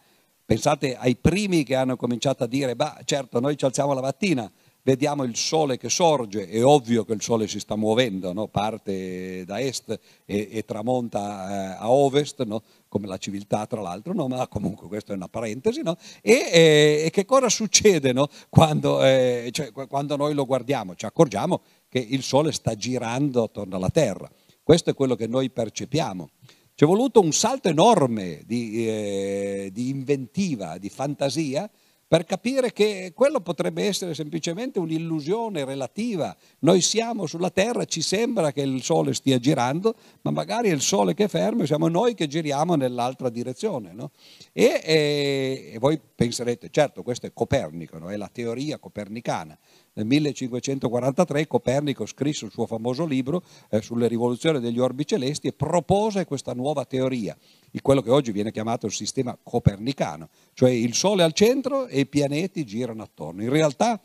Pensate 0.47 0.97
ai 0.97 1.17
primi 1.17 1.65
che 1.65 1.75
hanno 1.75 1.97
cominciato 1.97 2.45
a 2.45 2.47
dire, 2.47 2.77
beh 2.77 3.03
certo 3.05 3.41
noi 3.41 3.57
ci 3.57 3.65
alziamo 3.65 3.93
la 3.95 4.01
mattina, 4.01 4.49
vediamo 4.85 5.25
il 5.25 5.35
sole 5.35 5.77
che 5.77 5.89
sorge, 5.89 6.49
è 6.49 6.65
ovvio 6.65 7.05
che 7.05 7.15
il 7.15 7.21
sole 7.21 7.49
si 7.49 7.59
sta 7.59 7.75
muovendo, 7.75 8.33
no? 8.33 8.47
parte 8.47 9.45
da 9.45 9.59
est 9.59 9.99
e, 10.25 10.49
e 10.53 10.65
tramonta 10.65 11.75
eh, 11.75 11.77
a 11.81 11.91
ovest, 11.91 12.45
no? 12.45 12.63
come 12.87 13.09
la 13.09 13.17
civiltà 13.17 13.67
tra 13.67 13.81
l'altro, 13.81 14.13
no? 14.13 14.29
ma 14.29 14.47
comunque 14.47 14.87
questa 14.87 15.13
è 15.13 15.17
una 15.17 15.27
parentesi, 15.27 15.81
e, 15.81 15.93
e, 16.23 17.03
e, 17.07 17.11
che 17.11 17.25
cosa 17.25 17.49
succede 17.49 18.15
quando, 18.49 19.03
eh, 19.03 19.49
cioè, 19.51 19.73
quando 19.73 20.15
noi 20.15 20.33
lo 20.33 20.47
guardiamo? 20.47 20.95
Ci 20.95 21.07
accorgiamo 21.07 21.63
che 21.89 21.99
il 21.99 22.23
sole 22.23 22.53
sta 22.53 22.77
girando 22.77 23.43
attorno 23.43 23.75
alla 23.75 23.91
Terra, 23.91 24.31
questo 24.63 24.91
è 24.91 24.95
quello 24.95 25.17
che 25.17 25.27
noi 25.27 25.51
percepiamo. 25.51 26.31
Ci 26.79 26.85
è 26.85 26.87
voluto 26.87 27.23
un 27.23 27.33
salto 27.33 27.71
enorme 27.71 28.43
di, 28.45 28.87
eh, 28.87 29.71
di 29.73 29.89
inventiva, 29.89 30.77
di 30.77 30.91
fantasia, 30.91 31.71
per 32.09 32.25
capire 32.25 32.73
che 32.73 33.13
quello 33.15 33.41
potrebbe 33.41 33.85
essere 33.85 34.15
semplicemente 34.15 34.79
un'illusione 34.79 35.65
relativa. 35.65 36.37
Noi 36.61 36.81
siamo 36.81 37.27
sulla 37.27 37.51
Terra, 37.51 37.85
ci 37.85 38.01
sembra 38.01 38.53
che 38.53 38.63
il 38.63 38.83
Sole 38.83 39.13
stia 39.13 39.39
girando, 39.39 39.97
ma 40.23 40.31
magari 40.31 40.69
è 40.69 40.73
il 40.73 40.83
Sole 40.83 41.15
che 41.15 41.25
è 41.25 41.29
fermo 41.29 41.63
e 41.63 41.67
siamo 41.67 41.89
noi 41.89 42.15
che 42.15 42.29
giriamo 42.29 42.77
nell'altra 42.77 43.29
direzione. 43.29 43.93
No? 43.93 44.13
E, 44.53 44.81
e, 44.85 45.71
e, 45.75 45.79
voi 45.79 46.01
penserete, 46.15 46.69
certo, 46.71 47.03
questo 47.03 47.27
è 47.27 47.33
Copernico, 47.33 47.99
no? 47.99 48.11
è 48.11 48.17
la 48.17 48.31
teoria 48.33 48.79
copernicana. 48.79 49.59
Nel 49.95 50.07
1543 50.07 51.47
Copernico 51.47 52.07
scrisse 52.07 52.45
il 52.45 52.51
suo 52.51 52.67
famoso 52.67 53.07
libro 53.07 53.43
eh, 53.71 53.81
sulle 53.81 54.09
rivoluzioni 54.09 54.61
degli 54.61 54.79
orbi 54.79 55.07
celesti 55.07 55.49
e 55.49 55.53
propose 55.55 56.27
questa 56.27 56.53
nuova 56.53 56.85
teoria, 56.85 57.37
quello 57.83 58.03
che 58.03 58.11
oggi 58.11 58.33
viene 58.33 58.53
chiamato 58.53 58.87
il 58.87 58.93
sistema 58.93 59.37
copernicano, 59.41 60.29
cioè 60.55 60.71
il 60.71 60.95
Sole 60.95 61.23
al 61.23 61.33
centro 61.33 61.87
e 61.97 62.01
i 62.01 62.07
pianeti 62.07 62.67
girano 62.67 63.03
attorno. 63.03 63.43
In 63.43 63.49
realtà 63.49 63.99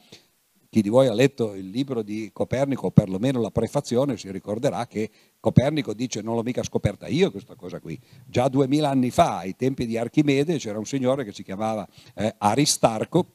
chi 0.69 0.81
di 0.81 0.87
voi 0.87 1.07
ha 1.07 1.13
letto 1.13 1.53
il 1.55 1.67
libro 1.67 2.01
di 2.01 2.29
Copernico, 2.31 2.85
o 2.85 2.91
perlomeno 2.91 3.41
la 3.41 3.51
prefazione, 3.51 4.15
si 4.15 4.31
ricorderà 4.31 4.87
che 4.87 5.09
Copernico 5.41 5.93
dice 5.93 6.21
non 6.21 6.35
l'ho 6.35 6.43
mica 6.43 6.63
scoperta 6.63 7.07
io 7.07 7.31
questa 7.31 7.55
cosa 7.55 7.81
qui. 7.81 7.99
Già 8.25 8.47
duemila 8.47 8.89
anni 8.89 9.11
fa, 9.11 9.39
ai 9.39 9.57
tempi 9.57 9.85
di 9.85 9.97
Archimede, 9.97 10.57
c'era 10.57 10.77
un 10.77 10.85
signore 10.85 11.25
che 11.25 11.33
si 11.33 11.43
chiamava 11.43 11.85
eh, 12.15 12.33
Aristarco, 12.37 13.25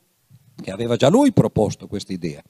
che 0.62 0.70
aveva 0.70 0.96
già 0.96 1.10
lui 1.10 1.34
proposto 1.34 1.86
questa 1.86 2.14
idea. 2.14 2.42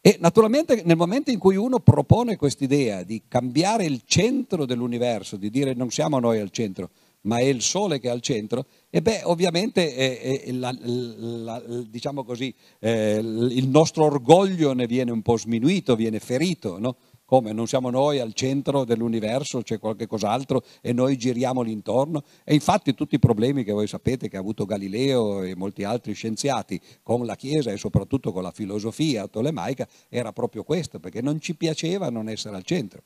E 0.00 0.16
naturalmente 0.20 0.80
nel 0.86 0.96
momento 0.96 1.30
in 1.30 1.38
cui 1.38 1.56
uno 1.56 1.80
propone 1.80 2.36
questa 2.36 2.64
idea 2.64 3.02
di 3.02 3.24
cambiare 3.28 3.84
il 3.84 4.00
centro 4.06 4.64
dell'universo, 4.64 5.36
di 5.36 5.50
dire 5.50 5.74
non 5.74 5.90
siamo 5.90 6.18
noi 6.18 6.40
al 6.40 6.50
centro, 6.50 6.88
ma 7.24 7.38
è 7.38 7.44
il 7.44 7.62
Sole 7.62 7.98
che 7.98 8.08
è 8.08 8.10
al 8.10 8.20
centro, 8.20 8.66
e 8.90 9.02
beh, 9.02 9.22
ovviamente 9.24 9.94
eh, 9.94 10.42
eh, 10.46 10.52
la, 10.52 10.74
la, 10.80 11.62
diciamo 11.88 12.24
così, 12.24 12.54
eh, 12.80 13.18
il 13.18 13.68
nostro 13.68 14.04
orgoglio 14.04 14.72
ne 14.72 14.86
viene 14.86 15.10
un 15.10 15.22
po' 15.22 15.36
sminuito, 15.36 15.96
viene 15.96 16.20
ferito, 16.20 16.78
no? 16.78 16.96
Come? 17.26 17.52
Non 17.52 17.66
siamo 17.66 17.88
noi 17.88 18.18
al 18.18 18.34
centro 18.34 18.84
dell'universo, 18.84 19.62
c'è 19.62 19.78
qualche 19.78 20.06
cos'altro 20.06 20.62
e 20.82 20.92
noi 20.92 21.16
giriamo 21.16 21.62
l'intorno? 21.62 22.22
E 22.44 22.52
infatti 22.52 22.94
tutti 22.94 23.14
i 23.14 23.18
problemi 23.18 23.64
che 23.64 23.72
voi 23.72 23.86
sapete 23.86 24.28
che 24.28 24.36
ha 24.36 24.40
avuto 24.40 24.66
Galileo 24.66 25.42
e 25.42 25.56
molti 25.56 25.84
altri 25.84 26.12
scienziati 26.12 26.78
con 27.02 27.24
la 27.24 27.34
Chiesa 27.34 27.72
e 27.72 27.78
soprattutto 27.78 28.30
con 28.30 28.42
la 28.42 28.50
filosofia 28.50 29.26
tolemaica 29.26 29.88
era 30.10 30.32
proprio 30.34 30.64
questo, 30.64 31.00
perché 31.00 31.22
non 31.22 31.40
ci 31.40 31.56
piaceva 31.56 32.10
non 32.10 32.28
essere 32.28 32.56
al 32.56 32.64
centro. 32.64 33.02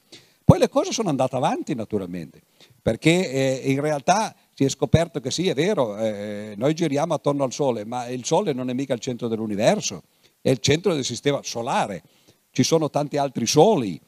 Poi 0.49 0.59
le 0.59 0.71
cose 0.71 0.93
sono 0.93 1.11
andate 1.11 1.37
avanti 1.37 1.75
naturalmente, 1.75 2.41
perché 2.81 3.31
eh, 3.31 3.71
in 3.71 3.83
realtà 3.83 4.35
si 4.55 4.65
è 4.65 4.69
scoperto 4.71 5.21
che 5.21 5.31
sì, 5.31 5.47
è 5.47 5.53
vero, 5.53 5.99
eh, 5.99 6.55
noi 6.57 6.73
giriamo 6.73 7.13
attorno 7.13 7.45
al 7.45 7.53
Sole, 7.53 7.85
ma 7.85 8.09
il 8.09 8.25
Sole 8.25 8.55
non 8.55 8.71
è 8.71 8.73
mica 8.73 8.95
il 8.95 9.01
centro 9.01 9.29
dell'universo, 9.29 10.05
è 10.41 10.49
il 10.49 10.61
centro 10.61 10.95
del 10.95 11.05
sistema 11.05 11.41
solare 11.43 12.03
ci 12.51 12.63
sono 12.63 12.89
tanti 12.89 13.19
altri 13.19 13.47
soli, 13.47 14.01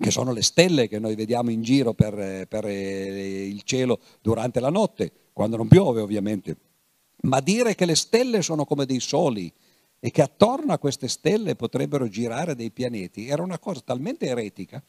che 0.00 0.10
sono 0.10 0.32
le 0.32 0.42
stelle 0.42 0.88
che 0.88 0.98
noi 0.98 1.14
vediamo 1.14 1.50
in 1.50 1.62
giro 1.62 1.92
per, 1.92 2.46
per 2.48 2.64
eh, 2.64 3.46
il 3.46 3.62
cielo 3.62 4.00
durante 4.22 4.60
la 4.60 4.70
notte, 4.70 5.12
quando 5.34 5.58
non 5.58 5.68
piove 5.68 6.00
ovviamente. 6.00 6.56
Ma 7.24 7.40
dire 7.40 7.74
che 7.74 7.84
le 7.84 7.94
stelle 7.94 8.40
sono 8.40 8.64
come 8.64 8.86
dei 8.86 9.00
soli 9.00 9.52
e 10.00 10.10
che 10.10 10.22
attorno 10.22 10.72
a 10.72 10.78
queste 10.78 11.08
stelle 11.08 11.56
potrebbero 11.56 12.08
girare 12.08 12.54
dei 12.54 12.70
pianeti 12.70 13.28
era 13.28 13.42
una 13.42 13.58
cosa 13.58 13.80
talmente 13.84 14.26
eretica 14.26 14.82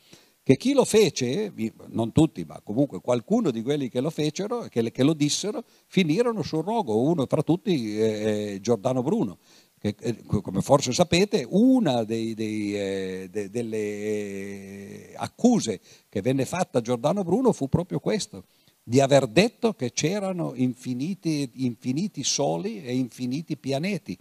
che 0.49 0.57
chi 0.57 0.73
lo 0.73 0.83
fece, 0.83 1.53
non 1.89 2.11
tutti, 2.11 2.43
ma 2.43 2.59
comunque 2.63 3.01
qualcuno 3.01 3.51
di 3.51 3.61
quelli 3.61 3.87
che 3.87 4.01
lo 4.01 4.09
fecero, 4.09 4.61
che, 4.61 4.89
che 4.89 5.03
lo 5.03 5.13
dissero, 5.13 5.63
finirono 5.85 6.41
sul 6.41 6.63
rogo, 6.63 7.03
uno 7.03 7.27
tra 7.27 7.43
tutti 7.43 7.95
eh, 7.99 8.57
Giordano 8.59 9.03
Bruno 9.03 9.37
che, 9.77 9.93
eh, 9.99 10.23
come 10.25 10.61
forse 10.61 10.91
sapete, 10.91 11.45
una 11.47 12.03
dei, 12.03 12.33
dei, 12.33 12.75
eh, 12.75 13.27
de, 13.29 13.51
delle 13.51 13.77
eh, 13.77 15.13
accuse 15.17 15.81
che 16.09 16.21
venne 16.21 16.45
fatta 16.45 16.79
a 16.79 16.81
Giordano 16.81 17.23
Bruno 17.23 17.53
fu 17.53 17.69
proprio 17.69 17.99
questo, 17.99 18.45
di 18.81 18.99
aver 18.99 19.27
detto 19.27 19.75
che 19.75 19.91
c'erano 19.91 20.53
infiniti, 20.55 21.47
infiniti 21.57 22.23
soli 22.23 22.83
e 22.83 22.95
infiniti 22.95 23.55
pianeti. 23.55 24.17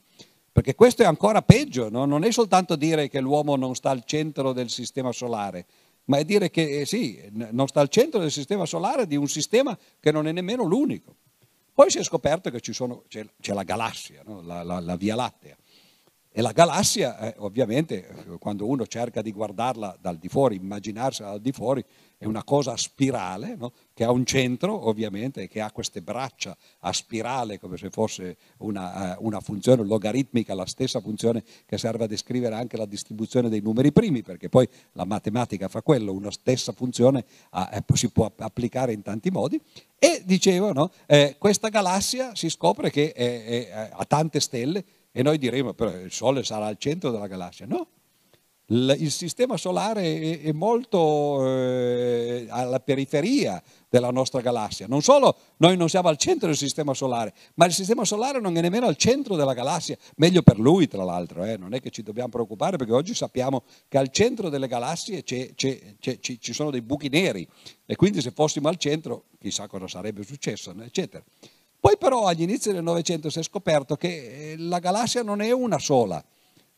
Perché 0.53 0.75
questo 0.75 1.05
è 1.05 1.07
ancora 1.07 1.41
peggio, 1.41 1.89
no? 1.89 2.05
non 2.05 2.25
è 2.25 2.33
soltanto 2.33 2.77
dire 2.77 3.09
che 3.09 3.21
l'uomo 3.21 3.55
non 3.57 3.75
sta 3.77 3.91
al 3.91 4.03
centro 4.05 4.53
del 4.53 4.69
sistema 4.69 5.13
solare, 5.13 5.67
ma 6.09 6.19
è 6.19 6.25
dire 6.25 6.51
che 6.51 6.81
eh, 6.81 6.87
sì, 6.87 7.23
non 7.33 7.69
sta 7.69 7.81
al 7.81 7.89
centro 7.89 8.21
del 8.21 8.31
sistema 8.31 8.65
solare 8.67 9.07
di 9.07 9.17
un 9.17 9.29
sistema 9.29 9.77
che 10.01 10.11
non 10.11 10.27
è 10.27 10.33
nemmeno 10.33 10.65
l'unico. 10.65 11.17
Poi 11.73 11.91
si 11.91 11.99
è 11.99 12.03
scoperto 12.03 12.51
che 12.51 12.61
sono, 12.73 13.05
c'è, 13.09 13.27
c'è, 13.41 13.53
la 13.53 13.63
galassia, 13.63 14.23
no? 14.25 14.41
la, 14.43 14.63
la, 14.63 14.81
la, 14.81 14.97
Via 14.97 15.15
Lattea. 15.15 15.57
E 16.31 16.41
la 16.41 16.53
galassia, 16.53 17.19
eh, 17.21 17.35
ovviamente, 17.39 18.37
quando 18.41 18.67
uno 18.67 18.87
cerca 18.87 19.23
di 19.23 19.33
guardarla 19.33 19.97
dal 20.01 20.17
di 20.17 20.29
fuori, 20.29 20.57
immaginarsela 20.57 21.31
dal 21.31 21.41
di 21.41 21.53
fuori, 21.53 21.85
è 22.19 22.25
una 22.25 22.43
cosa 22.43 22.73
a 22.73 22.77
spirale, 22.77 23.55
no? 23.57 23.73
che 23.95 24.03
ha 24.03 24.11
un 24.11 24.25
centro, 24.25 24.89
ovviamente, 24.89 25.47
che 25.47 25.61
ha 25.61 25.71
queste 25.71 26.03
braccia 26.03 26.57
a 26.81 26.93
spirale, 26.93 27.61
come 27.61 27.77
se 27.77 27.91
fosse 27.91 28.37
una, 28.59 29.17
uh, 29.17 29.25
una, 29.25 29.39
funzione 29.39 29.85
logaritmica, 29.85 30.53
la 30.53 30.67
stessa 30.67 31.01
funzione 31.01 31.45
che 31.65 31.79
serve 31.79 32.05
a 32.05 32.07
descrivere 32.09 32.57
anche 32.57 32.77
la 32.77 32.87
distribuzione 32.87 33.49
dei 33.49 33.61
numeri 33.61 33.93
primi, 33.93 34.23
perché 34.23 34.49
poi 34.49 34.69
la 34.93 35.05
matematica 35.05 35.69
fa 35.69 35.81
quello, 35.81 36.13
una 36.13 36.33
stessa 36.33 36.73
funzione 36.73 37.25
uh, 37.53 37.95
si 37.95 38.11
può 38.11 38.31
applicare 38.37 38.93
in 38.93 39.03
tanti 39.03 39.31
modi. 39.31 39.61
E 39.97 40.23
dicevo, 40.25 40.73
no? 40.73 40.91
eh, 41.07 41.37
questa 41.39 41.69
galassia 41.69 42.35
si 42.35 42.51
scopre 42.51 42.91
che 42.91 43.89
ha 43.93 44.05
tante 44.05 44.41
stelle, 44.41 44.85
e 45.13 45.23
noi 45.23 45.39
diremo, 45.39 45.73
però 45.73 45.91
il 45.93 46.13
Sole 46.13 46.45
sarà 46.45 46.67
al 46.67 46.79
centro 46.79 47.11
della 47.11 47.27
galassia. 47.27 47.67
No, 47.67 47.87
il 48.71 49.11
sistema 49.11 49.57
solare 49.57 50.43
è 50.43 50.53
molto 50.53 51.47
eh, 51.47 52.47
alla 52.51 52.81
periferia 52.81 53.63
della 53.89 54.11
nostra 54.11 54.43
galassia. 54.43 54.87
Non 54.87 55.01
solo 55.01 55.35
noi 55.57 55.79
non 55.79 55.89
siamo 55.89 56.09
al 56.09 56.19
centro 56.19 56.49
del 56.49 56.57
sistema 56.57 56.93
solare, 56.93 57.33
ma 57.55 57.65
il 57.65 57.73
sistema 57.73 58.05
solare 58.05 58.41
non 58.41 58.55
è 58.59 58.61
nemmeno 58.61 58.87
al 58.87 58.97
centro 58.97 59.37
della 59.37 59.55
galassia. 59.55 59.97
Meglio 60.17 60.43
per 60.43 60.59
lui, 60.59 60.87
tra 60.87 61.03
l'altro, 61.03 61.45
eh? 61.45 61.57
non 61.57 61.73
è 61.73 61.81
che 61.81 61.89
ci 61.89 62.03
dobbiamo 62.03 62.29
preoccupare 62.29 62.77
perché 62.77 62.93
oggi 62.93 63.15
sappiamo 63.15 63.63
che 63.89 63.97
al 63.97 64.11
centro 64.11 64.51
delle 64.51 64.69
galassie 64.69 65.23
c'è, 65.23 65.55
c'è, 65.55 65.97
c'è, 65.99 66.19
ci 66.21 66.53
sono 66.53 66.71
dei 66.71 66.83
buchi 66.83 67.09
neri 67.09 67.49
e 67.87 67.97
quindi 67.97 68.21
se 68.21 68.33
fossimo 68.33 68.69
al 68.69 68.77
centro 68.77 69.25
chissà 69.41 69.67
cosa 69.67 69.89
sarebbe 69.89 70.23
successo, 70.25 70.75
eccetera. 70.83 71.25
Poi 71.81 71.97
però 71.97 72.27
agli 72.27 72.43
inizi 72.43 72.71
del 72.71 72.83
Novecento 72.83 73.31
si 73.31 73.39
è 73.39 73.43
scoperto 73.43 73.97
che 73.97 74.53
eh, 74.53 74.57
la 74.59 74.79
galassia 74.79 75.23
non 75.23 75.41
è 75.41 75.53
una 75.53 75.79
sola 75.79 76.23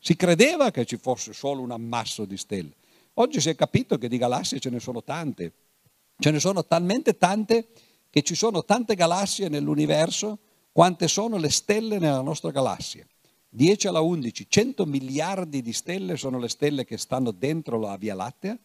si 0.03 0.15
credeva 0.15 0.71
che 0.71 0.83
ci 0.85 0.97
fosse 0.97 1.31
solo 1.31 1.61
un 1.61 1.69
ammasso 1.69 2.25
di 2.25 2.35
stelle. 2.35 2.73
Oggi 3.15 3.39
si 3.39 3.49
è 3.49 3.55
capito 3.55 3.99
che 3.99 4.07
di 4.09 4.17
galassie 4.17 4.59
ce 4.59 4.71
ne 4.71 4.79
sono 4.79 5.03
tante. 5.03 5.53
Ce 6.17 6.31
ne 6.31 6.39
sono 6.39 6.65
talmente 6.65 7.17
tante 7.17 7.67
che 8.09 8.23
ci 8.23 8.33
sono 8.33 8.65
tante 8.65 8.95
galassie 8.95 9.47
nell'universo 9.47 10.39
quante 10.71 11.07
sono 11.07 11.37
le 11.37 11.51
stelle 11.51 11.99
nella 11.99 12.21
nostra 12.21 12.49
galassia. 12.49 13.05
10 13.49 13.87
alla 13.87 13.99
11, 13.99 14.47
100 14.49 14.85
miliardi 14.85 15.61
di 15.61 15.73
stelle 15.73 16.17
sono 16.17 16.39
le 16.39 16.49
stelle 16.49 16.83
che 16.83 16.97
stanno 16.97 17.29
dentro 17.31 17.77
la 17.77 17.95
Via 17.97 18.15
Lattea 18.15 18.57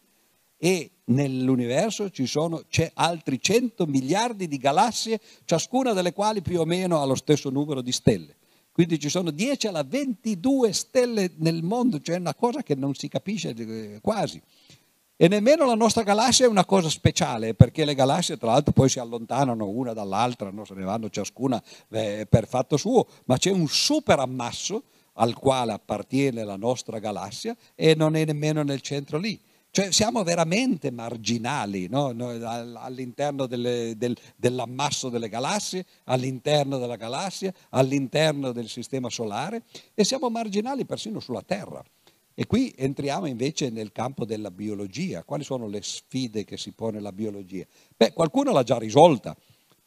e 0.57 0.91
nell'universo 1.05 2.09
ci 2.09 2.25
sono, 2.25 2.63
c'è 2.67 2.89
altri 2.95 3.39
100 3.39 3.85
miliardi 3.85 4.47
di 4.47 4.57
galassie, 4.57 5.19
ciascuna 5.45 5.93
delle 5.93 6.13
quali 6.13 6.41
più 6.41 6.61
o 6.61 6.65
meno 6.65 6.99
ha 6.99 7.05
lo 7.05 7.15
stesso 7.15 7.51
numero 7.51 7.81
di 7.81 7.91
stelle. 7.91 8.36
Quindi 8.77 8.99
ci 8.99 9.09
sono 9.09 9.31
10 9.31 9.65
alla 9.65 9.83
22 9.83 10.71
stelle 10.71 11.31
nel 11.37 11.63
mondo, 11.63 11.99
cioè 11.99 12.17
una 12.17 12.35
cosa 12.35 12.61
che 12.61 12.75
non 12.75 12.93
si 12.93 13.07
capisce 13.07 13.55
eh, 13.57 13.97
quasi. 14.03 14.39
E 15.15 15.27
nemmeno 15.27 15.65
la 15.65 15.73
nostra 15.73 16.03
galassia 16.03 16.45
è 16.45 16.47
una 16.47 16.63
cosa 16.63 16.87
speciale, 16.87 17.55
perché 17.55 17.85
le 17.85 17.95
galassie 17.95 18.37
tra 18.37 18.51
l'altro 18.51 18.73
poi 18.73 18.87
si 18.87 18.99
allontanano 18.99 19.67
una 19.67 19.93
dall'altra, 19.93 20.51
no? 20.51 20.63
se 20.63 20.75
ne 20.75 20.83
vanno 20.83 21.09
ciascuna 21.09 21.59
eh, 21.89 22.27
per 22.29 22.47
fatto 22.47 22.77
suo, 22.77 23.07
ma 23.25 23.37
c'è 23.37 23.49
un 23.49 23.67
super 23.67 24.19
ammasso 24.19 24.83
al 25.13 25.33
quale 25.33 25.71
appartiene 25.71 26.43
la 26.43 26.55
nostra 26.55 26.99
galassia 26.99 27.57
e 27.73 27.95
non 27.95 28.15
è 28.15 28.25
nemmeno 28.25 28.61
nel 28.61 28.81
centro 28.81 29.17
lì. 29.17 29.41
Cioè 29.77 29.91
siamo 29.91 30.23
veramente 30.23 30.89
marginali 30.89 31.87
no? 31.87 32.07
all'interno 32.07 33.45
delle, 33.45 33.93
del, 33.95 34.17
dell'ammasso 34.35 35.09
delle 35.09 35.29
galassie, 35.29 35.85
all'interno 36.05 36.79
della 36.79 36.95
galassia, 36.95 37.53
all'interno 37.69 38.53
del 38.53 38.69
sistema 38.69 39.07
solare 39.11 39.61
e 39.93 40.03
siamo 40.03 40.31
marginali 40.31 40.83
persino 40.83 41.19
sulla 41.19 41.43
Terra. 41.43 41.83
E 42.33 42.47
qui 42.47 42.73
entriamo 42.75 43.27
invece 43.27 43.69
nel 43.69 43.91
campo 43.91 44.25
della 44.25 44.49
biologia. 44.49 45.23
Quali 45.23 45.43
sono 45.43 45.67
le 45.67 45.83
sfide 45.83 46.43
che 46.43 46.57
si 46.57 46.71
pone 46.71 46.99
la 46.99 47.11
biologia? 47.11 47.63
Beh, 47.95 48.13
qualcuno 48.13 48.51
l'ha 48.51 48.63
già 48.63 48.79
risolta. 48.79 49.37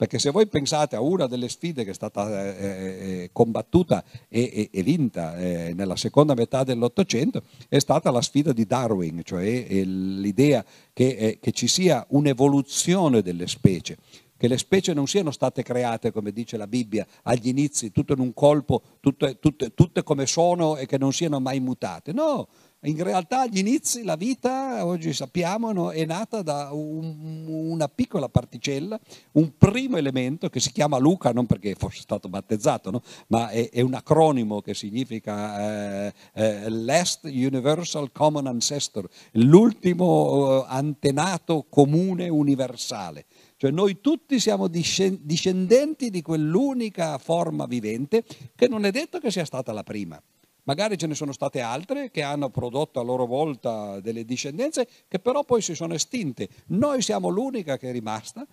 Perché 0.00 0.18
se 0.18 0.30
voi 0.30 0.46
pensate 0.46 0.96
a 0.96 1.02
una 1.02 1.26
delle 1.26 1.50
sfide 1.50 1.84
che 1.84 1.90
è 1.90 1.94
stata 1.94 2.56
eh, 2.56 3.24
eh, 3.24 3.30
combattuta 3.34 4.02
e, 4.30 4.50
e, 4.50 4.70
e 4.72 4.82
vinta 4.82 5.36
eh, 5.36 5.74
nella 5.74 5.94
seconda 5.94 6.32
metà 6.32 6.64
dell'Ottocento, 6.64 7.42
è 7.68 7.78
stata 7.80 8.10
la 8.10 8.22
sfida 8.22 8.54
di 8.54 8.64
Darwin, 8.64 9.20
cioè 9.22 9.44
eh, 9.44 9.84
l'idea 9.84 10.64
che, 10.94 11.06
eh, 11.06 11.38
che 11.38 11.52
ci 11.52 11.68
sia 11.68 12.06
un'evoluzione 12.08 13.20
delle 13.20 13.46
specie 13.46 13.98
che 14.38 14.48
le 14.48 14.56
specie 14.56 14.94
non 14.94 15.06
siano 15.06 15.30
state 15.32 15.62
create, 15.62 16.12
come 16.12 16.32
dice 16.32 16.56
la 16.56 16.66
Bibbia, 16.66 17.06
agli 17.24 17.48
inizi, 17.48 17.92
tutto 17.92 18.14
in 18.14 18.20
un 18.20 18.32
colpo, 18.32 18.80
tutte, 19.00 19.38
tutte, 19.38 19.74
tutte 19.74 20.02
come 20.02 20.24
sono 20.24 20.78
e 20.78 20.86
che 20.86 20.96
non 20.96 21.12
siano 21.12 21.40
mai 21.40 21.60
mutate. 21.60 22.14
No, 22.14 22.48
in 22.82 23.02
realtà 23.02 23.40
agli 23.40 23.58
inizi 23.58 24.04
la 24.04 24.16
vita, 24.16 24.86
oggi 24.86 25.12
sappiamo, 25.12 25.90
è 25.90 26.06
nata 26.06 26.40
da 26.40 26.70
un, 26.72 27.44
una 27.46 27.88
piccola 27.88 28.30
particella, 28.30 28.98
un 29.32 29.56
primo 29.58 29.98
elemento 29.98 30.48
che 30.48 30.60
si 30.60 30.72
chiama 30.72 30.96
Luca, 30.96 31.32
non 31.32 31.44
perché 31.44 31.74
fosse 31.74 32.00
stato 32.00 32.30
battezzato, 32.30 32.90
no, 32.90 33.02
ma 33.26 33.50
è, 33.50 33.68
è, 33.68 33.82
un 33.82 33.92
acronimo 33.92 34.62
che 34.62 34.72
significa 34.72 36.06
eh, 36.06 36.12
eh, 36.32 36.70
Last 36.70 37.24
Universal 37.24 38.12
Common 38.12 38.46
Ancestor, 38.46 39.06
l'ultimo 39.32 40.62
eh, 40.62 40.66
antenato 40.68 41.66
comune 41.68 42.30
universale. 42.30 43.26
Cioè 43.58 43.70
noi 43.70 44.00
tutti 44.00 44.40
siamo 44.40 44.68
discendenti 44.68 46.08
di 46.08 46.22
quell'unica 46.22 47.18
forma 47.18 47.66
vivente 47.66 48.24
che 48.54 48.68
non 48.68 48.86
è 48.86 48.90
detto 48.90 49.18
che 49.18 49.30
sia 49.30 49.44
stata 49.44 49.70
la 49.72 49.82
prima. 49.82 50.18
Magari 50.64 50.98
ce 50.98 51.06
ne 51.06 51.14
sono 51.14 51.32
state 51.32 51.60
altre 51.60 52.10
che 52.10 52.22
hanno 52.22 52.50
prodotto 52.50 53.00
a 53.00 53.02
loro 53.02 53.26
volta 53.26 54.00
delle 54.00 54.24
discendenze 54.24 54.86
che 55.08 55.18
però 55.18 55.44
poi 55.44 55.62
si 55.62 55.74
sono 55.74 55.94
estinte. 55.94 56.48
Noi 56.68 57.02
siamo 57.02 57.28
l'unica 57.28 57.76
che 57.76 57.88
è 57.88 57.92
rimasta 57.92 58.46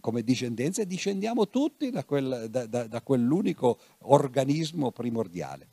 come 0.00 0.22
discendenza 0.22 0.82
e 0.82 0.86
discendiamo 0.86 1.48
tutti 1.48 1.90
da, 1.90 2.04
quel, 2.04 2.46
da, 2.50 2.66
da, 2.66 2.86
da 2.86 3.02
quell'unico 3.02 3.78
organismo 4.02 4.90
primordiale. 4.90 5.68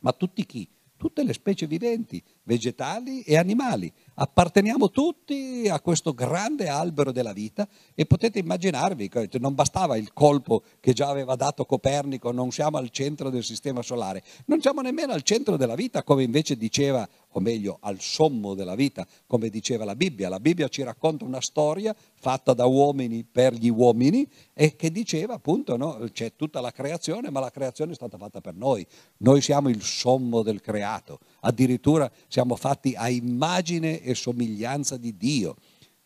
Ma 0.00 0.12
tutti 0.12 0.44
chi? 0.44 0.68
Tutte 0.96 1.24
le 1.24 1.32
specie 1.32 1.66
viventi, 1.66 2.22
vegetali 2.44 3.22
e 3.22 3.36
animali. 3.36 3.92
Apparteniamo 4.22 4.88
tutti 4.90 5.68
a 5.68 5.80
questo 5.80 6.14
grande 6.14 6.68
albero 6.68 7.10
della 7.10 7.32
vita 7.32 7.66
e 7.92 8.06
potete 8.06 8.38
immaginarvi 8.38 9.08
che 9.08 9.28
non 9.40 9.56
bastava 9.56 9.96
il 9.96 10.12
colpo 10.12 10.62
che 10.78 10.92
già 10.92 11.08
aveva 11.08 11.34
dato 11.34 11.64
Copernico, 11.64 12.30
non 12.30 12.52
siamo 12.52 12.76
al 12.76 12.90
centro 12.90 13.30
del 13.30 13.42
sistema 13.42 13.82
solare, 13.82 14.22
non 14.44 14.60
siamo 14.60 14.80
nemmeno 14.80 15.12
al 15.12 15.22
centro 15.22 15.56
della 15.56 15.74
vita 15.74 16.04
come 16.04 16.22
invece 16.22 16.56
diceva, 16.56 17.04
o 17.32 17.40
meglio 17.40 17.78
al 17.80 17.98
sommo 17.98 18.54
della 18.54 18.76
vita, 18.76 19.04
come 19.26 19.48
diceva 19.48 19.84
la 19.84 19.96
Bibbia. 19.96 20.28
La 20.28 20.38
Bibbia 20.38 20.68
ci 20.68 20.84
racconta 20.84 21.24
una 21.24 21.40
storia 21.40 21.92
fatta 22.14 22.52
da 22.52 22.66
uomini 22.66 23.24
per 23.24 23.54
gli 23.54 23.70
uomini 23.70 24.28
e 24.54 24.76
che 24.76 24.92
diceva 24.92 25.34
appunto 25.34 25.76
no, 25.76 25.98
c'è 26.12 26.36
tutta 26.36 26.60
la 26.60 26.70
creazione, 26.70 27.30
ma 27.30 27.40
la 27.40 27.50
creazione 27.50 27.92
è 27.92 27.94
stata 27.96 28.18
fatta 28.18 28.40
per 28.40 28.54
noi. 28.54 28.86
Noi 29.18 29.40
siamo 29.40 29.68
il 29.68 29.82
sommo 29.82 30.42
del 30.42 30.60
creato, 30.60 31.18
addirittura 31.40 32.08
siamo 32.28 32.54
fatti 32.54 32.94
a 32.94 33.08
immagine 33.08 34.00
e 34.00 34.11
somiglianza 34.14 34.96
di 34.96 35.16
Dio. 35.16 35.56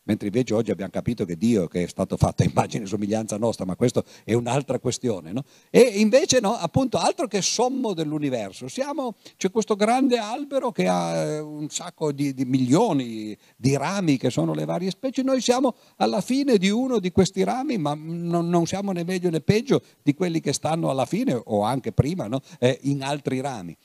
Mentre 0.07 0.29
invece 0.29 0.55
oggi 0.55 0.71
abbiamo 0.71 0.93
capito 0.93 1.25
che 1.25 1.37
Dio 1.37 1.67
che 1.67 1.83
è 1.83 1.87
stato 1.89 2.17
fatto 2.17 2.45
a 2.45 2.47
immagine 2.47 2.85
e 2.85 2.87
somiglianza 2.87 3.37
nostra, 3.39 3.65
ma 3.65 3.75
questa 3.75 4.05
è 4.23 4.35
un'altra 4.35 4.79
questione. 4.79 5.33
No? 5.33 5.43
E 5.69 5.81
invece 5.81 6.39
no, 6.39 6.55
appunto 6.55 6.97
altro 6.97 7.27
che 7.27 7.43
sommo 7.43 7.93
dell'universo. 7.93 8.69
Siamo, 8.69 9.17
c'è 9.37 9.51
questo 9.51 9.75
grande 9.75 10.19
albero 10.19 10.71
che 10.71 10.87
ha 10.87 11.17
eh, 11.17 11.39
un 11.41 11.69
sacco 11.71 12.13
di, 12.13 12.35
di, 12.35 12.45
milioni 12.45 13.37
di 13.57 13.77
rami 13.77 14.17
che 14.17 14.31
sono 14.31 14.55
le 14.55 14.65
varie 14.65 14.91
specie. 14.91 15.23
Noi 15.23 15.41
siamo 15.41 15.75
alla 15.97 16.21
fine 16.21 16.57
di 16.57 16.71
uno 16.71 17.01
di 17.01 17.11
questi 17.11 17.43
rami, 17.43 17.77
ma 17.77 17.95
non, 17.97 18.49
non 18.49 18.65
siamo 18.67 18.93
né 18.93 19.03
meglio 19.03 19.29
né 19.29 19.41
peggio 19.41 19.83
di 20.05 20.15
quelli 20.15 20.39
che 20.39 20.53
stanno 20.53 20.89
alla 20.89 21.07
fine 21.07 21.41
o 21.47 21.63
anche 21.63 21.91
prima 21.91 22.29
no? 22.29 22.43
eh, 22.61 22.79
in 22.83 23.03
altri 23.03 23.41
rami. 23.41 23.77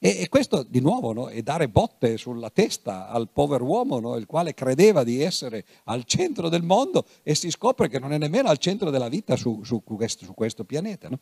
E, 0.00 0.20
e 0.20 0.28
questo 0.28 0.62
di 0.62 0.80
nuovo 0.80 1.12
no, 1.12 1.28
è 1.28 1.42
dare 1.42 1.68
botte 1.68 2.16
sulla 2.16 2.50
testa 2.50 3.08
al 3.08 3.28
povero 3.32 3.64
uomo, 3.64 3.98
no, 3.98 4.16
il 4.16 4.26
quale 4.26 4.54
credeva 4.54 5.02
di 5.02 5.20
essere 5.20 5.64
al 5.84 6.04
centro 6.04 6.48
del 6.48 6.62
mondo 6.62 7.04
e 7.24 7.34
si 7.34 7.50
scopre 7.50 7.88
che 7.88 7.98
non 7.98 8.12
è 8.12 8.18
nemmeno 8.18 8.48
al 8.48 8.58
centro 8.58 8.90
della 8.90 9.08
vita 9.08 9.34
su, 9.34 9.62
su, 9.64 9.82
questo, 9.82 10.24
su 10.24 10.34
questo, 10.34 10.64
pianeta. 10.64 11.08
No? 11.08 11.18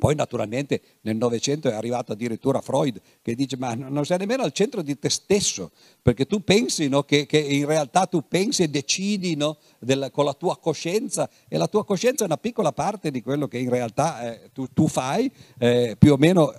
Poi 0.00 0.14
naturalmente 0.14 0.80
nel 1.02 1.16
Novecento 1.16 1.68
è 1.68 1.74
arrivato 1.74 2.12
addirittura 2.12 2.62
Freud 2.62 3.00
che 3.20 3.34
dice 3.34 3.58
ma 3.58 3.74
non 3.74 4.04
sei 4.06 4.16
nemmeno 4.18 4.42
al 4.42 4.52
centro 4.52 4.82
di 4.82 4.98
te 4.98 5.10
stesso, 5.10 5.72
perché 6.02 6.26
tu 6.26 6.42
pensi 6.42 6.88
no, 6.88 7.02
che, 7.02 7.26
che, 7.26 7.38
in 7.38 7.66
realtà 7.66 8.06
tu 8.06 8.26
pensi 8.26 8.62
e 8.62 8.68
decidi 8.68 9.36
no, 9.36 9.58
del, 9.78 10.10
con 10.10 10.24
la 10.24 10.34
tua 10.34 10.58
coscienza 10.58 11.28
e 11.48 11.56
la 11.58 11.68
tua 11.68 11.84
coscienza 11.84 12.24
è 12.24 12.26
una 12.26 12.38
piccola 12.38 12.72
parte 12.72 13.10
di 13.10 13.22
quello 13.22 13.46
che 13.46 13.58
in 13.58 13.68
realtà 13.68 14.34
eh, 14.34 14.50
tu, 14.52 14.66
tu, 14.72 14.88
fai, 14.88 15.30
eh, 15.58 15.96
più 15.98 16.12
o 16.12 16.16
meno 16.16 16.50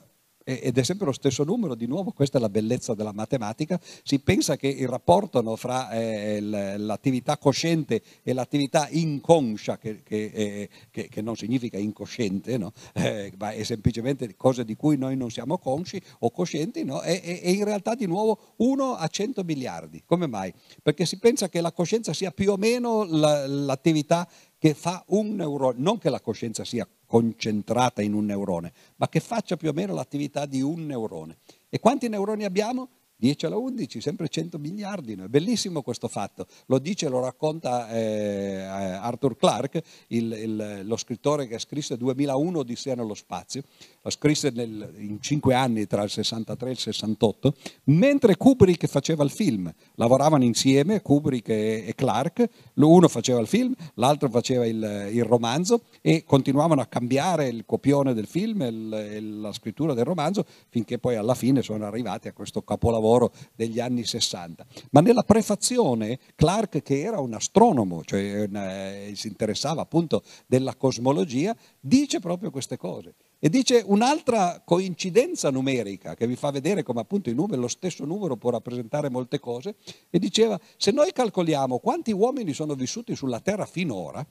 ed 0.44 0.78
è 0.78 0.84
sempre 0.84 1.06
lo 1.06 1.12
stesso 1.12 1.44
numero, 1.44 1.76
di 1.76 1.86
nuovo 1.86 2.12
questa 2.12 2.38
è 2.38 2.42
la 2.42 2.50
bellezza 2.50 2.94
della 2.94 3.14
matematica, 3.14 3.80
si 4.04 4.20
pensa 4.20 4.56
che 4.56 4.68
il 4.68 4.88
rapporto 4.88 5.42
no, 5.42 5.56
fra 5.56 5.92
eh, 5.92 6.40
l'attività 6.42 7.38
cosciente 7.38 8.02
e 8.24 8.34
l'attività 8.34 8.88
inconscia, 8.90 9.78
che, 9.78 10.02
che, 10.04 10.32
eh, 10.34 10.70
che, 10.90 11.10
che 11.10 11.22
non 11.22 11.36
significa 11.36 11.78
incosciente, 11.78 12.58
no? 12.58 12.72
eh, 12.94 13.32
ma 13.38 13.52
è 13.52 13.64
semplicemente 13.64 14.36
cose 14.36 14.66
di 14.66 14.76
cui 14.76 14.98
noi 14.98 15.16
non 15.16 15.30
siamo 15.30 15.58
consci 15.58 16.02
o 16.20 16.32
coscienti, 16.32 16.84
no? 16.84 17.00
è, 17.02 17.22
è, 17.22 17.42
è, 17.42 17.50
in 17.50 17.64
realtà 17.64 17.96
di 17.96 18.06
nuovo 18.06 18.54
1 18.58 18.94
a 18.96 19.08
100 19.08 19.44
miliardi. 19.44 20.04
Come 20.06 20.28
mai? 20.28 20.54
Perché 20.82 21.06
si 21.06 21.18
pensa 21.18 21.50
che 21.50 21.62
la 21.62 21.72
coscienza 21.72 22.14
sia 22.14 22.32
più 22.32 22.52
o 22.52 22.58
meno 22.58 23.04
la, 23.04 23.46
l'attività 23.48 24.28
che 24.58 24.74
fa 24.74 25.04
un 25.08 25.36
neurone, 25.36 25.80
non 25.80 25.98
che 25.98 26.10
la 26.10 26.22
coscienza 26.22 26.64
sia 26.64 26.88
concentrata 27.12 28.02
in 28.02 28.14
un 28.14 28.24
neurone, 28.24 28.72
ma 28.96 29.10
che 29.10 29.20
faccia 29.20 29.58
più 29.58 29.68
o 29.68 29.74
meno 29.74 29.94
l'attività 29.94 30.46
di 30.46 30.62
un 30.62 30.86
neurone. 30.86 31.40
E 31.68 31.78
quanti 31.78 32.08
neuroni 32.08 32.46
abbiamo? 32.46 32.88
10 33.22 33.46
alla 33.46 33.58
11, 33.58 34.02
sempre 34.02 34.30
100 34.30 34.58
miliardi. 34.58 35.14
È 35.14 35.28
bellissimo 35.28 35.84
questo 35.84 36.08
fatto. 36.08 36.48
Lo 36.66 36.80
dice, 36.80 37.08
lo 37.08 37.20
racconta 37.20 37.88
eh, 37.92 38.62
Arthur 38.62 39.38
Clarke, 39.38 39.84
il, 40.08 40.32
il, 40.32 40.82
lo 40.86 40.98
scrittore 40.98 41.46
che 41.46 41.60
scrisse 41.60 41.98
2001 41.98 42.60
Odissea 42.60 42.96
nello 42.96 43.14
spazio. 43.14 43.62
Lo 44.02 44.10
scrisse 44.10 44.50
nel, 44.50 44.96
in 44.98 45.22
cinque 45.22 45.54
anni 45.54 45.86
tra 45.86 46.02
il 46.02 46.10
63 46.10 46.70
e 46.70 46.72
il 46.72 46.80
68, 46.80 47.54
mentre 47.84 48.38
Kubrick 48.38 48.88
faceva 48.88 49.24
il 49.24 49.30
film. 49.30 49.72
Lavoravano 49.96 50.44
insieme 50.44 51.04
Kubrick 51.04 51.50
e, 51.50 51.84
e 51.86 51.94
Clarke, 51.94 52.50
uno 52.76 53.08
faceva 53.08 53.40
il 53.40 53.48
film, 53.48 53.74
l'altro 53.96 54.30
faceva 54.30 54.66
il, 54.66 55.10
il, 55.12 55.24
romanzo 55.24 55.82
e 56.02 56.24
continuavano 56.26 56.82
a 56.82 56.86
cambiare 56.86 57.48
il 57.48 57.64
copione 57.66 58.14
del 58.14 58.28
film 58.28 58.62
e 58.62 59.20
la 59.22 59.52
scrittura 59.54 59.94
del 59.94 60.06
romanzo 60.06 60.46
finché 60.70 60.98
poi 60.98 61.16
alla 61.16 61.36
fine 61.36 61.62
sono 61.62 61.86
arrivati 61.86 62.28
a 62.28 62.34
questo 62.34 62.62
capolavoro 62.62 63.02
lavoro 63.02 63.32
degli 63.56 63.80
anni 63.80 64.04
60. 64.04 64.66
Ma 64.92 65.02
nella 65.02 65.24
prefazione 65.24 66.20
Clark, 66.36 66.82
che 66.82 67.02
era 67.02 67.20
un 67.20 67.34
astronomo, 67.34 68.04
cioè 68.04 68.48
eh, 68.52 69.12
si 69.16 69.28
interessava 69.28 69.82
appunto 69.82 70.24
della 70.46 70.76
cosmologia, 70.76 71.56
dice 71.80 72.20
proprio 72.20 72.52
queste 72.52 72.78
cose. 72.78 73.16
E 73.44 73.50
dice 73.50 73.82
un'altra 73.84 74.62
coincidenza 74.64 75.50
numerica 75.50 76.14
che 76.14 76.28
vi 76.28 76.36
fa 76.36 76.52
vedere 76.52 76.84
come 76.84 77.00
appunto 77.00 77.34
numeri, 77.34 77.60
lo 77.60 77.68
stesso 77.68 78.06
numero 78.06 78.38
può 78.38 78.52
rappresentare 78.52 79.10
molte 79.10 79.40
cose, 79.40 79.78
e 80.12 80.20
diceva 80.20 80.60
se 80.78 80.92
noi 80.92 81.12
calcoliamo 81.12 81.80
quanti 81.80 82.12
uomini 82.12 82.54
sono 82.54 82.76
vissuti 82.76 83.16
sulla 83.16 83.40
Terra 83.40 83.66
finora, 83.66 84.24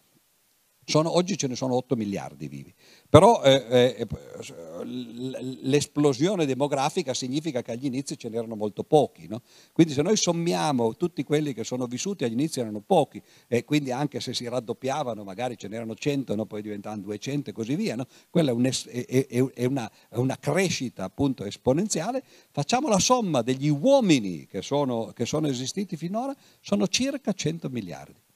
sono, 0.90 1.14
oggi 1.14 1.38
ce 1.38 1.46
ne 1.46 1.54
sono 1.54 1.74
8 1.76 1.96
miliardi 1.96 2.48
vivi, 2.48 2.74
però 3.08 3.42
eh, 3.42 3.96
eh, 3.96 4.06
l'esplosione 5.62 6.44
demografica 6.46 7.14
significa 7.14 7.62
che 7.62 7.72
agli 7.72 7.86
inizi 7.86 8.18
ce 8.18 8.28
n'erano 8.28 8.56
molto 8.56 8.82
pochi, 8.82 9.26
no? 9.28 9.42
quindi 9.72 9.92
se 9.92 10.02
noi 10.02 10.16
sommiamo 10.16 10.96
tutti 10.96 11.22
quelli 11.22 11.54
che 11.54 11.64
sono 11.64 11.86
vissuti 11.86 12.24
agli 12.24 12.32
inizi 12.32 12.60
erano 12.60 12.80
pochi 12.80 13.22
e 13.46 13.64
quindi 13.64 13.92
anche 13.92 14.20
se 14.20 14.34
si 14.34 14.48
raddoppiavano 14.48 15.22
magari 15.24 15.56
ce 15.56 15.68
n'erano 15.68 15.94
100, 15.94 16.34
no? 16.34 16.44
poi 16.46 16.62
diventavano 16.62 17.02
200 17.02 17.50
e 17.50 17.52
così 17.52 17.74
via, 17.76 17.94
no? 17.96 18.06
quella 18.28 18.50
è, 18.50 18.52
un 18.52 18.66
es- 18.66 18.88
è, 18.88 19.26
è, 19.26 19.64
una, 19.64 19.90
è, 20.08 20.16
una, 20.16 20.36
crescita 20.38 21.04
appunto 21.04 21.44
esponenziale, 21.44 22.22
facciamo 22.50 22.88
la 22.88 22.98
somma 22.98 23.42
degli 23.42 23.68
uomini 23.68 24.46
che 24.46 24.62
sono, 24.62 25.12
che 25.14 25.26
sono 25.26 25.46
esistiti 25.46 25.96
finora, 25.96 26.34
sono 26.60 26.88
circa 26.88 27.32
100 27.32 27.68
miliardi. 27.68 28.28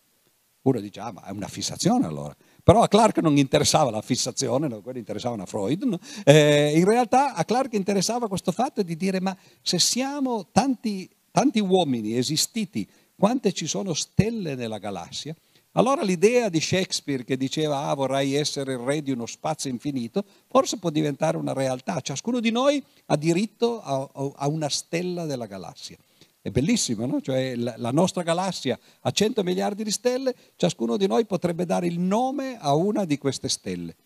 Uno 0.64 0.80
dice, 0.80 1.00
ah, 1.00 1.12
ma 1.12 1.24
è 1.24 1.30
una 1.30 1.48
fissazione 1.48 2.06
allora. 2.06 2.34
Però 2.62 2.82
a 2.82 2.88
Clark 2.88 3.18
non 3.18 3.36
interessava 3.36 3.90
la 3.90 4.00
fissazione, 4.00 4.66
no? 4.66 4.80
quello 4.80 4.98
interessava 4.98 5.40
a 5.40 5.44
Freud. 5.44 5.82
No? 5.82 5.98
Eh, 6.24 6.72
in 6.74 6.84
realtà 6.86 7.34
a 7.34 7.44
Clark 7.44 7.74
interessava 7.74 8.28
questo 8.28 8.50
fatto 8.50 8.82
di 8.82 8.96
dire, 8.96 9.20
ma 9.20 9.36
se 9.60 9.78
siamo 9.78 10.46
tanti, 10.50 11.08
tanti 11.30 11.60
uomini 11.60 12.16
esistiti, 12.16 12.88
quante 13.14 13.52
ci 13.52 13.66
sono 13.66 13.92
stelle 13.92 14.54
nella 14.54 14.78
galassia? 14.78 15.34
Allora 15.72 16.02
l'idea 16.02 16.48
di 16.48 16.60
Shakespeare 16.60 17.24
che 17.24 17.36
diceva 17.36 17.88
ah, 17.88 17.94
vorrei 17.94 18.34
essere 18.34 18.72
il 18.72 18.78
re 18.78 19.02
di 19.02 19.10
uno 19.10 19.26
spazio 19.26 19.68
infinito, 19.68 20.24
forse 20.48 20.78
può 20.78 20.88
diventare 20.88 21.36
una 21.36 21.52
realtà. 21.52 22.00
Ciascuno 22.00 22.40
di 22.40 22.50
noi 22.50 22.82
ha 23.06 23.16
diritto 23.16 23.82
a, 23.82 24.08
a 24.36 24.48
una 24.48 24.70
stella 24.70 25.26
della 25.26 25.46
galassia. 25.46 25.98
È 26.44 26.50
bellissimo, 26.50 27.06
no? 27.06 27.22
Cioè 27.22 27.56
la 27.56 27.90
nostra 27.90 28.22
galassia 28.22 28.78
ha 29.00 29.10
100 29.10 29.42
miliardi 29.42 29.82
di 29.82 29.90
stelle, 29.90 30.34
ciascuno 30.56 30.98
di 30.98 31.06
noi 31.06 31.24
potrebbe 31.24 31.64
dare 31.64 31.86
il 31.86 31.98
nome 31.98 32.58
a 32.60 32.74
una 32.74 33.06
di 33.06 33.16
queste 33.16 33.48
stelle. 33.48 33.96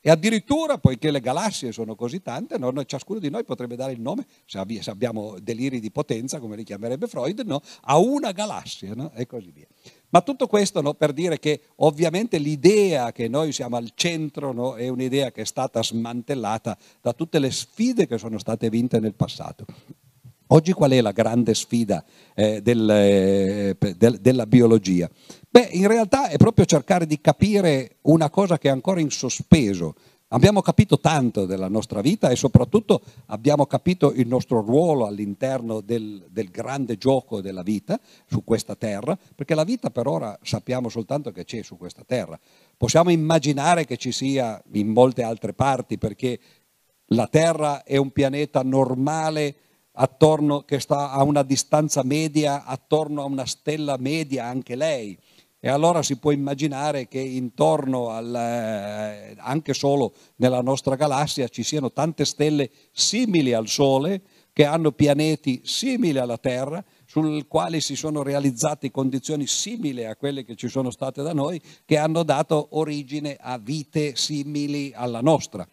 E 0.00 0.10
addirittura, 0.10 0.78
poiché 0.78 1.12
le 1.12 1.20
galassie 1.20 1.70
sono 1.70 1.94
così 1.94 2.22
tante, 2.22 2.58
no? 2.58 2.72
ciascuno 2.86 3.20
di 3.20 3.30
noi 3.30 3.44
potrebbe 3.44 3.76
dare 3.76 3.92
il 3.92 4.00
nome, 4.00 4.26
se 4.46 4.58
abbiamo 4.90 5.36
deliri 5.38 5.78
di 5.78 5.92
potenza, 5.92 6.40
come 6.40 6.56
li 6.56 6.64
chiamerebbe 6.64 7.06
Freud, 7.06 7.42
no? 7.46 7.62
a 7.82 7.98
una 7.98 8.32
galassia 8.32 9.12
e 9.14 9.26
così 9.26 9.52
via. 9.52 9.68
Ma 10.08 10.22
tutto 10.22 10.48
questo 10.48 10.82
per 10.94 11.12
dire 11.12 11.38
che 11.38 11.60
ovviamente 11.76 12.38
l'idea 12.38 13.12
che 13.12 13.28
noi 13.28 13.52
siamo 13.52 13.76
al 13.76 13.92
centro 13.94 14.74
è 14.74 14.88
un'idea 14.88 15.30
che 15.30 15.42
è 15.42 15.46
stata 15.46 15.80
smantellata 15.84 16.76
da 17.00 17.12
tutte 17.12 17.38
le 17.38 17.52
sfide 17.52 18.08
che 18.08 18.18
sono 18.18 18.38
state 18.38 18.68
vinte 18.70 18.98
nel 18.98 19.14
passato. 19.14 19.66
Oggi 20.48 20.72
qual 20.72 20.92
è 20.92 21.00
la 21.00 21.10
grande 21.10 21.54
sfida 21.54 22.04
eh, 22.34 22.62
del, 22.62 22.88
eh, 22.88 23.76
del, 23.96 24.18
della 24.20 24.46
biologia? 24.46 25.10
Beh, 25.50 25.70
in 25.72 25.88
realtà 25.88 26.28
è 26.28 26.36
proprio 26.36 26.64
cercare 26.64 27.06
di 27.06 27.20
capire 27.20 27.96
una 28.02 28.30
cosa 28.30 28.56
che 28.56 28.68
è 28.68 28.70
ancora 28.70 29.00
in 29.00 29.10
sospeso. 29.10 29.94
Abbiamo 30.28 30.60
capito 30.60 31.00
tanto 31.00 31.46
della 31.46 31.68
nostra 31.68 32.00
vita 32.00 32.30
e 32.30 32.36
soprattutto 32.36 33.00
abbiamo 33.26 33.66
capito 33.66 34.12
il 34.12 34.26
nostro 34.26 34.60
ruolo 34.60 35.06
all'interno 35.06 35.80
del, 35.80 36.26
del 36.30 36.50
grande 36.50 36.96
gioco 36.96 37.40
della 37.40 37.62
vita 37.62 37.98
su 38.28 38.44
questa 38.44 38.74
terra, 38.76 39.16
perché 39.34 39.54
la 39.54 39.64
vita 39.64 39.90
per 39.90 40.06
ora 40.06 40.36
sappiamo 40.42 40.88
soltanto 40.88 41.30
che 41.32 41.44
c'è 41.44 41.62
su 41.62 41.76
questa 41.76 42.02
terra. 42.04 42.38
Possiamo 42.76 43.10
immaginare 43.10 43.84
che 43.84 43.96
ci 43.96 44.12
sia 44.12 44.62
in 44.72 44.88
molte 44.88 45.22
altre 45.22 45.54
parti, 45.54 45.96
perché 45.96 46.38
la 47.10 47.28
terra 47.28 47.82
è 47.84 47.96
un 47.96 48.10
pianeta 48.10 48.62
normale 48.62 49.54
attorno, 49.98 50.62
che 50.62 50.80
sta 50.80 51.10
a 51.10 51.22
una 51.22 51.42
distanza 51.42 52.02
media 52.02 52.64
attorno 52.64 53.22
a 53.22 53.26
una 53.26 53.46
stella 53.46 53.96
media 53.98 54.44
anche 54.44 54.76
lei. 54.76 55.18
E 55.58 55.68
allora 55.68 56.02
si 56.02 56.18
può 56.18 56.30
immaginare 56.30 57.08
che 57.08 57.18
intorno 57.18 58.10
al, 58.10 58.34
eh, 58.34 59.34
anche 59.38 59.74
solo 59.74 60.14
nella 60.36 60.60
nostra 60.60 60.94
galassia 60.96 61.48
ci 61.48 61.62
siano 61.62 61.92
tante 61.92 62.24
stelle 62.24 62.70
simili 62.92 63.52
al 63.52 63.66
Sole, 63.66 64.22
che 64.52 64.64
hanno 64.64 64.92
pianeti 64.92 65.62
simili 65.64 66.18
alla 66.18 66.38
Terra, 66.38 66.82
sul 67.04 67.46
quali 67.46 67.80
si 67.80 67.96
sono 67.96 68.22
realizzate 68.22 68.90
condizioni 68.90 69.46
simili 69.46 70.04
a 70.04 70.16
quelle 70.16 70.44
che 70.44 70.56
ci 70.56 70.68
sono 70.68 70.90
state 70.90 71.22
da 71.22 71.32
noi, 71.32 71.60
che 71.84 71.98
hanno 71.98 72.22
dato 72.22 72.68
origine 72.72 73.36
a 73.38 73.58
vite 73.58 74.16
simili 74.16 74.92
alla 74.94 75.20
nostra. 75.20 75.66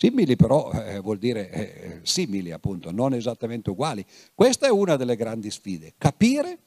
Simili 0.00 0.36
però 0.36 0.70
eh, 0.70 1.00
vuol 1.00 1.18
dire 1.18 1.50
eh, 1.50 2.00
simili 2.02 2.52
appunto, 2.52 2.92
non 2.92 3.14
esattamente 3.14 3.70
uguali. 3.70 4.06
Questa 4.32 4.68
è 4.68 4.70
una 4.70 4.94
delle 4.94 5.16
grandi 5.16 5.50
sfide, 5.50 5.94
capire 5.98 6.58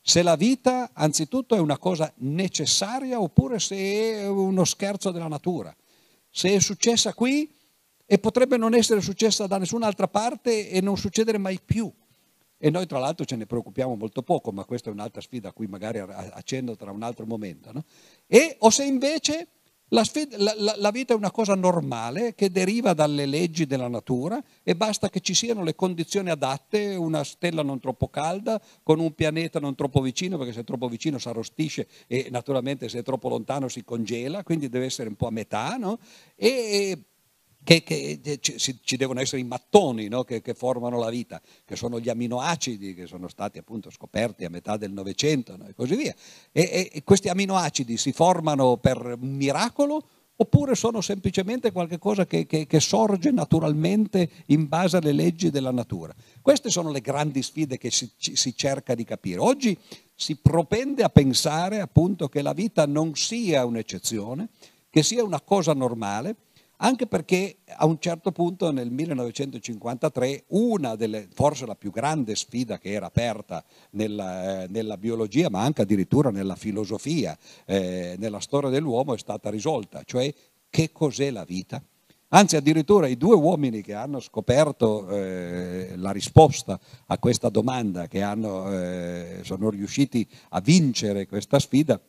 se 0.00 0.22
la 0.22 0.36
vita 0.36 0.90
anzitutto 0.92 1.56
è 1.56 1.58
una 1.58 1.78
cosa 1.78 2.12
necessaria 2.18 3.20
oppure 3.20 3.58
se 3.58 3.74
è 3.74 4.28
uno 4.28 4.64
scherzo 4.64 5.10
della 5.10 5.26
natura. 5.26 5.74
Se 6.30 6.48
è 6.48 6.60
successa 6.60 7.12
qui 7.12 7.52
e 8.06 8.18
potrebbe 8.20 8.56
non 8.56 8.72
essere 8.72 9.00
successa 9.00 9.48
da 9.48 9.58
nessun'altra 9.58 10.06
parte 10.06 10.70
e 10.70 10.80
non 10.80 10.96
succedere 10.96 11.38
mai 11.38 11.58
più. 11.58 11.92
E 12.56 12.70
noi 12.70 12.86
tra 12.86 13.00
l'altro 13.00 13.24
ce 13.24 13.34
ne 13.34 13.46
preoccupiamo 13.46 13.96
molto 13.96 14.22
poco, 14.22 14.52
ma 14.52 14.64
questa 14.64 14.90
è 14.90 14.92
un'altra 14.92 15.20
sfida 15.20 15.48
a 15.48 15.52
cui 15.52 15.66
magari 15.66 15.98
accendo 15.98 16.76
tra 16.76 16.92
un 16.92 17.02
altro 17.02 17.26
momento. 17.26 17.72
No? 17.72 17.82
E, 18.28 18.54
o 18.60 18.70
se 18.70 18.84
invece 18.84 19.48
la, 19.88 20.02
sfida, 20.04 20.36
la, 20.38 20.74
la, 20.76 20.90
vita 20.90 21.14
è 21.14 21.16
una 21.16 21.30
cosa 21.30 21.54
normale 21.54 22.34
che 22.34 22.50
deriva 22.50 22.92
dalle 22.92 23.26
leggi 23.26 23.66
della 23.66 23.88
natura 23.88 24.42
e 24.62 24.74
basta 24.74 25.08
che 25.08 25.20
ci 25.20 25.34
siano 25.34 25.62
le 25.62 25.74
condizioni 25.74 26.30
adatte, 26.30 26.94
una 26.96 27.22
stella 27.22 27.62
non 27.62 27.78
troppo 27.78 28.08
calda, 28.08 28.60
con 28.82 28.98
un 28.98 29.14
pianeta 29.14 29.60
non 29.60 29.74
troppo 29.74 30.00
vicino, 30.00 30.38
perché 30.38 30.52
se 30.52 30.60
è 30.60 30.64
troppo 30.64 30.88
vicino 30.88 31.18
si 31.18 31.28
arrostisce 31.28 31.86
e 32.06 32.28
naturalmente 32.30 32.88
se 32.88 32.98
è 32.98 33.02
troppo 33.02 33.28
lontano 33.28 33.68
si 33.68 33.84
congela, 33.84 34.42
quindi 34.42 34.68
deve 34.68 34.86
essere 34.86 35.08
un 35.08 35.14
po' 35.14 35.28
a 35.28 35.30
metà, 35.30 35.76
no? 35.76 35.98
e, 36.34 36.98
che, 37.66 37.82
che 37.82 38.38
ci, 38.40 38.78
ci, 38.80 38.96
devono 38.96 39.20
essere 39.20 39.40
i 39.40 39.44
mattoni 39.44 40.06
no? 40.06 40.22
che, 40.22 40.40
che, 40.40 40.54
formano 40.54 41.00
la 41.00 41.10
vita, 41.10 41.42
che 41.64 41.74
sono 41.74 41.98
gli 41.98 42.08
aminoacidi 42.08 42.94
che 42.94 43.06
sono 43.06 43.26
stati 43.26 43.58
appunto 43.58 43.90
scoperti 43.90 44.44
a 44.44 44.50
metà 44.50 44.76
del 44.76 44.92
Novecento 44.92 45.56
no? 45.56 45.66
e 45.66 45.74
così 45.74 45.96
via. 45.96 46.14
E, 46.52 46.90
e, 46.92 47.02
questi 47.02 47.28
aminoacidi 47.28 47.96
si 47.96 48.12
formano 48.12 48.76
per 48.76 49.16
miracolo 49.18 50.06
oppure 50.36 50.76
sono 50.76 51.00
semplicemente 51.00 51.72
qualcosa 51.72 52.24
che, 52.24 52.46
che, 52.46 52.68
che 52.68 52.78
sorge 52.78 53.32
naturalmente 53.32 54.30
in 54.46 54.68
base 54.68 54.98
alle 54.98 55.12
leggi 55.12 55.50
della 55.50 55.72
natura? 55.72 56.14
Queste 56.40 56.70
sono 56.70 56.92
le 56.92 57.00
grandi 57.00 57.42
sfide 57.42 57.78
che 57.78 57.90
si, 57.90 58.08
si 58.16 58.54
cerca 58.54 58.94
di 58.94 59.02
capire. 59.02 59.40
Oggi 59.40 59.76
si 60.14 60.36
propende 60.36 61.02
a 61.02 61.08
pensare 61.08 61.80
appunto 61.80 62.28
che 62.28 62.42
la 62.42 62.52
vita 62.52 62.86
non 62.86 63.16
sia 63.16 63.64
un'eccezione, 63.64 64.50
che 64.88 65.02
sia 65.02 65.24
una 65.24 65.40
cosa 65.40 65.72
normale, 65.72 66.36
anche 66.78 67.06
perché 67.06 67.58
a 67.76 67.86
un 67.86 67.98
certo 67.98 68.32
punto 68.32 68.70
nel 68.70 68.90
1953 68.90 70.44
una 70.48 70.94
delle, 70.94 71.28
forse 71.32 71.66
la 71.66 71.74
più 71.74 71.90
grande 71.90 72.34
sfida 72.34 72.78
che 72.78 72.90
era 72.90 73.06
aperta 73.06 73.64
nella, 73.90 74.62
eh, 74.62 74.66
nella 74.68 74.96
biologia, 74.96 75.48
ma 75.48 75.62
anche 75.62 75.82
addirittura 75.82 76.30
nella 76.30 76.56
filosofia, 76.56 77.36
eh, 77.64 78.16
nella 78.18 78.40
storia 78.40 78.70
dell'uomo 78.70 79.14
è 79.14 79.18
stata 79.18 79.50
risolta, 79.50 80.02
cioè 80.04 80.32
che 80.68 80.92
cos'è 80.92 81.30
la 81.30 81.44
vita? 81.44 81.82
Anzi, 82.30 82.56
addirittura 82.56 83.06
i 83.06 83.16
due 83.16 83.36
uomini 83.36 83.82
che 83.82 83.94
hanno 83.94 84.18
scoperto 84.18 85.08
eh, 85.08 85.92
la 85.94 86.10
risposta 86.10 86.78
a 87.06 87.18
questa 87.18 87.48
domanda, 87.50 88.08
che 88.08 88.20
hanno, 88.20 88.72
eh, 88.72 89.40
sono 89.42 89.70
riusciti 89.70 90.26
a 90.50 90.60
vincere 90.60 91.26
questa 91.28 91.60
sfida, 91.60 92.00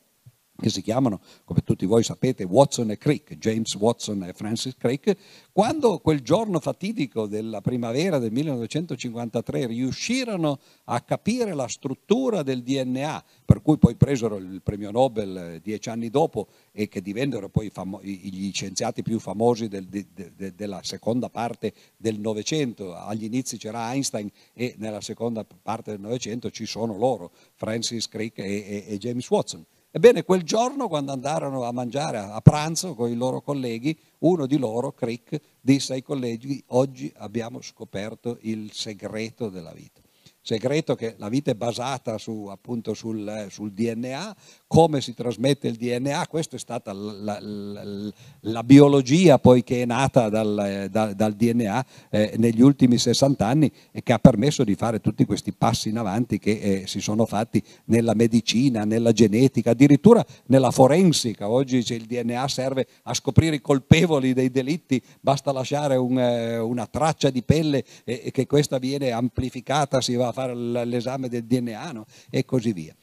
che 0.60 0.70
si 0.70 0.82
chiamano, 0.82 1.22
come 1.44 1.62
tutti 1.64 1.86
voi 1.86 2.04
sapete, 2.04 2.44
Watson 2.44 2.92
e 2.92 2.98
Crick, 2.98 3.38
James 3.38 3.74
Watson 3.76 4.24
e 4.24 4.34
Francis 4.34 4.76
Crick, 4.76 5.16
quando 5.52 6.00
quel 6.00 6.22
giorno 6.22 6.60
fatidico 6.60 7.28
della 7.28 7.62
primavera 7.62 8.18
del 8.18 8.32
1953 8.32 9.68
riuscirono 9.68 10.60
a 10.86 11.00
capire 11.02 11.54
la 11.54 11.68
struttura 11.68 12.42
del 12.42 12.64
DNA, 12.64 13.24
per 13.46 13.62
cui 13.62 13.78
poi 13.78 13.96
presero 13.96 14.38
il 14.38 14.62
premio 14.64 14.90
Nobel 14.90 15.38
eh, 15.38 15.62
dieci 15.62 15.90
anni 15.90 16.10
dopo 16.10 16.48
e 16.72 16.88
che 16.88 17.02
divennero 17.02 17.50
poi 17.50 17.70
famo- 17.70 18.02
gli 18.02 18.52
scienziati 18.52 19.04
più 19.04 19.20
famosi 19.20 19.68
del, 19.68 19.86
de, 19.86 20.08
de, 20.14 20.56
della 20.56 20.82
seconda 20.84 21.30
parte 21.30 21.74
del 21.96 22.20
Novecento, 22.20 22.96
agli 22.96 23.26
inizi 23.26 23.58
c'era 23.58 23.94
Einstein 23.94 24.30
e 24.54 24.74
nella 24.78 25.02
seconda 25.02 25.46
parte 25.62 25.92
del 25.92 26.00
Novecento 26.00 26.50
ci 26.50 26.66
sono 26.66 26.98
loro, 26.98 27.32
Francis 27.54 28.08
Crick 28.08 28.40
e, 28.40 28.44
e, 28.44 28.86
e 28.88 28.98
James 28.98 29.30
Watson. 29.30 29.64
Ebbene, 29.98 30.22
quel 30.22 30.44
giorno, 30.44 30.88
quando 30.88 31.12
andarono 31.12 31.64
a 31.64 31.72
mangiare 31.72 32.20
a 32.20 32.40
pranzo 32.40 32.94
con 32.94 33.10
i 33.10 33.16
loro 33.16 33.42
colleghi, 33.42 33.98
uno 34.20 34.46
di 34.46 34.60
loro, 34.60 34.92
Crick, 34.92 35.42
disse 35.60 35.94
ai 35.94 36.04
colleghi, 36.04 36.64
oggi 36.68 37.12
abbiamo 37.18 37.64
scoperto 37.64 38.38
il 38.42 38.72
segreto 38.74 39.50
della 39.50 39.74
vita 39.74 40.07
segreto 40.48 40.96
che 40.96 41.16
la 41.18 41.28
vita 41.28 41.52
è 41.52 41.56
basata 41.56 42.18
su, 42.18 42.48
appunto 42.50 42.94
sul, 42.94 43.48
sul, 43.50 43.74
DNA, 43.74 44.34
come 44.66 45.02
si 45.02 45.14
trasmette 45.14 45.68
il 45.68 45.76
DNA, 45.76 46.26
questa 46.28 46.56
è 46.56 46.60
stata 46.60 46.94
la, 46.94 47.38
la, 47.42 48.14
la 48.40 48.64
biologia 48.64 49.40
poi 49.40 49.62
che 49.62 49.82
è 49.82 49.86
nata 49.86 50.30
dal, 50.30 50.88
dal, 50.90 51.16
dal 51.16 51.34
DNA 51.34 51.86
eh, 52.10 52.36
negli 52.38 52.62
ultimi 52.62 52.98
60 52.98 53.46
anni 53.46 53.70
e 53.92 54.02
che 54.02 54.14
ha 54.14 54.20
permesso 54.20 54.64
di 54.64 54.76
fare 54.76 55.02
tutti 55.02 55.26
questi 55.26 55.52
passi 55.52 55.90
in 55.90 55.98
avanti 55.98 56.40
che 56.40 56.60
eh, 56.62 56.88
si 56.88 57.02
sono 57.02 57.26
fatti 57.26 57.62
nella 57.88 58.14
medicina, 58.14 58.86
nella 58.86 59.12
genetica, 59.12 59.72
addirittura 59.72 60.26
nella 60.46 60.72
forensica. 60.72 61.50
Oggi 61.50 61.84
il 61.90 62.06
DNA 62.06 62.48
serve 62.48 62.88
a 63.04 63.14
scoprire 63.14 63.58
i 63.58 63.62
colpevoli 63.62 64.32
dei 64.32 64.50
delitti, 64.50 65.04
basta 65.20 65.52
lasciare 65.52 65.98
un, 65.98 66.18
eh, 66.18 66.58
una 66.58 66.86
traccia 66.86 67.30
di 67.32 67.44
pelle 67.44 67.84
e, 68.06 68.22
e 68.24 68.32
che 68.32 68.46
questa 68.46 68.78
viene 68.78 69.12
amplificata, 69.12 70.00
si 70.00 70.16
va 70.16 70.28
a 70.28 70.36
fare 70.38 70.54
l'esame 70.86 71.30
del 71.30 71.46
DNA 71.46 71.92
no? 71.94 72.06
e 72.30 72.46
così 72.46 72.72
via. 72.72 72.96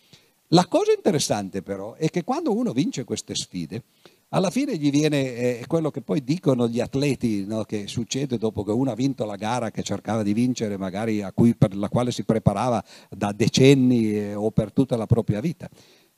La 0.49 0.66
cosa 0.66 0.93
interessante 0.93 1.62
però 1.62 1.95
è 1.95 2.09
che 2.11 2.22
quando 2.22 2.55
uno 2.55 2.72
vince 2.72 3.03
queste 3.03 3.35
sfide, 3.35 3.82
alla 4.28 4.51
fine 4.51 4.76
gli 4.76 4.91
viene 4.91 5.35
eh, 5.35 5.64
quello 5.66 5.91
che 5.91 6.01
poi 6.01 6.22
dicono 6.22 6.68
gli 6.68 6.78
atleti, 6.78 7.45
no? 7.45 7.64
che 7.64 7.89
succede 7.89 8.39
dopo 8.39 8.62
che 8.62 8.70
uno 8.70 8.93
ha 8.93 8.95
vinto 8.95 9.24
la 9.24 9.35
gara 9.35 9.72
che 9.72 9.82
cercava 9.82 10.22
di 10.22 10.32
vincere, 10.32 10.76
magari 10.76 11.24
cui, 11.35 11.57
per 11.57 11.74
la 11.74 11.89
quale 11.89 12.12
si 12.12 12.22
preparava 12.22 12.82
da 13.11 13.32
decenni 13.32 14.14
eh, 14.14 14.35
o 14.35 14.53
per 14.53 14.72
tutta 14.72 14.97
la 14.97 15.07
propria 15.07 15.41
vita, 15.41 15.68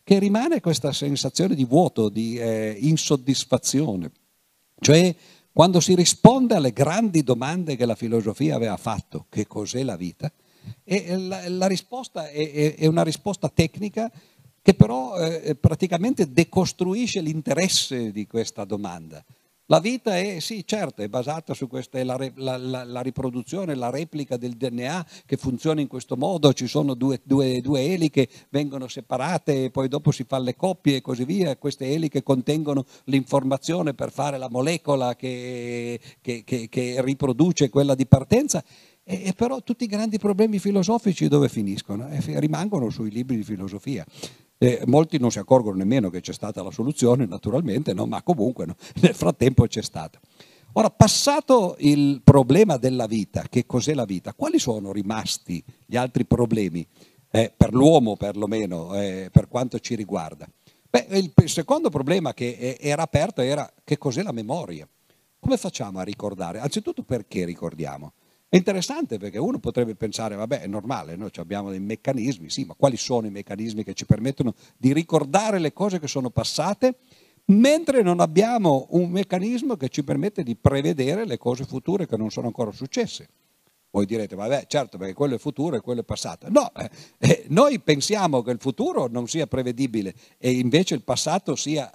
che 0.05 0.19
rimane 0.19 0.61
questa 0.61 0.93
sensazione 0.93 1.55
di 1.55 1.65
vuoto, 1.65 2.11
di 2.11 2.37
eh, 2.37 2.77
insoddisfazione. 2.79 4.11
Cioè 4.79 5.15
quando 5.57 5.81
si 5.81 5.95
risponde 5.95 6.55
alle 6.55 6.73
grandi 6.73 7.23
domande 7.23 7.77
che 7.77 7.87
la 7.87 7.95
filosofia 7.95 8.57
aveva 8.57 8.77
fatto, 8.77 9.25
che 9.31 9.47
cos'è 9.47 9.83
la 9.83 9.97
vita, 9.97 10.31
e 10.85 11.17
la, 11.17 11.49
la 11.49 11.67
risposta 11.67 12.29
è, 12.29 12.75
è, 12.75 12.87
una 12.87 13.03
risposta 13.03 13.49
tecnica 13.49 14.11
che 14.63 14.75
però 14.75 15.17
eh, 15.17 15.55
praticamente 15.55 16.33
decostruisce 16.33 17.21
l'interesse 17.21 18.11
di 18.11 18.27
questa 18.27 18.65
domanda. 18.65 19.25
La 19.69 19.81
vita 19.81 20.17
è, 20.17 20.39
sì, 20.39 20.65
certo, 20.65 21.03
è 21.03 21.09
basata 21.09 21.53
su 21.53 21.67
questa, 21.67 22.03
la, 22.05 22.17
la, 22.37 22.85
la, 22.85 23.01
riproduzione, 23.01 23.75
la 23.75 23.91
replica 23.91 24.37
del 24.37 24.53
DNA 24.53 25.05
che 25.27 25.37
funziona 25.37 25.81
in 25.81 25.89
questo 25.89 26.17
modo, 26.17 26.53
ci 26.53 26.69
sono 26.69 26.95
due, 26.95 27.21
due, 27.25 27.61
due, 27.61 27.85
eliche, 27.85 28.29
vengono 28.51 28.87
separate 28.87 29.65
e 29.65 29.71
poi 29.71 29.89
dopo 29.89 30.13
si 30.13 30.25
fanno 30.25 30.45
le 30.45 30.55
coppie 30.55 30.97
e 30.97 31.01
così 31.01 31.25
via, 31.25 31.57
queste 31.57 31.93
eliche 31.93 32.23
contengono 32.23 32.85
l'informazione 33.07 33.93
per 33.93 34.13
fare 34.13 34.39
la 34.39 34.49
molecola 34.49 35.17
che, 35.17 35.99
che, 36.21 36.45
che, 36.45 36.69
che 36.69 37.03
riproduce 37.03 37.69
quella 37.69 37.97
di 37.97 38.07
partenza 38.07 38.63
e, 39.09 39.29
e, 39.29 39.33
però 39.35 39.63
tutti 39.63 39.85
i 39.85 39.87
grandi 39.87 40.19
problemi 40.19 40.59
filosofici 40.59 41.29
dove 41.29 41.49
finiscono? 41.49 42.09
Eh, 42.09 42.41
rimangono 42.41 42.91
sui 42.91 43.13
libri 43.13 43.37
di 43.37 43.45
filosofia. 43.45 44.05
Eh, 44.59 44.83
molti 44.87 45.19
non 45.19 45.31
si 45.31 45.39
accorgono 45.39 45.77
nemmeno 45.77 46.11
che 46.11 46.21
c'è 46.21 46.33
stata 46.33 46.61
la 46.61 46.73
soluzione, 46.73 47.25
naturalmente, 47.25 47.95
no? 47.95 48.07
ma 48.07 48.21
comunque 48.25 48.67
no? 48.67 48.75
nel 49.01 49.15
frattempo 49.15 49.65
c'è 49.69 49.81
stata. 49.81 50.19
Ora, 50.73 50.91
passato 50.91 51.77
il 51.79 52.21
problema 52.25 52.79
della 52.79 53.07
vita, 53.07 53.45
che 53.49 53.65
cos'è 53.65 53.95
la 53.95 54.05
vita, 54.05 54.35
quali 54.35 54.59
sono 54.59 54.91
rimasti 54.91 55.63
gli 55.87 55.97
altri 55.97 56.25
problemi, 56.25 56.85
eh, 57.31 57.53
per 57.57 57.73
l'uomo 57.73 58.17
perlomeno, 58.17 58.93
eh, 59.01 59.29
per 59.31 59.47
quanto 59.47 59.79
ci 59.79 59.95
riguarda? 59.95 60.49
Beh, 60.91 61.07
il 61.11 61.33
secondo 61.45 61.91
problema 61.91 62.35
che 62.35 62.57
eh, 62.59 62.77
era 62.81 63.03
aperto 63.03 63.41
era 63.41 63.73
che 63.85 63.99
cos'è 63.99 64.23
la 64.23 64.33
memoria. 64.33 64.87
Come 65.39 65.57
facciamo 65.59 66.01
a 66.01 66.03
ricordare? 66.03 66.59
Anzitutto 66.59 67.05
perché 67.05 67.45
ricordiamo? 67.45 68.13
È 68.49 68.57
interessante 68.57 69.19
perché 69.19 69.39
uno 69.39 69.59
potrebbe 69.59 69.97
pensare, 69.97 70.37
vabbè, 70.37 70.61
è 70.61 70.67
normale, 70.69 71.17
noi 71.17 71.31
abbiamo 71.37 71.71
dei 71.71 71.81
meccanismi, 71.81 72.49
sì, 72.49 72.65
ma 72.65 72.75
quali 72.75 72.97
sono 72.97 73.27
i 73.27 73.31
meccanismi 73.31 73.83
che 73.83 73.93
ci 73.93 74.07
permettono 74.07 74.55
di 74.77 74.93
ricordare 74.93 75.59
le 75.59 75.73
cose 75.73 75.99
che 75.99 76.07
sono 76.07 76.31
passate, 76.31 76.99
mentre 77.47 78.03
non 78.03 78.21
abbiamo 78.21 78.87
un 78.91 79.11
meccanismo 79.11 79.77
che 79.77 79.89
ci 79.89 80.05
permette 80.05 80.45
di 80.45 80.55
prevedere 80.55 81.27
le 81.27 81.39
cose 81.39 81.65
future 81.65 82.07
che 82.07 82.17
non 82.17 82.31
sono 82.31 82.47
ancora 82.47 82.71
successe? 82.71 83.29
Voi 83.91 84.07
direte, 84.07 84.37
vabbè, 84.37 84.67
certo, 84.69 84.97
perché 84.97 85.15
quello 85.15 85.35
è 85.35 85.39
futuro 85.39 85.75
e 85.75 85.81
quello 85.81 86.03
è 86.03 86.05
passato. 86.05 86.49
No, 86.49 86.71
eh, 86.75 86.91
eh 87.19 87.45
noi 87.49 87.81
pensiamo 87.81 88.43
che 88.43 88.53
il 88.53 88.59
futuro 88.61 89.09
non 89.09 89.27
sia 89.27 89.49
prevedibile 89.49 90.15
e 90.39 90.53
invece 90.53 90.95
il 90.95 91.03
passato 91.03 91.57
sia 91.57 91.91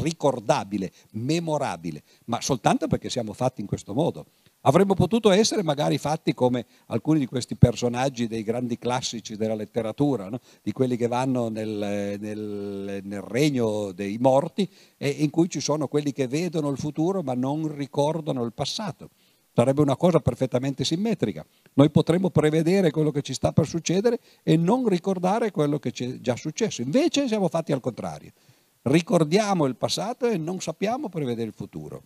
ricordabile, 0.00 0.90
memorabile, 1.12 2.02
ma 2.24 2.40
soltanto 2.40 2.88
perché 2.88 3.08
siamo 3.08 3.34
fatti 3.34 3.60
in 3.60 3.66
questo 3.68 3.94
modo. 3.94 4.26
Avremmo 4.66 4.94
potuto 4.94 5.30
essere 5.30 5.62
magari 5.62 5.98
fatti 5.98 6.32
come 6.32 6.64
alcuni 6.86 7.18
di 7.18 7.26
questi 7.26 7.54
personaggi 7.54 8.26
dei 8.26 8.42
grandi 8.42 8.78
classici 8.78 9.36
della 9.36 9.54
letteratura, 9.54 10.30
no? 10.30 10.38
di 10.62 10.72
quelli 10.72 10.96
che 10.96 11.06
vanno 11.06 11.48
nel, 11.48 12.16
nel, 12.18 13.00
nel, 13.04 13.20
regno 13.20 13.92
dei 13.92 14.16
morti 14.18 14.66
e 14.96 15.08
in 15.08 15.28
cui 15.28 15.50
ci 15.50 15.60
sono 15.60 15.86
quelli 15.86 16.12
che 16.12 16.28
vedono 16.28 16.70
il 16.70 16.78
futuro 16.78 17.22
ma 17.22 17.34
non 17.34 17.74
ricordano 17.76 18.42
il 18.42 18.54
passato. 18.54 19.10
Sarebbe 19.52 19.82
una 19.82 19.96
cosa 19.96 20.20
perfettamente 20.20 20.82
simmetrica. 20.82 21.44
Noi 21.74 21.90
potremmo 21.90 22.30
prevedere 22.30 22.90
quello 22.90 23.10
che 23.10 23.20
ci 23.20 23.34
sta 23.34 23.52
per 23.52 23.66
succedere 23.66 24.18
e 24.42 24.56
non 24.56 24.88
ricordare 24.88 25.50
quello 25.50 25.78
che 25.78 25.92
ci 25.92 26.04
è 26.04 26.20
già 26.20 26.36
successo. 26.36 26.80
Invece 26.80 27.28
siamo 27.28 27.48
fatti 27.48 27.72
al 27.72 27.80
contrario. 27.80 28.32
Ricordiamo 28.80 29.66
il 29.66 29.76
passato 29.76 30.26
e 30.26 30.38
non 30.38 30.58
sappiamo 30.60 31.10
prevedere 31.10 31.48
il 31.48 31.54
futuro. 31.54 32.02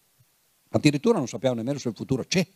Addirittura 0.71 1.19
non 1.19 1.29
sappiamo 1.29 1.57
nemmeno 1.57 1.79
se 1.79 1.89
il 1.89 1.95
futuro 1.95 2.25
c'è, 2.25 2.47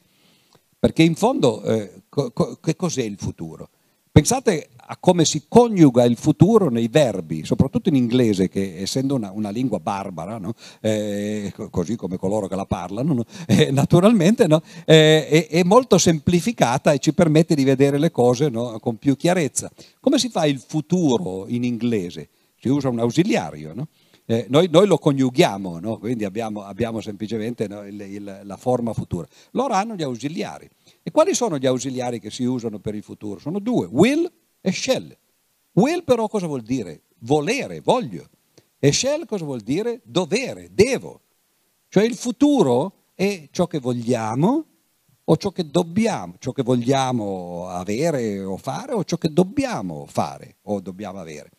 perché 0.79 1.03
in 1.03 1.15
fondo 1.15 1.63
eh, 1.63 2.03
co- 2.09 2.59
che 2.61 2.77
cos'è 2.77 3.03
il 3.03 3.17
futuro? 3.19 3.71
Pensate 4.13 4.69
a 4.77 4.99
come 4.99 5.25
si 5.25 5.45
coniuga 5.49 6.05
il 6.05 6.19
futuro 6.19 6.69
nei 6.69 6.89
verbi, 6.89 7.47
soprattutto 7.47 7.89
in 7.89 7.95
inglese, 7.95 8.51
che 8.51 8.77
essendo 8.77 9.15
una, 9.15 9.31
una 9.33 9.49
lingua 9.49 9.79
barbara, 9.79 10.37
no? 10.37 10.53
eh, 10.83 11.51
così 11.71 11.97
come 11.97 12.19
coloro 12.19 12.47
che 12.47 12.55
la 12.55 12.67
parlano, 12.67 13.15
no? 13.15 13.25
eh, 13.49 13.71
naturalmente 13.71 14.45
eh, 14.85 15.29
è, 15.29 15.47
è, 15.49 15.63
molto 15.63 15.97
semplificata 15.97 16.93
e 16.93 16.99
ci 16.99 17.15
permette 17.15 17.55
di 17.55 17.65
vedere 17.65 17.97
le 17.97 18.11
cose 18.11 18.51
con 18.51 18.99
più 18.99 19.17
chiarezza. 19.17 19.71
Come 19.99 20.19
si 20.19 20.29
fa 20.29 20.45
il 20.45 20.59
futuro 20.59 21.47
in 21.47 21.65
inglese? 21.65 22.29
Si 22.59 22.69
usa 22.69 22.91
un 22.91 22.99
ausiliario, 22.99 23.73
no? 23.73 23.89
Eh, 24.33 24.47
noi, 24.49 24.69
noi, 24.71 24.87
lo 24.87 24.97
coniughiamo, 24.97 25.79
no? 25.79 25.99
quindi 25.99 26.25
abbiamo, 26.25 26.63
abbiamo 26.63 27.03
semplicemente 27.03 27.69
no, 27.69 27.87
il, 27.87 28.01
il, 28.01 28.41
la 28.45 28.57
forma 28.57 28.95
futura. 28.95 29.27
Loro 29.51 29.75
hanno 29.75 29.95
gli 29.95 30.03
ausiliari. 30.03 30.67
E 31.03 31.11
quali 31.11 31.35
sono 31.35 31.59
gli 31.59 31.67
ausiliari 31.67 32.19
che 32.19 32.31
si 32.31 32.45
usano 32.45 32.79
per 32.79 32.95
il 32.95 33.03
futuro? 33.03 33.39
Sono 33.39 33.59
due, 33.59 33.87
will 33.91 34.31
e 34.63 34.73
shall. 34.73 35.15
Will 35.73 36.03
però 36.05 36.29
cosa 36.29 36.47
vuol 36.47 36.63
dire? 36.63 37.03
Volere, 37.19 37.81
voglio. 37.81 38.27
E 38.79 38.91
shall 38.91 39.27
cosa 39.27 39.45
vuol 39.45 39.61
dire? 39.61 40.01
Dovere, 40.03 40.71
devo. 40.73 41.21
Cioè 41.89 42.05
il 42.05 42.15
futuro 42.15 43.09
è 43.15 43.49
ciò 43.51 43.67
che 43.67 43.81
vogliamo 43.81 44.65
o 45.25 45.37
ciò 45.37 45.51
che 45.51 45.67
dobbiamo, 45.67 46.37
ciò 46.39 46.53
che 46.53 46.63
vogliamo 46.63 47.69
avere 47.69 48.43
o 48.43 48.57
fare 48.57 48.95
o 48.95 49.05
ciò 49.05 49.19
che 49.19 49.31
dobbiamo 49.31 50.07
fare 50.07 50.57
o 50.63 50.81
dobbiamo 50.81 51.21
avere. 51.21 51.51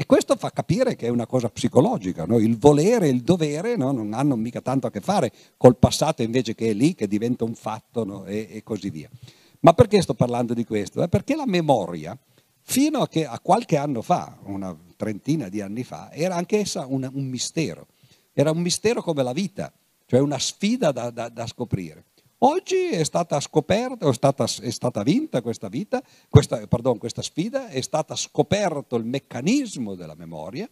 E 0.00 0.06
questo 0.06 0.36
fa 0.36 0.52
capire 0.52 0.94
che 0.94 1.06
è 1.06 1.10
una 1.10 1.26
cosa 1.26 1.48
psicologica, 1.48 2.24
no? 2.24 2.38
il 2.38 2.56
volere 2.56 3.06
e 3.06 3.10
il 3.10 3.22
dovere 3.22 3.74
no? 3.74 3.90
non 3.90 4.12
hanno 4.12 4.36
mica 4.36 4.60
tanto 4.60 4.86
a 4.86 4.92
che 4.92 5.00
fare 5.00 5.32
col 5.56 5.76
passato 5.76 6.22
invece 6.22 6.54
che 6.54 6.70
è 6.70 6.72
lì, 6.72 6.94
che 6.94 7.08
diventa 7.08 7.42
un 7.42 7.56
fatto 7.56 8.04
no? 8.04 8.24
e, 8.24 8.46
e, 8.48 8.62
così 8.62 8.90
via. 8.90 9.10
Ma 9.58 9.72
perché 9.72 10.00
sto 10.00 10.14
parlando 10.14 10.54
di 10.54 10.64
questo? 10.64 11.02
Eh, 11.02 11.08
perché 11.08 11.34
la 11.34 11.46
memoria, 11.46 12.16
fino 12.60 13.00
a, 13.00 13.08
che, 13.08 13.26
a, 13.26 13.40
qualche 13.40 13.76
anno 13.76 14.00
fa, 14.00 14.38
una 14.44 14.72
trentina 14.94 15.48
di 15.48 15.60
anni 15.60 15.82
fa, 15.82 16.12
era 16.12 16.36
anch'essa 16.36 16.86
un, 16.86 17.10
un 17.12 17.24
mistero. 17.26 17.88
Era 18.32 18.52
un 18.52 18.60
mistero 18.60 19.02
come 19.02 19.24
la 19.24 19.32
vita, 19.32 19.72
cioè 20.06 20.20
una 20.20 20.38
sfida 20.38 20.92
da, 20.92 21.10
da, 21.10 21.28
da 21.28 21.44
scoprire. 21.48 22.04
Oggi 22.40 22.90
è 22.90 23.02
stata 23.02 23.40
scoperta, 23.40 24.08
è 24.08 24.12
stata, 24.12 24.44
è 24.44 24.70
stata 24.70 25.02
vinta 25.02 25.42
questa, 25.42 25.66
vita, 25.68 26.00
questa, 26.28 26.64
pardon, 26.68 26.96
questa 26.96 27.20
sfida, 27.20 27.66
è 27.66 27.80
stato 27.80 28.14
scoperto 28.14 28.94
il 28.94 29.04
meccanismo 29.04 29.96
della 29.96 30.14
memoria 30.14 30.68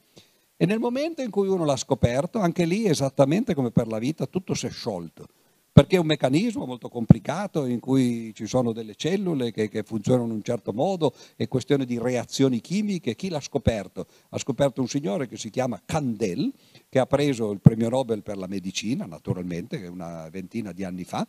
e 0.57 0.65
nel 0.65 0.79
momento 0.79 1.23
in 1.23 1.31
cui 1.31 1.49
uno 1.49 1.65
l'ha 1.65 1.77
scoperto, 1.77 2.39
anche 2.39 2.67
lì 2.67 2.87
esattamente 2.87 3.53
come 3.53 3.73
per 3.73 3.89
la 3.89 3.99
vita, 3.99 4.27
tutto 4.27 4.55
si 4.55 4.67
è 4.67 4.71
sciolto, 4.71 5.27
perché 5.73 5.97
è 5.97 5.99
un 5.99 6.07
meccanismo 6.07 6.65
molto 6.65 6.89
complicato 6.89 7.67
in 7.67 7.81
cui 7.81 8.33
ci 8.33 8.47
sono 8.47 8.73
delle 8.73 8.95
cellule 8.95 9.51
che, 9.51 9.69
che 9.69 9.83
funzionano 9.83 10.29
in 10.29 10.37
un 10.37 10.43
certo 10.43 10.73
modo, 10.73 11.13
è 11.35 11.49
questione 11.49 11.85
di 11.85 11.99
reazioni 11.99 12.61
chimiche. 12.61 13.15
Chi 13.15 13.29
l'ha 13.29 13.41
scoperto? 13.41 14.07
Ha 14.31 14.39
scoperto 14.39 14.81
un 14.81 14.89
signore 14.89 15.27
che 15.27 15.37
si 15.37 15.51
chiama 15.51 15.83
Candel, 15.85 16.51
che 16.89 16.99
ha 16.99 17.07
preso 17.07 17.51
il 17.51 17.61
premio 17.61 17.91
Nobel 17.91 18.23
per 18.23 18.39
la 18.39 18.47
medicina, 18.47 19.05
naturalmente, 19.05 19.85
una 19.89 20.31
ventina 20.31 20.73
di 20.73 20.85
anni 20.85 21.05
fa, 21.05 21.27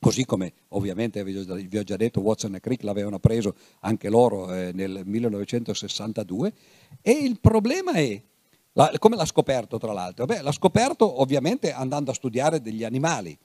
Così 0.00 0.24
come 0.24 0.54
ovviamente 0.68 1.22
vi 1.22 1.36
ho 1.76 1.82
già 1.82 1.96
detto, 1.96 2.22
Watson 2.22 2.54
e 2.54 2.60
Crick 2.60 2.84
l'avevano 2.84 3.18
preso 3.18 3.54
anche 3.80 4.08
loro 4.08 4.50
eh, 4.50 4.70
nel 4.72 5.02
1962. 5.04 6.52
E 7.02 7.10
il 7.10 7.38
problema 7.38 7.92
è, 7.92 8.18
la, 8.72 8.90
come 8.98 9.16
l'ha 9.16 9.26
scoperto 9.26 9.76
tra 9.76 9.92
l'altro? 9.92 10.24
Beh, 10.24 10.40
l'ha 10.40 10.52
scoperto 10.52 11.20
ovviamente 11.20 11.70
andando 11.72 12.12
a 12.12 12.14
studiare 12.14 12.62
degli 12.62 12.82
animali 12.82 13.36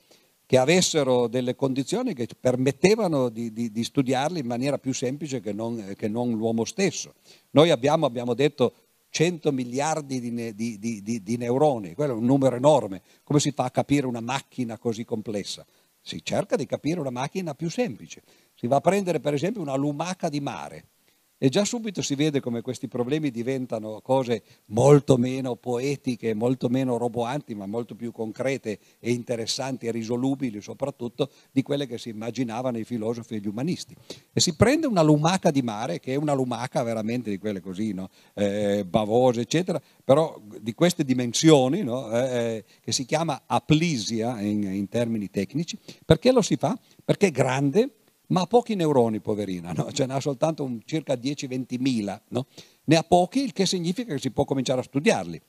che 0.45 0.57
avessero 0.57 1.27
delle 1.27 1.55
condizioni 1.55 2.13
che 2.13 2.27
permettevano 2.39 3.27
di, 3.27 3.51
di, 3.51 3.69
di 3.69 3.83
studiarli 3.83 4.39
in 4.39 4.45
maniera 4.45 4.77
più 4.77 4.93
semplice 4.93 5.41
che 5.41 5.51
non, 5.51 5.93
che 5.97 6.07
non 6.07 6.31
l'uomo 6.37 6.63
stesso. 6.63 7.15
Noi 7.51 7.69
abbiamo, 7.69 8.05
abbiamo 8.05 8.33
detto, 8.33 8.73
100 9.09 9.51
miliardi 9.51 10.19
di, 10.19 10.53
di, 10.53 11.21
di, 11.23 11.37
neuroni, 11.37 11.95
quello 11.95 12.13
è 12.13 12.15
un 12.15 12.25
numero 12.25 12.55
enorme. 12.55 13.01
Come 13.23 13.39
si 13.39 13.51
fa 13.51 13.63
a 13.65 13.71
capire 13.71 14.07
una 14.07 14.19
macchina 14.19 14.77
così 14.77 15.03
complessa? 15.03 15.65
Si 16.07 16.23
cerca 16.23 16.55
di 16.55 16.67
capire 16.67 16.99
una 16.99 17.09
macchina 17.09 17.55
più 17.55 17.67
semplice. 17.67 18.21
Si 18.53 18.67
va 18.67 18.75
a 18.75 18.79
prendere 18.79 19.19
per 19.19 19.33
esempio 19.33 19.59
una 19.59 19.73
lumaca 19.73 20.29
di 20.29 20.39
mare 20.39 20.89
e 21.37 21.49
già 21.49 21.65
subito 21.65 22.01
si 22.01 22.15
vede 22.15 22.39
come 22.39 22.61
questi 22.61 22.87
problemi 22.87 23.29
diventano 23.29 23.99
cose 24.01 24.43
molto 24.67 25.17
meno 25.17 25.55
poetiche, 25.55 26.33
molto 26.33 26.69
meno 26.69 26.97
roboanti, 26.97 27.53
ma 27.55 27.65
molto 27.65 27.93
più 27.95 28.11
concrete 28.11 28.79
e 28.99 29.11
interessanti 29.11 29.85
e 29.85 29.91
risolubili 29.91 30.61
soprattutto 30.61 31.29
di 31.51 31.61
quelle 31.61 31.87
che 31.87 31.97
si 31.97 32.09
immaginavano 32.09 32.77
i 32.77 32.85
filosofi 32.85 33.35
e 33.35 33.39
gli 33.39 33.47
umanisti. 33.47 33.95
E 34.31 34.39
si 34.39 34.55
prende 34.55 34.87
una 34.87 35.01
lumaca 35.01 35.51
di 35.51 35.61
mare, 35.61 35.99
che 35.99 36.13
è 36.13 36.15
una 36.15 36.33
lumaca 36.33 36.83
veramente 36.83 37.29
di 37.29 37.37
quelle 37.37 37.59
così, 37.59 37.93
no? 37.93 38.09
eh, 38.33 38.85
bavose, 38.87 39.41
eccetera, 39.41 39.81
però 40.03 40.41
di 40.61 40.73
queste 40.73 41.03
dimensioni, 41.03 41.83
no? 41.83 42.11
eh, 42.11 42.17
eh 42.17 42.63
che 42.81 42.91
si 42.91 43.05
chiama 43.05 43.43
aplisia 43.45 44.39
in, 44.41 44.63
in 44.63 44.87
termini 44.87 45.29
tecnici. 45.29 45.77
Perché 46.05 46.31
lo 46.31 46.41
si 46.41 46.55
fa? 46.55 46.77
Perché 47.03 47.27
è 47.27 47.31
grande, 47.31 47.89
ma 48.27 48.41
ha 48.41 48.45
pochi 48.45 48.75
neuroni, 48.75 49.19
poverina, 49.19 49.71
no? 49.71 49.91
cioè 49.91 50.07
ne 50.07 50.13
ha 50.13 50.19
soltanto 50.19 50.63
un, 50.63 50.79
circa 50.85 51.13
10-20 51.13 51.79
mila, 51.79 52.19
no? 52.29 52.47
ne 52.85 52.95
ha 52.95 53.03
pochi, 53.03 53.43
il 53.43 53.53
che 53.53 53.65
significa 53.65 54.13
che 54.13 54.19
si 54.19 54.31
può 54.31 54.45
cominciare 54.45 54.79
a 54.79 54.83
studiarli. 54.83 55.41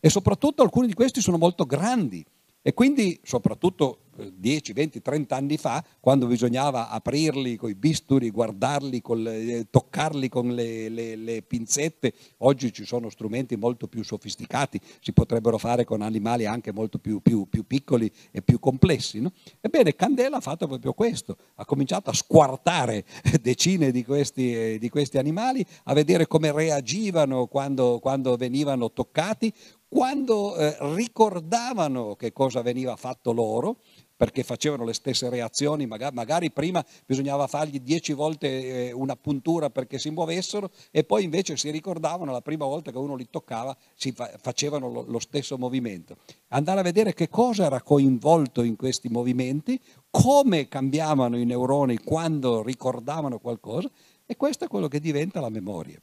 E 0.00 0.10
soprattutto 0.10 0.62
alcuni 0.62 0.86
di 0.86 0.94
questi 0.94 1.20
sono 1.20 1.38
molto 1.38 1.64
grandi 1.64 2.24
e 2.68 2.74
quindi, 2.74 3.18
soprattutto 3.22 4.00
10, 4.26 4.72
20, 4.72 5.00
30 5.00 5.36
anni 5.36 5.56
fa, 5.56 5.82
quando 6.00 6.26
bisognava 6.26 6.90
aprirli 6.90 7.56
con 7.56 7.70
i 7.70 7.74
bisturi, 7.74 8.30
guardarli, 8.30 9.02
le, 9.14 9.40
eh, 9.40 9.66
toccarli 9.70 10.28
con 10.28 10.54
le, 10.54 10.88
le, 10.88 11.16
le, 11.16 11.42
pinzette, 11.42 12.12
oggi 12.38 12.72
ci 12.72 12.84
sono 12.84 13.08
strumenti 13.08 13.56
molto 13.56 13.86
più 13.86 14.02
sofisticati, 14.02 14.80
si 15.00 15.12
potrebbero 15.12 15.56
fare 15.56 15.84
con 15.84 16.02
animali 16.02 16.46
anche 16.46 16.72
molto 16.72 16.98
più, 16.98 17.20
più, 17.20 17.48
più 17.48 17.66
piccoli 17.66 18.10
e 18.30 18.42
più 18.42 18.58
complessi. 18.58 19.20
No? 19.20 19.32
Ebbene, 19.60 19.94
Candela 19.94 20.38
ha 20.38 20.40
fatto 20.40 20.66
proprio 20.66 20.92
questo, 20.92 21.36
ha 21.54 21.64
cominciato 21.64 22.10
a 22.10 22.14
squartare 22.14 23.04
decine 23.40 23.90
di 23.90 24.04
questi, 24.04 24.54
eh, 24.54 24.78
di 24.78 24.88
questi 24.88 25.18
animali, 25.18 25.64
a 25.84 25.94
vedere 25.94 26.26
come 26.26 26.52
reagivano 26.52 27.46
quando, 27.46 27.98
quando 28.00 28.36
venivano 28.36 28.92
toccati, 28.92 29.52
quando 29.88 30.56
eh, 30.56 30.76
ricordavano 30.94 32.14
che 32.14 32.32
cosa 32.32 32.62
veniva 32.62 32.94
fatto 32.96 33.32
loro, 33.32 33.78
perché 34.18 34.42
facevano 34.42 34.84
le 34.84 34.94
stesse 34.94 35.30
reazioni, 35.30 35.86
magari, 35.86 36.14
magari 36.14 36.50
prima 36.50 36.84
bisognava 37.06 37.46
fargli 37.46 37.78
dieci 37.78 38.12
volte 38.12 38.88
eh, 38.88 38.92
una 38.92 39.14
puntura 39.14 39.70
perché 39.70 39.96
si 40.00 40.10
muovessero 40.10 40.70
e 40.90 41.04
poi 41.04 41.22
invece 41.22 41.56
si 41.56 41.70
ricordavano 41.70 42.32
la 42.32 42.40
prima 42.40 42.64
volta 42.64 42.90
che 42.90 42.98
uno 42.98 43.14
li 43.14 43.28
toccava, 43.30 43.76
si 43.94 44.10
fa, 44.10 44.28
facevano 44.40 44.90
lo, 44.90 45.04
lo 45.06 45.20
stesso 45.20 45.56
movimento. 45.56 46.16
Andare 46.48 46.80
a 46.80 46.82
vedere 46.82 47.14
che 47.14 47.28
cosa 47.28 47.66
era 47.66 47.80
coinvolto 47.80 48.64
in 48.64 48.74
questi 48.74 49.08
movimenti, 49.08 49.80
come 50.10 50.66
cambiavano 50.66 51.38
i 51.38 51.44
neuroni 51.44 51.98
quando 51.98 52.60
ricordavano 52.60 53.38
qualcosa 53.38 53.88
e 54.26 54.36
questo 54.36 54.64
è 54.64 54.68
quello 54.68 54.88
che 54.88 54.98
diventa 54.98 55.38
la 55.38 55.48
memoria. 55.48 56.02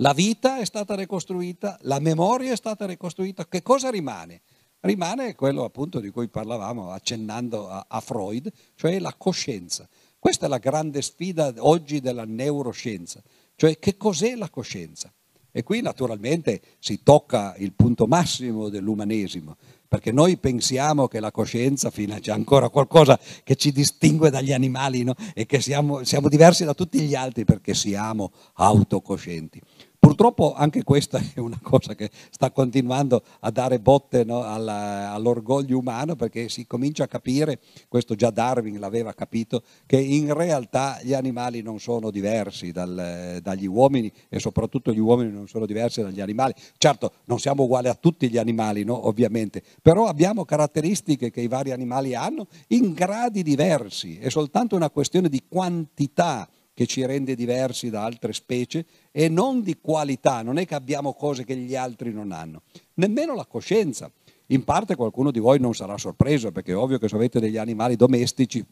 La 0.00 0.14
vita 0.14 0.58
è 0.58 0.64
stata 0.64 0.94
ricostruita, 0.94 1.78
la 1.82 1.98
memoria 1.98 2.52
è 2.52 2.56
stata 2.56 2.86
ricostruita, 2.86 3.46
che 3.46 3.62
cosa 3.62 3.90
rimane? 3.90 4.40
rimane 4.80 5.34
quello 5.34 5.64
appunto 5.64 6.00
di 6.00 6.08
cui 6.08 6.28
parlavamo 6.28 6.90
accennando 6.90 7.68
a, 7.68 7.84
a 7.86 8.00
Freud, 8.00 8.50
cioè 8.76 8.98
la 8.98 9.14
coscienza. 9.14 9.86
Questa 10.18 10.46
è 10.46 10.48
la 10.48 10.56
grande 10.56 11.02
sfida 11.02 11.52
oggi 11.58 12.00
della 12.00 12.24
neuroscienza, 12.24 13.22
cioè 13.56 13.78
che 13.78 13.98
cos'è 13.98 14.36
la 14.36 14.48
coscienza? 14.48 15.12
E 15.52 15.62
qui 15.62 15.82
naturalmente 15.82 16.62
si 16.78 17.02
tocca 17.02 17.54
il 17.58 17.72
punto 17.72 18.06
massimo 18.06 18.70
dell'umanesimo, 18.70 19.56
perché 19.86 20.12
noi 20.12 20.36
pensiamo 20.36 21.08
che 21.08 21.20
la 21.20 21.32
coscienza, 21.32 21.90
fino 21.90 22.14
a 22.14 22.20
c'è 22.20 22.30
ancora 22.30 22.68
qualcosa 22.68 23.18
che 23.42 23.56
ci 23.56 23.72
distingue 23.72 24.30
dagli 24.30 24.52
animali 24.52 25.02
no? 25.02 25.14
e 25.34 25.46
che 25.46 25.60
siamo, 25.60 26.04
siamo 26.04 26.28
diversi 26.28 26.64
da 26.64 26.72
tutti 26.72 27.00
gli 27.00 27.16
altri 27.16 27.44
perché 27.44 27.74
siamo 27.74 28.30
autocoscienti. 28.54 29.60
Purtroppo 30.00 30.54
anche 30.54 30.82
questa 30.82 31.20
è 31.34 31.40
una 31.40 31.58
cosa 31.62 31.94
che 31.94 32.10
sta 32.30 32.50
continuando 32.50 33.22
a 33.40 33.50
dare 33.50 33.80
botte 33.80 34.24
no, 34.24 34.42
alla, 34.42 35.12
all'orgoglio 35.12 35.76
umano 35.76 36.16
perché 36.16 36.48
si 36.48 36.66
comincia 36.66 37.04
a 37.04 37.06
capire, 37.06 37.60
questo 37.86 38.14
già 38.14 38.30
Darwin 38.30 38.80
l'aveva 38.80 39.12
capito, 39.12 39.62
che 39.84 39.98
in 39.98 40.32
realtà 40.32 40.98
gli 41.02 41.12
animali 41.12 41.60
non 41.60 41.78
sono 41.80 42.10
diversi 42.10 42.72
dal, 42.72 43.40
dagli 43.42 43.66
uomini 43.66 44.10
e 44.30 44.40
soprattutto 44.40 44.90
gli 44.90 44.98
uomini 44.98 45.30
non 45.32 45.46
sono 45.48 45.66
diversi 45.66 46.00
dagli 46.00 46.22
animali. 46.22 46.54
Certo, 46.78 47.12
non 47.26 47.38
siamo 47.38 47.64
uguali 47.64 47.88
a 47.88 47.94
tutti 47.94 48.30
gli 48.30 48.38
animali, 48.38 48.84
no, 48.84 49.06
ovviamente, 49.06 49.62
però 49.82 50.06
abbiamo 50.06 50.46
caratteristiche 50.46 51.30
che 51.30 51.42
i 51.42 51.48
vari 51.48 51.72
animali 51.72 52.14
hanno 52.14 52.46
in 52.68 52.94
gradi 52.94 53.42
diversi, 53.42 54.16
è 54.16 54.30
soltanto 54.30 54.76
una 54.76 54.88
questione 54.88 55.28
di 55.28 55.42
quantità 55.46 56.48
che 56.80 56.86
ci 56.86 57.04
rende 57.04 57.34
diversi 57.34 57.90
da 57.90 58.04
altre 58.04 58.32
specie 58.32 58.86
e 59.10 59.28
non 59.28 59.60
di 59.60 59.76
qualità, 59.82 60.40
non 60.40 60.56
è 60.56 60.64
che 60.64 60.74
abbiamo 60.74 61.12
cose 61.12 61.44
che 61.44 61.54
gli 61.54 61.76
altri 61.76 62.10
non 62.10 62.32
hanno, 62.32 62.62
nemmeno 62.94 63.34
la 63.34 63.44
coscienza. 63.44 64.10
In 64.46 64.64
parte 64.64 64.94
qualcuno 64.94 65.30
di 65.30 65.40
voi 65.40 65.60
non 65.60 65.74
sarà 65.74 65.98
sorpreso 65.98 66.52
perché 66.52 66.72
è 66.72 66.76
ovvio 66.76 66.96
che 66.96 67.06
se 67.06 67.16
avete 67.16 67.38
degli 67.38 67.58
animali 67.58 67.96
domestici 67.96 68.64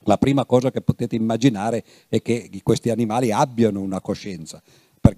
la 0.00 0.18
prima 0.18 0.44
cosa 0.44 0.70
che 0.70 0.82
potete 0.82 1.16
immaginare 1.16 1.82
è 2.10 2.20
che 2.20 2.50
questi 2.62 2.90
animali 2.90 3.32
abbiano 3.32 3.80
una 3.80 4.02
coscienza 4.02 4.62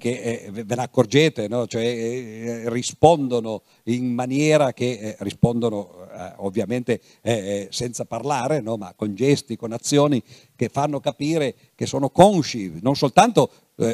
perché 0.01 0.47
eh, 0.47 0.51
ve 0.51 0.75
ne 0.75 0.83
accorgete, 0.83 1.47
no? 1.47 1.67
cioè, 1.67 1.85
eh, 1.85 2.71
rispondono 2.71 3.63
in 3.85 4.15
maniera 4.15 4.73
che 4.73 4.93
eh, 4.93 5.17
rispondono 5.19 6.09
eh, 6.11 6.33
ovviamente 6.39 7.01
eh, 7.21 7.33
eh, 7.33 7.69
senza 7.71 8.07
parlare, 8.07 8.63
no? 8.63 8.77
ma 8.79 8.95
con 8.97 9.15
gesti, 9.15 9.57
con 9.57 9.73
azioni 9.73 10.23
che 10.57 10.71
fanno 10.71 11.01
capire 11.01 11.55
che 11.75 11.85
sono 11.85 12.09
consci, 12.09 12.79
non 12.81 12.97
soltanto 12.97 13.51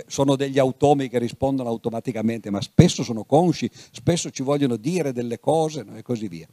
sono 0.09 0.35
degli 0.35 0.59
automi 0.59 1.09
che 1.09 1.21
rispondono 1.21 1.69
automaticamente, 1.69 2.51
ma 2.51 2.61
spesso 2.61 3.05
sono 3.05 3.23
consci, 3.23 3.71
spesso 3.93 4.31
ci 4.31 4.43
vogliono 4.43 4.75
dire 4.75 5.13
delle 5.13 5.39
cose 5.39 5.85
no? 5.85 5.97
e 5.97 6.03
così 6.03 6.27
via. 6.27 6.49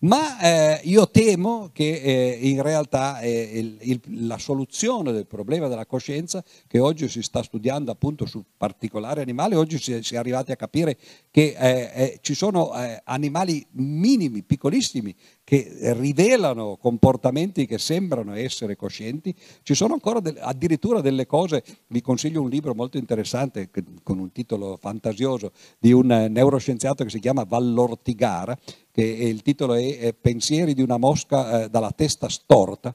Ma 0.00 0.38
eh, 0.38 0.80
io 0.84 1.10
temo 1.10 1.70
che 1.72 1.94
eh, 1.94 2.38
in 2.42 2.62
realtà 2.62 3.18
eh, 3.18 3.50
il, 3.52 3.78
il, 3.80 4.00
la 4.26 4.38
soluzione 4.38 5.10
del 5.10 5.26
problema 5.26 5.66
della 5.66 5.86
coscienza, 5.86 6.44
che 6.68 6.78
oggi 6.78 7.08
si 7.08 7.20
sta 7.20 7.42
studiando 7.42 7.90
appunto 7.90 8.24
su 8.24 8.44
particolari 8.56 9.20
animali, 9.20 9.56
oggi 9.56 9.76
si, 9.76 10.00
si 10.04 10.14
è 10.14 10.18
arrivati 10.18 10.52
a 10.52 10.56
capire 10.56 10.96
che 11.32 11.56
eh, 11.58 11.90
eh, 11.94 12.18
ci 12.20 12.34
sono 12.34 12.80
eh, 12.80 13.00
animali 13.04 13.66
minimi, 13.72 14.44
piccolissimi, 14.44 15.12
che 15.48 15.94
rivelano 15.94 16.76
comportamenti 16.76 17.64
che 17.64 17.78
sembrano 17.78 18.34
essere 18.34 18.76
coscienti, 18.76 19.34
ci 19.62 19.72
sono 19.72 19.94
ancora 19.94 20.20
del, 20.20 20.36
addirittura 20.38 21.00
delle 21.00 21.24
cose, 21.24 21.64
vi 21.86 22.02
consiglio 22.02 22.42
un 22.42 22.50
libro 22.50 22.74
molto 22.74 22.98
interessante 22.98 23.70
con 24.02 24.18
un 24.18 24.30
titolo 24.30 24.76
fantasioso 24.78 25.52
di 25.78 25.90
un 25.90 26.08
neuroscienziato 26.28 27.02
che 27.02 27.08
si 27.08 27.18
chiama 27.18 27.44
Vallortigara, 27.44 28.58
che 28.92 29.02
il 29.02 29.40
titolo 29.40 29.72
è 29.72 30.12
Pensieri 30.12 30.74
di 30.74 30.82
una 30.82 30.98
mosca 30.98 31.62
eh, 31.62 31.70
dalla 31.70 31.92
testa 31.92 32.28
storta 32.28 32.94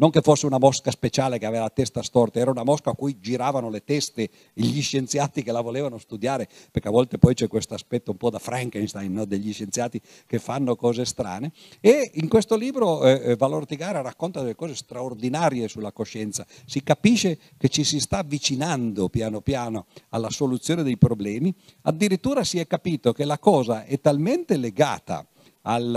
non 0.00 0.10
che 0.10 0.22
fosse 0.22 0.46
una 0.46 0.58
mosca 0.58 0.90
speciale 0.90 1.38
che 1.38 1.44
aveva 1.44 1.64
la 1.64 1.70
testa 1.70 2.02
storta, 2.02 2.40
era 2.40 2.50
una 2.50 2.64
mosca 2.64 2.90
a 2.90 2.94
cui 2.94 3.20
giravano 3.20 3.68
le 3.68 3.84
teste 3.84 4.30
gli 4.54 4.80
scienziati 4.80 5.42
che 5.42 5.52
la 5.52 5.60
volevano 5.60 5.98
studiare, 5.98 6.48
perché 6.70 6.88
a 6.88 6.90
volte 6.90 7.18
poi 7.18 7.34
c'è 7.34 7.48
questo 7.48 7.74
aspetto 7.74 8.10
un 8.10 8.16
po' 8.16 8.30
da 8.30 8.38
Frankenstein, 8.38 9.12
no? 9.12 9.26
degli 9.26 9.52
scienziati 9.52 10.00
che 10.26 10.38
fanno 10.38 10.74
cose 10.74 11.04
strane. 11.04 11.52
E 11.80 12.12
in 12.14 12.28
questo 12.28 12.56
libro 12.56 13.04
eh, 13.04 13.20
eh 13.24 13.36
Valortigara 13.36 14.00
racconta 14.00 14.40
delle 14.40 14.54
cose 14.54 14.74
straordinarie 14.74 15.68
sulla 15.68 15.92
coscienza. 15.92 16.46
Si 16.64 16.82
capisce 16.82 17.38
che 17.58 17.68
ci 17.68 17.84
si 17.84 18.00
sta 18.00 18.18
avvicinando 18.18 19.10
piano 19.10 19.42
piano 19.42 19.84
alla 20.08 20.30
soluzione 20.30 20.82
dei 20.82 20.96
problemi, 20.96 21.54
addirittura 21.82 22.42
si 22.42 22.58
è 22.58 22.66
capito 22.66 23.12
che 23.12 23.26
la 23.26 23.38
cosa 23.38 23.84
è 23.84 24.00
talmente 24.00 24.56
legata 24.56 25.26
al, 25.62 25.94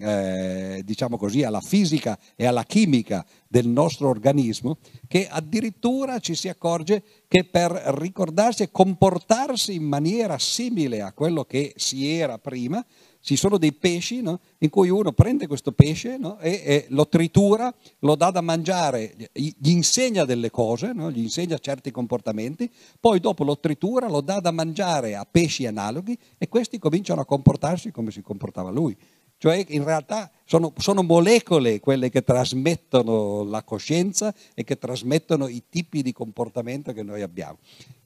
eh, 0.00 0.82
diciamo 0.84 1.16
così, 1.16 1.42
alla 1.42 1.60
fisica 1.60 2.18
e 2.36 2.46
alla 2.46 2.64
chimica 2.64 3.24
del 3.46 3.68
nostro 3.68 4.08
organismo, 4.08 4.78
che 5.06 5.28
addirittura 5.28 6.18
ci 6.20 6.34
si 6.34 6.48
accorge 6.48 7.02
che 7.28 7.44
per 7.44 7.72
ricordarsi 7.98 8.62
e 8.62 8.70
comportarsi 8.70 9.74
in 9.74 9.84
maniera 9.84 10.38
simile 10.38 11.02
a 11.02 11.12
quello 11.12 11.44
che 11.44 11.72
si 11.76 12.08
era 12.08 12.38
prima, 12.38 12.84
ci 13.20 13.36
sono 13.36 13.58
dei 13.58 13.72
pesci 13.72 14.22
no? 14.22 14.40
in 14.58 14.70
cui 14.70 14.88
uno 14.88 15.12
prende 15.12 15.46
questo 15.46 15.72
pesce 15.72 16.16
no? 16.16 16.38
e, 16.38 16.62
e, 16.64 16.86
lo 16.88 17.06
tritura, 17.08 17.72
lo 18.00 18.14
dà 18.14 18.30
da 18.30 18.40
mangiare, 18.40 19.14
gli 19.32 19.70
insegna 19.70 20.24
delle 20.24 20.50
cose, 20.50 20.92
no? 20.92 21.10
gli 21.10 21.20
insegna 21.20 21.58
certi 21.58 21.90
comportamenti, 21.90 22.70
poi 22.98 23.20
dopo 23.20 23.44
lo 23.44 23.58
tritura, 23.58 24.08
lo 24.08 24.20
dà 24.20 24.40
da 24.40 24.50
mangiare 24.50 25.14
a 25.14 25.26
pesci 25.30 25.66
analoghi 25.66 26.16
e 26.38 26.48
questi 26.48 26.78
cominciano 26.78 27.20
a 27.20 27.26
comportarsi 27.26 27.90
come 27.90 28.10
si 28.10 28.22
comportava 28.22 28.70
lui. 28.70 28.96
Cioè 29.40 29.64
in 29.68 29.84
realtà 29.84 30.30
sono, 30.44 30.70
sono, 30.76 31.02
molecole 31.02 31.80
quelle 31.80 32.10
che 32.10 32.22
trasmettono 32.22 33.42
la 33.42 33.62
coscienza 33.62 34.34
e 34.52 34.64
che 34.64 34.76
trasmettono 34.76 35.48
i 35.48 35.62
tipi 35.66 36.02
di 36.02 36.12
comportamento 36.12 36.92
che 36.92 37.02
noi 37.02 37.22
abbiamo. 37.22 37.56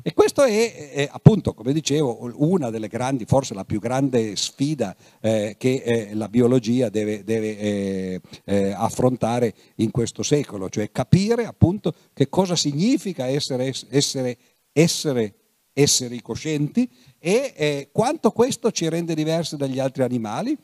E 0.01 0.15
questa 0.15 0.47
è, 0.47 0.93
è, 0.93 1.09
appunto, 1.11 1.53
come 1.53 1.73
dicevo, 1.73 2.31
una 2.37 2.71
delle 2.71 2.87
grandi, 2.87 3.25
forse 3.25 3.53
la 3.53 3.65
più 3.65 3.81
grande 3.81 4.37
sfida 4.37 4.95
eh, 5.21 5.57
che 5.59 5.83
eh, 5.85 6.15
la 6.15 6.29
biologia 6.29 6.89
deve, 6.89 7.25
deve 7.25 7.59
eh, 7.59 8.21
eh 8.45 8.71
affrontare 8.71 9.53
in 9.77 9.91
questo 9.91 10.23
secolo, 10.23 10.69
cioè 10.69 10.93
capire 10.93 11.47
appunto 11.47 11.93
che 12.13 12.29
cosa 12.29 12.55
significa 12.55 13.27
essere, 13.27 13.75
essere, 13.89 14.39
essere 14.73 15.35
esseri 15.75 16.23
coscienti 16.23 16.89
e 17.19 17.53
eh, 17.57 17.89
quanto 17.91 18.31
questo 18.31 18.71
ci 18.71 18.89
rende 18.89 19.15
diversi 19.15 19.57
dagli 19.57 19.81
altri 19.81 20.05
animali 20.05 20.57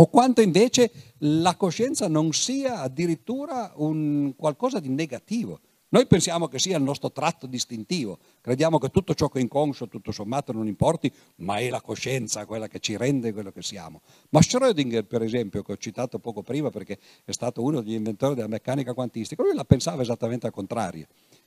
o 0.00 0.06
quanto 0.06 0.40
invece 0.40 0.90
la 1.18 1.56
coscienza 1.56 2.08
non 2.08 2.32
sia 2.32 2.80
addirittura 2.80 3.72
un 3.76 4.34
qualcosa 4.36 4.78
di 4.78 4.88
negativo. 4.88 5.60
Noi 5.90 6.06
pensiamo 6.06 6.48
che 6.48 6.58
sia 6.58 6.76
il 6.76 6.82
nostro 6.82 7.10
tratto 7.10 7.46
distintivo, 7.46 8.18
crediamo 8.42 8.78
che 8.78 8.90
tutto 8.90 9.14
ciò 9.14 9.28
che 9.28 9.38
è 9.38 9.42
inconscio, 9.42 9.88
tutto 9.88 10.12
sommato, 10.12 10.52
non 10.52 10.66
importi, 10.66 11.10
ma 11.36 11.56
è 11.56 11.70
la 11.70 11.80
coscienza 11.80 12.44
quella 12.44 12.68
che 12.68 12.78
ci 12.78 12.96
rende 12.96 13.32
quello 13.32 13.50
che 13.50 13.62
siamo. 13.62 14.02
Ma 14.28 14.40
Schrödinger, 14.40 15.04
per 15.04 15.22
esempio, 15.22 15.62
che 15.62 15.72
ho 15.72 15.76
citato 15.78 16.18
poco 16.18 16.42
prima 16.42 16.68
perché 16.68 16.98
è 17.24 17.32
stato 17.32 17.62
uno 17.62 17.80
degli 17.80 17.94
inventori 17.94 18.34
della 18.34 18.48
meccanica 18.48 18.92
quantistica, 18.92 19.42
lui 19.42 19.54
la 19.54 19.64
pensava 19.64 20.02
esattamente 20.02 20.46
al 20.46 20.52
contrario. 20.52 21.06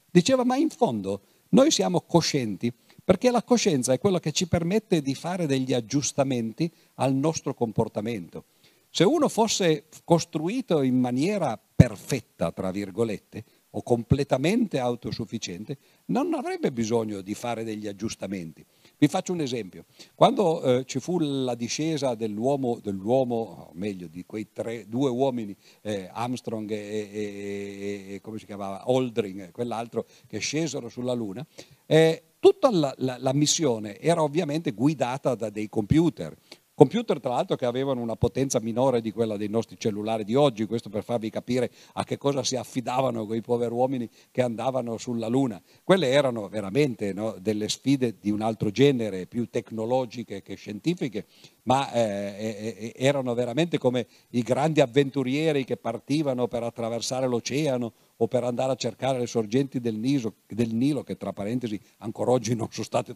Diceva, 0.10 0.44
ma 0.44 0.58
in 0.58 0.70
fondo 0.70 1.22
noi 1.50 1.70
siamo 1.70 2.02
coscienti 2.02 2.74
perché 3.04 3.32
la 3.32 3.44
coscienza 3.44 3.94
è 3.94 4.00
quello 4.00 4.20
che 4.20 4.32
ci 4.32 4.48
permette 4.48 5.02
di 5.02 5.16
fare 5.16 5.46
degli 5.46 5.74
aggiustamenti 5.74 6.72
al 6.96 7.14
nostro 7.14 7.54
comportamento. 7.54 8.46
Se 8.90 9.04
uno 9.04 9.30
fosse 9.30 9.86
costruito 10.04 10.82
in 10.82 11.00
maniera 11.00 11.58
perfetta, 11.58 12.52
tra 12.52 12.72
virgolette, 12.72 13.44
o 13.72 13.84
completamente 13.84 14.80
autosufficiente, 14.80 15.78
non 16.08 16.34
avrebbe 16.34 16.72
bisogno 16.72 17.22
di 17.22 17.34
fare 17.34 17.64
degli 17.64 17.88
aggiustamenti. 17.88 18.66
Vi 19.02 19.08
faccio 19.08 19.34
un 19.34 19.42
esempio. 19.42 19.86
Quando 20.14 20.62
eh, 20.62 20.86
ci 20.86 21.00
fu 21.00 21.18
la 21.18 21.56
discesa 21.56 22.14
dell'uomo, 22.14 22.80
dell'uomo 22.84 23.36
o 23.36 23.72
meglio 23.74 24.06
di 24.06 24.24
quei 24.28 24.52
tre, 24.54 24.88
due 24.88 25.10
uomini, 25.10 25.56
eh, 25.82 26.08
Armstrong 26.14 26.70
e, 26.70 27.10
e, 27.12 28.06
e, 28.14 28.22
come 28.22 28.38
si 28.38 28.46
chiamava, 28.46 28.84
Aldrin, 28.86 29.50
quell'altro, 29.52 30.06
che 30.28 30.38
scesero 30.38 30.88
sulla 30.88 31.14
Luna, 31.14 31.44
eh, 31.88 32.26
Tutta 32.42 32.72
la, 32.72 32.92
la, 32.98 33.18
la 33.20 33.34
missione 33.34 34.00
era 34.00 34.24
ovviamente 34.24 34.72
guidata 34.72 35.36
da 35.36 35.52
dei 35.52 35.70
computer, 35.70 36.36
Computer 36.82 37.20
tra 37.20 37.34
l'altro 37.34 37.56
che 37.58 37.68
avevano 37.68 38.02
una 38.02 38.16
potenza 38.16 38.60
minore 38.60 39.02
di 39.02 39.12
quella 39.12 39.38
dei 39.38 39.50
nostri 39.50 39.78
cellulari 39.78 40.24
di 40.24 40.34
oggi, 40.34 40.66
questo 40.66 40.90
per 40.90 41.04
farvi 41.04 41.30
capire 41.30 41.70
a 41.94 42.04
che 42.04 42.18
cosa 42.18 42.44
si 42.44 42.56
affidavano 42.56 43.28
quei 43.28 43.42
poveri 43.42 43.72
uomini 43.72 44.10
che 44.32 44.42
andavano 44.42 44.98
sulla 44.98 45.28
Luna. 45.28 45.62
Quelle 45.84 46.10
erano 46.10 46.50
veramente 46.50 47.14
no, 47.14 47.36
delle 47.40 47.70
sfide 47.70 48.18
di 48.20 48.32
un 48.32 48.42
altro 48.42 48.72
genere, 48.72 49.28
più 49.28 49.48
tecnologiche 49.48 50.42
che 50.42 50.56
scientifiche, 50.56 51.28
ma 51.66 51.92
eh, 51.92 52.92
erano 52.96 53.36
veramente 53.36 53.78
come 53.78 54.08
i 54.32 54.42
grandi 54.42 54.82
avventurieri 54.82 55.64
che 55.66 55.78
partivano 55.78 56.48
per 56.48 56.64
attraversare 56.64 57.28
l'oceano 57.28 57.94
o 58.22 58.28
per 58.28 58.44
andare 58.44 58.72
a 58.72 58.76
cercare 58.76 59.18
le 59.18 59.26
sorgenti 59.26 59.80
del, 59.80 59.96
Niso, 59.96 60.36
del 60.48 60.74
Nilo, 60.76 61.04
che 61.04 61.18
tra 61.18 61.34
parentesi 61.34 61.80
ancora 62.00 62.32
oggi 62.32 62.54
non 62.54 62.68
sono 62.70 62.86
state 62.86 63.16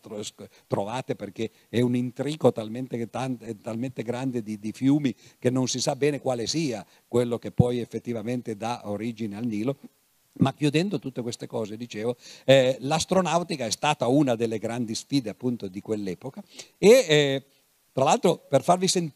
trovate 0.68 1.16
perché 1.16 1.52
è 1.70 1.80
un 1.80 1.96
intrico 1.96 2.52
talmente, 2.52 3.08
talmente 3.62 4.02
grande 4.02 4.42
di, 4.42 4.60
di 4.60 4.72
fiumi 4.72 5.14
che 5.38 5.52
non 5.52 5.68
si 5.68 5.80
sa 5.80 5.96
bene 5.96 6.20
quale 6.20 6.48
sia 6.48 6.84
quello 7.08 7.38
che 7.38 7.52
poi 7.52 7.80
effettivamente 7.80 8.58
dà 8.58 8.82
origine 8.86 9.38
al 9.38 9.46
Nilo. 9.46 9.78
Ma 10.38 10.54
chiudendo 10.54 11.00
tutte 11.00 11.22
queste 11.22 11.48
cose, 11.48 11.78
dicevo, 11.78 12.18
eh, 12.44 12.76
l'astronautica 12.82 13.66
è 13.66 13.72
stata 13.72 14.08
una 14.08 14.36
delle 14.36 14.58
grandi 14.58 14.94
sfide 14.94 15.30
appunto 15.30 15.68
di 15.68 15.80
quell'epoca 15.80 16.44
e 16.78 16.90
eh, 17.08 17.44
tra 17.96 18.04
l'altro, 18.04 18.46
per 18.50 18.62
farvi, 18.62 18.90
si, 18.90 19.14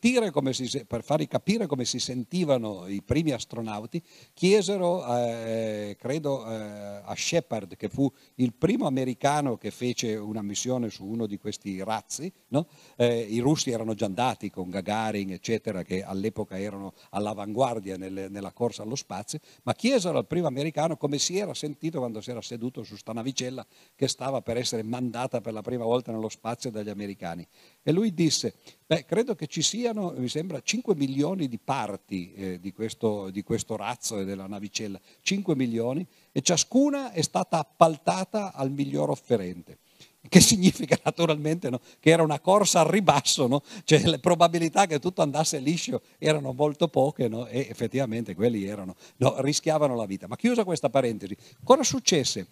per 0.87 1.03
farvi 1.03 1.27
capire 1.27 1.67
come 1.67 1.83
si 1.83 1.99
sentivano 1.99 2.87
i 2.87 3.03
primi 3.03 3.31
astronauti, 3.31 4.01
chiesero, 4.33 5.05
eh, 5.17 5.97
credo, 5.99 6.49
eh, 6.49 7.01
a 7.03 7.13
Shepard, 7.13 7.75
che 7.75 7.89
fu 7.89 8.09
il 8.35 8.53
primo 8.53 8.87
americano 8.87 9.57
che 9.57 9.69
fece 9.69 10.15
una 10.15 10.41
missione 10.41 10.89
su 10.89 11.03
uno 11.03 11.25
di 11.25 11.37
questi 11.37 11.83
razzi, 11.83 12.31
no? 12.51 12.67
eh, 12.95 13.19
i 13.19 13.39
russi 13.39 13.69
erano 13.69 13.95
già 13.95 14.05
andati 14.05 14.49
con 14.49 14.69
Gagarin, 14.69 15.33
eccetera, 15.33 15.83
che 15.83 16.01
all'epoca 16.01 16.57
erano 16.57 16.93
all'avanguardia 17.09 17.97
nelle, 17.97 18.29
nella 18.29 18.53
corsa 18.53 18.83
allo 18.83 18.95
spazio, 18.95 19.39
ma 19.63 19.73
chiesero 19.73 20.17
al 20.17 20.25
primo 20.25 20.47
americano 20.47 20.95
come 20.95 21.17
si 21.17 21.37
era 21.37 21.53
sentito 21.53 21.99
quando 21.99 22.21
si 22.21 22.31
era 22.31 22.41
seduto 22.41 22.83
su 22.83 22.95
sta 22.95 23.11
navicella 23.11 23.65
che 23.93 24.07
stava 24.07 24.41
per 24.41 24.55
essere 24.55 24.83
mandata 24.83 25.41
per 25.41 25.51
la 25.51 25.61
prima 25.61 25.83
volta 25.83 26.13
nello 26.13 26.29
spazio 26.29 26.71
dagli 26.71 26.87
americani. 26.87 27.45
E 27.89 27.91
lui 27.91 28.13
disse, 28.13 28.53
beh, 28.85 29.03
credo 29.05 29.33
che 29.33 29.47
ci 29.47 29.63
siano, 29.63 30.13
mi 30.15 30.27
sembra, 30.27 30.61
5 30.61 30.93
milioni 30.93 31.47
di 31.47 31.57
parti 31.57 32.31
eh, 32.35 32.59
di, 32.59 32.71
questo, 32.71 33.31
di 33.31 33.41
questo 33.41 33.75
razzo 33.75 34.19
e 34.19 34.25
della 34.25 34.45
navicella, 34.45 34.99
5 35.21 35.55
milioni, 35.55 36.05
e 36.31 36.41
ciascuna 36.43 37.11
è 37.11 37.23
stata 37.23 37.57
appaltata 37.57 38.53
al 38.53 38.69
miglior 38.69 39.09
offerente 39.09 39.79
che 40.27 40.41
significa 40.41 40.97
naturalmente 41.03 41.69
no? 41.69 41.79
che 41.99 42.09
era 42.09 42.23
una 42.23 42.39
corsa 42.39 42.81
al 42.81 42.87
ribasso, 42.87 43.47
no? 43.47 43.61
cioè 43.85 44.01
le 44.03 44.19
probabilità 44.19 44.85
che 44.85 44.99
tutto 44.99 45.21
andasse 45.21 45.59
liscio 45.59 46.01
erano 46.17 46.51
molto 46.51 46.87
poche 46.89 47.27
no? 47.27 47.47
e 47.47 47.67
effettivamente 47.69 48.35
quelli 48.35 48.65
erano, 48.65 48.95
rischiavano 49.37 49.95
la 49.95 50.05
vita. 50.05 50.27
Ma 50.27 50.35
chiusa 50.35 50.63
questa 50.65 50.89
parentesi, 50.89 51.35
cosa 51.63 51.83
successe 51.83 52.47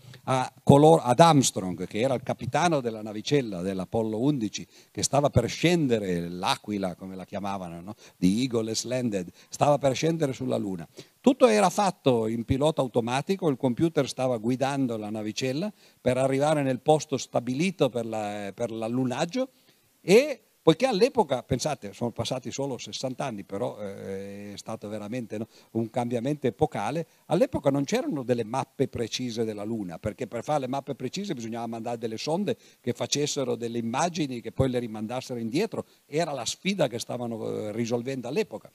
color, 0.64 1.02
ad 1.04 1.20
Armstrong, 1.20 1.86
che 1.88 2.00
era 2.00 2.14
il 2.14 2.24
capitano 2.24 2.80
della 2.80 3.02
navicella 3.02 3.62
dell'Apollo 3.62 4.20
11, 4.20 4.68
che 4.92 5.04
stava 5.04 5.30
per 5.30 5.50
scendere, 5.50 6.30
l'aquila 6.30 6.96
come 6.96 7.16
la 7.16 7.26
chiamavano, 7.26 7.96
di 8.16 8.42
Eagle 8.42 8.76
Slanded, 8.76 9.30
stava 9.50 9.78
per 9.78 9.94
scendere 9.94 10.34
sulla 10.34 10.58
Luna. 10.58 10.88
Tutto 11.28 11.48
era 11.48 11.70
fatto 11.70 12.28
in 12.28 12.46
pilota 12.46 12.80
automatico, 12.80 13.50
il 13.50 13.58
computer 13.58 14.08
stava 14.08 14.38
guidando 14.38 14.96
la 14.96 15.10
navicella 15.10 15.70
per 16.00 16.16
arrivare 16.16 16.64
nel 16.64 16.80
posto 16.80 17.18
stabilito 17.18 17.90
per, 17.90 18.06
la, 18.06 18.54
per 18.56 18.72
l'allunaggio 18.72 19.50
e 20.00 20.42
poiché 20.62 20.86
all'epoca, 20.86 21.44
pensate, 21.44 21.92
sono 21.92 22.12
passati 22.12 22.50
solo 22.50 22.78
60 22.78 23.26
anni, 23.26 23.44
però 23.44 23.78
eh, 23.78 24.54
è 24.54 24.58
stato 24.58 24.88
veramente 24.88 25.38
no, 25.38 25.50
un 25.72 25.90
cambiamento 25.90 26.48
epocale, 26.48 27.06
all'epoca 27.26 27.70
non 27.72 27.84
c'erano 27.84 28.24
delle 28.24 28.46
mappe 28.46 28.88
precise 28.88 29.44
della 29.44 29.66
Luna, 29.66 30.00
perché 30.00 30.28
per 30.28 30.46
fare 30.46 30.62
le 30.62 30.68
mappe 30.70 30.96
precise 30.96 31.34
bisognava 31.34 31.68
mandare 31.68 31.98
delle 31.98 32.18
sonde 32.18 32.56
che 32.80 32.94
facessero 32.94 33.58
delle 33.58 33.80
immagini 33.80 34.40
che 34.40 34.54
poi 34.54 34.70
le 34.70 34.80
rimandassero 34.80 35.38
indietro, 35.38 35.88
era 36.06 36.32
la 36.32 36.46
sfida 36.46 36.88
che 36.88 37.00
stavano 37.00 37.50
eh, 37.50 37.72
risolvendo 37.74 38.30
all'epoca. 38.30 38.72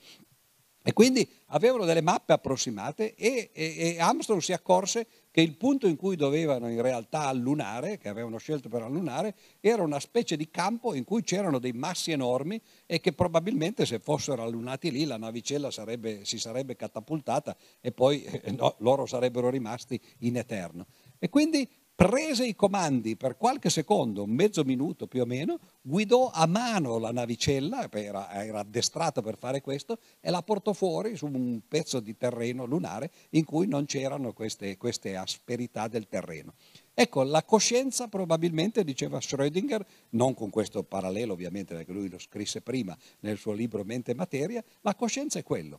E 0.84 0.92
quindi 0.92 1.28
avevano 1.46 1.84
delle 1.84 2.00
mappe 2.00 2.32
approssimate 2.32 3.14
e, 3.14 3.50
e, 3.52 3.94
e, 3.94 4.00
Armstrong 4.00 4.40
si 4.40 4.52
accorse 4.52 5.06
che 5.30 5.40
il 5.40 5.56
punto 5.56 5.86
in 5.86 5.94
cui 5.94 6.16
dovevano 6.16 6.68
in 6.68 6.82
realtà 6.82 7.26
allunare, 7.26 7.98
che 7.98 8.08
avevano 8.08 8.38
scelto 8.38 8.68
per 8.68 8.82
allunare, 8.82 9.34
era 9.60 9.84
una 9.84 10.00
specie 10.00 10.36
di 10.36 10.50
campo 10.50 10.92
in 10.94 11.04
cui 11.04 11.22
c'erano 11.22 11.60
dei 11.60 11.72
massi 11.72 12.10
enormi 12.10 12.60
e 12.84 13.00
che 13.00 13.12
probabilmente 13.12 13.86
se 13.86 14.00
fossero 14.00 14.42
allunati 14.42 14.90
lì 14.90 15.04
la 15.04 15.16
navicella 15.16 15.70
sarebbe, 15.70 16.24
si 16.24 16.38
sarebbe 16.38 16.74
catapultata 16.74 17.56
e 17.80 17.92
poi 17.92 18.24
eh, 18.24 18.50
no, 18.50 18.74
loro 18.78 19.06
sarebbero 19.06 19.50
rimasti 19.50 20.00
in 20.18 20.36
eterno. 20.36 20.86
E 21.20 21.28
quindi 21.28 21.68
prese 22.02 22.44
i 22.44 22.56
comandi 22.56 23.14
per 23.14 23.36
qualche 23.36 23.70
secondo, 23.70 24.26
mezzo 24.26 24.64
minuto 24.64 25.06
più 25.06 25.22
o 25.22 25.24
meno, 25.24 25.60
guidò 25.80 26.32
a 26.32 26.46
mano 26.46 26.98
la 26.98 27.12
navicella, 27.12 27.88
era, 27.92 28.28
era 28.44 28.58
addestrato 28.58 29.22
per 29.22 29.38
fare 29.38 29.60
questo, 29.60 29.98
e 30.20 30.28
la 30.30 30.42
portò 30.42 30.72
fuori 30.72 31.14
su 31.14 31.26
un 31.26 31.60
pezzo 31.68 32.00
di 32.00 32.16
terreno 32.16 32.64
lunare 32.64 33.12
in 33.30 33.44
cui 33.44 33.68
non 33.68 33.84
c'erano 33.84 34.32
queste, 34.32 34.76
queste 34.76 35.14
asperità 35.14 35.86
del 35.86 36.08
terreno. 36.08 36.54
Ecco, 36.92 37.22
la 37.22 37.44
coscienza 37.44 38.08
probabilmente, 38.08 38.82
diceva 38.82 39.18
Schrödinger, 39.18 39.82
non 40.10 40.34
con 40.34 40.50
questo 40.50 40.82
parallelo 40.82 41.34
ovviamente 41.34 41.72
perché 41.72 41.92
lui 41.92 42.08
lo 42.08 42.18
scrisse 42.18 42.62
prima 42.62 42.98
nel 43.20 43.38
suo 43.38 43.52
libro 43.52 43.84
Mente 43.84 44.10
e 44.10 44.14
Materia, 44.14 44.62
la 44.80 44.96
coscienza 44.96 45.38
è 45.38 45.44
quello. 45.44 45.78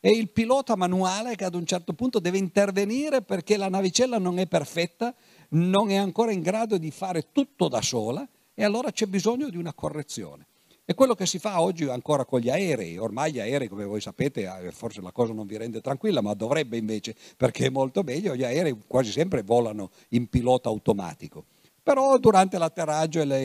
È 0.00 0.06
il 0.06 0.30
pilota 0.30 0.76
manuale 0.76 1.34
che 1.34 1.44
ad 1.44 1.56
un 1.56 1.66
certo 1.66 1.92
punto 1.92 2.20
deve 2.20 2.38
intervenire 2.38 3.20
perché 3.20 3.56
la 3.56 3.68
navicella 3.68 4.18
non 4.18 4.38
è 4.38 4.46
perfetta, 4.46 5.12
non 5.50 5.90
è 5.90 5.96
ancora 5.96 6.32
in 6.32 6.40
grado 6.40 6.78
di 6.78 6.90
fare 6.90 7.26
tutto 7.32 7.68
da 7.68 7.80
sola 7.80 8.26
e 8.54 8.64
allora 8.64 8.90
c'è 8.90 9.06
bisogno 9.06 9.48
di 9.48 9.56
una 9.56 9.72
correzione. 9.72 10.46
È 10.84 10.94
quello 10.94 11.14
che 11.14 11.26
si 11.26 11.38
fa 11.38 11.60
oggi 11.60 11.84
ancora 11.84 12.24
con 12.24 12.40
gli 12.40 12.48
aerei. 12.48 12.96
Ormai 12.96 13.32
gli 13.32 13.40
aerei, 13.40 13.68
come 13.68 13.84
voi 13.84 14.00
sapete, 14.00 14.44
eh, 14.44 14.72
forse 14.72 15.02
la 15.02 15.12
cosa 15.12 15.34
non 15.34 15.46
vi 15.46 15.58
rende 15.58 15.82
tranquilla, 15.82 16.22
ma 16.22 16.32
dovrebbe 16.32 16.78
invece, 16.78 17.14
perché 17.36 17.66
è 17.66 17.68
molto 17.68 18.02
meglio, 18.02 18.34
gli 18.34 18.42
aerei 18.42 18.74
quasi 18.86 19.10
sempre 19.10 19.42
volano 19.42 19.90
in 20.10 20.28
pilota 20.28 20.70
automatico. 20.70 21.44
Però 21.82 22.18
durante 22.18 22.56
l'atterraggio 22.56 23.20
e 23.20 23.44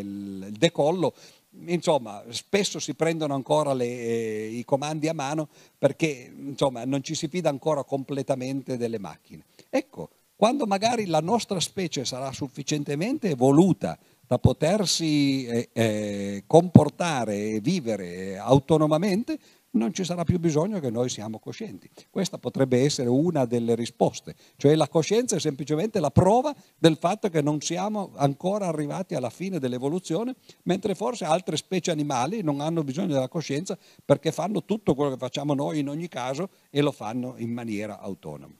il 0.00 0.54
decollo 0.56 1.14
insomma, 1.66 2.22
spesso 2.28 2.78
si 2.78 2.94
prendono 2.94 3.34
ancora 3.34 3.72
le, 3.72 3.86
eh, 3.86 4.46
i 4.52 4.64
comandi 4.64 5.08
a 5.08 5.14
mano 5.14 5.48
perché 5.78 6.32
insomma, 6.36 6.84
non 6.84 7.02
ci 7.02 7.14
si 7.14 7.28
fida 7.28 7.48
ancora 7.48 7.84
completamente 7.84 8.76
delle 8.76 8.98
macchine. 8.98 9.44
Ecco, 9.70 10.10
quando 10.36 10.66
magari 10.66 11.06
la 11.06 11.20
nostra 11.20 11.60
specie 11.60 12.04
sarà 12.04 12.30
sufficientemente 12.32 13.30
evoluta 13.30 13.98
da 14.26 14.38
potersi 14.38 15.46
eh, 15.46 15.68
eh, 15.72 16.44
comportare 16.46 17.52
e 17.52 17.60
vivere 17.60 18.36
autonomamente, 18.36 19.38
non 19.76 19.92
ci 19.92 20.04
sarà 20.04 20.24
più 20.24 20.38
bisogno 20.38 20.80
che 20.80 20.90
noi 20.90 21.08
siamo 21.08 21.38
coscienti. 21.38 21.88
Questa 22.10 22.38
potrebbe 22.38 22.80
essere 22.82 23.08
una 23.08 23.44
delle 23.44 23.74
risposte, 23.74 24.34
cioè 24.56 24.74
la 24.74 24.88
coscienza 24.88 25.36
è 25.36 25.40
semplicemente 25.40 26.00
la 26.00 26.10
prova 26.10 26.54
del 26.76 26.96
fatto 26.96 27.28
che 27.28 27.42
non 27.42 27.60
siamo 27.60 28.12
ancora 28.16 28.66
arrivati 28.66 29.14
alla 29.14 29.30
fine 29.30 29.58
dell'evoluzione, 29.58 30.34
mentre 30.64 30.94
forse 30.94 31.24
altre 31.24 31.56
specie 31.56 31.90
animali 31.90 32.42
non 32.42 32.60
hanno 32.60 32.82
bisogno 32.82 33.12
della 33.12 33.28
coscienza 33.28 33.78
perché 34.04 34.32
fanno 34.32 34.64
tutto 34.64 34.94
quello 34.94 35.10
che 35.12 35.18
facciamo 35.18 35.54
noi 35.54 35.78
in 35.78 35.88
ogni 35.88 36.08
caso 36.08 36.48
e 36.70 36.80
lo 36.80 36.92
fanno 36.92 37.34
in 37.36 37.52
maniera 37.52 38.00
autonoma. 38.00 38.54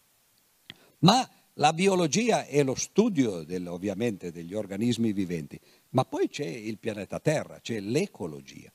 Ma 0.99 1.29
la 1.55 1.73
biologia 1.73 2.45
è 2.45 2.63
lo 2.63 2.75
studio 2.75 3.43
del, 3.43 3.67
ovviamente 3.67 4.31
degli 4.31 4.53
organismi 4.53 5.13
viventi, 5.13 5.59
ma 5.91 6.05
poi 6.05 6.29
c'è 6.29 6.45
il 6.45 6.79
pianeta 6.79 7.19
Terra, 7.19 7.61
c'è 7.61 7.81
l'ecologia. 7.81 8.71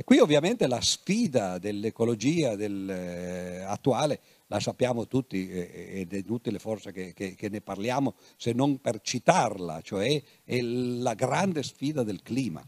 E 0.00 0.04
qui 0.04 0.20
ovviamente 0.20 0.68
la 0.68 0.80
sfida 0.80 1.58
dell'ecologia 1.58 2.54
del, 2.54 2.88
eh, 2.88 3.62
attuale 3.62 4.20
la 4.46 4.60
sappiamo 4.60 5.08
tutti 5.08 5.50
eh, 5.50 5.88
ed 5.94 6.12
è 6.12 6.18
inutile 6.18 6.60
forse 6.60 6.92
che, 6.92 7.12
che, 7.12 7.34
che, 7.34 7.48
ne 7.48 7.60
parliamo 7.60 8.14
se 8.36 8.52
non 8.52 8.80
per 8.80 9.00
citarla, 9.00 9.80
cioè 9.82 10.22
è 10.44 10.60
la 10.60 11.14
grande 11.14 11.64
sfida 11.64 12.04
del 12.04 12.22
clima. 12.22 12.64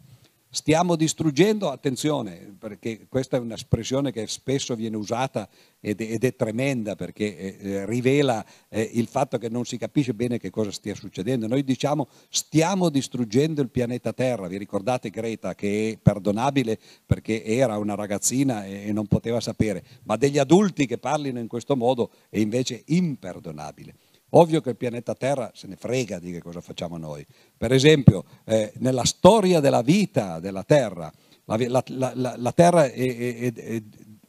Stiamo 0.52 0.96
distruggendo, 0.96 1.70
attenzione, 1.70 2.56
perché 2.58 3.06
questa 3.08 3.36
è 3.36 3.40
un'espressione 3.40 4.10
che 4.10 4.26
spesso 4.26 4.74
viene 4.74 4.96
usata 4.96 5.48
ed 5.78 6.00
è, 6.00 6.10
ed 6.10 6.24
è 6.24 6.34
tremenda 6.34 6.96
perché 6.96 7.36
eh, 7.36 7.56
eh, 7.60 7.86
rivela 7.86 8.44
eh, 8.68 8.82
il 8.94 9.06
fatto 9.06 9.38
che 9.38 9.48
non 9.48 9.64
si 9.64 9.78
capisce 9.78 10.12
bene 10.12 10.38
che 10.38 10.50
cosa 10.50 10.72
stia 10.72 10.96
succedendo. 10.96 11.46
Noi 11.46 11.62
diciamo 11.62 12.08
stiamo 12.28 12.88
distruggendo 12.88 13.62
il 13.62 13.68
pianeta 13.68 14.12
Terra, 14.12 14.48
vi 14.48 14.58
ricordate 14.58 15.10
Greta 15.10 15.54
che 15.54 15.92
è 15.92 15.98
perdonabile 16.02 16.80
perché 17.06 17.44
era 17.44 17.78
una 17.78 17.94
ragazzina 17.94 18.66
e, 18.66 18.88
e 18.88 18.92
non 18.92 19.06
poteva 19.06 19.38
sapere, 19.38 19.84
ma 20.02 20.16
degli 20.16 20.38
adulti 20.38 20.84
che 20.84 20.98
parlino 20.98 21.38
in 21.38 21.46
questo 21.46 21.76
modo 21.76 22.10
è 22.28 22.40
invece 22.40 22.82
imperdonabile. 22.86 23.94
Ovvio 24.30 24.60
che 24.60 24.70
il 24.70 24.76
pianeta 24.76 25.14
Terra 25.14 25.50
se 25.54 25.66
ne 25.66 25.76
frega 25.76 26.18
di 26.18 26.32
che 26.32 26.40
cosa 26.40 26.60
facciamo 26.60 26.96
noi. 26.96 27.26
Per 27.56 27.72
esempio, 27.72 28.24
eh, 28.44 28.72
nella 28.78 29.04
storia 29.04 29.60
della 29.60 29.82
vita 29.82 30.38
della 30.38 30.62
Terra, 30.62 31.10
la, 31.46 31.56
la, 31.86 32.12
la, 32.14 32.34
la 32.36 32.52
Terra 32.52 32.84
è, 32.84 32.92
è, 32.92 33.52
è, 33.52 33.82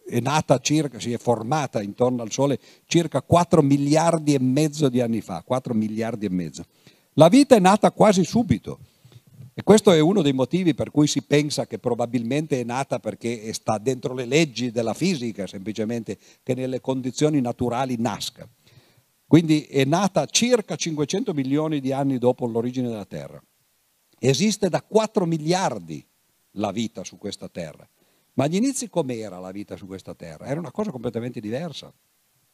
è, 0.07 0.19
nata 0.19 0.57
circa, 0.60 0.99
si 0.99 1.14
è 1.14 1.18
formata 1.18 1.82
intorno 1.82 2.23
al 2.23 2.32
Sole 2.32 2.60
circa 2.88 3.22
4 3.22 3.61
miliardi 3.61 4.34
e 4.34 4.40
mezzo 4.40 4.90
di 4.90 5.02
anni 5.02 5.22
fa, 5.22 5.44
4 5.45 5.73
miliardi 5.76 6.26
e 6.26 6.30
mezzo. 6.30 6.65
La 7.14 7.28
vita 7.28 7.56
è 7.56 7.60
nata 7.60 7.91
quasi 7.91 8.23
subito. 8.23 8.80
E 9.53 9.64
questo 9.64 9.91
è 9.91 9.99
uno 9.99 10.22
dei 10.22 10.32
motivi 10.32 10.73
per 10.73 10.91
cui 10.91 11.07
si 11.07 11.22
pensa 11.23 11.68
che 11.68 11.78
probabilmente 11.78 12.60
è 12.60 12.64
nata 12.64 12.99
perché 12.99 13.52
sta 13.53 13.78
dentro 13.78 14.14
le 14.14 14.26
leggi 14.26 14.72
della 14.72 14.94
fisica, 14.94 15.45
semplicemente 15.45 16.18
che 16.41 16.56
nelle 16.56 16.80
condizioni 16.80 17.41
naturali 17.41 17.98
nasca. 17.99 18.48
Quindi 19.31 19.61
è 19.61 19.85
nata 19.85 20.25
circa 20.25 20.75
500 20.75 21.33
milioni 21.33 21.79
di 21.79 21.93
anni 21.93 22.17
dopo 22.17 22.45
l'origine 22.45 22.89
della 22.89 23.05
Terra. 23.05 23.41
Esiste 24.19 24.67
da 24.67 24.81
4 24.81 25.25
miliardi 25.25 26.05
la 26.55 26.71
vita 26.71 27.05
su 27.05 27.17
questa 27.17 27.47
Terra. 27.47 27.87
Ma 28.33 28.43
agli 28.43 28.55
inizi 28.55 28.89
com'era 28.89 29.39
la 29.39 29.51
vita 29.51 29.77
su 29.77 29.85
questa 29.85 30.13
Terra? 30.15 30.47
Era 30.47 30.59
una 30.59 30.71
cosa 30.71 30.91
completamente 30.91 31.39
diversa. 31.39 31.93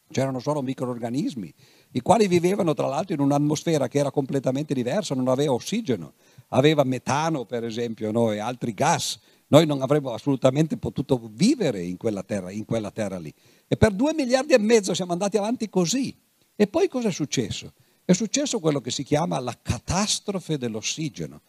C'erano 0.08 0.38
solo 0.38 0.62
microorganismi, 0.62 1.52
i 1.94 2.00
quali 2.00 2.28
vivevano 2.28 2.74
tra 2.74 2.86
l'altro 2.86 3.14
in 3.14 3.20
un'atmosfera 3.22 3.88
che 3.88 3.98
era 3.98 4.12
completamente 4.12 4.72
diversa, 4.72 5.16
non 5.16 5.26
aveva 5.26 5.54
ossigeno, 5.54 6.12
aveva 6.50 6.84
metano 6.84 7.44
per 7.44 7.64
esempio 7.64 8.12
no? 8.12 8.30
e 8.30 8.38
altri 8.38 8.72
gas. 8.72 9.18
Noi 9.48 9.66
non 9.66 9.82
avremmo 9.82 10.12
assolutamente 10.12 10.76
potuto 10.76 11.28
vivere 11.28 11.82
in 11.82 11.96
quella 11.96 12.22
terra, 12.22 12.52
in 12.52 12.64
quella 12.64 12.92
terra 12.92 13.18
lì. 13.18 13.34
E 13.66 13.76
per 13.76 13.90
due 13.90 14.14
miliardi 14.14 14.52
e 14.52 14.60
mezzo 14.60 14.94
siamo 14.94 15.10
andati 15.10 15.36
avanti 15.36 15.68
così. 15.68 16.26
E 16.60 16.66
poi 16.66 16.88
cosa 16.88 17.06
è 17.06 17.12
successo? 17.12 17.72
È 18.04 18.12
successo 18.12 18.58
quello 18.58 18.80
che 18.80 18.90
si 18.90 19.04
chiama 19.04 19.38
la 19.38 19.56
catastrofe 19.62 20.58
dell'ossigeno. 20.58 21.42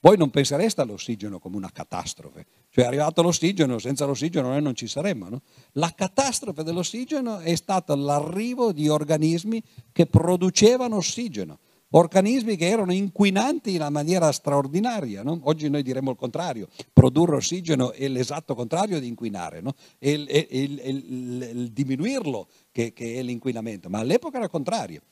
Voi 0.00 0.16
non 0.16 0.30
pensereste 0.30 0.80
all'ossigeno 0.80 1.38
come 1.38 1.54
una 1.54 1.70
catastrofe, 1.70 2.46
cioè 2.70 2.82
è 2.82 2.88
arrivato 2.88 3.22
l'ossigeno, 3.22 3.78
senza 3.78 4.06
l'ossigeno 4.06 4.48
noi 4.48 4.60
non 4.60 4.74
ci 4.74 4.88
saremmo. 4.88 5.28
No? 5.28 5.42
La 5.74 5.94
catastrofe 5.94 6.64
dell'ossigeno 6.64 7.38
è 7.38 7.54
stato 7.54 7.94
l'arrivo 7.94 8.72
di 8.72 8.88
organismi 8.88 9.62
che 9.92 10.06
producevano 10.06 10.96
ossigeno, 10.96 11.60
organismi 11.98 12.56
che 12.56 12.68
erano 12.68 12.92
inquinanti 12.92 13.70
in 13.70 13.80
una 13.80 13.90
maniera 13.90 14.30
straordinaria. 14.32 15.22
No? 15.22 15.38
Oggi 15.44 15.68
noi 15.68 15.82
diremmo 15.82 16.10
il 16.10 16.16
contrario, 16.16 16.68
produrre 16.92 17.36
ossigeno 17.36 17.92
è 17.92 18.06
l'esatto 18.08 18.54
contrario 18.54 19.00
di 19.00 19.06
inquinare, 19.06 19.60
no? 19.60 19.74
è 19.98 20.08
il, 20.08 20.26
è 20.26 20.46
è 20.46 20.56
il, 20.56 21.50
il 21.54 21.72
diminuirlo 21.72 22.48
che, 22.70 22.92
che 22.92 23.14
è 23.14 23.22
l'inquinamento, 23.22 23.88
ma 23.88 24.00
all'epoca 24.00 24.36
era 24.36 24.44
il 24.44 24.50
contrario. 24.50 25.02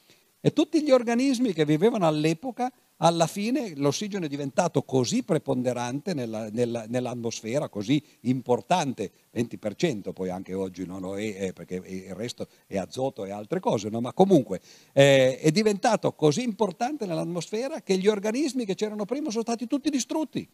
E 0.41 0.53
tutti 0.53 0.83
gli 0.83 0.91
organismi 0.91 1.55
che 1.55 1.65
vivevano 1.65 2.07
all'epoca, 2.07 2.71
alla 3.05 3.27
fine 3.27 3.75
l'ossigeno 3.77 4.25
è 4.25 4.29
diventato 4.29 4.83
così 4.83 5.23
preponderante 5.25 6.15
nella, 6.15 6.49
nella, 6.51 6.87
nell'atmosfera, 6.89 7.69
così 7.69 8.03
importante, 8.21 9.11
20% 9.35 10.13
poi 10.15 10.31
anche 10.31 10.55
oggi 10.55 10.87
non 10.87 11.03
lo 11.03 11.19
è, 11.19 11.49
eh, 11.49 11.53
perché 11.53 11.83
il 11.85 12.15
resto 12.15 12.49
è 12.67 12.79
azoto 12.79 13.27
e 13.27 13.31
altre 13.31 13.61
cose, 13.61 13.91
no? 13.91 14.01
ma 14.01 14.15
comunque 14.15 14.61
eh, 14.95 15.39
è 15.39 15.51
diventato 15.51 16.13
così 16.13 16.43
importante 16.43 17.05
nell'atmosfera 17.05 17.83
che 17.83 17.99
gli 17.99 18.09
organismi 18.09 18.65
che 18.65 18.75
c'erano 18.75 19.05
prima 19.05 19.29
sono 19.31 19.43
stati 19.43 19.67
tutti 19.67 19.91
distrutti. 19.91 20.49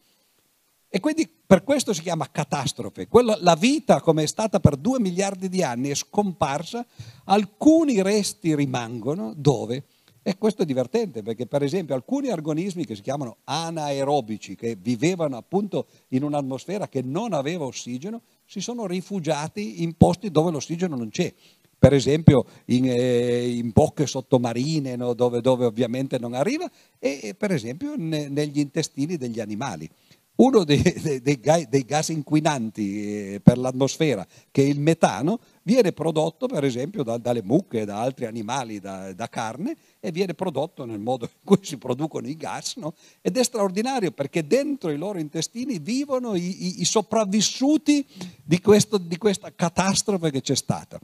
E 0.93 0.99
quindi 0.99 1.25
per 1.29 1.63
questo 1.63 1.93
si 1.93 2.01
chiama 2.01 2.29
catastrofe. 2.29 3.07
Quella, 3.07 3.37
la 3.39 3.55
vita, 3.55 4.01
come 4.01 4.23
è 4.23 4.27
stata 4.27 4.59
per 4.59 4.75
due 4.75 4.99
miliardi 4.99 5.47
di 5.47 5.63
anni, 5.63 5.87
è 5.87 5.95
scomparsa, 5.95 6.85
alcuni 7.23 8.01
resti 8.01 8.53
rimangono 8.53 9.31
dove? 9.37 9.85
E 10.23 10.37
questo 10.37 10.61
è 10.61 10.65
divertente 10.65 11.23
perché 11.23 11.47
per 11.47 11.63
esempio 11.63 11.95
alcuni 11.95 12.29
organismi 12.29 12.85
che 12.85 12.95
si 12.95 13.01
chiamano 13.01 13.37
anaerobici, 13.45 14.55
che 14.55 14.77
vivevano 14.79 15.35
appunto 15.35 15.87
in 16.09 16.21
un'atmosfera 16.21 16.87
che 16.87 17.01
non 17.01 17.33
aveva 17.33 17.65
ossigeno, 17.65 18.21
si 18.45 18.61
sono 18.61 18.85
rifugiati 18.85 19.81
in 19.81 19.93
posti 19.97 20.29
dove 20.29 20.51
l'ossigeno 20.51 20.95
non 20.95 21.09
c'è. 21.09 21.33
Per 21.75 21.93
esempio 21.93 22.45
in, 22.65 22.85
eh, 22.87 23.49
in 23.49 23.71
bocche 23.73 24.05
sottomarine 24.05 24.95
no? 24.95 25.13
dove, 25.13 25.41
dove, 25.41 25.65
ovviamente 25.65 26.19
non 26.19 26.35
arriva 26.35 26.69
e, 26.99 27.33
per 27.35 27.51
esempio 27.51 27.95
ne, 27.97 28.27
negli 28.27 28.59
intestini 28.59 29.17
degli 29.17 29.39
animali. 29.39 29.89
uno 30.35 30.63
dei, 30.63 30.81
dei, 31.23 31.39
dei 31.67 31.85
gas 31.85 32.09
inquinanti 32.09 33.33
eh, 33.33 33.41
per 33.41 33.57
l'atmosfera, 33.57 34.27
che 34.51 34.61
è 34.61 34.67
il 34.67 34.79
metano, 34.79 35.39
viene 35.63 35.91
prodotto 35.91 36.47
per 36.47 36.63
esempio 36.63 37.03
da, 37.03 37.17
dalle 37.17 37.43
mucche, 37.43 37.85
da 37.85 38.01
altri 38.01 38.25
animali, 38.25 38.79
da, 38.79 39.13
da, 39.13 39.29
carne 39.29 39.75
e 39.99 40.11
viene 40.11 40.33
prodotto 40.33 40.85
nel 40.85 40.99
modo 40.99 41.25
in 41.25 41.39
cui 41.43 41.59
si 41.61 41.77
producono 41.77 42.27
i 42.27 42.35
gas 42.35 42.75
no? 42.77 42.93
ed 43.21 43.37
è 43.37 43.43
straordinario 43.43 44.11
perché 44.11 44.45
dentro 44.45 44.89
i 44.89 44.97
loro 44.97 45.19
intestini 45.19 45.79
vivono 45.79 46.35
i, 46.35 46.65
i, 46.65 46.81
i 46.81 46.85
sopravvissuti 46.85 48.05
di, 48.43 48.59
questo, 48.59 48.97
di 48.97 49.17
questa 49.17 49.53
catastrofe 49.53 50.31
che 50.31 50.41
c'è 50.41 50.55
stata. 50.55 50.99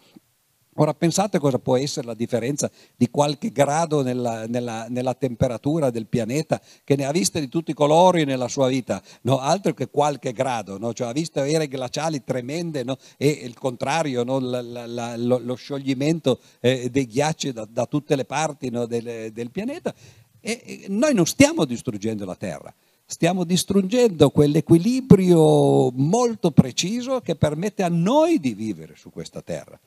Ora 0.80 0.94
pensate 0.94 1.40
cosa 1.40 1.58
può 1.58 1.76
essere 1.76 2.06
la 2.06 2.14
differenza 2.14 2.70
di 2.96 3.10
qualche 3.10 3.52
grado 3.52 4.04
nella, 4.04 4.46
nella, 4.46 4.86
nella, 4.90 5.16
temperatura 5.16 5.90
del 5.90 6.06
pianeta 6.06 6.62
che 6.84 6.96
ne 6.96 7.06
ha 7.06 7.12
viste 7.12 7.40
di 7.40 7.50
tutti 7.50 7.72
i 7.72 7.74
colori 7.74 8.26
nella 8.26 8.48
sua 8.48 8.68
vita, 8.68 9.02
no? 9.22 9.40
altro 9.40 9.74
che 9.74 9.90
qualche 9.90 10.34
grado, 10.34 10.78
no? 10.78 10.94
cioè, 10.94 11.08
ha 11.08 11.14
visto 11.14 11.42
ere 11.42 11.68
glaciali 11.68 12.24
tremende 12.24 12.84
no? 12.84 12.98
e 13.18 13.28
il 13.28 13.56
contrario, 13.58 14.24
la, 14.40 14.62
la, 14.62 15.18
lo, 15.18 15.40
lo, 15.40 15.56
scioglimento 15.56 16.40
eh, 16.60 16.90
dei 16.92 17.08
ghiacci 17.08 17.54
da, 17.54 17.68
da, 17.68 17.88
tutte 17.88 18.16
le 18.16 18.26
parti 18.26 18.70
del, 18.70 19.32
del, 19.34 19.50
pianeta. 19.50 19.92
E, 20.40 20.62
e 20.64 20.86
noi 20.90 21.16
non 21.16 21.26
stiamo 21.26 21.66
distruggendo 21.66 22.24
la 22.24 22.36
Terra, 22.36 22.72
stiamo 23.04 23.46
distruggendo 23.46 24.30
quell'equilibrio 24.30 25.90
molto 25.92 26.52
preciso 26.52 27.20
che 27.22 27.36
permette 27.36 27.82
a 27.82 27.90
noi 27.90 28.40
di 28.40 28.54
vivere 28.54 28.94
su 28.96 29.10
questa 29.10 29.42
Terra. 29.42 29.80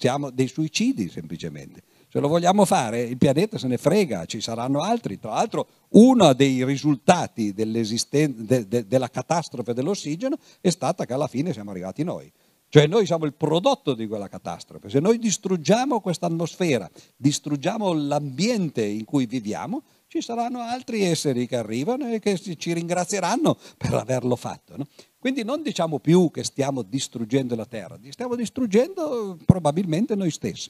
Siamo 0.00 0.30
dei 0.30 0.48
suicidi 0.48 1.10
semplicemente. 1.10 1.82
Se 2.08 2.20
lo 2.20 2.28
vogliamo 2.28 2.64
fare, 2.64 3.02
il 3.02 3.18
pianeta 3.18 3.58
se 3.58 3.66
ne 3.66 3.76
frega, 3.76 4.24
ci 4.24 4.40
saranno 4.40 4.80
altri. 4.80 5.18
Tra 5.18 5.32
l'altro, 5.32 5.66
uno 5.90 6.32
dei 6.32 6.64
risultati 6.64 7.52
de, 7.52 8.66
de, 8.66 8.86
della 8.86 9.10
catastrofe 9.10 9.74
dell'ossigeno 9.74 10.38
è 10.62 10.70
stata 10.70 11.04
che 11.04 11.12
alla 11.12 11.26
fine 11.26 11.52
siamo 11.52 11.70
arrivati 11.70 12.02
noi. 12.02 12.32
Cioè 12.70 12.86
noi 12.86 13.04
siamo 13.04 13.26
il 13.26 13.34
prodotto 13.34 13.92
di 13.92 14.06
quella 14.06 14.28
catastrofe. 14.28 14.88
Se 14.88 15.00
noi 15.00 15.18
distruggiamo 15.18 16.00
questa 16.00 16.24
atmosfera, 16.24 16.90
distruggiamo 17.14 17.92
l'ambiente 17.92 18.82
in 18.82 19.04
cui 19.04 19.26
viviamo, 19.26 19.82
ci 20.10 20.20
saranno 20.20 20.58
altri 20.58 21.04
esseri 21.04 21.46
che 21.46 21.54
arrivano 21.54 22.12
e 22.12 22.18
che 22.18 22.36
ci 22.36 22.72
ringrazieranno 22.72 23.56
per 23.78 23.94
averlo 23.94 24.34
fatto. 24.34 24.76
No? 24.76 24.84
Quindi 25.20 25.44
non 25.44 25.62
diciamo 25.62 26.00
più 26.00 26.32
che 26.32 26.42
stiamo 26.42 26.82
distruggendo 26.82 27.54
la 27.54 27.64
terra, 27.64 27.96
stiamo 28.08 28.34
distruggendo 28.34 29.38
probabilmente 29.46 30.16
noi 30.16 30.32
stessi. 30.32 30.68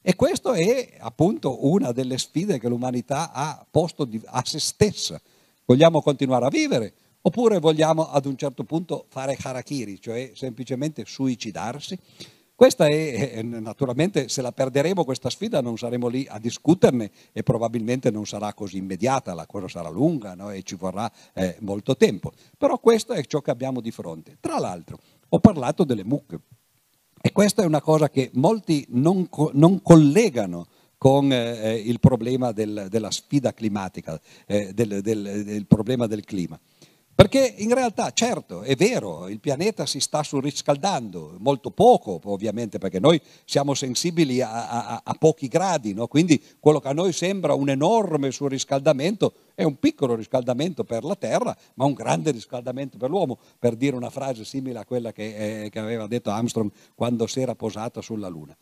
E 0.00 0.16
questa 0.16 0.54
è 0.54 0.96
appunto 0.98 1.66
una 1.66 1.92
delle 1.92 2.16
sfide 2.16 2.58
che 2.58 2.68
l'umanità 2.68 3.32
ha 3.32 3.66
posto 3.70 4.08
a 4.24 4.42
se 4.46 4.58
stessa. 4.58 5.20
Vogliamo 5.66 6.00
continuare 6.00 6.46
a 6.46 6.48
vivere 6.48 6.94
oppure 7.20 7.58
vogliamo 7.58 8.08
ad 8.08 8.24
un 8.24 8.38
certo 8.38 8.64
punto 8.64 9.04
fare 9.10 9.36
harakiri, 9.38 10.00
cioè 10.00 10.32
semplicemente 10.34 11.04
suicidarsi? 11.04 11.98
Questa 12.60 12.88
è, 12.88 13.40
naturalmente, 13.40 14.28
se 14.28 14.42
la 14.42 14.52
perderemo 14.52 15.02
questa 15.02 15.30
sfida 15.30 15.62
non 15.62 15.78
saremo 15.78 16.08
lì 16.08 16.26
a 16.28 16.38
discuterne 16.38 17.10
e 17.32 17.42
probabilmente 17.42 18.10
non 18.10 18.26
sarà 18.26 18.52
così 18.52 18.76
immediata, 18.76 19.32
la 19.32 19.46
cosa 19.46 19.66
sarà 19.66 19.88
lunga 19.88 20.34
no? 20.34 20.50
e 20.50 20.62
ci 20.62 20.74
vorrà 20.74 21.10
eh, 21.32 21.56
molto 21.60 21.96
tempo. 21.96 22.32
Però 22.58 22.78
questo 22.78 23.14
è 23.14 23.24
ciò 23.24 23.40
che 23.40 23.50
abbiamo 23.50 23.80
di 23.80 23.90
fronte. 23.90 24.36
Tra 24.40 24.58
l'altro, 24.58 24.98
ho 25.30 25.38
parlato 25.38 25.84
delle 25.84 26.04
mucche 26.04 26.38
e 27.18 27.32
questa 27.32 27.62
è 27.62 27.64
una 27.64 27.80
cosa 27.80 28.10
che 28.10 28.28
molti 28.34 28.84
non, 28.90 29.26
non 29.52 29.80
collegano 29.80 30.66
con 30.98 31.32
eh, 31.32 31.76
il 31.76 31.98
problema 31.98 32.52
del, 32.52 32.88
della 32.90 33.10
sfida 33.10 33.54
climatica, 33.54 34.20
eh, 34.46 34.74
del, 34.74 35.00
del, 35.00 35.44
del 35.46 35.64
problema 35.64 36.06
del 36.06 36.24
clima. 36.24 36.60
Perché 37.20 37.52
in 37.58 37.74
realtà, 37.74 38.12
certo, 38.12 38.62
è 38.62 38.74
vero, 38.76 39.28
il 39.28 39.40
pianeta 39.40 39.84
si 39.84 40.00
sta 40.00 40.22
surriscaldando, 40.22 41.36
molto 41.40 41.70
poco 41.70 42.18
ovviamente, 42.24 42.78
perché 42.78 42.98
noi 42.98 43.20
siamo 43.44 43.74
sensibili 43.74 44.40
a, 44.40 44.70
a, 44.70 45.00
a 45.04 45.14
pochi 45.18 45.46
gradi, 45.46 45.92
no? 45.92 46.06
quindi 46.06 46.42
quello 46.58 46.80
che 46.80 46.88
a 46.88 46.94
noi 46.94 47.12
sembra 47.12 47.52
un 47.52 47.68
enorme 47.68 48.30
surriscaldamento 48.30 49.34
è 49.54 49.64
un 49.64 49.78
piccolo 49.78 50.14
riscaldamento 50.14 50.82
per 50.84 51.04
la 51.04 51.14
Terra, 51.14 51.54
ma 51.74 51.84
un 51.84 51.92
grande 51.92 52.30
riscaldamento 52.30 52.96
per 52.96 53.10
l'uomo, 53.10 53.38
per 53.58 53.76
dire 53.76 53.94
una 53.94 54.08
frase 54.08 54.46
simile 54.46 54.78
a 54.78 54.86
quella 54.86 55.12
che, 55.12 55.64
eh, 55.64 55.68
che 55.68 55.78
aveva 55.78 56.06
detto 56.06 56.30
Armstrong 56.30 56.70
quando 56.94 57.26
si 57.26 57.42
era 57.42 57.54
posato 57.54 58.00
sulla 58.00 58.28
Luna. 58.28 58.56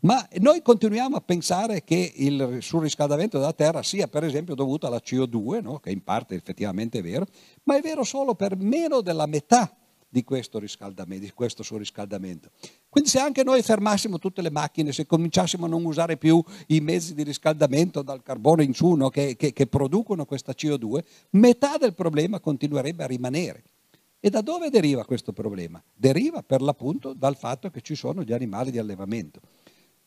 Ma 0.00 0.24
noi 0.38 0.62
continuiamo 0.62 1.16
a 1.16 1.20
pensare 1.20 1.82
che 1.82 2.12
il 2.16 2.58
surriscaldamento 2.60 3.38
della 3.38 3.52
Terra 3.52 3.82
sia 3.82 4.06
per 4.06 4.22
esempio 4.22 4.54
dovuto 4.54 4.86
alla 4.86 5.02
CO2, 5.04 5.60
no? 5.60 5.80
che 5.80 5.90
in 5.90 6.04
parte 6.04 6.36
effettivamente 6.36 7.00
è 7.00 7.02
vero, 7.02 7.26
ma 7.64 7.76
è 7.76 7.80
vero 7.80 8.04
solo 8.04 8.36
per 8.36 8.56
meno 8.56 9.00
della 9.00 9.26
metà 9.26 9.74
di 10.08 10.22
questo, 10.22 10.60
di 10.60 11.32
questo 11.32 11.62
surriscaldamento. 11.64 12.50
Quindi 12.88 13.10
se 13.10 13.18
anche 13.18 13.42
noi 13.42 13.60
fermassimo 13.62 14.18
tutte 14.18 14.40
le 14.40 14.50
macchine, 14.50 14.92
se 14.92 15.04
cominciassimo 15.04 15.66
a 15.66 15.68
non 15.68 15.84
usare 15.84 16.16
più 16.16 16.42
i 16.68 16.80
mezzi 16.80 17.12
di 17.12 17.24
riscaldamento 17.24 18.02
dal 18.02 18.22
carbone 18.22 18.62
in 18.62 18.74
su 18.74 18.92
no? 18.92 19.08
che, 19.08 19.34
che, 19.34 19.52
che 19.52 19.66
producono 19.66 20.24
questa 20.26 20.52
CO2, 20.52 21.00
metà 21.30 21.76
del 21.76 21.94
problema 21.94 22.38
continuerebbe 22.38 23.02
a 23.02 23.08
rimanere. 23.08 23.64
E 24.20 24.30
da 24.30 24.42
dove 24.42 24.70
deriva 24.70 25.04
questo 25.04 25.32
problema? 25.32 25.82
Deriva 25.92 26.42
per 26.42 26.60
l'appunto 26.60 27.12
dal 27.14 27.36
fatto 27.36 27.70
che 27.70 27.80
ci 27.82 27.94
sono 27.94 28.22
gli 28.22 28.32
animali 28.32 28.70
di 28.70 28.78
allevamento. 28.78 29.40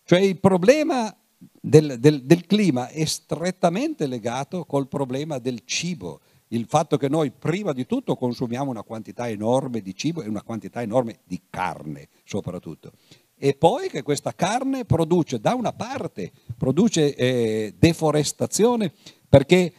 Cioè 0.04 0.20
il 0.20 0.40
problema 0.40 1.16
del, 1.60 2.00
del, 2.00 2.24
del, 2.24 2.46
clima 2.46 2.88
è 2.90 3.06
strettamente 3.06 4.08
legato 4.08 4.66
col 4.66 4.88
problema 4.88 5.38
del 5.38 5.62
cibo, 5.66 6.22
il 6.50 6.66
fatto 6.68 6.98
che 6.98 7.08
noi 7.08 7.32
prima 7.32 7.72
di 7.72 7.86
tutto 7.86 8.16
consumiamo 8.16 8.70
una 8.70 8.84
quantità 8.84 9.30
enorme 9.30 9.82
di 9.82 9.96
cibo 9.96 10.22
e 10.22 10.28
una 10.28 10.44
quantità 10.44 10.82
enorme 10.82 11.20
di 11.24 11.42
carne 11.50 12.10
soprattutto. 12.24 12.92
E 13.38 13.56
poi 13.56 13.90
che 13.90 14.04
questa 14.04 14.34
carne 14.36 14.86
produce, 14.86 15.40
da 15.40 15.56
una 15.56 15.74
parte, 15.74 16.32
produce 16.58 17.16
eh, 17.16 17.74
deforestazione 17.78 18.92
perché 19.28 19.74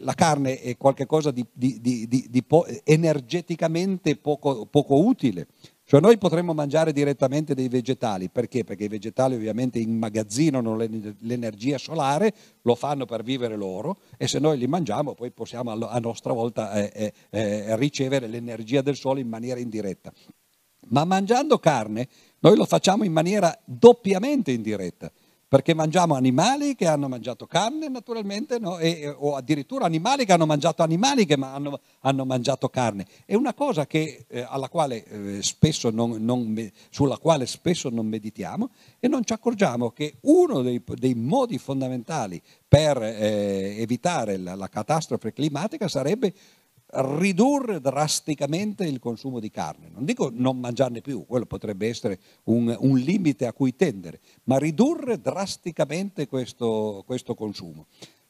la 0.00 0.14
carne 0.14 0.60
è 0.60 0.76
qualcosa 0.76 1.30
di, 1.30 1.44
di, 1.52 1.80
di, 1.80 2.08
di 2.08 2.42
po- 2.42 2.66
energeticamente 2.84 4.16
poco, 4.16 4.66
poco 4.66 5.04
utile, 5.04 5.48
cioè 5.86 6.00
noi 6.00 6.16
potremmo 6.16 6.54
mangiare 6.54 6.92
direttamente 6.92 7.54
dei 7.54 7.68
vegetali, 7.68 8.30
perché? 8.30 8.64
Perché 8.64 8.84
i 8.84 8.88
vegetali 8.88 9.34
ovviamente 9.34 9.78
immagazzinano 9.78 10.76
l'energia 10.76 11.76
solare, 11.76 12.32
lo 12.62 12.74
fanno 12.74 13.04
per 13.04 13.22
vivere 13.22 13.54
loro 13.54 13.98
e 14.16 14.26
se 14.26 14.38
noi 14.38 14.56
li 14.56 14.66
mangiamo 14.66 15.14
poi 15.14 15.30
possiamo 15.30 15.72
a 15.72 15.98
nostra 15.98 16.32
volta 16.32 16.72
eh, 16.72 16.90
eh, 16.94 17.12
eh, 17.38 17.76
ricevere 17.76 18.26
l'energia 18.28 18.80
del 18.80 18.96
sole 18.96 19.20
in 19.20 19.28
maniera 19.28 19.60
indiretta. 19.60 20.10
Ma 20.88 21.04
mangiando 21.04 21.58
carne 21.58 22.08
noi 22.40 22.56
lo 22.56 22.64
facciamo 22.64 23.04
in 23.04 23.12
maniera 23.12 23.54
doppiamente 23.64 24.52
indiretta 24.52 25.10
perché 25.48 25.74
mangiamo 25.74 26.14
animali 26.14 26.74
che 26.74 26.86
hanno 26.86 27.08
mangiato 27.08 27.46
carne 27.46 27.88
naturalmente, 27.88 28.58
no? 28.58 28.78
e, 28.78 29.14
o 29.16 29.36
addirittura 29.36 29.84
animali 29.84 30.24
che 30.24 30.32
hanno 30.32 30.46
mangiato 30.46 30.82
animali 30.82 31.26
che 31.26 31.34
hanno, 31.34 31.80
hanno 32.00 32.24
mangiato 32.24 32.68
carne. 32.68 33.06
È 33.24 33.34
una 33.34 33.54
cosa 33.54 33.86
che, 33.86 34.24
eh, 34.28 34.46
quale, 34.70 35.04
eh, 35.04 35.42
non, 35.92 36.16
non, 36.24 36.70
sulla 36.90 37.18
quale 37.18 37.46
spesso 37.46 37.88
non 37.90 38.06
meditiamo 38.06 38.70
e 38.98 39.08
non 39.08 39.24
ci 39.24 39.32
accorgiamo 39.32 39.90
che 39.90 40.16
uno 40.22 40.62
dei, 40.62 40.82
dei 40.84 41.14
modi 41.14 41.58
fondamentali 41.58 42.40
per 42.66 43.00
eh, 43.02 43.76
evitare 43.78 44.36
la, 44.36 44.54
la 44.54 44.68
catastrofe 44.68 45.32
climatica 45.32 45.88
sarebbe 45.88 46.34
ridurre 46.94 47.80
drasticamente 47.80 48.84
il 48.84 48.98
consumo 48.98 49.40
di 49.40 49.50
carne. 49.50 49.90
Non 49.92 50.04
dico 50.04 50.30
non 50.32 50.58
mangiarne 50.58 51.00
più, 51.00 51.24
quello 51.26 51.46
potrebbe 51.46 51.88
essere 51.88 52.18
un, 52.44 52.74
un 52.78 52.98
limite 52.98 53.46
a 53.46 53.52
cui 53.52 53.74
tendere, 53.74 54.20
ma 54.44 54.58
ridurre 54.58 55.20
drasticamente 55.20 56.26
questo, 56.26 57.02
questo 57.06 57.34
consumo. 57.34 57.86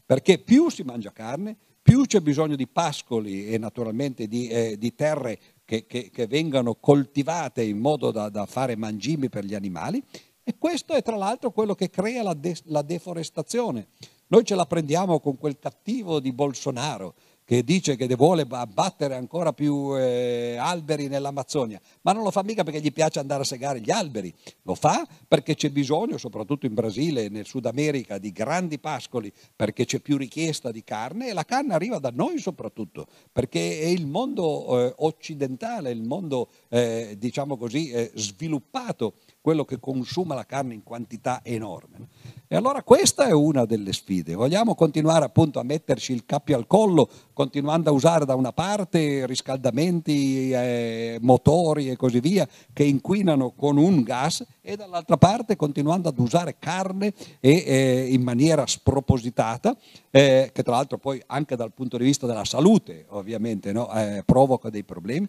Perché 0.06 0.38
più 0.38 0.70
si 0.70 0.82
mangia 0.82 1.12
carne, 1.12 1.56
più 1.84 2.06
c'è 2.06 2.20
bisogno 2.20 2.56
di 2.56 2.66
pascoli 2.66 3.48
e 3.48 3.58
naturalmente 3.58 4.26
di, 4.26 4.48
eh, 4.48 4.76
di 4.78 4.94
terre 4.94 5.38
che, 5.64 5.86
che, 5.86 6.10
che, 6.10 6.26
vengano 6.26 6.76
coltivate 6.76 7.62
in 7.62 7.78
modo 7.78 8.10
da, 8.10 8.30
da, 8.30 8.46
fare 8.46 8.74
mangimi 8.76 9.28
per 9.28 9.44
gli 9.44 9.54
animali 9.54 10.02
e 10.42 10.56
questo 10.58 10.94
è 10.94 11.02
tra 11.02 11.16
l'altro 11.16 11.50
quello 11.50 11.74
che 11.74 11.90
crea 11.90 12.22
la, 12.22 12.34
de, 12.34 12.56
la 12.64 12.82
deforestazione. 12.82 13.88
Noi 14.28 14.44
ce 14.44 14.54
la 14.54 14.64
prendiamo 14.64 15.20
con 15.20 15.36
quel 15.36 15.58
cattivo 15.58 16.20
di 16.20 16.32
Bolsonaro 16.32 17.14
che 17.44 17.62
dice 17.62 17.96
che 17.96 18.06
vuole 18.14 18.46
abbattere 18.48 19.14
ancora 19.14 19.52
più 19.52 19.96
eh, 19.96 20.56
alberi 20.58 21.08
nell'Amazzonia, 21.08 21.80
ma 22.02 22.12
non 22.12 22.22
lo 22.22 22.30
fa 22.30 22.42
mica 22.42 22.64
perché 22.64 22.80
gli 22.80 22.92
piace 22.92 23.18
andare 23.18 23.42
a 23.42 23.44
segare 23.44 23.80
gli 23.80 23.90
alberi, 23.90 24.32
lo 24.62 24.74
fa 24.74 25.06
perché 25.28 25.54
c'è 25.54 25.70
bisogno, 25.70 26.16
soprattutto 26.16 26.64
in 26.64 26.74
Brasile 26.74 27.24
e 27.24 27.28
nel 27.28 27.44
Sud 27.44 27.66
America, 27.66 28.18
di 28.18 28.32
grandi 28.32 28.78
pascoli, 28.78 29.30
perché 29.54 29.84
c'è 29.84 30.00
più 30.00 30.16
richiesta 30.16 30.70
di 30.70 30.82
carne 30.82 31.28
e 31.28 31.32
la 31.34 31.44
carne 31.44 31.74
arriva 31.74 31.98
da 31.98 32.10
noi 32.14 32.38
soprattutto, 32.38 33.06
perché 33.30 33.80
è 33.80 33.86
il 33.86 34.06
mondo 34.06 34.86
eh, 34.86 34.94
occidentale, 34.98 35.90
il 35.90 36.02
mondo 36.02 36.48
eh, 36.70 37.16
diciamo 37.18 37.56
così 37.58 37.90
eh, 37.90 38.10
sviluppato 38.14 39.14
quello 39.44 39.66
che 39.66 39.78
consuma 39.78 40.34
la 40.34 40.46
carne 40.46 40.72
in 40.72 40.82
quantità 40.82 41.40
enorme. 41.42 42.08
E 42.48 42.56
allora 42.56 42.82
questa 42.82 43.26
è 43.26 43.32
una 43.32 43.66
delle 43.66 43.92
sfide. 43.92 44.32
Vogliamo 44.34 44.74
continuare 44.74 45.26
appunto 45.26 45.60
a 45.60 45.62
metterci 45.62 46.14
il 46.14 46.24
cappio 46.24 46.56
al 46.56 46.66
collo, 46.66 47.10
continuando 47.34 47.90
a 47.90 47.92
usare 47.92 48.24
da 48.24 48.36
una 48.36 48.52
parte 48.52 49.26
riscaldamenti, 49.26 50.50
eh, 50.50 51.18
motori 51.20 51.90
e 51.90 51.96
così 51.96 52.20
via, 52.20 52.48
che 52.72 52.84
inquinano 52.84 53.50
con 53.50 53.76
un 53.76 54.02
gas, 54.02 54.42
e 54.62 54.76
dall'altra 54.76 55.18
parte 55.18 55.56
continuando 55.56 56.08
ad 56.08 56.18
usare 56.18 56.56
carne 56.58 57.12
e, 57.38 57.64
eh, 57.66 58.06
in 58.12 58.22
maniera 58.22 58.66
spropositata, 58.66 59.76
eh, 60.10 60.52
che 60.54 60.62
tra 60.62 60.72
l'altro 60.72 60.96
poi 60.96 61.22
anche 61.26 61.54
dal 61.54 61.74
punto 61.74 61.98
di 61.98 62.04
vista 62.04 62.26
della 62.26 62.46
salute 62.46 63.04
ovviamente 63.10 63.72
no? 63.72 63.92
Eh, 63.92 64.22
provoca 64.24 64.70
dei 64.70 64.84
problemi. 64.84 65.28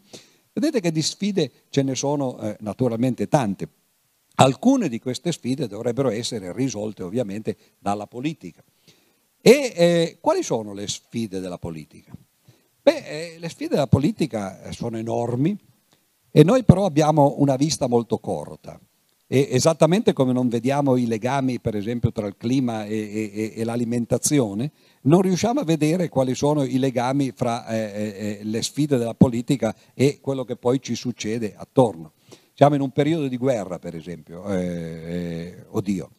Vedete 0.54 0.80
che 0.80 0.94
di 0.94 1.02
sfide 1.02 1.52
ce 1.70 1.84
ne 1.84 1.96
sono 1.96 2.40
eh, 2.40 2.56
naturalmente 2.62 3.28
tante. 3.28 3.68
Alcune 4.36 4.90
di 4.90 5.00
queste 5.00 5.32
sfide 5.32 5.68
dovrebbero 5.68 6.10
essere 6.10 6.52
risolte 6.52 7.04
ovviamente 7.04 7.56
dalla 7.80 8.08
politica. 8.08 8.64
E 9.42 9.74
eh, 9.76 10.18
quali 10.20 10.44
sono 10.44 10.74
le 10.74 10.88
sfide 10.88 11.40
della 11.40 11.58
politica? 11.58 12.12
Beh, 12.82 12.98
eh, 13.06 13.40
le 13.40 13.50
sfide 13.50 13.76
della 13.76 13.88
politica 13.88 14.62
eh, 14.62 14.74
sono 14.74 14.98
enormi 14.98 15.58
e 16.32 16.44
noi 16.44 16.64
però 16.64 16.86
abbiamo 16.86 17.36
una 17.38 17.56
vista 17.56 17.88
molto 17.88 18.18
corta. 18.18 18.80
E 19.28 19.48
esattamente 19.52 20.14
come 20.14 20.34
non 20.34 20.50
vediamo 20.50 20.98
i 20.98 21.08
legami, 21.08 21.60
per 21.60 21.76
esempio, 21.76 22.12
tra 22.12 22.28
il 22.28 22.36
clima 22.38 22.86
e, 22.86 23.32
e, 23.34 23.54
e 23.56 23.64
l'alimentazione, 23.64 24.72
non 25.04 25.22
riusciamo 25.22 25.62
a 25.62 25.64
vedere 25.64 26.10
quali 26.10 26.36
sono 26.36 26.64
i 26.64 26.78
legami 26.78 27.32
fra 27.32 27.66
eh, 27.68 27.78
eh, 27.78 28.40
eh 28.40 28.44
le 28.44 28.62
sfide 28.62 28.98
della 28.98 29.16
politica 29.16 29.76
e 29.96 30.20
quello 30.22 30.44
che 30.44 30.58
poi 30.58 30.80
ci 30.82 30.94
succede 30.94 31.56
attorno. 31.56 32.12
Siamo 32.58 32.76
in 32.76 32.82
un 32.82 32.92
periodo 32.92 33.28
di 33.28 33.36
guerra, 33.36 33.80
per 33.80 33.96
esempio, 33.96 34.48
eh, 34.48 34.64
eh, 34.64 35.66
oddio, 35.72 36.10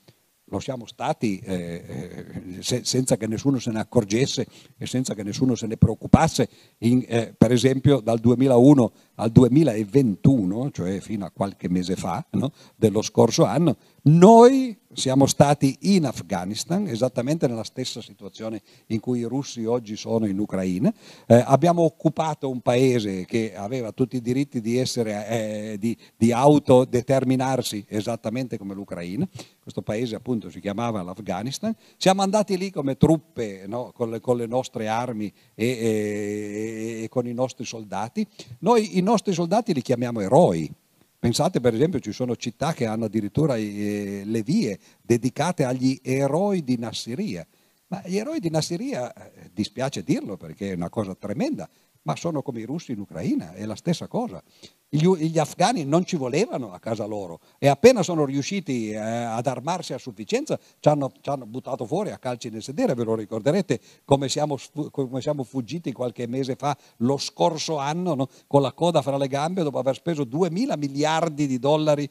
lo 0.50 0.60
siamo 0.60 0.84
stati 0.84 1.38
eh, 1.38 2.58
se, 2.60 2.84
senza 2.84 3.16
che 3.16 3.26
nessuno 3.26 3.58
se 3.58 3.70
ne 3.70 3.80
accorgesse 3.80 4.46
e 4.76 4.84
senza 4.84 5.14
che 5.14 5.22
nessuno 5.22 5.54
se 5.54 5.66
ne 5.66 5.78
preoccupasse, 5.78 6.46
in, 6.80 7.02
eh, 7.08 7.34
per 7.34 7.52
esempio 7.52 8.00
dal 8.00 8.18
2001 8.18 8.92
al 9.16 9.30
2021, 9.30 10.70
cioè 10.70 11.00
fino 11.00 11.24
a 11.24 11.30
qualche 11.30 11.68
mese 11.68 11.96
fa 11.96 12.24
no, 12.30 12.52
dello 12.76 13.02
scorso 13.02 13.44
anno, 13.44 13.76
noi 14.02 14.76
siamo 14.96 15.26
stati 15.26 15.76
in 15.80 16.06
Afghanistan, 16.06 16.86
esattamente 16.86 17.46
nella 17.46 17.64
stessa 17.64 18.00
situazione 18.00 18.62
in 18.86 18.98
cui 18.98 19.20
i 19.20 19.24
russi 19.24 19.64
oggi 19.64 19.94
sono 19.96 20.26
in 20.26 20.38
Ucraina. 20.38 20.92
Eh, 21.26 21.42
abbiamo 21.44 21.82
occupato 21.82 22.48
un 22.48 22.60
paese 22.60 23.26
che 23.26 23.54
aveva 23.54 23.92
tutti 23.92 24.16
i 24.16 24.22
diritti 24.22 24.60
di, 24.60 24.78
essere, 24.78 25.28
eh, 25.28 25.76
di, 25.78 25.96
di 26.16 26.32
autodeterminarsi 26.32 27.84
esattamente 27.88 28.56
come 28.56 28.74
l'Ucraina. 28.74 29.28
Questo 29.60 29.82
paese 29.82 30.14
appunto 30.14 30.48
si 30.48 30.60
chiamava 30.60 31.02
l'Afghanistan. 31.02 31.74
Siamo 31.96 32.22
andati 32.22 32.56
lì 32.56 32.70
come 32.70 32.96
truppe 32.96 33.64
no, 33.66 33.92
con, 33.92 34.10
le, 34.10 34.20
con, 34.20 34.36
le, 34.36 34.46
nostre 34.46 34.88
armi 34.88 35.30
e, 35.54 35.66
e, 35.66 37.00
e 37.02 37.08
con 37.10 37.26
i 37.26 37.34
nostri 37.34 37.66
soldati. 37.66 38.26
Noi 38.60 38.96
i 38.96 39.02
nostri 39.06 39.32
soldati 39.32 39.72
li 39.72 39.82
chiamiamo 39.82 40.20
eroi 40.20 40.70
Pensate 41.18 41.60
per 41.60 41.74
esempio 41.74 41.98
ci 41.98 42.12
sono 42.12 42.36
città 42.36 42.72
che 42.72 42.86
hanno 42.86 43.06
addirittura 43.06 43.56
eh, 43.56 44.22
le 44.24 44.42
vie 44.42 44.78
dedicate 45.02 45.64
agli 45.64 45.98
eroi 46.02 46.62
di 46.62 46.78
Nassiria. 46.78 47.44
Ma 47.88 48.02
gli 48.04 48.16
eroi 48.16 48.38
di 48.38 48.50
Nassiria, 48.50 49.12
eh, 49.12 49.50
dispiace 49.52 50.02
dirlo 50.02 50.36
perché 50.36 50.70
è 50.70 50.74
una 50.74 50.88
cosa 50.88 51.14
tremenda, 51.14 51.68
ma 52.06 52.14
sono 52.14 52.40
come 52.40 52.60
i 52.60 52.64
russi 52.64 52.92
in 52.92 53.00
Ucraina, 53.00 53.52
è 53.52 53.66
la 53.66 53.74
stessa 53.74 54.06
cosa. 54.06 54.40
Gli, 54.88 55.04
gli 55.08 55.38
afghani 55.38 55.84
non 55.84 56.04
ci 56.04 56.16
volevano 56.16 56.72
a 56.72 56.78
casa 56.78 57.04
loro 57.04 57.40
e 57.58 57.66
appena 57.66 58.04
sono 58.04 58.24
riusciti 58.24 58.90
eh, 58.90 58.96
ad 58.96 59.46
armarsi 59.48 59.92
a 59.92 59.98
sufficienza 59.98 60.58
ci 60.78 60.88
hanno, 60.88 61.10
ci 61.20 61.28
hanno, 61.28 61.44
buttato 61.44 61.84
fuori 61.84 62.12
a 62.12 62.18
calci 62.18 62.50
nel 62.50 62.62
sedere, 62.62 62.94
ve 62.94 63.02
lo 63.02 63.16
ricorderete 63.16 63.80
come 64.04 64.28
siamo, 64.28 64.56
come 64.92 65.20
siamo 65.20 65.42
fuggiti 65.42 65.92
qualche 65.92 66.28
mese 66.28 66.54
fa 66.54 66.76
lo 66.98 67.18
scorso 67.18 67.78
anno 67.78 68.14
no? 68.14 68.28
con 68.46 68.62
la 68.62 68.72
coda 68.72 69.02
fra 69.02 69.16
le 69.16 69.26
gambe 69.26 69.64
dopo 69.64 69.78
aver 69.78 69.96
speso 69.96 70.22
2 70.22 70.50
mila 70.50 70.76
miliardi 70.76 71.48
di 71.48 71.58
dollari 71.58 72.08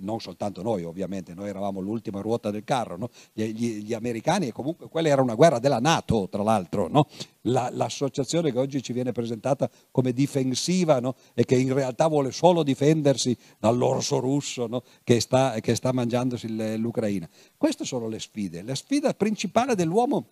non 0.00 0.20
soltanto 0.20 0.62
noi 0.62 0.84
ovviamente, 0.84 1.34
noi 1.34 1.48
eravamo 1.48 1.80
l'ultima 1.80 2.20
ruota 2.20 2.50
del 2.50 2.64
carro, 2.64 2.96
no? 2.96 3.10
gli, 3.32 3.44
gli, 3.52 3.82
gli, 3.82 3.94
americani 3.94 4.48
e 4.48 4.52
comunque 4.52 4.88
quella 4.88 5.08
era 5.08 5.22
una 5.22 5.34
guerra 5.34 5.58
della 5.58 5.78
Nato 5.78 6.28
tra 6.30 6.42
l'altro, 6.42 6.88
no? 6.88 7.06
la, 7.42 7.68
l'associazione 7.72 8.52
che 8.52 8.58
oggi 8.58 8.82
ci 8.82 8.92
viene 8.92 9.12
presentata 9.12 9.70
come 9.90 10.12
difensiva 10.12 11.00
no? 11.00 11.14
e 11.34 11.44
che 11.44 11.56
in 11.56 11.72
realtà 11.72 12.06
vuole 12.08 12.32
solo 12.32 12.62
difendersi 12.62 13.36
dall'orso 13.58 14.18
russo 14.18 14.82
che 15.04 15.20
sta, 15.20 15.58
che, 15.60 15.74
sta, 15.74 15.92
mangiandosi 15.92 16.78
l'Ucraina. 16.78 17.28
Queste 17.56 17.84
sono 17.84 18.08
le 18.08 18.18
sfide, 18.18 18.62
la 18.62 18.74
sfida 18.74 19.12
principale 19.14 19.74
dell'uomo 19.74 20.26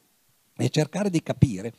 è 0.57 0.69
cercare 0.69 1.11
di 1.11 1.23
capire 1.23 1.73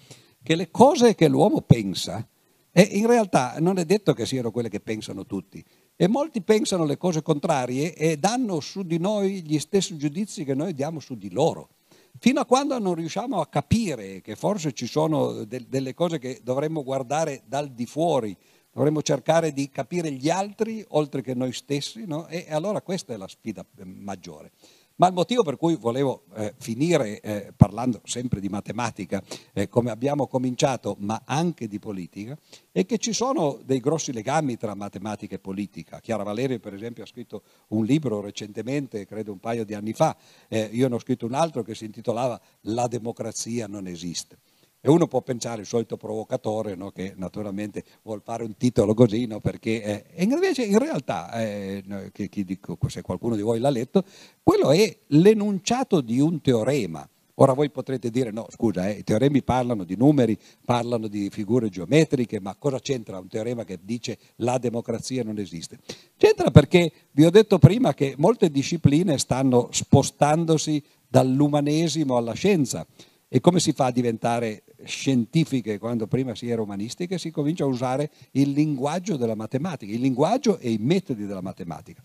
che 0.44 0.56
le 0.56 0.70
cose 0.70 1.16
che 1.16 1.28
l'uomo 1.28 1.62
pensa, 1.62 2.26
e 2.72 2.82
in 2.82 3.08
realtà 3.08 3.56
non 3.60 3.80
è 3.80 3.86
detto 3.86 4.14
che 4.14 4.26
siano 4.26 4.52
quelle 4.52 4.70
che 4.70 4.80
pensano 4.80 5.26
tutti, 5.26 5.64
e 5.96 6.08
molti 6.08 6.42
pensano 6.42 6.84
le 6.84 6.98
cose 6.98 7.22
contrarie 7.22 7.94
e 7.94 8.18
danno 8.18 8.60
su 8.60 8.84
di 8.84 8.98
noi 8.98 9.42
gli 9.44 9.60
stessi 9.60 9.98
giudizi 9.98 10.44
che 10.44 10.54
noi 10.54 10.74
diamo 10.74 11.00
su 11.00 11.16
di 11.16 11.32
loro. 11.32 11.70
Fino 12.18 12.40
a 12.40 12.46
quando 12.46 12.78
non 12.80 12.96
riusciamo 12.96 13.40
a 13.40 13.48
capire 13.48 14.22
che 14.22 14.36
forse 14.36 14.74
ci 14.74 14.88
sono 14.88 15.44
de- 15.44 15.66
delle 15.68 15.94
cose 15.94 16.18
che 16.18 16.40
dovremmo 16.44 16.84
guardare 16.84 17.44
dal 17.46 17.70
di 17.70 17.86
fuori, 17.86 18.36
dovremmo 18.72 19.02
cercare 19.02 19.54
di 19.54 19.70
capire 19.70 20.12
gli 20.12 20.30
altri 20.30 20.84
oltre 20.90 21.22
che 21.22 21.34
noi 21.34 21.54
stessi, 21.54 22.06
no? 22.06 22.28
e 22.28 22.48
allora 22.50 22.82
questa 22.82 23.14
è 23.14 23.18
la 23.18 23.28
sfida 23.28 23.66
eh, 23.78 23.86
maggiore. 23.86 24.52
Ma 24.98 25.08
il 25.08 25.14
motivo 25.14 25.44
per 25.44 25.58
cui 25.58 25.76
volevo 25.76 26.24
eh, 26.36 26.54
finire 26.58 27.20
eh, 27.20 27.54
parlando 27.54 28.00
sempre 28.06 28.40
di 28.40 28.48
matematica, 28.48 29.22
eh, 29.52 29.68
come 29.68 29.92
abbiamo 29.92 30.26
cominciato, 30.28 30.96
ma 31.00 31.22
anche 31.26 31.68
di 31.68 31.80
politica, 31.80 32.38
è 32.72 32.86
che 32.86 32.98
ci 32.98 33.12
sono 33.12 33.60
dei 33.66 33.82
grossi 33.82 34.14
legami 34.14 34.56
tra 34.56 34.74
matematica 34.74 35.36
e 35.36 35.40
politica. 35.40 36.00
Chiara 36.00 36.24
Valerio, 36.24 36.60
per 36.60 36.74
esempio, 36.74 37.04
ha 37.04 37.08
scritto 37.08 37.44
un 37.70 37.84
libro 37.84 38.22
recentemente, 38.22 39.06
credo 39.06 39.34
un 39.34 39.40
paio 39.40 39.66
di 39.66 39.74
anni 39.74 39.92
fa, 39.92 40.16
eh, 40.48 40.70
io 40.72 40.88
ne 40.88 40.96
ho 40.96 41.00
scritto 41.00 41.26
un 41.26 41.34
altro 41.34 41.62
che 41.62 41.76
si 41.76 41.84
intitolava 41.84 42.40
La 42.62 42.88
democrazia 42.88 43.68
non 43.68 43.88
esiste. 43.88 44.38
E 44.86 44.90
uno 44.92 45.08
può 45.08 45.22
pensare 45.22 45.62
il 45.62 45.66
solito 45.66 45.98
provocatore 45.98 46.76
no, 46.76 46.92
che 46.92 47.14
naturalmente 47.16 47.84
vuol 48.04 48.22
fare 48.24 48.44
un 48.44 48.56
titolo 48.56 48.94
così, 48.94 49.26
no, 49.26 49.40
perché 49.40 50.06
eh, 50.14 50.24
invece 50.24 50.64
in 50.64 50.78
realtà, 50.78 51.32
eh, 51.42 52.12
che, 52.12 52.30
che 52.30 52.44
dico, 52.44 52.78
se 52.86 53.02
qualcuno 53.02 53.36
di 53.36 53.42
voi 53.42 53.58
l'ha 53.58 53.72
letto, 53.72 54.04
quello 54.44 54.70
è 54.70 54.96
l'enunciato 55.08 56.02
di 56.02 56.20
un 56.20 56.40
teorema. 56.40 57.10
Ora 57.38 57.54
voi 57.54 57.72
potrete 57.72 58.12
dire 58.12 58.30
no, 58.30 58.46
scusa, 58.52 58.88
eh, 58.88 59.00
i 59.00 59.04
teoremi 59.04 59.42
parlano 59.42 59.86
di 59.86 59.96
numeri, 59.96 60.38
parlano 60.64 61.08
di 61.08 61.32
figure 61.32 61.70
geometriche, 61.70 62.40
ma 62.40 62.54
cosa 62.56 62.80
c'entra 62.80 63.18
un 63.18 63.28
teorema 63.28 63.64
che 63.64 63.80
dice 63.82 64.20
la 64.36 64.60
democrazia 64.60 65.24
non 65.24 65.40
esiste? 65.40 65.80
C'entra 66.16 66.52
perché 66.52 66.92
vi 67.10 67.26
ho 67.26 67.32
detto 67.32 67.58
prima 67.58 67.96
che 67.96 68.14
molte 68.20 68.52
discipline 68.52 69.18
stanno 69.18 69.68
spostandosi 69.72 70.84
dall'umanesimo 71.08 72.18
alla 72.18 72.34
scienza. 72.34 72.86
E 73.28 73.40
come 73.40 73.60
si 73.60 73.74
fa 73.74 73.86
a 73.86 73.92
diventare 73.92 74.64
scientifiche 74.84 75.80
quando 75.80 76.08
prima 76.08 76.36
si 76.36 76.50
era 76.50 76.62
umanistiche? 76.62 77.18
Si 77.18 77.32
comincia 77.32 77.64
a 77.64 77.68
usare 77.68 78.12
il 78.32 78.52
linguaggio 78.52 79.18
della 79.18 79.36
matematica, 79.36 79.92
il 79.92 80.02
linguaggio 80.02 80.58
e 80.60 80.72
i 80.72 80.78
metodi 80.80 81.26
della 81.26 81.42
matematica. 81.42 82.02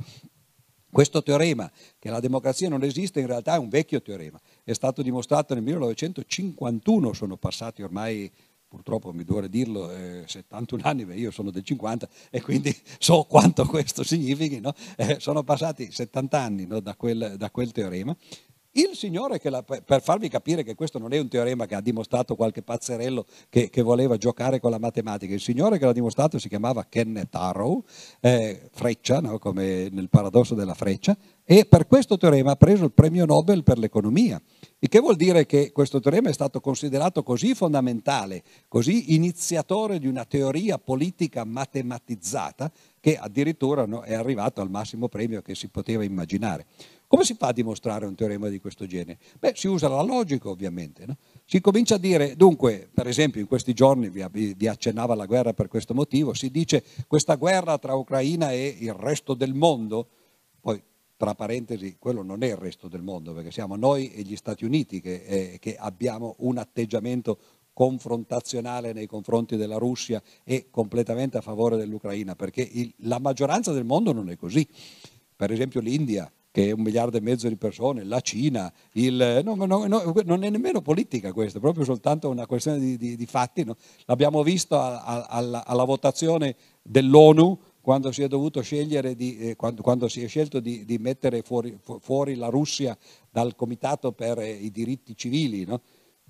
Questo 0.91 1.23
teorema, 1.23 1.71
che 1.99 2.11
la 2.11 2.19
democrazia 2.19 2.69
non 2.69 2.83
esiste, 2.83 3.21
in 3.21 3.27
realtà 3.27 3.55
è 3.55 3.59
un 3.59 3.69
vecchio 3.69 4.03
teorema. 4.03 4.41
È 4.65 4.73
stato 4.73 5.03
dimostrato 5.03 5.55
nel 5.55 5.63
1951, 5.63 7.13
sono 7.13 7.37
passati 7.37 7.83
ormai 7.83 8.31
purtroppo 8.71 9.13
mi 9.13 9.25
duole 9.25 9.49
dirlo, 9.49 9.91
eh, 9.91 10.23
71 10.27 10.83
anni, 10.85 11.05
ma 11.05 11.13
io 11.13 11.33
sono 11.33 11.51
del 11.51 11.65
50 11.65 12.09
e 12.31 12.41
quindi 12.41 12.75
so 12.99 13.25
quanto 13.25 13.67
questo 13.67 14.05
significhi, 14.05 14.61
no? 14.61 14.73
eh, 14.97 15.17
sono 15.19 15.43
passati 15.43 15.91
70 15.91 16.41
anni 16.41 16.67
no, 16.67 16.79
da, 16.79 16.95
quel, 16.95 17.35
da, 17.37 17.51
quel, 17.51 17.73
teorema 17.73 18.17
il 18.73 18.91
Signore, 18.93 19.41
la, 19.43 19.63
per 19.63 20.01
farvi 20.01 20.29
capire 20.29 20.63
che 20.63 20.77
questo 20.77 20.99
non 20.99 21.13
è 21.13 21.19
un 21.19 21.29
teorema 21.29 21.67
che 21.67 21.75
ha 21.75 21.81
dimostrato 21.81 22.37
qualche 22.37 22.63
pazzerello 22.63 23.27
che, 23.49 23.69
che 23.69 23.83
voleva 23.83 24.17
giocare 24.17 24.61
con 24.61 24.71
la 24.71 24.79
matematica, 24.79 25.35
il 25.35 25.41
Signore 25.41 25.79
che 25.79 25.87
l'ha 25.87 25.93
dimostrato 25.93 26.39
si 26.39 26.49
chiamava 26.49 26.87
Kenneth 26.89 27.35
Arrow, 27.35 27.83
eh, 28.21 28.69
freccia, 28.73 29.21
no? 29.21 29.39
come 29.39 29.89
nel 29.91 30.09
paradosso 30.09 30.55
della 30.55 30.75
freccia, 30.75 31.17
e 31.45 31.65
per 31.65 31.89
questo 31.89 32.17
teorema 32.17 32.53
ha 32.53 32.57
preso 32.57 32.85
il 32.85 32.93
premio 32.93 33.25
Nobel 33.25 33.65
per 33.65 33.77
l'economia. 33.77 34.41
Il 34.79 34.89
che 34.89 35.01
vuol 35.01 35.17
dire 35.17 35.47
che 35.47 35.73
questo 35.73 35.99
teorema 35.99 36.29
è 36.29 36.33
stato 36.33 36.61
considerato 36.61 37.25
così 37.25 37.55
fondamentale, 37.55 38.45
così 38.69 39.15
iniziatore 39.15 39.99
di 39.99 40.07
una 40.07 40.25
teoria 40.25 40.79
politica 40.79 41.45
matematizzata, 41.45 42.71
che 43.01 43.17
addirittura 43.17 43.85
no, 43.85 44.03
è 44.03 44.15
arrivato 44.15 44.61
al 44.61 44.71
massimo 44.71 45.09
premio 45.09 45.43
che 45.43 45.57
si 45.57 45.69
poteva 45.69 46.05
immaginare. 46.05 46.67
Come 47.11 47.25
si 47.25 47.35
fa 47.35 47.49
a 47.49 47.53
dimostrare 47.53 48.07
un 48.07 48.15
teorema 48.15 48.49
di 48.49 48.61
questo 48.61 48.87
genere? 48.87 49.19
Beh, 49.41 49.55
si 49.57 49.67
usa 49.67 49.89
la 49.89 50.01
logica 50.01 50.49
ovviamente. 50.49 51.07
No? 51.07 51.17
Si 51.45 51.61
comincia 51.61 51.97
a 51.97 51.99
dire, 51.99 52.37
dunque, 52.37 52.89
per 52.95 53.09
esempio 53.09 53.41
in 53.41 53.49
questi 53.49 53.75
giorni 53.75 54.09
vi, 54.11 54.55
vi 54.57 54.69
accennava 54.69 55.17
la 55.17 55.27
guerra 55.27 55.53
per 55.53 55.67
questo 55.67 55.93
motivo, 55.93 56.35
si 56.35 56.53
dice 56.53 56.85
questa 57.09 57.35
guerra 57.35 57.79
tra 57.79 57.95
Ucraina 57.95 58.53
e 58.53 58.77
il 58.79 58.93
resto 58.93 59.35
del 59.35 59.55
mondo, 59.55 60.07
poi 60.61 60.81
tra 61.17 61.35
parentesi, 61.35 61.97
quello 61.99 62.23
non 62.23 62.45
è 62.45 62.47
il 62.47 62.57
resto 62.57 62.87
del 62.87 63.03
mondo, 63.03 63.35
perché 63.35 63.51
siamo 63.51 63.75
noi 63.75 64.13
e 64.13 64.23
gli 64.23 64.37
Stati 64.37 64.65
Uniti 64.65 65.01
che, 65.01 65.25
eh, 65.27 65.57
che 65.59 65.75
abbiamo 65.75 66.37
un 66.39 66.59
atteggiamento 66.59 67.39
confrontazionale 67.73 68.93
nei 68.93 69.09
confronti 69.09 69.57
della 69.57 69.79
Russia 69.79 70.23
e 70.45 70.69
completamente 70.71 71.39
a 71.39 71.41
favore 71.41 71.77
dell'Ucraina, 71.77 72.37
perché 72.37 72.63
il, 72.71 72.95
la 72.99 73.19
maggioranza 73.19 73.73
del 73.73 73.85
mondo 73.85 74.13
non 74.13 74.31
è 74.31 74.37
così. 74.37 74.65
Per 75.35 75.51
esempio 75.51 75.81
l'India, 75.81 76.31
che 76.53 76.69
è 76.69 76.71
un 76.73 76.81
miliardo 76.81 77.17
e 77.17 77.21
mezzo 77.21 77.49
di 77.49 77.57
persone, 77.57 78.03
la 78.05 78.21
Cina, 78.21 78.73
il, 78.93 79.41
no, 79.45 79.55
no, 79.55 79.87
no, 79.87 80.15
non 80.25 80.43
è 80.43 80.51
nemmeno 80.51 80.83
politica 80.83 81.33
questa, 81.33 81.59
è 81.59 81.61
proprio 81.61 81.85
soltanto 81.85 82.29
una 82.29 82.47
questione 82.47 82.79
di, 82.79 82.97
di, 82.97 83.17
di 83.17 83.27
fatti. 83.27 83.65
L'abbiamo 84.07 84.43
visto 84.43 84.77
a, 84.77 85.03
a, 85.03 85.27
alla, 85.27 85.65
alla, 85.65 85.85
votazione 85.85 86.57
dell'ONU 86.83 87.59
quando 87.81 88.11
si 88.11 88.23
è 88.23 88.29
dovuto 88.29 88.63
scegliere 88.63 89.15
di, 89.15 89.39
eh, 89.39 89.57
quando, 89.57 89.83
quando, 89.83 90.09
si 90.09 90.23
è 90.23 90.29
scelto 90.29 90.59
di, 90.59 90.99
mettere 91.01 91.43
fuori, 91.43 91.79
fuori, 92.01 92.35
la 92.35 92.49
Russia 92.49 92.97
dal 93.31 93.55
comitato 93.55 94.13
per 94.13 94.39
eh, 94.41 94.51
i 94.51 94.71
diritti 94.71 95.17
civili 95.17 95.65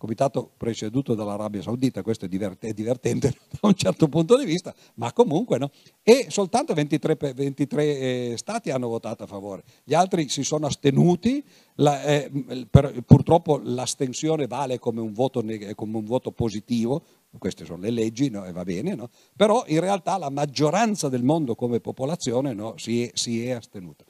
comitato 0.01 0.51
presieduto 0.57 1.15
dall'Arabia 1.15 1.61
Saudita, 1.61 2.03
questo 2.03 2.25
è, 2.25 2.29
divert- 2.29 2.65
è, 2.65 2.73
divertente 2.73 3.29
da 3.61 3.69
un 3.69 3.75
certo 3.75 4.09
punto 4.09 4.39
di 4.39 4.47
vista, 4.47 4.75
ma 4.95 5.13
comunque 5.13 5.59
no. 5.59 5.71
E 6.03 6.27
soltanto 6.31 6.73
23, 6.73 7.35
23 7.35 7.85
eh, 7.85 8.35
stati 8.39 8.71
hanno 8.71 8.89
votato 8.89 9.25
a 9.25 9.27
favore, 9.27 9.63
gli 9.85 9.93
altri 9.93 10.31
si 10.31 10.43
sono 10.43 10.67
astenuti, 10.67 11.45
la, 11.75 12.03
eh, 12.03 12.31
per, 12.71 13.03
purtroppo 13.05 13.61
l'astensione 13.63 14.47
vale 14.47 14.79
come 14.79 15.03
un, 15.03 15.13
voto, 15.13 15.45
come 15.75 15.97
un 15.99 16.05
voto 16.07 16.33
positivo, 16.33 17.03
queste 17.39 17.67
sono 17.67 17.83
le 17.83 17.91
leggi 17.91 18.31
no? 18.31 18.47
e 18.47 18.53
va 18.53 18.65
bene, 18.65 18.95
no? 18.95 19.11
però 19.37 19.65
in 19.67 19.81
realtà 19.81 20.17
la 20.17 20.31
maggioranza 20.31 21.11
del 21.11 21.23
mondo 21.23 21.55
come 21.55 21.79
popolazione 21.79 22.57
si 22.77 23.05
è, 23.05 23.11
si 23.13 23.45
è 23.45 23.51
astenuta. 23.51 24.05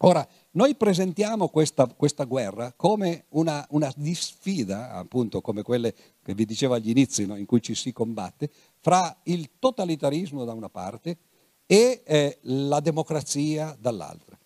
Ora, 0.00 0.26
noi 0.56 0.74
presentiamo 0.74 1.48
questa, 1.48 1.86
questa 1.86 2.24
guerra 2.24 2.72
come 2.74 3.24
una, 3.30 3.64
una 3.70 3.92
sfida, 4.14 4.92
appunto 4.92 5.42
come 5.42 5.62
quelle 5.62 5.94
che 6.22 6.34
vi 6.34 6.46
dicevo 6.46 6.74
agli 6.74 6.88
inizi, 6.88 7.26
no? 7.26 7.36
in 7.36 7.44
cui 7.44 7.60
ci 7.60 7.74
si 7.74 7.92
combatte, 7.92 8.50
fra 8.80 9.14
il 9.24 9.50
totalitarismo 9.58 10.44
da 10.44 10.54
una 10.54 10.70
parte 10.70 11.18
e 11.66 12.02
eh, 12.04 12.38
la 12.42 12.80
democrazia 12.80 13.76
dall'altra. 13.78 14.38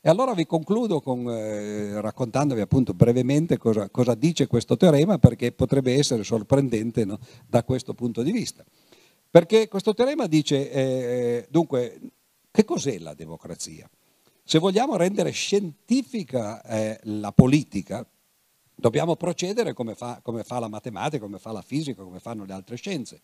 E 0.00 0.08
allora 0.08 0.34
vi 0.34 0.46
concludo 0.46 1.00
con, 1.00 1.30
eh, 1.30 2.00
raccontandovi 2.00 2.60
appunto 2.60 2.92
brevemente 2.92 3.56
cosa, 3.56 3.88
cosa, 3.88 4.16
dice 4.16 4.48
questo 4.48 4.76
teorema, 4.76 5.18
perché 5.18 5.52
potrebbe 5.52 5.94
essere 5.94 6.24
sorprendente 6.24 7.04
no? 7.04 7.20
da 7.46 7.62
questo 7.62 7.94
punto 7.94 8.22
di 8.22 8.32
vista. 8.32 8.64
Perché 9.30 9.68
questo 9.68 9.94
teorema 9.94 10.26
dice, 10.26 10.70
eh, 10.72 11.46
dunque, 11.48 12.00
che 12.50 12.64
cos'è 12.64 12.98
la 12.98 13.14
democrazia? 13.14 13.88
Se 14.44 14.58
vogliamo 14.58 14.96
rendere 14.96 15.30
scientifica 15.30 16.62
eh, 16.64 16.98
la 17.04 17.32
politica, 17.32 18.06
dobbiamo 18.74 19.14
procedere 19.14 19.72
come 19.72 19.94
fa, 19.94 20.20
come 20.22 20.42
fa, 20.42 20.58
la 20.58 20.68
matematica, 20.68 21.22
come 21.22 21.38
fa 21.38 21.52
la 21.52 21.62
fisica, 21.62 22.02
come 22.02 22.18
fanno 22.18 22.44
le 22.44 22.52
altre 22.52 22.76
scienze. 22.76 23.20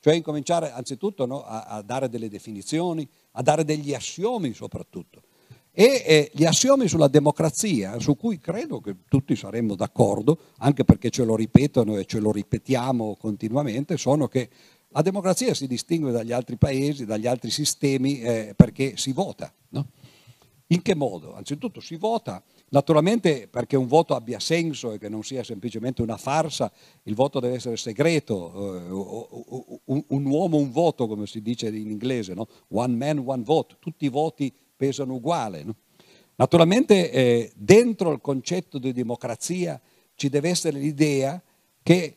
Cioè 0.00 0.14
incominciare 0.14 0.72
anzitutto 0.72 1.26
no, 1.26 1.42
a, 1.44 1.64
a, 1.64 1.82
dare 1.82 2.08
delle 2.08 2.28
definizioni, 2.28 3.08
a 3.32 3.42
dare 3.42 3.64
degli 3.64 3.94
assiomi 3.94 4.54
soprattutto. 4.54 5.22
E 5.70 6.02
eh, 6.04 6.30
gli 6.34 6.44
assiomi 6.44 6.88
sulla 6.88 7.08
democrazia, 7.08 7.98
su 8.00 8.16
cui 8.16 8.38
credo 8.38 8.80
che 8.80 8.96
tutti 9.08 9.36
saremmo 9.36 9.74
d'accordo, 9.74 10.38
anche 10.58 10.84
perché 10.84 11.10
ce 11.10 11.24
lo 11.24 11.36
ripetono 11.36 11.96
e 11.96 12.04
ce 12.06 12.18
lo 12.18 12.32
ripetiamo 12.32 13.16
continuamente, 13.16 13.96
sono 13.96 14.26
che 14.26 14.48
la 14.88 15.02
democrazia 15.02 15.54
si 15.54 15.66
distingue 15.66 16.10
dagli 16.12 16.32
altri 16.32 16.56
paesi, 16.56 17.06
dagli 17.06 17.26
altri 17.26 17.50
sistemi, 17.50 18.20
eh, 18.20 18.54
perché 18.56 18.96
si 18.96 19.12
vota. 19.12 19.52
No? 19.68 19.86
In 20.72 20.80
che 20.80 20.94
modo? 20.94 21.34
Anzitutto 21.34 21.80
si 21.80 21.96
vota, 21.96 22.42
naturalmente 22.70 23.46
perché 23.46 23.76
un 23.76 23.86
voto 23.86 24.14
abbia 24.14 24.40
senso 24.40 24.92
e 24.92 24.98
che 24.98 25.10
non 25.10 25.22
sia 25.22 25.44
semplicemente 25.44 26.00
una 26.00 26.16
farsa, 26.16 26.72
il 27.02 27.14
voto 27.14 27.40
deve 27.40 27.56
essere 27.56 27.76
segreto, 27.76 28.76
eh, 28.76 28.90
un 29.84 30.24
uomo 30.24 30.56
un 30.56 30.70
voto 30.70 31.06
come 31.06 31.26
si 31.26 31.42
dice 31.42 31.68
in 31.68 31.90
inglese, 31.90 32.32
no? 32.32 32.48
one 32.68 32.94
man 32.94 33.22
one 33.22 33.42
vote, 33.42 33.76
tutti 33.80 34.06
i 34.06 34.08
voti 34.08 34.50
pesano 34.74 35.14
uguale. 35.14 35.62
No? 35.62 35.76
Naturalmente 36.36 37.10
eh, 37.10 37.52
dentro 37.54 38.10
il 38.10 38.22
concetto 38.22 38.78
di 38.78 38.92
democrazia 38.92 39.78
ci 40.14 40.30
deve 40.30 40.48
essere 40.48 40.78
l'idea 40.78 41.40
che 41.82 42.16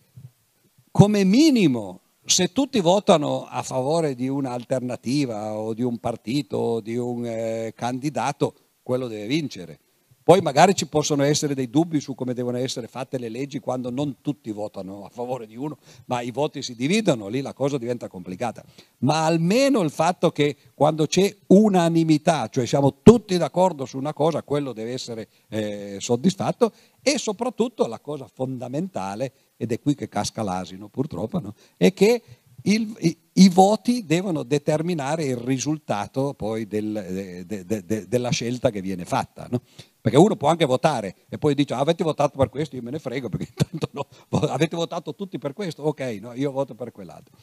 come 0.91 1.25
minimo 1.25 1.99
se 2.25 2.51
tutti 2.51 2.79
votano 2.79 3.45
a 3.47 3.61
favore 3.61 4.15
di 4.15 4.27
un'alternativa 4.27 5.53
o 5.53 5.73
di 5.73 5.83
un 5.83 5.99
partito 5.99 6.57
o 6.57 6.81
di 6.81 6.97
un 6.97 7.23
eh, 7.25 7.73
candidato, 7.75 8.55
quello 8.81 9.07
deve 9.07 9.27
vincere. 9.27 9.79
Poi 10.25 10.41
magari 10.41 10.73
ci 10.73 10.87
possono 10.87 11.21
essere 11.21 11.53
dei 11.53 11.69
dubbi 11.69 11.99
su 11.99 12.15
come 12.15 12.33
devono 12.33 12.57
essere 12.57 12.87
fatte 12.87 13.19
le 13.19 13.29
leggi 13.29 13.59
quando 13.59 13.91
non 13.91 14.21
tutti 14.21 14.49
votano 14.49 15.05
a 15.05 15.09
favore 15.09 15.45
di 15.45 15.55
uno, 15.55 15.77
ma 16.05 16.21
i 16.21 16.31
voti 16.31 16.63
si 16.63 16.73
dividono, 16.73 17.27
lì 17.27 17.41
la 17.41 17.53
cosa 17.53 17.77
diventa 17.77 18.07
complicata. 18.07 18.63
Ma 19.01 19.23
almeno 19.27 19.81
il 19.81 19.91
fatto 19.91 20.31
che 20.31 20.57
quando 20.73 21.05
c'è 21.05 21.31
unanimità, 21.45 22.47
cioè 22.49 22.65
siamo 22.65 23.01
tutti 23.03 23.37
d'accordo 23.37 23.85
su 23.85 23.99
una 23.99 24.13
cosa, 24.13 24.41
quello 24.41 24.73
deve 24.73 24.93
essere 24.93 25.27
eh, 25.47 25.97
soddisfatto 25.99 26.71
e 27.03 27.19
soprattutto 27.19 27.85
la 27.85 27.99
cosa 27.99 28.27
fondamentale 28.27 29.31
ed 29.57 29.71
è 29.71 29.79
qui 29.79 29.95
che 29.95 30.07
casca 30.07 30.43
l'asino 30.43 30.89
purtroppo, 30.89 31.39
no? 31.39 31.53
è 31.77 31.93
che 31.93 32.21
il, 32.63 32.95
i, 32.99 33.17
i, 33.33 33.49
voti 33.49 34.05
devono 34.05 34.43
determinare 34.43 35.25
il 35.25 35.37
risultato 35.37 36.33
poi 36.33 36.65
del, 36.65 37.43
de, 37.45 37.65
de, 37.65 37.85
de, 37.85 38.07
della 38.07 38.29
scelta 38.29 38.71
che 38.71 38.81
viene 38.81 39.05
fatta. 39.05 39.47
No? 39.49 39.61
Perché 40.01 40.17
uno 40.17 40.35
può 40.35 40.49
anche 40.49 40.65
votare 40.65 41.15
e 41.29 41.37
poi 41.37 41.53
dice 41.53 41.73
ah, 41.73 41.79
avete 41.79 42.03
votato 42.03 42.37
per 42.37 42.49
questo, 42.49 42.75
io 42.75 42.81
me 42.81 42.91
ne 42.91 42.99
frego 42.99 43.29
perché 43.29 43.47
intanto 43.61 43.89
no, 43.91 44.07
avete 44.47 44.75
votato 44.75 45.13
tutti 45.13 45.37
per 45.37 45.53
questo, 45.53 45.83
ok, 45.83 45.99
no, 46.21 46.33
io 46.33 46.51
voto 46.51 46.73
per 46.75 46.91
quell'altro. 46.91 47.35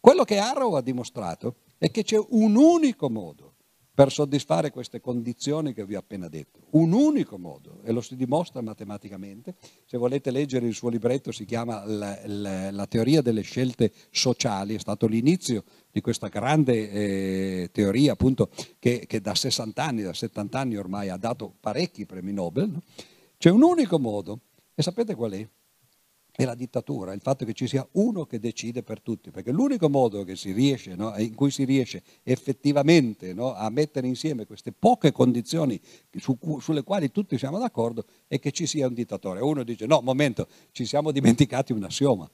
Quello 0.00 0.24
che 0.24 0.38
Arrow 0.38 0.74
ha 0.74 0.80
dimostrato 0.80 1.56
è 1.76 1.90
che 1.90 2.02
c'è 2.02 2.18
un 2.30 2.56
unico 2.56 3.10
modo 3.10 3.56
per 3.98 4.12
soddisfare 4.12 4.70
queste 4.70 5.00
condizioni 5.00 5.74
che 5.74 5.84
vi 5.84 5.96
ho 5.96 5.98
appena 5.98 6.28
detto. 6.28 6.60
Un 6.70 6.92
unico 6.92 7.36
modo, 7.36 7.80
e 7.82 7.90
lo 7.90 8.00
si 8.00 8.14
dimostra 8.14 8.60
matematicamente. 8.60 9.56
Se 9.86 9.96
volete 9.96 10.30
leggere 10.30 10.68
il 10.68 10.74
suo 10.74 10.88
libretto, 10.88 11.32
si 11.32 11.44
chiama 11.44 11.84
La, 11.84 12.16
la, 12.26 12.70
la 12.70 12.86
teoria 12.86 13.22
delle 13.22 13.40
scelte 13.40 13.90
sociali, 14.12 14.76
è 14.76 14.78
stato 14.78 15.08
l'inizio 15.08 15.64
di 15.90 16.00
questa 16.00 16.28
grande 16.28 16.92
eh, 16.92 17.70
teoria 17.72 18.12
appunto 18.12 18.50
che, 18.78 19.04
che, 19.08 19.20
da 19.20 19.34
60 19.34 19.82
anni, 19.82 20.02
da 20.02 20.14
70 20.14 20.56
anni 20.56 20.76
ormai 20.76 21.08
ha 21.08 21.16
dato 21.16 21.52
parecchi 21.58 22.06
premi 22.06 22.32
Nobel. 22.32 22.68
No? 22.68 22.82
C'è 23.36 23.50
un 23.50 23.64
unico 23.64 23.98
modo, 23.98 24.38
e 24.76 24.82
sapete 24.84 25.16
qual 25.16 25.32
è? 25.32 25.48
È 26.40 26.44
la 26.44 26.54
dittatura, 26.54 27.12
il 27.14 27.20
fatto 27.20 27.44
che 27.44 27.52
ci 27.52 27.66
sia 27.66 27.84
uno 27.94 28.24
che 28.24 28.38
decide 28.38 28.84
per 28.84 29.00
tutti, 29.00 29.32
perché 29.32 29.50
l'unico 29.50 29.88
modo 29.88 30.24
riesce, 30.24 30.94
no, 30.94 31.12
in 31.18 31.34
cui 31.34 31.50
si 31.50 31.64
riesce 31.64 32.00
effettivamente 32.22 33.34
no, 33.34 33.54
a 33.54 33.68
mettere 33.70 34.06
insieme 34.06 34.46
queste 34.46 34.70
poche 34.70 35.10
condizioni 35.10 35.80
su, 36.16 36.38
sulle 36.60 36.84
quali 36.84 37.10
tutti 37.10 37.36
siamo 37.36 37.58
d'accordo 37.58 38.04
è 38.28 38.38
che 38.38 38.52
ci 38.52 38.66
sia 38.66 38.86
un 38.86 38.94
dittatore. 38.94 39.40
Uno 39.40 39.64
dice 39.64 39.86
no, 39.86 40.00
momento, 40.00 40.46
ci 40.70 40.84
siamo 40.84 41.10
dimenticati 41.10 41.72
un 41.72 41.82
assioma, 41.82 42.30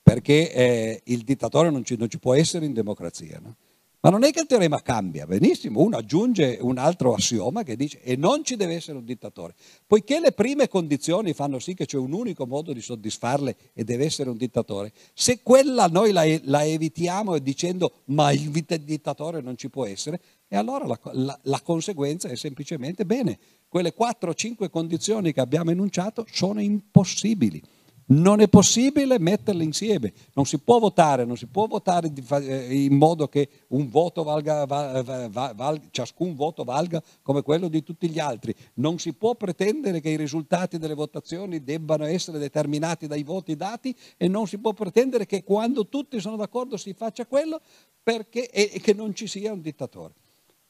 perché 0.00 0.52
eh, 0.52 1.00
il 1.06 1.24
dittatore 1.24 1.68
non 1.70 1.82
ci, 1.82 1.96
non 1.96 2.08
ci, 2.08 2.20
può 2.20 2.34
essere 2.34 2.64
in 2.64 2.72
democrazia. 2.72 3.40
No? 3.42 3.56
Ma 4.00 4.10
non 4.10 4.22
è 4.22 4.30
che 4.30 4.40
il 4.40 4.46
teorema 4.46 4.80
cambia, 4.80 5.26
benissimo, 5.26 5.80
uno 5.80 5.96
aggiunge 5.96 6.58
un 6.60 6.78
altro 6.78 7.14
assioma 7.14 7.64
che 7.64 7.74
dice 7.74 8.00
e 8.02 8.14
non 8.14 8.44
ci 8.44 8.54
deve 8.54 8.74
essere 8.74 8.96
un 8.96 9.04
dittatore. 9.04 9.54
Poiché 9.88 10.20
le 10.20 10.30
prime 10.30 10.68
condizioni 10.68 11.32
fanno 11.32 11.58
sì 11.58 11.74
che 11.74 11.84
c'è 11.84 11.96
un 11.96 12.12
unico 12.12 12.46
modo 12.46 12.72
di 12.72 12.80
soddisfarle 12.80 13.56
e 13.72 13.82
deve 13.82 14.04
essere 14.04 14.30
un 14.30 14.36
dittatore, 14.36 14.92
se 15.14 15.42
quella 15.42 15.88
noi 15.88 16.12
la, 16.12 16.22
la 16.42 16.64
evitiamo 16.64 17.36
dicendo 17.38 18.02
ma 18.06 18.30
il 18.30 18.50
dittatore 18.50 19.40
non 19.40 19.56
ci 19.56 19.68
può 19.68 19.84
essere, 19.84 20.20
e 20.46 20.56
allora 20.56 20.86
la, 20.86 20.98
la, 21.14 21.38
la 21.42 21.60
conseguenza 21.60 22.28
è 22.28 22.36
semplicemente 22.36 23.04
bene, 23.04 23.36
quelle 23.68 23.92
4-5 23.92 24.70
condizioni 24.70 25.32
che 25.32 25.40
abbiamo 25.40 25.72
enunciato 25.72 26.24
sono 26.30 26.60
impossibili. 26.60 27.60
Non 28.10 28.40
è 28.40 28.48
possibile 28.48 29.18
metterle 29.18 29.62
insieme, 29.62 30.14
non 30.32 30.46
si 30.46 30.58
può 30.58 30.78
votare, 30.78 31.26
non 31.26 31.36
si 31.36 31.46
può 31.46 31.66
votare 31.66 32.10
eh, 32.40 32.84
in 32.84 32.96
modo 32.96 33.28
che 33.28 33.50
voto 33.68 34.22
valga, 34.22 34.64
valga, 34.64 35.80
ciascun 35.90 36.34
voto 36.34 36.64
valga 36.64 37.02
come 37.20 37.42
quello 37.42 37.68
di 37.68 37.82
tutti 37.82 38.08
gli 38.08 38.18
altri. 38.18 38.54
Non 38.74 38.98
si 38.98 39.12
può 39.12 39.34
pretendere 39.34 40.00
che 40.00 40.08
i 40.08 40.16
risultati 40.16 40.78
delle 40.78 40.94
votazioni 40.94 41.62
debbano 41.62 42.06
essere 42.06 42.38
determinati 42.38 43.06
dai 43.06 43.22
voti 43.24 43.56
dati 43.56 43.94
e 44.16 44.26
non 44.26 44.46
si 44.46 44.56
può 44.56 44.72
pretendere 44.72 45.26
che 45.26 45.44
quando 45.44 45.86
tutti 45.86 46.18
sono 46.18 46.36
d'accordo 46.36 46.78
si 46.78 46.94
faccia 46.94 47.26
quello 47.26 47.60
perché, 48.02 48.48
e 48.48 48.80
che 48.80 48.94
non 48.94 49.14
ci 49.14 49.26
sia 49.26 49.52
un 49.52 49.60
dittatore. 49.60 50.14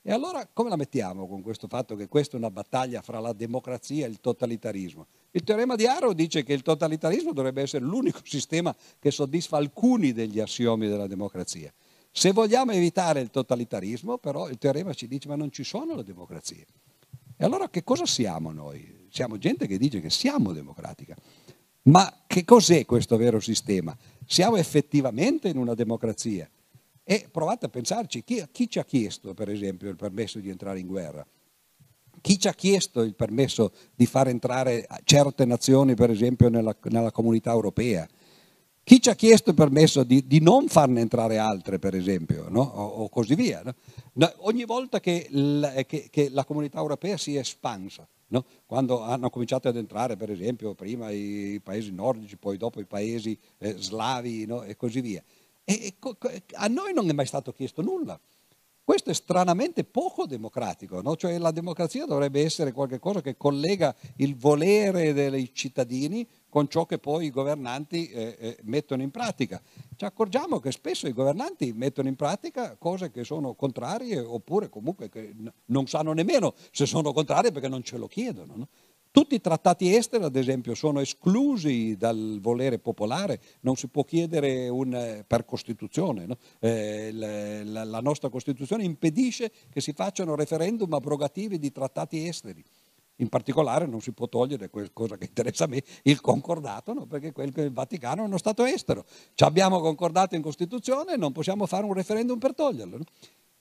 E 0.02 0.10
allora 0.10 0.48
come 0.52 0.70
la 0.70 0.76
mettiamo 0.76 1.28
con 1.28 1.42
questo 1.42 1.68
fatto 1.68 1.94
che 1.94 2.08
questa 2.08 2.34
è 2.34 2.38
una 2.40 2.50
battaglia 2.50 3.00
fra 3.00 3.20
la 3.20 3.32
democrazia 3.32 4.06
e 4.06 4.08
il 4.08 4.20
totalitarismo? 4.20 5.06
Il 5.30 5.44
teorema 5.44 5.76
di 5.76 5.86
Arrow 5.86 6.12
dice 6.12 6.42
che 6.42 6.52
il 6.52 6.62
totalitarismo 6.62 7.32
dovrebbe 7.32 7.62
essere 7.62 7.84
l'unico 7.84 8.20
sistema 8.24 8.74
che 8.98 9.10
soddisfa 9.10 9.56
alcuni 9.56 10.12
degli 10.12 10.40
assiomi 10.40 10.88
della 10.88 11.06
democrazia. 11.06 11.72
Se 12.10 12.32
vogliamo 12.32 12.72
evitare 12.72 13.20
il 13.20 13.30
totalitarismo, 13.30 14.18
però 14.18 14.48
il 14.48 14.58
teorema 14.58 14.94
ci 14.94 15.06
dice 15.06 15.28
ma 15.28 15.36
non 15.36 15.52
ci 15.52 15.64
sono 15.64 15.94
le 15.94 16.04
democrazie. 16.04 16.66
E 17.36 17.44
allora 17.44 17.68
che 17.68 17.84
cosa 17.84 18.06
siamo 18.06 18.52
noi? 18.52 19.06
Siamo 19.10 19.38
gente 19.38 19.66
che 19.66 19.78
dice 19.78 20.00
che 20.00 20.10
siamo 20.10 20.52
democratica. 20.52 21.14
Ma 21.82 22.24
che 22.26 22.44
cos'è 22.44 22.84
questo 22.84 23.16
vero 23.16 23.38
sistema? 23.38 23.96
Siamo 24.26 24.56
effettivamente 24.56 25.48
in 25.48 25.58
una 25.58 25.74
democrazia? 25.74 26.48
E 27.04 27.28
provate 27.30 27.66
a 27.66 27.68
pensarci, 27.68 28.24
chi, 28.24 28.44
chi 28.50 28.68
ci 28.68 28.78
ha 28.78 28.84
chiesto 28.84 29.32
per 29.34 29.48
esempio 29.48 29.88
il 29.88 29.96
permesso 29.96 30.40
di 30.40 30.50
entrare 30.50 30.80
in 30.80 30.86
guerra? 30.86 31.26
Chi 32.28 32.38
ci 32.38 32.46
ha 32.46 32.52
chiesto 32.52 33.00
il 33.00 33.14
permesso 33.14 33.72
di 33.94 34.04
far 34.04 34.28
entrare 34.28 34.86
certe 35.04 35.46
nazioni, 35.46 35.94
per 35.94 36.10
esempio, 36.10 36.50
nella, 36.50 36.76
nella 36.90 37.10
comunità 37.10 37.52
europea? 37.52 38.06
Chi 38.82 39.00
ci 39.00 39.08
ha 39.08 39.14
chiesto 39.14 39.48
il 39.48 39.56
permesso 39.56 40.04
di, 40.04 40.26
di 40.26 40.38
non 40.38 40.68
farne 40.68 41.00
entrare 41.00 41.38
altre, 41.38 41.78
per 41.78 41.94
esempio, 41.94 42.50
no? 42.50 42.60
o, 42.60 42.84
o, 42.84 43.08
così 43.08 43.34
via? 43.34 43.62
No? 44.12 44.30
Ogni 44.40 44.66
volta 44.66 45.00
che 45.00 45.26
la, 45.30 45.72
che, 45.86 46.08
che 46.10 46.28
la, 46.28 46.44
comunità 46.44 46.78
europea 46.80 47.16
si 47.16 47.34
è 47.34 47.38
espansa, 47.38 48.06
no? 48.26 48.44
quando 48.66 49.00
hanno 49.00 49.30
cominciato 49.30 49.68
ad 49.68 49.76
entrare, 49.78 50.16
per 50.16 50.30
esempio, 50.30 50.74
prima 50.74 51.08
i 51.08 51.58
paesi 51.64 51.92
nordici, 51.92 52.36
poi 52.36 52.58
dopo 52.58 52.78
i 52.78 52.84
paesi 52.84 53.38
eh, 53.56 53.74
slavi 53.78 54.46
e 54.66 54.76
così 54.76 55.00
via, 55.00 55.24
e, 55.64 55.94
e, 55.98 56.42
a 56.56 56.66
noi 56.66 56.92
non 56.92 57.08
è 57.08 57.12
mai 57.14 57.24
stato 57.24 57.54
chiesto 57.54 57.80
nulla. 57.80 58.20
Questo 58.88 59.10
è 59.10 59.12
stranamente 59.12 59.84
poco 59.84 60.24
democratico, 60.24 61.02
no? 61.02 61.14
cioè 61.14 61.36
la 61.36 61.50
democrazia 61.50 62.06
dovrebbe 62.06 62.42
essere 62.42 62.72
qualcosa 62.72 63.20
che 63.20 63.36
collega 63.36 63.94
il 64.16 64.34
volere 64.34 65.12
dei 65.12 65.50
cittadini 65.52 66.26
con 66.48 66.68
ciò 66.68 66.86
che 66.86 66.96
poi 66.96 67.26
i 67.26 67.30
governanti 67.30 68.08
eh, 68.08 68.36
eh, 68.38 68.58
mettono 68.62 69.02
in 69.02 69.10
pratica. 69.10 69.60
Ci 69.94 70.06
accorgiamo 70.06 70.58
che 70.58 70.72
spesso 70.72 71.06
i 71.06 71.12
governanti 71.12 71.74
mettono 71.74 72.08
in 72.08 72.16
pratica 72.16 72.76
cose 72.76 73.10
che 73.10 73.24
sono 73.24 73.52
contrarie 73.52 74.20
oppure 74.20 74.70
comunque 74.70 75.10
che 75.10 75.34
non 75.66 75.86
sanno 75.86 76.14
nemmeno 76.14 76.54
se 76.70 76.86
sono 76.86 77.12
contrarie 77.12 77.52
perché 77.52 77.68
non 77.68 77.82
ce 77.82 77.98
lo 77.98 78.06
chiedono. 78.06 78.54
No? 78.56 78.68
Tutti 79.18 79.34
i 79.34 79.40
trattati 79.40 79.96
esteri, 79.96 80.22
ad 80.22 80.36
esempio, 80.36 80.76
sono 80.76 81.00
esclusi 81.00 81.96
dal 81.96 82.38
volere 82.40 82.78
popolare, 82.78 83.40
non 83.62 83.74
si 83.74 83.88
può 83.88 84.04
chiedere 84.04 84.68
un, 84.68 85.24
per 85.26 85.44
Costituzione. 85.44 86.24
No? 86.24 86.36
Eh, 86.60 87.10
la, 87.12 87.82
la, 87.82 88.00
nostra 88.00 88.28
Costituzione 88.28 88.84
impedisce 88.84 89.50
che 89.72 89.80
si 89.80 89.92
facciano 89.92 90.36
referendum 90.36 90.92
abrogativi 90.92 91.58
di 91.58 91.72
trattati 91.72 92.28
esteri. 92.28 92.62
In 93.16 93.28
particolare 93.28 93.86
non 93.86 94.00
si 94.00 94.12
può 94.12 94.28
togliere 94.28 94.70
cosa 94.92 95.16
che 95.16 95.24
interessa 95.24 95.64
a 95.64 95.66
me, 95.66 95.82
il 96.02 96.20
concordato, 96.20 96.92
no? 96.92 97.06
perché 97.06 97.32
il 97.42 97.72
Vaticano 97.72 98.22
è 98.22 98.24
uno 98.24 98.38
Stato 98.38 98.64
estero. 98.64 99.04
Ci 99.34 99.42
abbiamo 99.42 99.80
concordato 99.80 100.36
in 100.36 100.42
Costituzione 100.42 101.14
e 101.14 101.16
non 101.16 101.32
possiamo 101.32 101.66
fare 101.66 101.84
un 101.84 101.92
referendum 101.92 102.38
per 102.38 102.54
toglierlo. 102.54 102.98
No? 102.98 103.04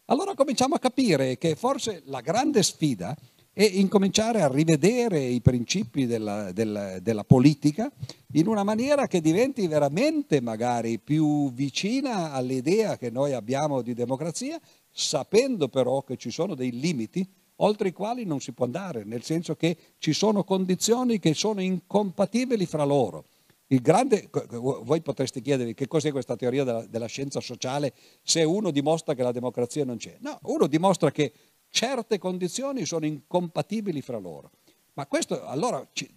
Allora 0.05 0.35
cominciamo 0.35 0.75
a 0.75 0.79
capire 0.79 1.39
che 1.39 1.55
forse 1.55 2.03
la 2.05 2.21
grande 2.21 2.61
sfida 2.61 3.17
e 3.59 3.63
incominciare 3.65 4.43
a 4.43 4.47
rivedere 4.47 5.19
i 5.19 5.41
principi 5.41 6.05
della, 6.05 6.51
della, 6.51 6.99
della, 6.99 7.23
politica 7.23 7.91
in 8.33 8.45
una 8.45 8.63
maniera 8.63 9.07
che 9.07 9.19
diventi 9.19 9.65
veramente 9.65 10.41
magari 10.41 10.99
più 10.99 11.51
vicina 11.51 12.33
all'idea 12.33 12.97
che 12.97 13.09
noi 13.09 13.33
abbiamo 13.33 13.81
di 13.81 13.95
democrazia, 13.95 14.61
sapendo 14.91 15.69
però 15.69 16.03
che 16.03 16.17
ci 16.17 16.29
sono 16.29 16.53
dei 16.53 16.69
limiti 16.79 17.27
oltre 17.55 17.87
i 17.87 17.93
quali 17.93 18.25
non 18.25 18.39
si 18.41 18.51
può 18.51 18.65
andare, 18.65 19.03
nel 19.05 19.23
senso 19.23 19.55
che 19.55 19.75
ci 19.97 20.13
sono 20.13 20.43
condizioni 20.43 21.17
che 21.17 21.33
sono 21.33 21.59
incompatibili 21.59 22.67
fra 22.67 22.83
loro. 22.83 23.25
Grande, 23.65 24.29
voi 24.59 25.01
potreste 25.01 25.41
chiedervi 25.41 25.73
che 25.73 25.87
cos'è 25.87 26.11
questa 26.11 26.35
teoria 26.35 26.63
della, 26.63 26.85
della, 26.85 27.07
scienza 27.07 27.41
sociale 27.41 27.93
se 28.21 28.43
uno 28.43 28.69
dimostra 28.69 29.15
che 29.15 29.23
la 29.23 29.31
democrazia 29.31 29.83
non 29.83 29.97
c'è. 29.97 30.15
No, 30.21 30.37
uno 30.43 30.67
dimostra 30.67 31.11
che 31.11 31.33
certe 31.77 32.17
condizioni 32.17 32.85
sono 32.85 33.05
incompatibili 33.05 34.01
fra 34.01 34.17
loro. 34.17 34.49
Ma 34.93 35.05
questo 35.05 35.45
allora 35.45 35.87
ci, 35.93 36.09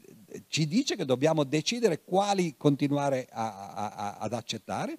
ci 0.49 0.67
dice 0.67 0.97
che 0.97 1.05
dobbiamo 1.05 1.45
decidere 1.45 2.03
quali 2.03 2.55
continuare 2.57 3.29
a, 3.31 3.75
a, 3.75 4.17
ad 4.21 4.33
accettare 4.33 4.97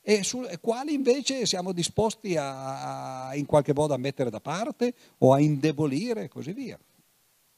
e, 0.00 0.22
su, 0.22 0.44
e, 0.48 0.60
quali 0.60 0.94
invece 0.94 1.46
siamo 1.46 1.72
disposti 1.72 2.36
a, 2.36 3.26
a, 3.26 3.34
in 3.34 3.44
qualche 3.44 3.74
modo 3.74 3.92
a 3.92 3.96
mettere 3.96 4.30
da 4.30 4.38
parte 4.38 4.94
o 5.18 5.32
a 5.32 5.40
indebolire 5.40 6.22
e 6.22 6.28
così 6.28 6.52
via. 6.52 6.78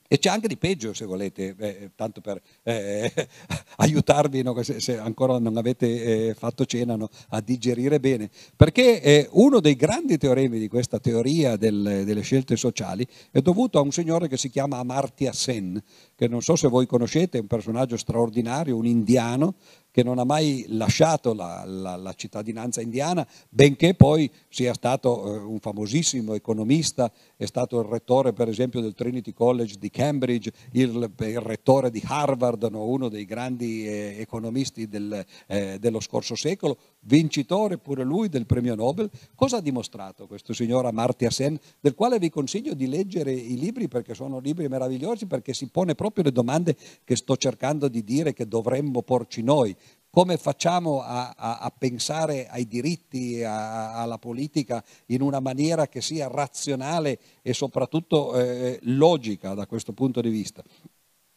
E 0.09 0.19
c'è 0.19 0.29
anche 0.29 0.49
di 0.49 0.57
peggio, 0.57 0.95
se 0.95 1.05
volete, 1.05 1.55
eh, 1.59 1.91
tanto 1.95 2.21
per 2.21 2.41
eh, 2.63 3.13
aiutarvi, 3.77 4.43
no, 4.43 4.63
se, 4.63 4.81
se, 4.81 4.99
ancora 4.99 5.39
non 5.39 5.57
avete 5.57 6.29
eh, 6.29 6.35
fatto 6.35 6.65
cena, 6.65 6.97
no, 6.97 7.09
a 7.29 7.41
digerire 7.41 8.01
bene. 8.01 8.31
Perché 8.55 9.03
eh, 9.03 9.29
uno 9.33 9.61
dei 9.61 9.77
grandi 9.77 10.19
teoremi 10.19 10.59
di 10.59 10.69
questa 10.69 10.99
teoria 10.99 11.57
del, 11.57 12.03
delle 12.05 12.23
scelte 12.23 12.57
sociali 12.57 13.07
è 13.31 13.41
dovuto 13.41 13.79
a 13.79 13.83
un 13.83 13.93
signore 13.93 14.29
che 14.29 14.37
si 14.37 14.49
chiama 14.49 14.79
Amartya 14.79 15.33
Sen, 15.33 15.83
che 16.15 16.29
non 16.29 16.43
so 16.43 16.57
se 16.57 16.69
voi 16.69 16.87
conoscete, 16.87 17.39
è 17.39 17.41
un 17.41 17.47
personaggio 17.47 17.97
straordinario, 17.97 18.77
un 18.77 18.87
indiano, 18.87 19.55
che 19.97 20.03
non 20.03 20.19
ha 20.19 20.25
mai 20.25 20.67
lasciato 20.69 21.33
la, 21.33 21.65
la, 21.65 21.97
la 21.97 22.13
cittadinanza 22.13 22.83
indiana, 22.83 23.27
benché 23.49 23.95
poi 23.95 24.31
sia 24.51 24.75
stato 24.75 25.25
eh, 25.25 25.39
un 25.39 25.59
famosissimo 25.59 26.35
economista, 26.35 27.11
è 27.35 27.47
stato 27.47 27.81
il 27.81 27.87
rettore 27.87 28.35
per 28.35 28.47
esempio 28.47 28.83
del 28.83 28.93
Trinity 28.93 29.33
College 29.33 29.77
di 29.79 29.89
Cambridge, 29.89 30.53
il, 30.73 31.11
il 31.21 31.41
rettore 31.41 31.91
di 31.91 32.03
Harvard, 32.05 32.65
no? 32.65 32.85
uno 32.85 33.09
dei 33.09 33.25
grandi 33.25 33.89
eh, 33.89 34.17
economisti 34.19 34.87
del, 34.87 35.25
eh, 35.47 35.79
dello 35.81 36.01
scorso 36.01 36.35
secolo, 36.35 36.77
vincitore 37.01 37.79
pure 37.79 38.05
lui 38.05 38.29
del 38.29 38.45
premio 38.45 38.75
Nobel. 38.75 39.09
Cosa 39.35 39.57
ha 39.57 39.61
dimostrato 39.63 40.27
questo 40.27 40.53
signor 40.53 40.85
Amartya 40.85 41.31
Sen, 41.31 41.59
del 41.81 41.95
quale 41.95 42.19
vi 42.19 42.29
consiglio 42.29 42.75
di 42.75 42.87
leggere 42.87 43.33
i 43.33 43.57
libri 43.57 43.89
perché 43.89 44.13
sono 44.13 44.41
libri 44.41 44.69
meravigliosi, 44.69 45.25
perché 45.25 45.55
si 45.55 45.69
pone 45.69 45.95
proprio 45.95 46.25
le 46.25 46.33
domande 46.33 46.77
che 47.03 47.17
sto 47.17 47.35
cercando 47.39 47.89
di 47.89 48.05
dire 48.05 48.35
che 48.35 48.47
dovremmo 48.47 49.01
porci 49.01 49.41
noi 49.41 49.75
come 50.17 50.39
facciamo 50.39 51.03
a, 51.03 51.35
a, 51.37 51.59
a 51.59 51.71
pensare 51.71 52.49
ai 52.49 52.67
diritti, 52.67 53.45
a, 53.45 54.01
alla 54.01 54.17
politica 54.17 54.83
in 55.09 55.21
una 55.21 55.41
maniera 55.41 55.89
che 55.89 56.01
sia 56.01 56.27
razionale 56.27 57.19
e 57.43 57.53
soprattutto 57.53 58.35
eh, 58.35 58.79
logica 58.85 59.53
da 59.53 59.67
questo 59.67 59.93
punto 59.93 60.23
di 60.23 60.31
vista. 60.31 60.63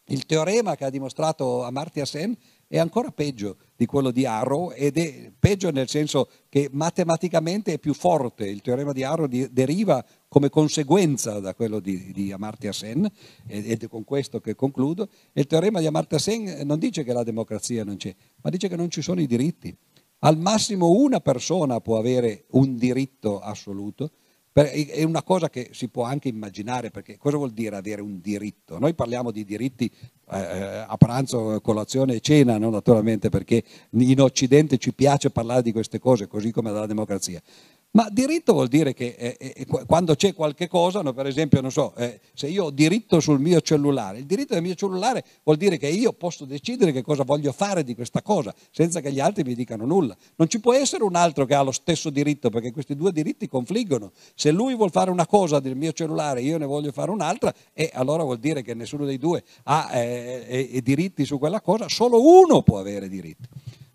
Il 0.06 0.26
teorema 0.26 0.77
che 0.77 0.85
ha 0.85 0.89
dimostrato 0.89 1.61
Amartya 1.64 2.06
Sen 2.06 2.38
è 2.69 2.77
ancora 2.77 3.09
peggio 3.09 3.57
di 3.75 3.87
quello 3.87 4.11
di 4.11 4.27
Arrow 4.27 4.71
ed 4.71 4.97
è 4.99 5.31
peggio 5.39 5.71
nel 5.71 5.89
senso 5.89 6.29
che 6.49 6.69
matematicamente 6.71 7.73
è 7.73 7.79
più 7.79 7.95
forte. 7.95 8.45
Il 8.47 8.61
teorema 8.61 8.93
di 8.93 9.03
Arrow 9.03 9.25
di, 9.25 9.51
deriva 9.51 10.05
come 10.27 10.49
conseguenza 10.49 11.39
da 11.39 11.55
quello 11.55 11.79
di, 11.79 12.11
di 12.11 12.31
Amartya 12.31 12.71
Sen 12.71 13.09
ed 13.47 13.83
è 13.83 13.87
con 13.87 14.03
questo 14.03 14.39
che 14.39 14.53
concludo. 14.53 15.09
il 15.33 15.47
teorema 15.47 15.79
di 15.79 15.87
Amartya 15.87 16.19
Sen 16.19 16.61
non 16.63 16.77
dice 16.77 17.03
che 17.03 17.11
la 17.11 17.23
democrazia 17.23 17.83
non 17.83 17.97
c'è, 17.97 18.15
ma 18.43 18.51
dice 18.51 18.67
che 18.67 18.75
non 18.75 18.91
ci 18.91 19.01
sono 19.01 19.19
i 19.19 19.25
diritti. 19.25 19.75
Al 20.19 20.37
massimo 20.37 20.91
una 20.91 21.21
persona 21.21 21.79
può 21.79 21.97
avere 21.97 22.45
un 22.51 22.75
diritto 22.75 23.39
assoluto, 23.39 24.11
è 24.51 25.03
una 25.03 25.23
cosa 25.23 25.49
che 25.49 25.69
si 25.71 25.89
può 25.89 26.03
anche 26.03 26.27
immaginare, 26.27 26.89
perché 26.89 27.17
cosa 27.17 27.38
vuol 27.38 27.51
dire 27.51 27.76
avere 27.76 28.01
un 28.01 28.19
diritto? 28.19 28.80
Noi 28.80 28.93
parliamo 28.93 29.31
di 29.31 29.45
diritti 29.45 29.89
eh, 30.31 30.39
eh 30.39 30.85
a 30.88 30.97
pranzo, 30.97 31.59
colazione 31.61 32.15
e 32.15 32.19
cena, 32.19 32.57
no? 32.57 32.69
naturalmente, 32.69 33.30
perché 33.30 33.63
in 33.91 34.21
Occidente 34.21 34.77
ci 34.77 34.93
piace 34.93 35.30
parlare 35.30 35.61
di 35.61 35.71
queste 35.71 35.99
cose, 35.99 36.27
così 36.27 36.51
come 36.51 36.71
della 36.71 36.88
democrazia. 36.88 37.41
Ma 37.91 38.07
diritto 38.11 38.53
vuol 38.53 38.67
dire 38.67 38.93
che 38.93 39.15
eh, 39.17 39.35
eh, 39.39 39.65
quando 39.87 40.13
c'è 40.13 40.35
qualche 40.35 40.67
cosa, 40.67 41.01
no, 41.01 41.11
per 41.11 41.25
esempio, 41.25 41.59
non 41.59 41.71
so, 41.71 41.95
eh, 41.95 42.19
se 42.35 42.45
io 42.47 42.65
ho 42.65 42.69
diritto 42.69 43.19
sul 43.19 43.39
mio 43.39 43.61
cellulare, 43.61 44.19
il 44.19 44.27
diritto 44.27 44.53
del 44.53 44.61
mio 44.61 44.75
cellulare 44.75 45.25
vuol 45.43 45.57
dire 45.57 45.77
che 45.77 45.87
io 45.87 46.13
posso 46.13 46.45
decidere 46.45 46.91
che 46.91 47.01
cosa 47.01 47.23
voglio 47.23 47.51
fare 47.51 47.83
di 47.83 47.95
questa 47.95 48.21
cosa, 48.21 48.53
senza 48.69 48.99
che 48.99 49.11
gli 49.11 49.19
altri 49.19 49.43
mi 49.43 49.55
dicano 49.55 49.87
nulla. 49.87 50.15
Non 50.35 50.47
ci 50.47 50.59
può 50.59 50.73
essere 50.75 51.03
un 51.03 51.15
altro 51.15 51.45
che 51.45 51.55
ha 51.55 51.63
lo 51.63 51.71
stesso 51.71 52.11
diritto, 52.11 52.51
perché 52.51 52.71
questi 52.71 52.95
due 52.95 53.11
diritti 53.11 53.47
confliggono. 53.47 54.11
Se 54.35 54.51
lui 54.51 54.75
vuole 54.75 54.91
fare 54.91 55.09
una 55.09 55.25
cosa 55.25 55.59
del 55.59 55.75
mio 55.75 55.91
cellulare 55.91 56.41
e 56.41 56.43
io 56.43 56.59
ne 56.59 56.65
voglio 56.65 56.91
fare 56.91 57.09
un'altra, 57.09 57.51
e 57.73 57.89
allora 57.91 58.21
vuol 58.21 58.37
dire 58.37 58.61
che 58.61 58.75
nessuno 58.75 59.05
dei 59.05 59.17
due 59.17 59.43
ha 59.63 59.89
eh, 59.93 60.69
eh, 60.73 60.81
diritti 60.83 61.25
su 61.25 61.39
quella 61.39 61.59
cosa, 61.59 61.89
solo 61.89 62.21
uno 62.21 62.61
può 62.61 62.77
avere 62.77 63.09
diritti. 63.09 63.47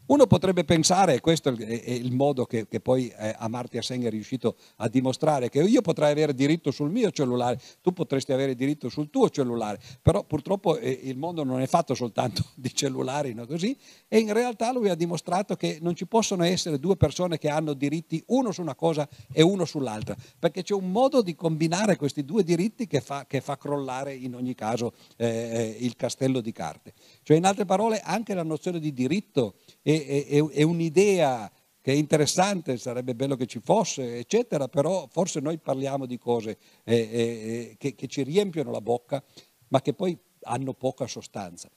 Uno 0.06 0.26
potrebbe 0.26 0.64
pensare, 0.64 1.14
e 1.14 1.20
questo 1.20 1.48
è 1.48 1.90
il 1.90 2.12
modo 2.12 2.44
che, 2.44 2.68
che 2.68 2.78
poi 2.78 3.08
eh, 3.08 3.34
Amartya 3.38 3.80
Sen 3.80 4.02
è 4.02 4.10
riuscito 4.10 4.56
a 4.76 4.88
dimostrare, 4.88 5.48
che 5.48 5.62
io 5.62 5.80
potrei 5.80 6.10
avere 6.10 6.34
diritto 6.34 6.70
sul 6.70 6.90
mio 6.90 7.10
cellulare, 7.10 7.58
tu 7.80 7.94
potresti 7.94 8.30
avere 8.34 8.54
diritto 8.54 8.90
sul 8.90 9.08
tuo 9.08 9.30
cellulare, 9.30 9.80
però 10.02 10.22
purtroppo 10.24 10.76
eh, 10.76 10.90
il 11.04 11.16
mondo 11.16 11.42
non 11.42 11.62
è 11.62 11.66
fatto 11.66 11.94
soltanto 11.94 12.44
di 12.54 12.74
cellulari, 12.74 13.32
no? 13.32 13.46
così, 13.46 13.74
e 14.06 14.18
in 14.18 14.30
realtà 14.34 14.72
lui 14.72 14.90
ha 14.90 14.94
dimostrato 14.94 15.56
che 15.56 15.78
non 15.80 15.94
ci 15.94 16.06
possono 16.06 16.44
essere 16.44 16.78
due 16.78 16.96
persone 16.96 17.38
che 17.38 17.48
hanno 17.48 17.72
diritti 17.72 18.22
uno 18.26 18.52
su 18.52 18.60
una 18.60 18.74
cosa 18.74 19.08
e 19.32 19.40
uno 19.40 19.64
sull'altra, 19.64 20.14
perché 20.38 20.62
c'è 20.62 20.74
un 20.74 20.90
modo 20.90 21.22
di 21.22 21.34
combinare 21.34 21.96
questi 21.96 22.26
due 22.26 22.44
diritti 22.44 22.86
che 22.86 23.00
fa, 23.00 23.24
che 23.26 23.40
fa 23.40 23.56
crollare 23.56 24.12
in 24.12 24.34
ogni 24.34 24.54
caso 24.54 24.92
eh, 25.16 25.26
eh 25.26 25.76
il 25.80 25.96
castello 25.96 26.42
di 26.42 26.52
carte. 26.52 26.92
Cioè 27.22 27.38
in 27.38 27.46
altre 27.46 27.64
parole 27.64 28.00
anche 28.00 28.34
la 28.34 28.42
nozione 28.42 28.78
di 28.78 28.92
diritto 28.92 29.54
è 29.80 29.92
è, 30.02 30.26
è, 30.26 30.44
è 30.44 30.62
un'idea 30.62 31.50
che 31.84 31.92
è 31.92 31.96
interessante, 31.96 32.78
sarebbe 32.78 33.14
bello 33.14 33.36
che 33.36 33.44
ci 33.44 33.60
fosse, 33.62 34.16
eccetera, 34.16 34.68
però 34.68 35.06
forse 35.10 35.40
noi 35.40 35.58
parliamo 35.58 36.06
di 36.06 36.16
cose 36.16 36.56
eh, 36.82 36.96
eh, 36.96 37.74
che, 37.76 37.94
che 37.94 38.06
ci 38.06 38.22
riempiono 38.22 38.70
la 38.70 38.80
bocca, 38.80 39.22
ma 39.68 39.82
che 39.82 39.92
poi 39.92 40.18
hanno 40.44 40.72
poca 40.72 41.06
sostanza. 41.06 41.68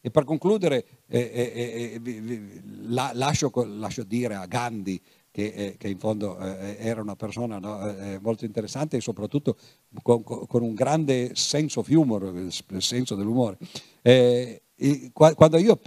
E 0.00 0.10
per 0.10 0.24
concludere, 0.24 0.84
eh, 1.06 1.20
eh, 1.20 2.00
eh, 2.02 2.62
la, 2.88 3.10
lascio, 3.14 3.52
lascio, 3.66 4.04
dire 4.04 4.36
a 4.36 4.46
Gandhi, 4.46 5.00
che, 5.30 5.52
eh, 5.54 5.76
che 5.76 5.88
in 5.88 5.98
fondo 5.98 6.38
eh, 6.38 6.76
era 6.80 7.02
una 7.02 7.14
persona 7.14 7.58
no, 7.58 8.18
molto 8.20 8.46
interessante 8.46 8.96
e 8.96 9.00
soprattutto 9.00 9.56
con, 10.02 10.24
con, 10.24 10.62
un 10.62 10.74
grande 10.74 11.32
senso 11.34 11.80
of 11.80 11.88
humor, 11.88 12.24
il 12.34 12.82
senso 12.82 13.14
dell'umore. 13.14 13.58
Quando 15.12 15.58
io 15.58 15.78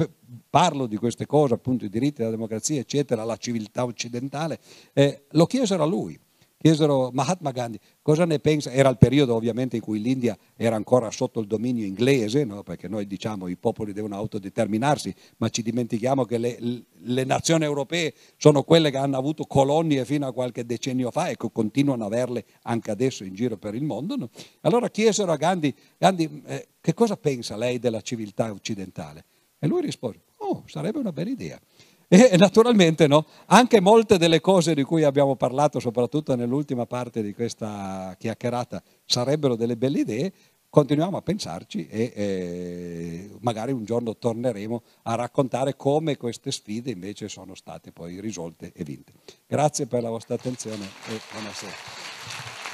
parlo 0.49 0.85
di 0.85 0.95
queste 0.95 1.25
cose, 1.25 1.53
appunto 1.53 1.85
i 1.85 1.89
diritti 1.89 2.19
della 2.19 2.29
democrazia, 2.29 2.79
eccetera, 2.79 3.23
la 3.23 3.35
civiltà 3.35 3.83
occidentale, 3.83 4.59
eh, 4.93 5.25
lo 5.31 5.45
chiesero 5.45 5.83
a 5.83 5.85
lui, 5.85 6.17
chiesero 6.65 7.11
Mahatma 7.13 7.51
Gandhi 7.51 7.79
cosa 8.01 8.25
ne 8.25 8.39
pensa, 8.39 8.71
era 8.71 8.89
il 8.89 8.97
periodo 8.97 9.35
ovviamente 9.35 9.75
in 9.75 9.83
cui 9.83 10.01
l'India 10.01 10.35
era 10.55 10.75
ancora 10.75 11.11
sotto 11.11 11.39
il 11.39 11.45
dominio 11.45 11.85
inglese, 11.85 12.43
no? 12.43 12.63
perché 12.63 12.87
noi 12.87 13.05
diciamo 13.05 13.47
i 13.47 13.55
popoli 13.55 13.93
devono 13.93 14.15
autodeterminarsi, 14.15 15.13
ma 15.37 15.49
ci 15.49 15.61
dimentichiamo 15.61 16.25
che 16.25 16.39
le, 16.39 16.57
le, 16.91 17.23
nazioni 17.23 17.65
europee 17.65 18.15
sono 18.37 18.63
quelle 18.63 18.89
che 18.89 18.97
hanno 18.97 19.15
avuto 19.15 19.43
colonie 19.43 20.05
fino 20.05 20.25
a 20.25 20.33
qualche 20.33 20.65
decennio 20.65 21.11
fa 21.11 21.27
e 21.27 21.37
che 21.37 21.51
continuano 21.51 22.03
ad 22.05 22.13
averle 22.13 22.45
anche 22.63 22.89
adesso 22.89 23.23
in 23.23 23.35
giro 23.35 23.57
per 23.57 23.75
il 23.75 23.83
mondo. 23.83 24.15
No? 24.15 24.29
Allora 24.61 24.89
chiesero 24.89 25.31
a 25.31 25.35
Gandhi, 25.35 25.71
Gandhi 25.99 26.41
eh, 26.47 26.67
che 26.81 26.95
cosa 26.95 27.15
pensa 27.15 27.55
lei 27.57 27.77
della 27.77 28.01
civiltà 28.01 28.51
occidentale? 28.51 29.25
E 29.59 29.67
lui 29.67 29.81
rispose, 29.81 30.19
oh, 30.37 30.63
sarebbe 30.65 30.97
una 30.97 31.11
bella 31.11 31.29
idea. 31.29 31.59
E 32.07 32.35
naturalmente 32.37 33.07
no, 33.07 33.25
anche 33.47 33.79
molte 33.79 34.17
delle 34.17 34.41
cose 34.41 34.73
di 34.73 34.83
cui 34.83 35.03
abbiamo 35.03 35.35
parlato, 35.35 35.79
soprattutto 35.79 36.35
nell'ultima 36.35 36.85
parte 36.85 37.21
di 37.21 37.33
questa 37.33 38.15
chiacchierata, 38.17 38.81
sarebbero 39.05 39.55
delle 39.55 39.75
belle 39.75 39.99
idee, 39.99 40.33
continuiamo 40.69 41.15
a 41.15 41.21
pensarci 41.21 41.87
e 41.87 42.11
eh, 42.13 43.29
magari 43.39 43.71
un 43.71 43.85
giorno 43.85 44.17
torneremo 44.17 44.83
a 45.03 45.15
raccontare 45.15 45.77
come 45.77 46.17
queste 46.17 46.51
sfide 46.51 46.91
invece 46.91 47.29
sono 47.29 47.55
state 47.55 47.93
poi 47.93 48.19
risolte 48.19 48.71
e 48.73 48.83
vinte. 48.83 49.13
Grazie 49.47 49.87
per 49.87 50.01
la 50.01 50.09
vostra 50.09 50.35
attenzione 50.35 50.83
e 51.07 51.19
buonasera. 51.31 52.64